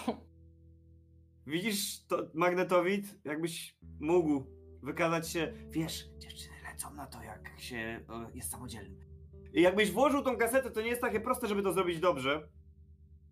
Widzisz 1.47 2.05
to 2.07 2.27
magnetowid? 2.33 3.19
Jakbyś 3.25 3.77
mógł 3.99 4.43
wykazać 4.83 5.29
się, 5.29 5.53
wiesz, 5.69 6.09
dziewczyny 6.17 6.55
lecą 6.71 6.93
na 6.93 7.07
to, 7.07 7.23
jak 7.23 7.51
się 7.57 8.05
o, 8.07 8.29
jest 8.33 8.51
samodzielny. 8.51 9.05
I 9.53 9.61
jakbyś 9.61 9.91
włożył 9.91 10.21
tą 10.21 10.37
kasetę, 10.37 10.71
to 10.71 10.81
nie 10.81 10.87
jest 10.87 11.01
takie 11.01 11.19
proste, 11.19 11.47
żeby 11.47 11.63
to 11.63 11.73
zrobić 11.73 11.99
dobrze. 11.99 12.49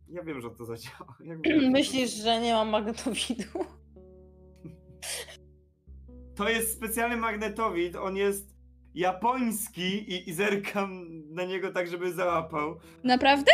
Ja 0.09 0.23
wiem, 0.23 0.41
że 0.41 0.49
to 0.51 0.65
zadziała. 0.65 1.17
Ja 1.19 1.35
wiem, 1.35 1.61
że 1.61 1.65
to 1.65 1.71
Myślisz, 1.71 2.11
że 2.11 2.41
nie 2.41 2.53
mam 2.53 2.69
magnetowidu? 2.69 3.65
To 6.35 6.49
jest 6.49 6.73
specjalny 6.77 7.17
magnetowid, 7.17 7.95
on 7.95 8.15
jest 8.15 8.55
japoński 8.93 10.13
i, 10.13 10.29
i 10.29 10.33
zerkam 10.33 11.07
na 11.33 11.45
niego 11.45 11.71
tak, 11.71 11.87
żeby 11.87 12.13
załapał. 12.13 12.79
Naprawdę? 13.03 13.51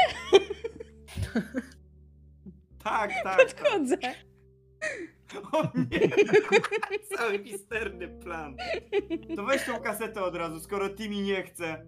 Tak, 2.83 3.11
tak. 3.23 3.53
tak. 3.53 4.15
O 5.51 5.63
nie! 5.63 5.99
Cały 7.17 7.39
misterny 7.39 8.07
plan. 8.07 8.55
To 9.35 9.43
weź 9.45 9.65
tą 9.65 9.79
kasetę 9.79 10.23
od 10.23 10.35
razu, 10.35 10.59
skoro 10.59 10.89
Timmy 10.89 11.21
nie 11.21 11.43
chce. 11.43 11.85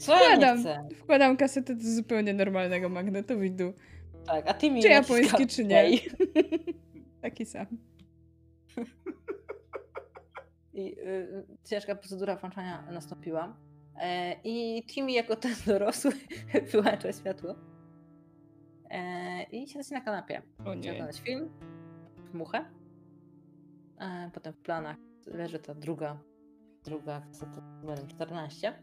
Co 0.00 0.12
ja 0.12 0.20
nie 0.20 0.26
Wkładam. 0.36 0.60
chcę? 0.60 0.88
Wkładam 0.96 1.36
kasetę 1.36 1.74
do 1.74 1.82
zupełnie 1.82 2.34
normalnego 2.34 2.88
magnetowidu. 2.88 3.72
Tak, 4.26 4.48
a 4.48 4.54
ty 4.54 4.70
mi 4.70 4.82
Czy 4.82 4.88
naciska 4.88 5.16
japoński, 5.18 5.46
czy 5.46 5.64
nie? 5.64 5.68
play. 5.68 6.00
Taki 7.22 7.46
sam. 7.46 7.66
I 10.72 10.98
y, 10.98 11.44
ciężka 11.64 11.94
procedura 11.94 12.36
włączania 12.36 12.82
nastąpiła. 12.92 13.56
E, 14.00 14.36
I 14.44 14.82
Timmy 14.86 15.12
jako 15.12 15.36
ten 15.36 15.54
dorosły 15.66 16.12
wyłącza 16.72 17.12
światło. 17.12 17.54
E, 18.90 19.42
I 19.42 19.68
siada 19.68 19.82
się 19.84 19.94
na 19.94 20.00
kanapie. 20.00 20.42
O 20.58 20.62
Chciał 20.62 20.74
nie. 20.74 20.92
oglądać 20.92 21.20
film, 21.20 21.48
w 22.28 22.34
muchę. 22.34 22.64
E, 23.98 24.30
potem 24.34 24.52
w 24.52 24.58
planach 24.58 24.96
leży 25.26 25.58
ta 25.58 25.74
druga, 25.74 26.18
druga 26.84 27.20
kaseta 27.20 27.60
numerem 27.80 28.06
14 28.08 28.82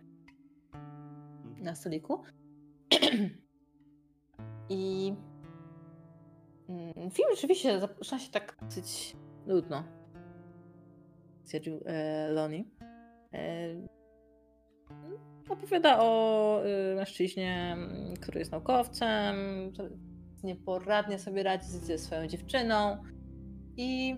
na 1.58 1.76
stoliku. 1.76 2.24
I 4.70 5.14
mm, 6.70 7.12
film 7.12 7.30
rzeczywiście 7.36 7.80
zaczyna 7.80 8.20
się 8.20 8.32
tak 8.32 8.58
dosyć 8.62 9.16
nudno. 9.48 9.84
Stwierdził 11.44 11.82
e, 11.86 12.30
Loni. 12.30 12.72
E, 13.34 13.76
opowiada 15.50 16.00
o 16.00 16.62
e, 16.66 16.96
mężczyźnie, 16.96 17.74
m, 17.74 18.14
który 18.22 18.40
jest 18.40 18.52
naukowcem, 18.52 19.36
nieporadnie 20.44 21.20
sobie 21.20 21.44
radzi 21.44 21.68
ze 21.68 21.98
swoją 21.98 22.28
dziewczyną. 22.28 22.98
I 23.78 24.16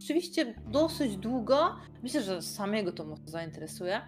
rzeczywiście 0.00 0.54
dosyć 0.66 1.16
długo, 1.16 1.76
myślę, 2.02 2.22
że 2.22 2.42
samego 2.42 2.92
to 2.92 3.04
mocno 3.04 3.28
zainteresuje, 3.28 4.00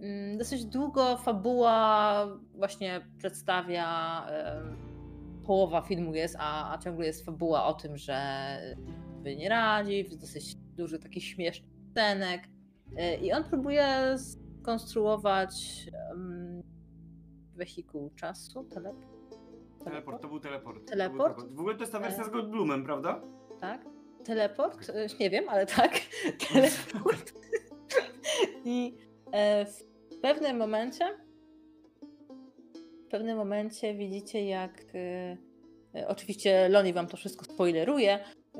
mm, 0.00 0.38
dosyć 0.38 0.64
długo 0.64 1.16
fabuła 1.16 2.26
właśnie 2.54 3.00
przedstawia, 3.18 3.86
połowa 5.46 5.82
filmu 5.82 6.14
jest, 6.14 6.36
a, 6.38 6.72
a 6.72 6.78
ciągle 6.78 7.06
jest 7.06 7.24
fabuła 7.24 7.66
o 7.66 7.74
tym, 7.74 7.96
że 7.96 8.58
sobie 9.16 9.36
nie 9.36 9.48
radzi, 9.48 10.04
w 10.04 10.16
dosyć 10.16 10.54
dużo 10.54 10.98
takich 10.98 11.24
śmiesznych 11.24 11.72
scenek 11.90 12.52
E, 12.96 13.16
i 13.16 13.32
on 13.32 13.44
próbuje 13.44 14.16
skonstruować 14.62 15.86
um, 16.10 16.62
wehikuł 17.54 18.10
czasu, 18.16 18.64
teleport, 18.64 19.12
Teleport, 19.84 20.22
to 20.22 20.28
był 20.28 20.40
teleport. 20.40 20.76
To 20.76 20.80
był 20.80 20.88
Teleport? 20.88 21.52
W 21.52 21.60
ogóle 21.60 21.74
to 21.74 21.80
jest 21.80 21.92
ta 21.92 22.00
wersja 22.00 22.24
z 22.24 22.30
Goldblumem, 22.30 22.84
prawda? 22.84 23.20
Tak? 23.62 23.84
Teleport? 24.24 24.92
Nie 25.20 25.30
wiem, 25.30 25.48
ale 25.48 25.66
tak. 25.66 26.00
Teleport. 26.52 27.32
I 28.64 28.96
e, 29.32 29.64
w 30.10 30.20
pewnym 30.22 30.56
momencie 30.56 31.04
w 33.06 33.10
pewnym 33.10 33.36
momencie 33.36 33.94
widzicie 33.94 34.46
jak 34.46 34.82
e, 34.94 35.36
e, 35.94 36.08
oczywiście 36.08 36.68
Loni 36.68 36.92
wam 36.92 37.06
to 37.06 37.16
wszystko 37.16 37.44
spoileruje, 37.44 38.18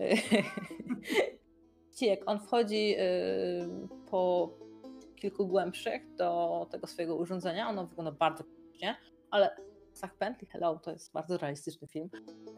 jak 2.01 2.21
on 2.27 2.41
wchodzi 2.41 2.97
po 4.11 4.51
kilku 5.17 5.47
głębszych 5.47 6.15
do 6.15 6.67
tego 6.71 6.87
swojego 6.87 7.17
urządzenia, 7.17 7.69
ono 7.69 7.87
wygląda 7.87 8.13
bardzo 8.13 8.45
pięknie, 8.45 8.97
ale 9.31 9.57
Zach 9.95 10.19
Bentley, 10.19 10.49
hello, 10.51 10.79
to 10.79 10.91
jest 10.91 11.13
bardzo 11.13 11.39
realistyczny 11.39 11.89
film 11.89 12.11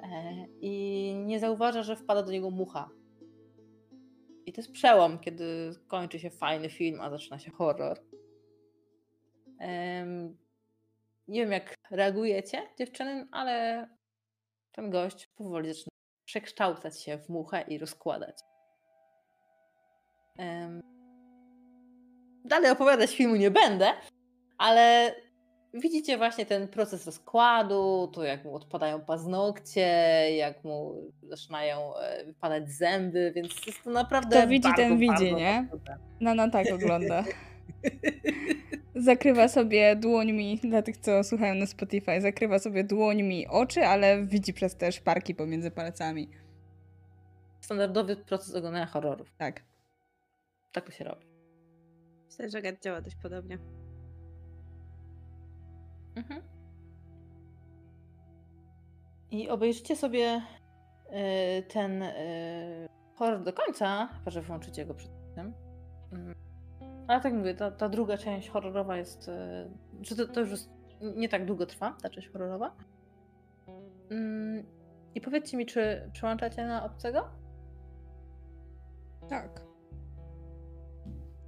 e, 0.02 0.34
i 0.60 1.14
nie 1.26 1.40
zauważa, 1.40 1.82
że 1.82 1.96
wpada 1.96 2.22
do 2.22 2.32
niego 2.32 2.50
mucha. 2.50 2.90
I 4.46 4.52
to 4.52 4.60
jest 4.60 4.72
przełom, 4.72 5.18
kiedy 5.18 5.70
kończy 5.86 6.18
się 6.18 6.30
fajny 6.30 6.70
film, 6.70 7.00
a 7.00 7.10
zaczyna 7.10 7.38
się 7.38 7.50
horror. 7.50 8.00
Nie 11.28 11.40
wiem, 11.40 11.52
jak 11.52 11.74
reagujecie, 11.90 12.62
dziewczyny, 12.78 13.28
ale 13.32 13.88
ten 14.72 14.90
gość 14.90 15.26
powoli 15.26 15.68
zaczyna 15.68 15.88
przekształcać 16.24 17.02
się 17.02 17.18
w 17.18 17.28
muchę 17.28 17.62
i 17.62 17.78
rozkładać. 17.78 18.38
Dalej 22.44 22.70
opowiadać 22.70 23.16
filmu 23.16 23.36
nie 23.36 23.50
będę, 23.50 23.92
ale 24.58 25.14
widzicie 25.74 26.18
właśnie 26.18 26.46
ten 26.46 26.68
proces 26.68 27.06
rozkładu, 27.06 28.10
to 28.12 28.24
jak 28.24 28.44
mu 28.44 28.54
odpadają 28.54 29.00
paznokcie, 29.00 29.80
jak 30.36 30.64
mu 30.64 30.94
zaczynają 31.22 31.96
e, 31.96 32.24
wypadać 32.24 32.70
zęby, 32.70 33.32
więc 33.36 33.66
jest 33.66 33.82
to 33.84 33.90
naprawdę 33.90 34.38
Kto 34.38 34.48
widzi, 34.48 34.68
bardzo, 34.68 34.82
ten 34.82 34.98
widzi, 34.98 35.08
bardzo 35.08 35.36
nie? 35.36 35.64
okrutne. 35.66 35.98
Nana 36.20 36.50
tak 36.50 36.66
ogląda. 36.72 37.24
Zakrywa 38.94 39.48
sobie 39.48 39.96
dłońmi, 39.96 40.60
dla 40.62 40.82
tych, 40.82 40.96
co 40.96 41.24
słuchają 41.24 41.54
na 41.54 41.66
Spotify, 41.66 42.20
zakrywa 42.20 42.58
sobie 42.58 42.84
dłońmi 42.84 43.46
oczy, 43.46 43.86
ale 43.86 44.26
widzi 44.26 44.52
przez 44.52 44.76
te 44.76 44.92
szparki 44.92 45.34
pomiędzy 45.34 45.70
palcami. 45.70 46.28
Standardowy 47.60 48.16
proces 48.16 48.54
oglądania 48.54 48.86
horrorów. 48.86 49.34
Tak. 49.38 49.62
Tak 50.72 50.86
to 50.86 50.92
się 50.92 51.04
robi. 51.04 51.26
Myślę, 52.26 52.50
że 52.50 52.78
działa 52.80 53.00
dość 53.00 53.16
podobnie. 53.22 53.58
Mhm. 56.16 56.42
I 59.30 59.48
obejrzycie 59.48 59.96
sobie 59.96 60.36
y, 60.38 61.62
ten 61.62 62.02
y, 62.02 62.88
horror 63.14 63.42
do 63.44 63.52
końca, 63.52 64.06
chyba 64.18 64.30
że 64.30 64.42
włączycie 64.42 64.86
go 64.86 64.94
przed 64.94 65.10
tym. 65.34 65.52
Mm. 66.12 66.34
Ale 67.08 67.20
tak 67.20 67.32
mówię, 67.34 67.54
ta, 67.54 67.70
ta 67.70 67.88
druga 67.88 68.18
część 68.18 68.48
horrorowa 68.48 68.96
jest. 68.96 69.28
y, 69.28 69.32
Czy 70.02 70.16
to, 70.16 70.26
to 70.26 70.40
już 70.40 70.50
jest, 70.50 70.70
nie 71.16 71.28
tak 71.28 71.46
długo 71.46 71.66
trwa, 71.66 71.96
ta 72.02 72.10
część 72.10 72.28
horrorowa. 72.28 72.74
Mm, 74.10 74.66
I 75.14 75.20
powiedzcie 75.20 75.56
mi, 75.56 75.66
czy 75.66 76.10
przełączacie 76.12 76.66
na 76.66 76.84
obcego? 76.84 77.28
Tak. 79.28 79.60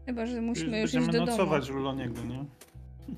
Chyba, 0.07 0.27
że 0.27 0.41
musimy 0.41 0.81
już 0.81 0.93
będziemy 0.93 1.05
iść 1.05 1.12
do 1.12 1.19
domu. 1.27 1.31
nocować 1.31 1.70
u 1.70 1.77
Loniego, 1.78 2.25
nie? 2.25 2.45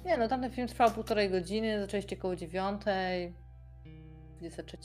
Nie, 0.05 0.17
no 0.18 0.28
tamten 0.28 0.50
film 0.50 0.68
trwał 0.68 0.91
półtorej 0.91 1.31
godziny, 1.31 1.81
zaczęliście 1.81 2.17
koło 2.17 2.36
dziewiątej. 2.36 3.34
23. 4.39 4.76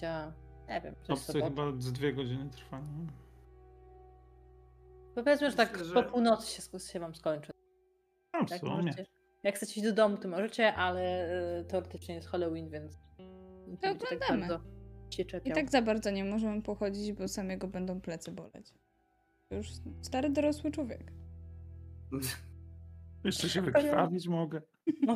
Nie 0.70 0.82
wiem, 0.82 0.96
Obcy 1.10 1.42
chyba 1.42 1.72
z 1.78 1.92
dwie 1.92 2.14
godziny 2.14 2.50
trwa, 2.50 2.80
nie? 2.80 3.08
Powiedzmy, 5.16 5.52
że 5.52 5.58
tak 5.58 5.72
Myślę, 5.72 5.86
że- 5.86 5.94
po 5.94 6.04
północy 6.04 6.52
się, 6.52 6.80
się 6.80 7.00
wam 7.00 7.16
skończy. 7.16 7.52
No 8.34 8.46
w 8.46 8.50
Tak, 8.50 8.60
sumie. 8.60 8.72
możecie, 8.72 9.06
jak 9.44 9.56
chcecie 9.56 9.74
iść 9.82 9.90
do 9.90 9.94
domu, 9.96 10.18
to 10.18 10.28
możecie, 10.28 10.74
ale 10.76 11.30
y, 11.60 11.66
teoretycznie 11.66 12.16
jest 12.16 12.28
Halloween, 12.28 12.70
więc 12.70 12.98
będziecie 13.68 14.18
tak 14.18 14.32
oglądamy. 14.32 14.64
się 15.10 15.24
I 15.46 15.52
tak 15.52 15.72
za 15.72 15.82
bardzo 15.82 16.12
nie 16.12 16.24
możemy 16.26 16.62
pochodzić, 16.62 17.12
bo 17.14 17.28
samego 17.28 17.68
będą 17.68 18.02
plecy 18.02 18.32
boleć. 18.32 18.74
Już 19.52 19.68
stary 20.02 20.30
dorosły 20.30 20.72
człowiek. 20.72 21.12
Jeszcze 23.24 23.50
się 23.50 23.62
wykrwawić 23.62 24.28
mogę. 24.28 24.62
No 25.08 25.16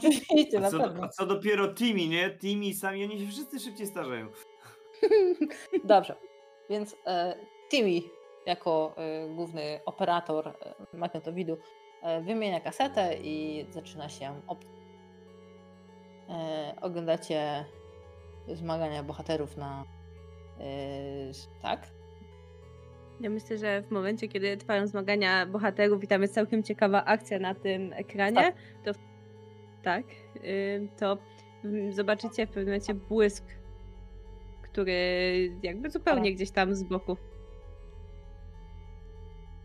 na 0.59 0.71
co, 0.71 0.79
pewno. 0.79 1.03
a 1.03 1.07
co 1.09 1.25
dopiero 1.25 1.73
Timmy, 1.73 2.07
nie? 2.07 2.29
Timmy 2.29 2.73
sami, 2.73 3.03
oni 3.03 3.19
się 3.19 3.27
wszyscy 3.27 3.59
szybciej 3.59 3.87
starzeją. 3.87 4.27
Dobrze, 5.83 6.15
więc 6.69 6.95
e, 7.05 7.35
Timmy 7.71 8.01
jako 8.45 8.95
e, 8.97 9.29
główny 9.35 9.79
operator 9.85 10.47
e, 10.47 10.53
magnetowidu 10.97 11.57
e, 12.03 12.21
wymienia 12.21 12.59
kasetę 12.59 13.17
i 13.21 13.65
zaczyna 13.69 14.09
się 14.09 14.41
op- 14.47 14.65
e, 16.29 16.75
oglądacie 16.81 17.65
zmagania 18.47 19.03
bohaterów 19.03 19.57
na 19.57 19.83
e, 20.59 20.63
tak? 21.61 21.87
Ja 23.21 23.29
myślę, 23.29 23.57
że 23.57 23.81
w 23.81 23.91
momencie, 23.91 24.27
kiedy 24.27 24.57
trwają 24.57 24.87
zmagania 24.87 25.45
bohaterów 25.45 26.03
i 26.03 26.07
tam 26.07 26.21
jest 26.21 26.33
całkiem 26.33 26.63
ciekawa 26.63 27.05
akcja 27.05 27.39
na 27.39 27.55
tym 27.55 27.93
ekranie, 27.93 28.53
to 28.83 28.91
tak, 29.83 30.06
to 30.97 31.17
zobaczycie 31.89 32.45
w 32.45 32.49
pewnym 32.49 32.65
momencie 32.65 32.93
błysk, 32.93 33.43
który 34.61 34.93
jakby 35.64 35.89
zupełnie 35.89 36.33
gdzieś 36.35 36.51
tam 36.51 36.75
z 36.75 36.83
boku. 36.83 37.17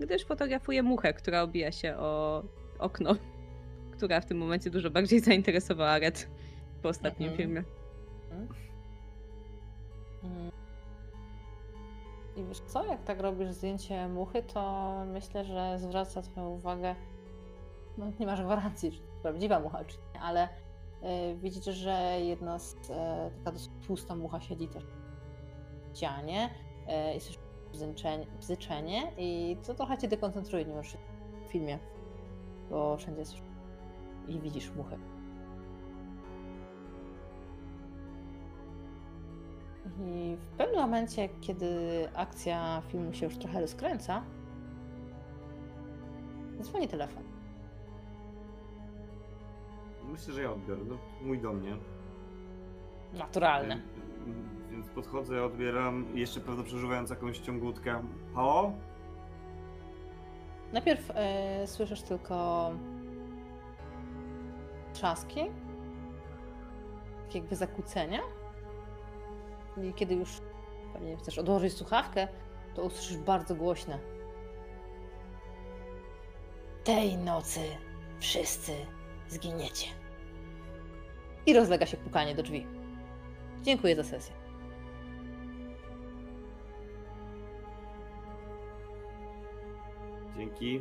Gdyż 0.00 0.24
fotografuje 0.24 0.82
muchę, 0.82 1.12
która 1.14 1.42
obija 1.42 1.72
się 1.72 1.96
o 1.96 2.42
okno, 2.78 3.14
która 3.96 4.20
w 4.20 4.26
tym 4.26 4.38
momencie 4.38 4.70
dużo 4.70 4.90
bardziej 4.90 5.20
zainteresowała 5.20 5.98
Red 5.98 6.28
po 6.82 6.88
ostatnim 6.88 7.28
Mhm. 7.30 7.36
filmie. 7.46 7.64
Mm. 8.30 8.48
I 12.36 12.44
wiesz 12.44 12.60
co, 12.60 12.86
jak 12.86 13.04
tak 13.04 13.20
robisz 13.20 13.50
zdjęcie 13.50 14.08
muchy, 14.08 14.42
to 14.42 14.92
myślę, 15.12 15.44
że 15.44 15.78
zwraca 15.78 16.22
twoją 16.22 16.48
uwagę, 16.50 16.94
no 17.98 18.12
nie 18.20 18.26
masz 18.26 18.42
gwarancji, 18.42 18.90
to 18.90 19.11
prawdziwa 19.22 19.60
mucha, 19.60 19.84
czy 19.84 19.98
nie, 20.14 20.20
ale 20.20 20.48
y, 20.48 21.36
widzicie, 21.36 21.72
że 21.72 22.20
jedna 22.20 22.58
z, 22.58 22.74
y, 22.74 22.78
taka 23.38 23.52
dosyć 23.52 23.70
tłusta 23.86 24.16
mucha 24.16 24.40
siedzi 24.40 24.68
też 24.68 24.84
w 25.92 25.96
ścianie 25.96 26.50
i 27.16 27.20
słyszysz 27.20 27.42
bzyczenie, 28.40 29.12
i 29.18 29.56
to 29.66 29.74
trochę 29.74 29.98
cię 29.98 30.08
dekoncentruje, 30.08 30.64
nie 30.64 30.74
w 31.48 31.50
filmie, 31.50 31.78
bo 32.70 32.96
wszędzie 32.96 33.24
słyszysz 33.24 33.46
i 34.28 34.40
widzisz 34.40 34.70
muchę. 34.70 34.98
I 40.00 40.36
w 40.36 40.56
pewnym 40.56 40.80
momencie, 40.80 41.28
kiedy 41.40 41.68
akcja 42.14 42.82
filmu 42.88 43.12
się 43.12 43.26
już 43.26 43.38
trochę 43.38 43.60
rozkręca, 43.60 44.22
dzwoni 46.62 46.88
telefon. 46.88 47.31
Myślę, 50.12 50.34
że 50.34 50.42
ja 50.42 50.50
odbiorę. 50.52 50.80
No, 50.88 50.98
mój 51.22 51.38
do 51.38 51.52
mnie. 51.52 51.76
Naturalne. 53.12 53.80
Więc- 54.70 54.88
podchodzę, 54.88 55.44
odbieram, 55.44 56.06
jeszcze 56.14 56.40
pewno 56.40 56.64
przeżywając 56.64 57.10
jakąś 57.10 57.38
ciągutkę. 57.38 58.02
Halo? 58.34 58.72
Najpierw 60.72 61.10
e, 61.14 61.66
słyszysz 61.66 62.02
tylko 62.02 62.70
trzaski, 64.92 65.40
jakby 67.34 67.56
zakłócenia. 67.56 68.20
I 69.82 69.94
kiedy 69.94 70.14
już 70.14 70.28
pewnie 70.92 71.16
chcesz 71.16 71.38
odłożyć 71.38 71.72
słuchawkę, 71.72 72.28
to 72.74 72.82
usłyszysz 72.82 73.16
bardzo 73.18 73.54
głośne. 73.54 73.98
Tej 76.84 77.16
nocy 77.16 77.60
wszyscy 78.20 78.72
zginiecie. 79.28 79.86
I 81.46 81.54
rozlega 81.54 81.86
się 81.86 81.96
pukanie 81.96 82.34
do 82.34 82.42
drzwi. 82.42 82.66
Dziękuję 83.62 83.96
za 83.96 84.04
sesję. 84.04 84.34
Dzięki. 90.36 90.80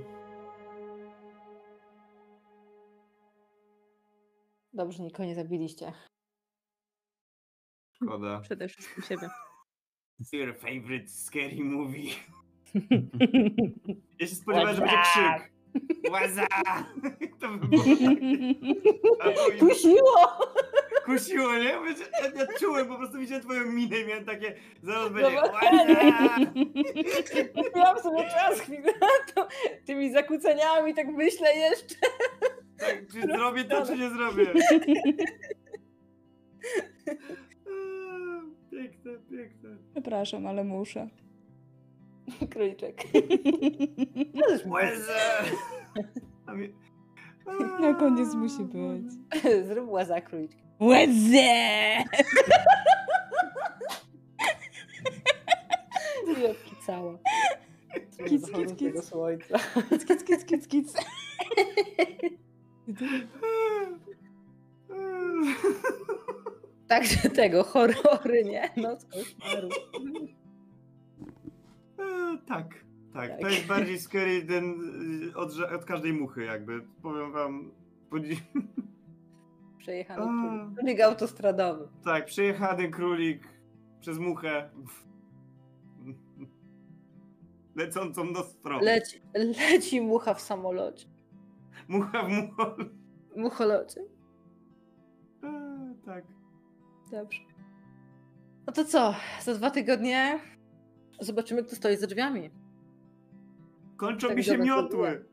Dobrze, 4.73 5.03
nikogo 5.03 5.25
nie 5.25 5.35
zabiliście. 5.35 5.93
Szkoda. 7.93 8.39
Przede 8.39 8.67
wszystkim 8.67 9.03
siebie. 9.03 9.29
Your 10.33 10.55
favorite 10.57 11.07
scary 11.07 11.63
movie. 11.63 12.11
Ja 14.19 14.27
się 14.27 14.35
spodziewałem, 14.35 14.75
że 14.75 14.81
będzie 14.81 14.97
krzyk. 14.97 15.51
Łaza! 16.11 16.47
To 17.39 17.47
by 17.49 17.67
było. 17.67 17.83
Kusiło! 19.59 20.17
Kusiło, 21.05 21.53
nie? 21.57 21.79
Będzie- 21.79 22.03
Ja, 22.21 22.27
ja 22.41 22.47
czułem, 22.59 22.87
po 22.87 22.95
prostu 22.97 23.17
widziałem 23.17 23.43
twoją 23.43 23.65
minę 23.65 23.99
i 23.99 24.05
miałem 24.07 24.25
takie... 24.25 24.55
Zaraz 24.83 25.09
będzie... 25.09 25.31
Zobaczenie. 25.35 25.95
Łaza! 25.95 26.37
Miałam 27.75 27.99
sobie 28.03 28.23
czas 28.23 28.59
chwilę 28.59 28.93
to, 29.35 29.47
tymi 29.85 30.11
zakłóceniami, 30.11 30.93
tak 30.93 31.07
myślę 31.07 31.55
jeszcze. 31.55 31.95
Tak, 32.79 33.07
czy 33.13 33.21
zrobię 33.21 33.63
to, 33.63 33.85
czy 33.85 33.97
nie 33.97 34.09
zrobię? 34.09 34.53
Eee, 37.67 38.41
Piękne, 38.71 39.11
piękne. 39.31 39.69
Przepraszam, 39.93 40.47
ale 40.47 40.63
muszę. 40.63 41.07
Króliczek. 42.51 43.03
A 46.45 46.53
mi- 46.53 46.73
Na 47.79 47.93
koniec 47.93 48.33
musi 48.35 48.63
być. 48.63 49.13
Zrób 49.67 49.89
łaza 49.89 50.21
króliczka. 50.21 50.61
Łezę! 50.79 52.03
Jopki 56.41 56.75
cała. 56.85 57.17
Kic, 58.27 58.51
kic, 58.51 58.73
kic. 58.75 59.03
słońca. 59.05 59.57
Kic, 59.89 60.05
kic, 60.05 60.23
kic, 60.23 60.45
kic, 60.45 60.67
kic. 60.67 60.93
Także 66.87 67.29
tego, 67.29 67.63
horrory, 67.63 68.43
nie? 68.43 68.69
Noc 68.77 69.05
koszmaru. 69.05 69.69
E, 72.01 72.37
Tak, 72.37 72.67
tak. 73.13 73.29
Tak. 73.31 73.39
To 73.41 73.49
jest 73.49 73.67
bardziej 73.67 73.99
scary 73.99 74.41
ten 74.45 74.63
y, 75.29 75.37
od, 75.37 75.51
od 75.75 75.85
każdej 75.85 76.13
muchy, 76.13 76.43
jakby. 76.43 76.81
Powiem 77.01 77.31
wam. 77.31 77.71
Przejechany 79.77 80.21
A. 80.21 80.25
królik. 80.25 80.75
Królik 80.77 81.01
autostradowy. 81.01 81.87
Tak, 82.03 82.25
przejechany 82.25 82.89
królik 82.89 83.47
przez 83.99 84.19
muchę. 84.19 84.69
Lecącą 87.75 88.33
do 88.33 88.43
strony. 88.43 88.85
Leci, 88.85 89.21
leci 89.33 90.01
mucha 90.01 90.33
w 90.33 90.41
samolocie. 90.41 91.07
Mucha 91.87 92.23
w 92.23 92.29
mucho. 92.29 92.75
Mucholocie. 93.35 94.01
E, 95.43 95.95
Tak. 96.05 96.23
Dobrze. 97.11 97.41
No 98.67 98.73
to 98.73 98.85
co? 98.85 99.15
Za 99.41 99.53
dwa 99.53 99.71
tygodnie 99.71 100.39
zobaczymy, 101.21 101.63
kto 101.63 101.75
stoi 101.75 101.97
za 101.97 102.07
drzwiami. 102.07 102.49
Kończą 103.97 104.27
Tak 104.27 104.37
mi 104.37 104.43
się 104.43 104.57
dobra, 104.57 104.65
to 104.75 104.81
miotły. 104.81 105.25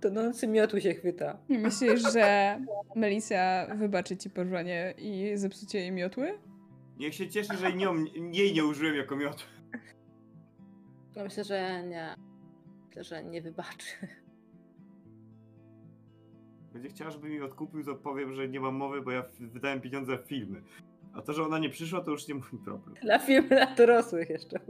Tonący 0.00 0.48
miotu 0.48 0.80
się 0.80 0.94
chwyta. 0.94 1.38
Myślisz, 1.48 2.12
że 2.12 2.58
Melisa 2.96 3.66
wybaczy 3.74 4.16
ci 4.16 4.30
porwanie 4.30 4.94
i 4.98 5.36
zepsucie 5.36 5.78
jej 5.78 5.92
miotły? 5.92 6.38
Niech 6.98 7.14
się 7.14 7.28
cieszy, 7.28 7.56
że 7.56 7.72
nią, 7.72 8.04
jej 8.32 8.54
nie 8.54 8.64
użyłem 8.64 8.96
jako 8.96 9.16
miotły. 9.16 9.46
No 11.16 11.24
myślę, 11.24 11.44
że 11.44 11.82
nie. 11.86 12.14
Myślę, 12.88 13.04
że 13.04 13.24
nie 13.24 13.42
wybaczy. 13.42 13.86
Będzie 16.72 16.88
chciała, 16.88 17.10
żeby 17.10 17.28
mi 17.28 17.40
odkupił, 17.40 17.84
to 17.84 17.94
powiem, 17.94 18.34
że 18.34 18.48
nie 18.48 18.60
mam 18.60 18.74
mowy, 18.74 19.02
bo 19.02 19.10
ja 19.10 19.24
wydałem 19.40 19.80
pieniądze 19.80 20.18
w 20.18 20.26
filmy. 20.26 20.62
A 21.16 21.22
to, 21.22 21.32
że 21.32 21.44
ona 21.44 21.58
nie 21.58 21.70
przyszła, 21.70 22.00
to 22.00 22.10
już 22.10 22.28
nie 22.28 22.34
mój 22.34 22.42
problem. 22.64 22.96
Dla 23.02 23.18
filmu 23.18 23.48
dla 23.48 23.74
dorosłych 23.74 24.30
jeszcze. 24.30 24.60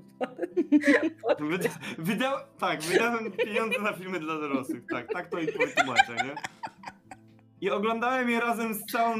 Wyda, 1.50 1.68
wydał, 1.98 2.38
tak, 2.58 2.82
wydałem 2.82 3.32
pieniądze 3.32 3.82
na 3.82 3.92
filmy 3.92 4.20
dla 4.20 4.34
dorosłych. 4.34 4.84
Tak, 4.90 5.12
tak 5.12 5.30
to 5.30 5.38
i 5.38 5.46
tłumaczę, 5.46 6.14
nie? 6.24 6.34
I 7.60 7.70
oglądałem 7.70 8.30
je 8.30 8.40
razem 8.40 8.74
z 8.74 8.86
całą 8.86 9.16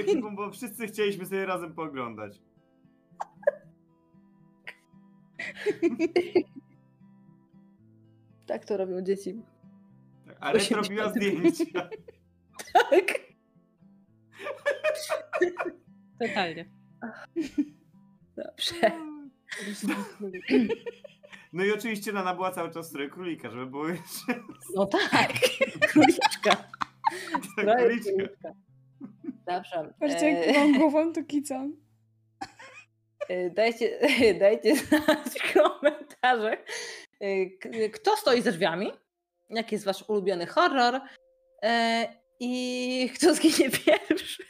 ekipą, 0.00 0.36
bo 0.36 0.50
wszyscy 0.50 0.86
chcieliśmy 0.86 1.26
sobie 1.26 1.46
razem 1.46 1.74
pooglądać. 1.74 2.42
Tak 8.46 8.64
to 8.64 8.76
robią 8.76 9.02
dzieci. 9.02 9.42
Tak, 10.26 10.36
a 10.40 10.52
Red 10.52 10.70
robiła 10.70 11.10
zdjęcia. 11.10 11.88
Tak. 12.72 13.20
Totalnie. 16.20 16.70
Dobrze. 18.36 18.74
No 21.52 21.64
i 21.64 21.72
oczywiście 21.72 22.12
Nana 22.12 22.34
była 22.34 22.50
cały 22.52 22.70
czas 22.70 22.88
stroju 22.88 23.10
królika, 23.10 23.50
żeby 23.50 23.66
było 23.66 23.88
jeszcze 23.88 24.34
No 24.74 24.86
tak. 24.86 25.32
Króliczka. 25.92 26.50
tak 27.56 27.76
króliczka. 27.76 28.12
króliczka. 28.12 28.52
Dobrze. 29.46 29.94
Patrzcie, 30.00 30.26
jak 30.30 30.56
E, 30.56 30.58
mam 30.58 30.78
głową, 30.78 31.12
to 31.12 31.24
kicam. 31.24 31.76
e, 33.28 33.50
Dajcie, 33.50 33.98
dajcie 34.40 34.76
znać 34.76 35.28
w 35.40 35.52
komentarzach, 35.52 36.58
e, 37.20 37.88
kto 37.88 38.16
stoi 38.16 38.42
za 38.42 38.50
drzwiami, 38.52 38.90
jaki 39.50 39.74
jest 39.74 39.84
wasz 39.84 40.04
ulubiony 40.08 40.46
horror 40.46 41.00
e, 41.62 42.08
i 42.40 43.10
kto 43.14 43.34
zginie 43.34 43.70
pierwszy. 43.70 44.44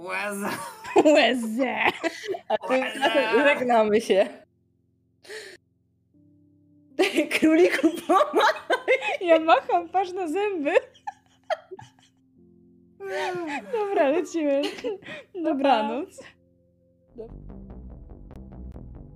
Łeza. 0.00 0.50
Łezę! 1.04 1.76
A 2.48 2.58
tymczasem 2.68 3.42
żegnamy 3.44 4.00
się. 4.00 4.28
Króliku 7.40 7.88
pomagaj! 8.06 9.18
Ja 9.20 9.40
macham, 9.40 9.88
patrz 9.88 10.12
na 10.12 10.28
zęby. 10.28 10.72
Dobra, 13.72 14.08
lecimy. 14.08 14.62
Dobranoc. 15.34 16.20